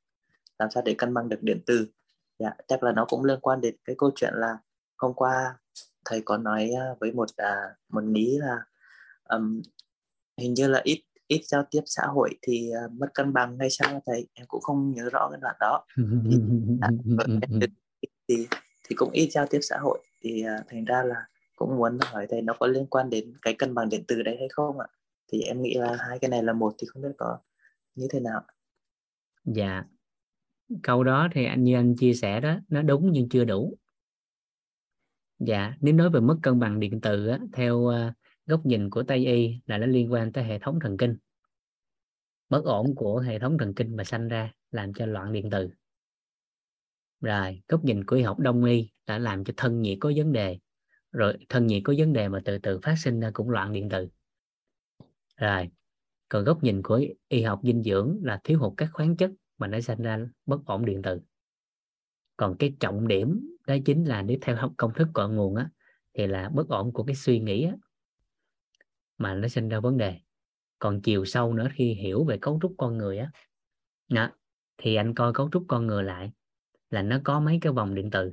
[0.60, 1.88] Làm sao để cân bằng được điện từ
[2.40, 4.58] dạ chắc là nó cũng liên quan đến cái câu chuyện là
[4.98, 5.56] hôm qua
[6.06, 8.58] thầy có nói à, với một à, một lý là
[9.30, 9.62] um,
[10.38, 13.70] hình như là ít ít giao tiếp xã hội thì uh, mất cân bằng hay
[13.70, 14.28] sao thầy?
[14.34, 15.86] Em cũng không nhớ rõ cái đoạn đó.
[15.96, 16.38] Thì,
[16.82, 16.90] à,
[18.28, 18.48] thì
[18.90, 20.00] thì cũng ít giao tiếp xã hội.
[20.22, 21.16] Thì uh, thành ra là
[21.56, 24.36] cũng muốn hỏi thầy nó có liên quan đến cái cân bằng điện từ đấy
[24.40, 24.88] hay không ạ?
[25.32, 27.38] Thì em nghĩ là hai cái này là một thì không biết có
[27.96, 28.42] như thế nào.
[29.46, 29.84] Dạ.
[30.84, 33.78] Câu đó thì anh như anh chia sẻ đó nó đúng nhưng chưa đủ
[35.40, 37.94] dạ nếu nói về mất cân bằng điện từ á, theo uh,
[38.46, 41.18] góc nhìn của tây y là nó liên quan tới hệ thống thần kinh.
[42.50, 45.70] Bất ổn của hệ thống thần kinh mà sanh ra làm cho loạn điện từ
[47.22, 50.32] rồi góc nhìn của y học đông y đã làm cho thân nhiệt có vấn
[50.32, 50.60] đề
[51.12, 53.90] rồi thân nhiệt có vấn đề mà từ từ phát sinh ra cũng loạn điện
[53.90, 54.08] từ
[55.38, 55.70] rồi
[56.30, 59.68] còn góc nhìn của y học dinh dưỡng là thiếu hụt các khoáng chất mà
[59.68, 61.20] nó sinh ra bất ổn điện từ
[62.38, 65.70] còn cái trọng điểm đó chính là nếu theo công thức cội nguồn á
[66.14, 67.74] thì là bất ổn của cái suy nghĩ á,
[69.18, 70.20] mà nó sinh ra vấn đề.
[70.80, 73.32] Còn chiều sâu nữa khi hiểu về cấu trúc con người á
[74.08, 74.30] đó,
[74.78, 76.32] thì anh coi cấu trúc con người lại
[76.90, 78.32] là nó có mấy cái vòng điện từ.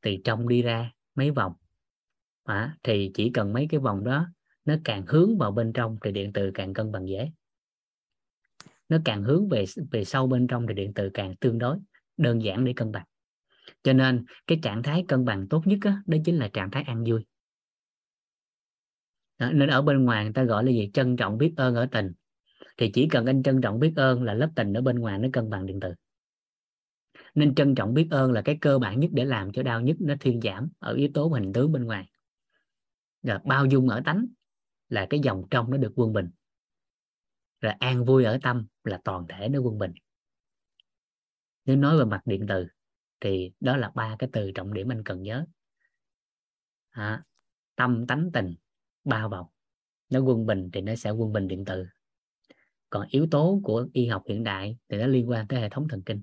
[0.00, 1.52] Từ trong đi ra mấy vòng
[2.44, 4.26] à, thì chỉ cần mấy cái vòng đó
[4.64, 7.30] nó càng hướng vào bên trong thì điện từ càng cân bằng dễ.
[8.88, 11.78] Nó càng hướng về về sâu bên trong thì điện từ càng tương đối
[12.16, 13.06] đơn giản để cân bằng
[13.82, 16.82] cho nên cái trạng thái cân bằng tốt nhất đó, đó chính là trạng thái
[16.82, 17.26] an vui.
[19.38, 20.90] Đó, nên ở bên ngoài người ta gọi là gì?
[20.94, 22.12] Trân trọng biết ơn ở tình.
[22.76, 25.28] Thì chỉ cần anh trân trọng biết ơn là lớp tình ở bên ngoài nó
[25.32, 25.94] cân bằng điện từ
[27.34, 29.96] nên trân trọng biết ơn là cái cơ bản nhất để làm cho đau nhất
[30.00, 32.10] nó thuyên giảm ở yếu tố hình tướng bên ngoài.
[33.22, 34.26] Rồi bao dung ở tánh
[34.88, 36.30] là cái dòng trong nó được quân bình.
[37.60, 39.92] Rồi an vui ở tâm là toàn thể nó quân bình.
[41.64, 42.66] Nếu nói về mặt điện từ
[43.20, 45.46] thì đó là ba cái từ trọng điểm anh cần nhớ.
[46.90, 47.22] À,
[47.76, 48.54] tâm tánh tình
[49.04, 49.46] ba vòng
[50.10, 51.86] nó quân bình thì nó sẽ quân bình điện từ
[52.90, 55.88] còn yếu tố của y học hiện đại thì nó liên quan tới hệ thống
[55.88, 56.22] thần kinh.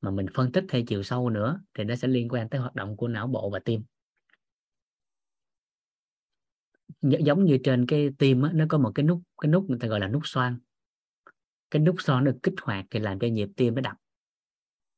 [0.00, 2.74] Mà mình phân tích theo chiều sâu nữa thì nó sẽ liên quan tới hoạt
[2.74, 3.82] động của não bộ và tim.
[7.02, 9.88] Giống như trên cái tim á, nó có một cái nút cái nút người ta
[9.88, 10.58] gọi là nút xoan
[11.70, 13.96] cái nút xoan được kích hoạt thì làm cho nhịp tim nó đập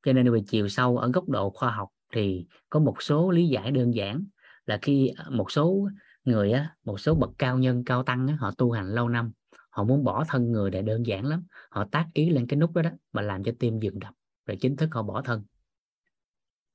[0.07, 3.49] cho nên về chiều sâu ở góc độ khoa học thì có một số lý
[3.49, 4.25] giải đơn giản
[4.67, 5.89] là khi à, một số
[6.25, 9.33] người á, một số bậc cao nhân cao tăng á, họ tu hành lâu năm
[9.71, 12.75] họ muốn bỏ thân người để đơn giản lắm họ tác ý lên cái nút
[12.75, 14.15] đó đó mà làm cho tim dừng đập
[14.47, 15.45] rồi chính thức họ bỏ thân.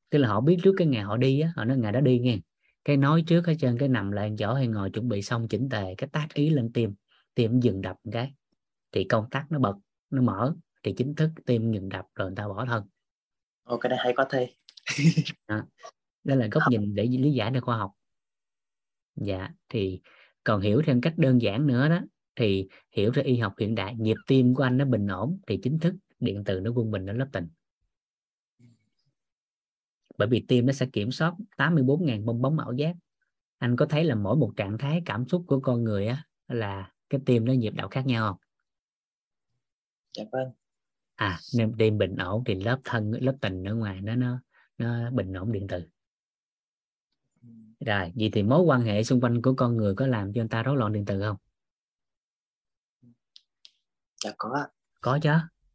[0.10, 2.19] Tức là họ biết trước cái ngày họ đi á họ nói ngày đó đi
[2.19, 2.40] nghe.
[2.85, 5.69] Cái nói trước hết trên cái nằm lại chỗ hay ngồi chuẩn bị xong chỉnh
[5.69, 6.93] tề cái tác ý lên tim
[7.35, 8.34] tim dừng đập một cái
[8.92, 9.76] thì công tắc nó bật
[10.10, 12.84] nó mở thì chính thức tim dừng đập rồi người ta bỏ thân.
[13.72, 14.56] Ồ, cái này hay có thầy.
[15.48, 15.61] Đó.
[16.24, 17.91] đó là góc nhìn để lý giải được khoa học.
[19.16, 20.01] Dạ thì
[20.43, 22.00] còn hiểu thêm cách đơn giản nữa đó
[22.35, 25.59] thì hiểu ra y học hiện đại nhịp tim của anh nó bình ổn thì
[25.64, 27.48] chính thức điện từ nó quân bình ở lớp tình.
[30.17, 32.95] Bởi vì tim nó sẽ kiểm soát 84.000 bong bóng ảo giác.
[33.58, 36.91] Anh có thấy là mỗi một trạng thái cảm xúc của con người á là
[37.09, 38.38] cái tim nó nhịp độ khác nhau không?
[40.17, 40.51] Dạ vâng
[41.22, 44.41] à nên tim bình ổn thì lớp thân lớp tình ở ngoài nó nó
[44.77, 45.83] nó bình ổn điện từ
[47.85, 50.50] rồi vậy thì mối quan hệ xung quanh của con người có làm cho người
[50.50, 51.38] ta rối loạn điện từ không?
[54.24, 54.67] Dạ có
[55.01, 55.32] có chứ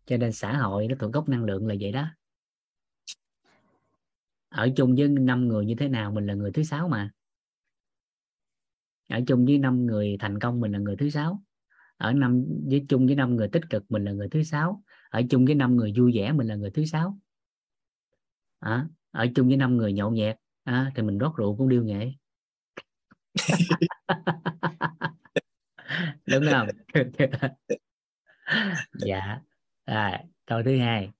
[0.07, 2.07] cho nên xã hội nó thuộc gốc năng lượng là vậy đó.
[4.49, 7.10] Ở chung với năm người như thế nào mình là người thứ sáu mà.
[9.08, 11.42] Ở chung với năm người thành công mình là người thứ sáu.
[11.97, 15.23] Ở năm với chung với năm người tích cực mình là người thứ sáu ở
[15.31, 17.18] chung với năm người vui vẻ mình là người thứ sáu.
[18.60, 21.83] À, ở chung với năm người nhậu nhẹt à, thì mình rót rượu cũng điêu
[21.83, 22.12] nghệ.
[26.26, 26.68] Đúng không?
[28.93, 29.41] Dạ.
[29.85, 31.10] À, câu thứ hai.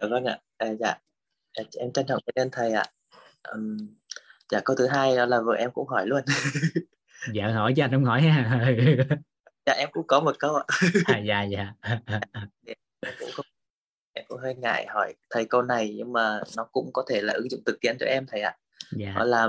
[0.00, 0.38] Dạ vâng ạ.
[0.56, 0.98] À, dạ.
[1.78, 2.84] Em trân trọng cảm ơn thầy ạ.
[3.52, 3.76] Um,
[4.52, 6.22] dạ câu thứ hai là vợ em cũng hỏi luôn.
[7.34, 8.66] Dạ hỏi cho anh không hỏi ha
[9.66, 10.64] dạ em cũng có một câu ạ.
[11.04, 11.72] À, dạ dạ.
[12.66, 13.46] Em cũng không
[14.28, 17.50] cũng hơi ngại hỏi thầy câu này nhưng mà nó cũng có thể là ứng
[17.50, 18.56] dụng thực tiễn cho em thầy ạ.
[18.92, 19.12] Dạ.
[19.16, 19.48] Đó là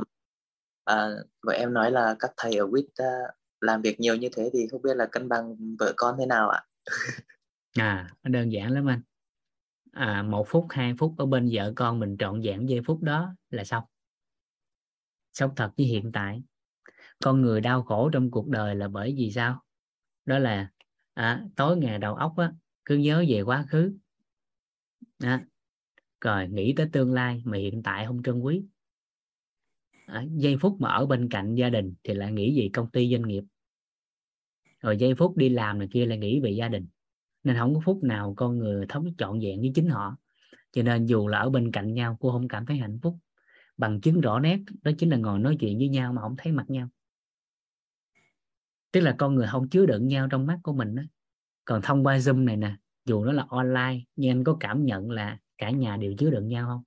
[0.84, 1.10] à,
[1.44, 3.30] vợ em nói là các thầy ở WIT uh,
[3.62, 6.50] làm việc nhiều như thế thì không biết là cân bằng vợ con thế nào
[6.50, 6.64] ạ?
[7.74, 9.02] À nó đơn giản lắm anh.
[9.92, 13.36] À, một phút hai phút ở bên vợ con mình trọn vẹn giây phút đó
[13.50, 13.84] là xong.
[15.34, 16.44] Sống thật với hiện tại.
[17.24, 19.64] Con người đau khổ trong cuộc đời là bởi vì sao
[20.28, 20.72] đó là
[21.14, 22.54] à, tối ngày đầu óc á,
[22.86, 23.98] cứ nhớ về quá khứ.
[25.20, 25.46] À,
[26.22, 28.64] rồi nghĩ tới tương lai mà hiện tại không trân quý.
[30.06, 33.12] À, giây phút mà ở bên cạnh gia đình thì lại nghĩ về công ty
[33.12, 33.44] doanh nghiệp.
[34.82, 36.88] Rồi giây phút đi làm này kia lại nghĩ về gia đình.
[37.44, 40.18] Nên không có phút nào con người thống trọn vẹn với chính họ.
[40.72, 43.18] Cho nên dù là ở bên cạnh nhau cô không cảm thấy hạnh phúc.
[43.78, 46.54] Bằng chứng rõ nét đó chính là ngồi nói chuyện với nhau mà không thấy
[46.54, 46.90] mặt nhau
[48.98, 51.04] tức là con người không chứa đựng nhau trong mắt của mình đó.
[51.66, 55.12] còn thông qua zoom này nè dù nó là online nhưng anh có cảm nhận
[55.12, 56.84] là cả nhà đều chứa đựng nhau không?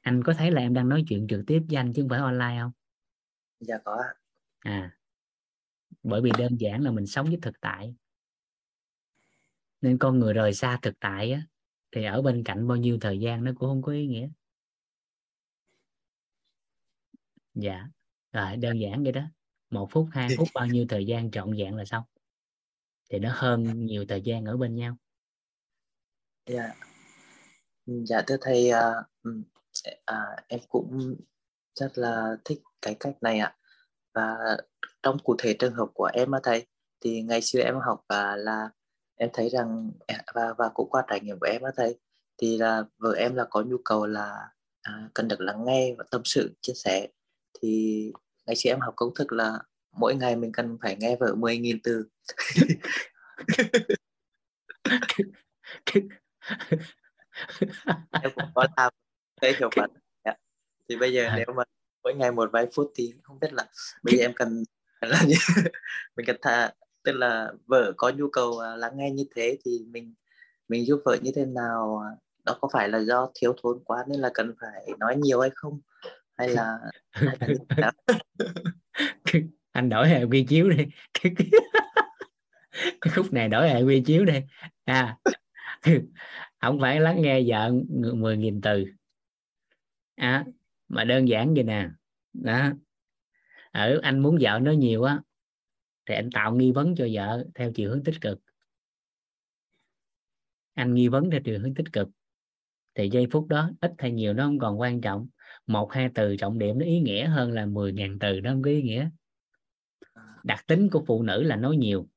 [0.00, 2.18] Anh có thấy là em đang nói chuyện trực tiếp với anh chứ không phải
[2.18, 2.72] online không?
[3.60, 4.02] Dạ có
[4.58, 4.96] à.
[6.02, 7.94] Bởi vì đơn giản là mình sống với thực tại.
[9.80, 11.42] Nên con người rời xa thực tại á,
[11.92, 14.28] thì ở bên cạnh bao nhiêu thời gian nó cũng không có ý nghĩa.
[17.54, 17.86] Dạ.
[18.32, 19.22] Rồi đơn giản vậy đó
[19.70, 22.04] một phút hai phút bao nhiêu thời gian trọn vẹn là xong?
[23.10, 24.96] Thì nó hơn nhiều thời gian ở bên nhau.
[26.46, 26.74] Dạ.
[27.86, 28.92] Dạ thưa thầy à,
[30.04, 30.16] à,
[30.48, 31.16] em cũng
[31.74, 33.56] rất là thích cái cách này ạ.
[34.14, 34.36] Và
[35.02, 36.66] trong cụ thể trường hợp của em á thầy
[37.00, 38.70] thì ngày xưa em học và là
[39.16, 41.98] em thấy rằng à, và và cũng qua trải nghiệm của em á thầy
[42.38, 44.48] thì là vợ em là có nhu cầu là
[44.82, 47.08] à, cần được lắng nghe và tâm sự chia sẻ.
[47.60, 48.12] Thì
[48.46, 49.58] ngày xưa em học công thức là
[49.92, 52.04] mỗi ngày mình cần phải nghe vợ 10.000 từ.
[58.22, 58.92] Em cũng có làm
[59.40, 59.86] cái hiệu quả
[60.24, 60.34] dạ.
[60.88, 61.62] thì bây giờ nếu mà
[62.02, 63.66] mỗi ngày một vài phút thì không biết là
[64.02, 64.64] bây giờ em cần
[65.00, 65.34] là như
[66.16, 66.72] mình cần thà
[67.04, 70.14] tức là vợ có nhu cầu à, lắng nghe như thế thì mình
[70.68, 72.02] mình giúp vợ như thế nào
[72.44, 75.50] đó có phải là do thiếu thốn quá nên là cần phải nói nhiều hay
[75.54, 75.80] không
[76.40, 76.78] hay là,
[77.12, 77.92] hay là
[79.72, 80.86] anh đổi hệ quy chiếu đi.
[83.00, 84.40] Cái khúc này đổi hệ quy chiếu đi.
[84.84, 85.18] À
[86.60, 88.84] không phải lắng nghe vợ 10.000 từ.
[90.14, 90.44] À,
[90.88, 91.88] mà đơn giản vậy nè.
[92.32, 92.70] Đó.
[93.70, 95.20] Ở anh muốn vợ nói nhiều á
[96.06, 98.38] thì anh tạo nghi vấn cho vợ theo chiều hướng tích cực.
[100.74, 102.08] Anh nghi vấn theo chiều hướng tích cực
[102.94, 105.28] thì giây phút đó ít hay nhiều nó không còn quan trọng
[105.70, 108.70] một hai từ trọng điểm nó ý nghĩa hơn là 10.000 từ nó không có
[108.70, 109.08] ý nghĩa.
[110.42, 112.08] Đặc tính của phụ nữ là nói nhiều.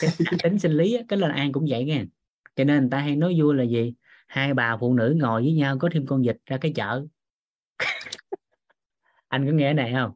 [0.00, 2.04] Cái đặc tính sinh lý cái là ai cũng vậy nghe.
[2.56, 3.94] Cho nên người ta hay nói vui là gì?
[4.26, 7.06] Hai bà phụ nữ ngồi với nhau có thêm con vịt ra cái chợ.
[9.28, 10.12] Anh có nghe này không?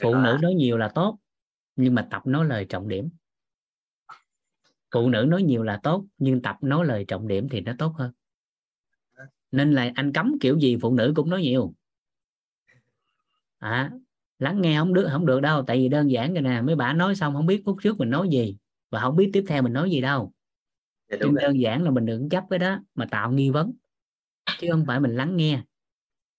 [0.00, 1.18] Phụ nữ nói nhiều là tốt
[1.76, 3.08] nhưng mà tập nói lời trọng điểm.
[4.94, 7.92] Phụ nữ nói nhiều là tốt nhưng tập nói lời trọng điểm thì nó tốt
[7.96, 8.12] hơn
[9.52, 11.74] nên là anh cấm kiểu gì phụ nữ cũng nói nhiều.
[13.58, 13.90] À,
[14.38, 15.62] lắng nghe không được không được đâu.
[15.62, 18.10] Tại vì đơn giản rồi nè mấy bà nói xong không biết phút trước mình
[18.10, 18.56] nói gì
[18.90, 20.32] và không biết tiếp theo mình nói gì đâu.
[21.10, 23.72] Dạ, đơn giản là mình đừng chấp cái đó mà tạo nghi vấn.
[24.60, 25.62] Chứ không phải mình lắng nghe.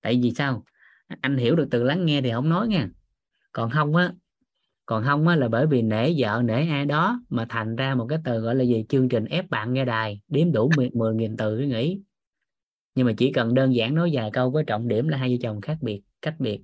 [0.02, 0.64] Tại vì sao?
[1.22, 2.90] Anh hiểu được từ lắng nghe thì không nói nha.
[3.52, 4.14] Còn không á
[4.86, 8.06] còn không á là bởi vì nể vợ nể ai đó mà thành ra một
[8.10, 8.86] cái từ gọi là gì?
[8.90, 12.02] Chương trình ép bạn nghe đài đếm đủ 10.000 từ cái nghĩ
[12.98, 15.38] nhưng mà chỉ cần đơn giản nói vài câu với trọng điểm là hai vợ
[15.42, 16.62] chồng khác biệt cách biệt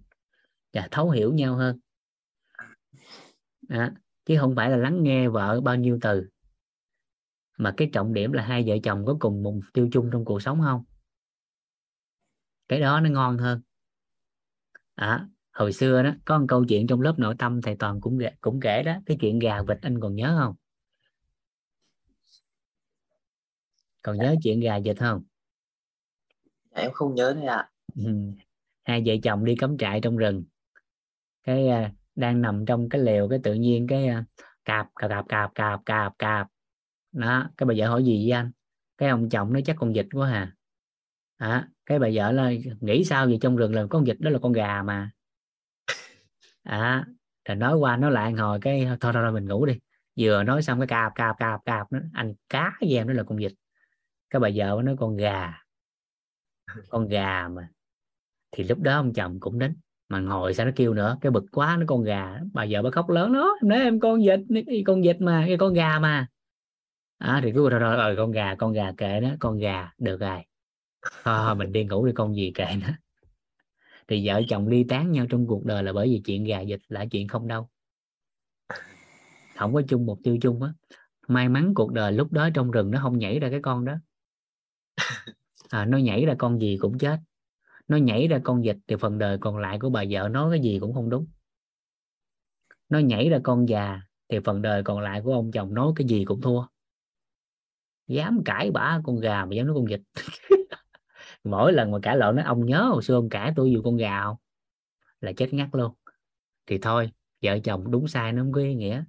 [0.73, 1.79] và thấu hiểu nhau hơn.
[3.69, 3.93] À,
[4.25, 6.27] chứ không phải là lắng nghe vợ bao nhiêu từ.
[7.57, 10.41] Mà cái trọng điểm là hai vợ chồng có cùng mục tiêu chung trong cuộc
[10.41, 10.83] sống không?
[12.67, 13.61] Cái đó nó ngon hơn.
[14.95, 18.19] À, hồi xưa đó có một câu chuyện trong lớp nội tâm thầy toàn cũng
[18.41, 20.55] cũng kể đó cái chuyện gà vịt anh còn nhớ không?
[24.01, 25.23] Còn nhớ chuyện gà vịt không?
[26.73, 27.55] Em không nhớ thôi ạ.
[27.55, 27.69] À.
[27.95, 28.11] ừ.
[28.83, 30.43] hai vợ chồng đi cắm trại trong rừng.
[31.43, 34.25] Cái uh, đang nằm trong cái lều cái tự nhiên cái uh,
[34.65, 36.47] cạp cạp cạp cạp cạp cạp cạp.
[37.11, 38.51] Đó cái bà vợ hỏi gì với anh?
[38.97, 40.53] Cái ông chồng nói chắc con vịt quá hà.
[41.37, 44.39] À, cái bà vợ là nghĩ sao vậy trong rừng là con vịt đó là
[44.39, 45.11] con gà mà.
[46.63, 47.05] À
[47.47, 49.79] rồi nói qua nói lại hồi cái thôi thôi, thôi mình ngủ đi.
[50.19, 53.23] Vừa nói xong cái cạp cạp cạp cạp nó anh cá với em đó là
[53.23, 53.53] con vịt.
[54.29, 55.62] Cái bà vợ nói con gà
[56.89, 57.69] con gà mà.
[58.51, 59.75] Thì lúc đó ông chồng cũng đến
[60.09, 62.89] mà ngồi sao nó kêu nữa cái bực quá nó con gà bà vợ bà
[62.91, 64.39] khóc lớn nó em nói em con vịt
[64.85, 66.27] con vịt mà cái con gà mà.
[67.17, 70.19] À, thì cứ rồi rồi rồi con gà con gà kệ nó con gà được
[70.19, 70.39] rồi.
[71.23, 72.87] À, mình đi ngủ đi con gì kệ nó.
[74.07, 76.81] Thì vợ chồng ly tán nhau trong cuộc đời là bởi vì chuyện gà dịch
[76.87, 77.69] là chuyện không đâu.
[79.55, 80.69] Không có chung mục tiêu chung á.
[81.27, 83.93] May mắn cuộc đời lúc đó trong rừng nó không nhảy ra cái con đó.
[85.73, 87.19] à, nó nhảy ra con gì cũng chết.
[87.87, 90.59] Nó nhảy ra con vịt thì phần đời còn lại của bà vợ nói cái
[90.59, 91.27] gì cũng không đúng.
[92.89, 96.07] Nó nhảy ra con già thì phần đời còn lại của ông chồng nói cái
[96.07, 96.65] gì cũng thua.
[98.07, 100.01] Dám cãi bả con gà mà dám nói con vịt.
[101.43, 103.97] Mỗi lần mà cãi lộn nó ông nhớ hồi xưa ông cãi tôi dù con
[103.97, 104.37] gà không?
[105.21, 105.93] Là chết ngắt luôn.
[106.67, 107.11] Thì thôi
[107.41, 109.03] vợ chồng đúng sai nó không có ý nghĩa.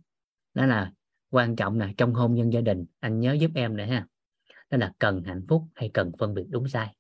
[0.55, 0.93] Đó là
[1.31, 2.85] quan trọng là trong hôn nhân gia đình.
[3.01, 4.07] Anh nhớ giúp em này ha
[4.71, 6.97] đó là cần hạnh phúc hay cần phân biệt đúng sai?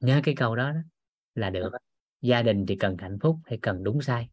[0.00, 0.80] Nhớ cái câu đó, đó
[1.34, 1.70] là được.
[2.20, 4.28] Gia đình thì cần hạnh phúc hay cần đúng sai?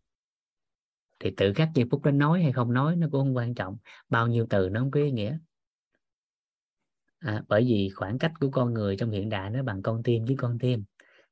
[1.19, 3.77] Thì tự khắc giây phút đó nói hay không nói nó cũng không quan trọng.
[4.09, 5.37] Bao nhiêu từ nó không có ý nghĩa.
[7.19, 10.25] À, bởi vì khoảng cách của con người trong hiện đại nó bằng con tim
[10.25, 10.83] với con tim.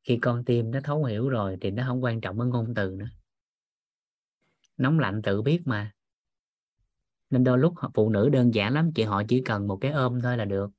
[0.04, 2.96] Khi con tim nó thấu hiểu rồi thì nó không quan trọng ở ngôn từ
[2.98, 3.10] nữa.
[4.78, 5.92] Nóng lạnh tự biết mà
[7.34, 10.22] nên đôi lúc phụ nữ đơn giản lắm chị họ chỉ cần một cái ôm
[10.22, 10.72] thôi là được.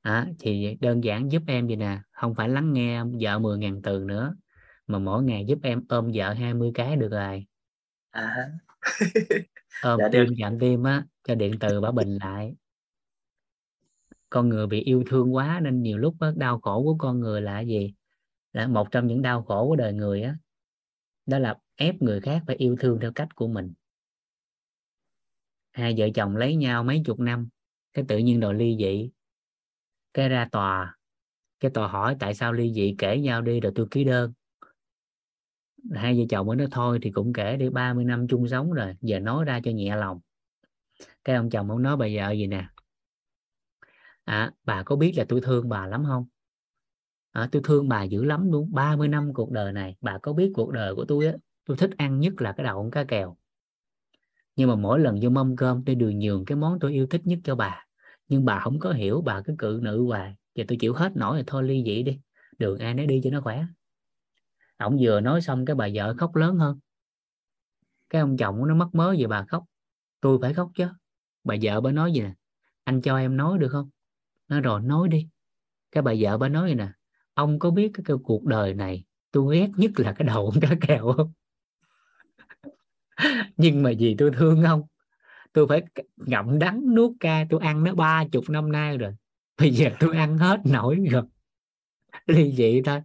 [0.00, 4.04] À, thì đơn giản giúp em vậy nè không phải lắng nghe vợ 10.000 từ
[4.04, 4.36] nữa
[4.86, 7.46] mà mỗi ngày giúp em ôm vợ 20 cái được rồi.
[8.10, 8.50] À.
[9.82, 12.54] ôm dạ tim chạm tim á cho điện từ bả bình lại.
[14.30, 17.42] Con người bị yêu thương quá nên nhiều lúc á, đau khổ của con người
[17.42, 17.94] là gì?
[18.52, 20.36] Là một trong những đau khổ của đời người á.
[21.26, 23.72] Đó là ép người khác phải yêu thương theo cách của mình
[25.80, 27.48] hai vợ chồng lấy nhau mấy chục năm
[27.92, 29.10] cái tự nhiên đòi ly dị.
[30.14, 30.96] Cái ra tòa
[31.60, 34.32] cái tòa hỏi tại sao ly dị kể nhau đi rồi tôi ký đơn.
[35.94, 38.94] Hai vợ chồng mới nói thôi thì cũng kể đi 30 năm chung sống rồi
[39.00, 40.20] giờ nói ra cho nhẹ lòng.
[41.24, 42.66] Cái ông chồng ông nói bà vợ gì nè?
[44.24, 46.26] À, bà có biết là tôi thương bà lắm không?
[47.32, 50.52] À, tôi thương bà dữ lắm luôn 30 năm cuộc đời này bà có biết
[50.54, 51.32] cuộc đời của tôi á
[51.64, 53.36] tôi thích ăn nhất là cái đậu con cá kèo
[54.60, 57.20] nhưng mà mỗi lần vô mâm cơm tôi đều nhường cái món tôi yêu thích
[57.24, 57.86] nhất cho bà.
[58.28, 60.34] Nhưng bà không có hiểu bà cứ cự nữ hoài.
[60.54, 62.20] Giờ tôi chịu hết nổi rồi thôi ly dị đi.
[62.58, 63.64] Đường ai nấy đi cho nó khỏe.
[64.76, 66.78] Ông vừa nói xong cái bà vợ khóc lớn hơn.
[68.10, 69.64] Cái ông chồng nó mất mớ gì bà khóc.
[70.20, 70.86] Tôi phải khóc chứ.
[71.44, 72.34] Bà vợ bà nói gì nè?
[72.84, 73.90] Anh cho em nói được không?
[74.48, 75.28] Nó rồi nói đi.
[75.92, 76.88] Cái bà vợ bà nói gì nè?
[77.34, 81.12] Ông có biết cái, cuộc đời này tôi ghét nhất là cái đầu cá kèo
[81.16, 81.32] không?
[83.56, 84.82] nhưng mà vì tôi thương ông
[85.52, 85.82] tôi phải
[86.16, 89.14] ngậm đắng nuốt cay tôi ăn nó ba chục năm nay rồi.
[89.58, 91.22] Bây giờ tôi ăn hết nổi rồi.
[92.26, 93.00] Ly dị thôi.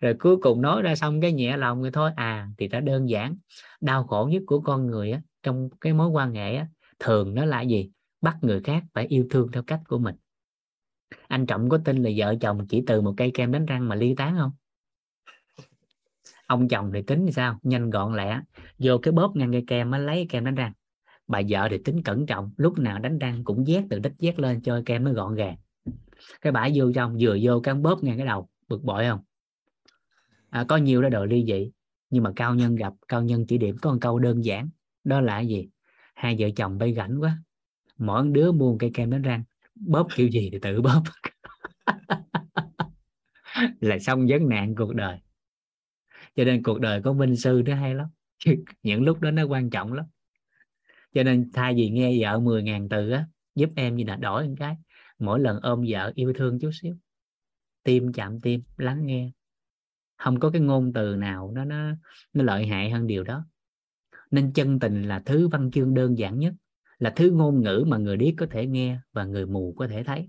[0.00, 2.10] Rồi cuối cùng nói ra xong cái nhẹ lòng người thôi.
[2.16, 3.36] À thì đã đơn giản.
[3.80, 6.66] Đau khổ nhất của con người á, trong cái mối quan hệ á,
[6.98, 7.90] thường nó là gì?
[8.20, 10.14] Bắt người khác phải yêu thương theo cách của mình.
[11.28, 13.94] Anh trọng có tin là vợ chồng chỉ từ một cây kem đánh răng mà
[13.94, 14.50] ly tán không?
[16.46, 17.58] Ông chồng thì tính sao?
[17.62, 18.40] Nhanh gọn lẹ.
[18.78, 20.72] Vô cái bóp ngăn cây kem mới lấy kem đánh răng.
[21.26, 24.38] Bà vợ thì tính cẩn trọng lúc nào đánh răng cũng vét từ đít vét
[24.38, 25.56] lên cho kem mới gọn gàng.
[26.40, 29.20] Cái bả vô trong vừa vô cái bóp ngang cái đầu bực bội không?
[30.50, 31.70] À, có nhiều đó đồ ly dị
[32.10, 34.68] nhưng mà cao nhân gặp cao nhân chỉ điểm có một câu đơn giản
[35.04, 35.68] đó là gì?
[36.14, 37.38] Hai vợ chồng bay rảnh quá
[37.98, 41.02] mỗi đứa mua cây kem đánh răng bóp kiểu gì thì tự bóp.
[43.80, 45.18] Là xong vấn nạn cuộc đời
[46.36, 48.08] cho nên cuộc đời có minh sư nó hay lắm.
[48.82, 50.06] Những lúc đó nó quan trọng lắm.
[51.14, 54.54] Cho nên thay vì nghe vợ 10.000 từ á, giúp em như là đổi một
[54.58, 54.76] cái.
[55.18, 56.96] Mỗi lần ôm vợ yêu thương chút xíu.
[57.82, 59.30] Tim chạm tim, lắng nghe.
[60.16, 61.90] Không có cái ngôn từ nào nó nó
[62.32, 63.46] nó lợi hại hơn điều đó.
[64.30, 66.54] Nên chân tình là thứ văn chương đơn giản nhất.
[66.98, 70.04] Là thứ ngôn ngữ mà người điếc có thể nghe và người mù có thể
[70.04, 70.28] thấy.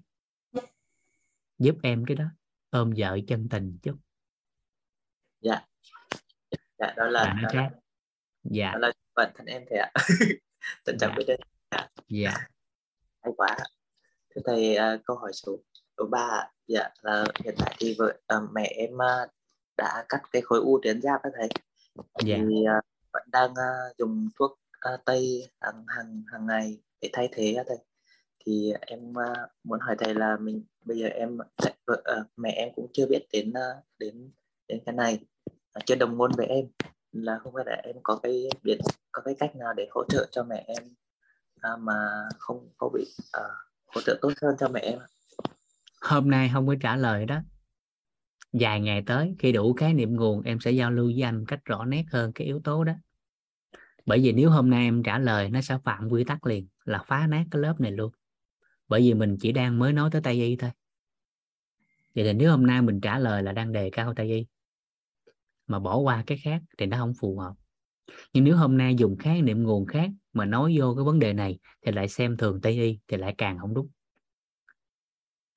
[1.59, 2.25] Giúp em cái đó.
[2.69, 3.95] Ôm vợ chân tình chút.
[5.42, 5.61] Dạ
[6.88, 7.69] dạ đó là, Và nó khác.
[7.72, 7.80] Là,
[8.43, 8.72] dạ.
[8.72, 9.91] Đó là bản thân em thầy ạ.
[10.85, 11.39] Trân trọng biết ơn
[11.72, 12.31] dạ dạ.
[13.23, 13.57] Hay quá.
[14.35, 15.57] Thưa thầy à, câu hỏi số
[15.97, 19.27] số ba dạ là hiện tại thì vợ à, mẹ em à,
[19.77, 21.49] đã cắt cái khối u tuyến giáp đó thầy.
[22.25, 22.38] Dạ.
[22.49, 22.81] thì à,
[23.14, 27.64] vẫn đang à, dùng thuốc à, tây hàng hàng hàng ngày để thay thế á
[27.67, 27.77] thầy.
[28.45, 31.38] Thì em à, muốn hỏi thầy là mình bây giờ em
[31.88, 34.31] vợ à, mẹ em cũng chưa biết đến à, đến
[34.67, 35.19] đến cái này
[35.85, 36.65] trên đồng môn với em.
[37.11, 38.79] Là không phải là em có cái biện
[39.11, 40.83] có cái cách nào để hỗ trợ cho mẹ em
[41.61, 41.93] à, mà
[42.37, 43.41] không có bị à,
[43.87, 44.99] hỗ trợ tốt hơn cho mẹ em
[46.05, 47.41] hôm nay không có trả lời đó.
[48.53, 51.65] Vài ngày tới khi đủ khái niệm nguồn em sẽ giao lưu với anh cách
[51.65, 52.93] rõ nét hơn cái yếu tố đó.
[54.05, 57.03] Bởi vì nếu hôm nay em trả lời nó sẽ phạm quy tắc liền là
[57.07, 58.11] phá nát cái lớp này luôn.
[58.87, 60.71] Bởi vì mình chỉ đang mới nói tới tây y thôi.
[62.15, 64.45] Vậy thì nếu hôm nay mình trả lời là đang đề cao tây y
[65.67, 67.53] mà bỏ qua cái khác thì nó không phù hợp.
[68.33, 71.33] Nhưng nếu hôm nay dùng khái niệm nguồn khác mà nói vô cái vấn đề
[71.33, 73.87] này thì lại xem thường tây y thì lại càng không đúng.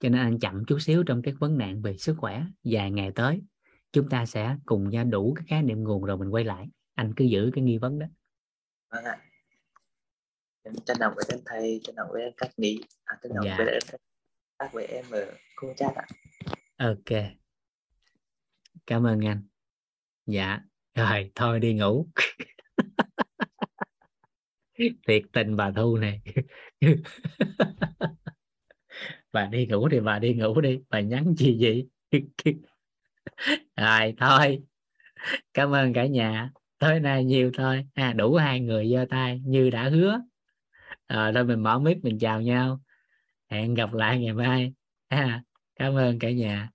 [0.01, 3.13] Cho nên anh chậm chút xíu trong cái vấn nạn về sức khỏe vài ngày
[3.15, 3.43] tới
[3.93, 6.67] chúng ta sẽ cùng nhau đủ cái khái niệm nguồn rồi mình quay lại.
[6.95, 8.07] Anh cứ giữ cái nghi vấn đó.
[8.91, 9.19] Vâng ạ.
[10.63, 13.45] Em trân trọng với anh thầy trân trọng với anh các nghĩ à, trân trọng
[13.45, 13.55] Dạ.
[13.59, 14.01] với anh
[14.59, 16.07] các với em ở khu chat ạ.
[16.77, 17.19] Ok.
[18.87, 19.43] Cảm ơn anh
[20.29, 20.61] dạ.
[20.95, 22.09] Rồi thôi đi ngủ.
[25.09, 26.21] Thiệt tình bà thu này.
[29.33, 30.81] Bà đi ngủ thì bà đi ngủ đi.
[30.91, 31.89] Bà nhắn gì vậy?
[33.77, 34.63] Rồi thôi.
[35.55, 36.51] Cảm ơn cả nhà.
[36.79, 37.87] Tối nay nhiều thôi.
[37.95, 39.41] À, đủ hai người giơ tay.
[39.45, 40.21] Như đã hứa.
[41.09, 42.81] Rồi thôi mình mở mic mình chào nhau.
[43.51, 44.73] Hẹn gặp lại ngày mai.
[45.09, 45.43] À,
[45.77, 46.71] cảm ơn cả nhà.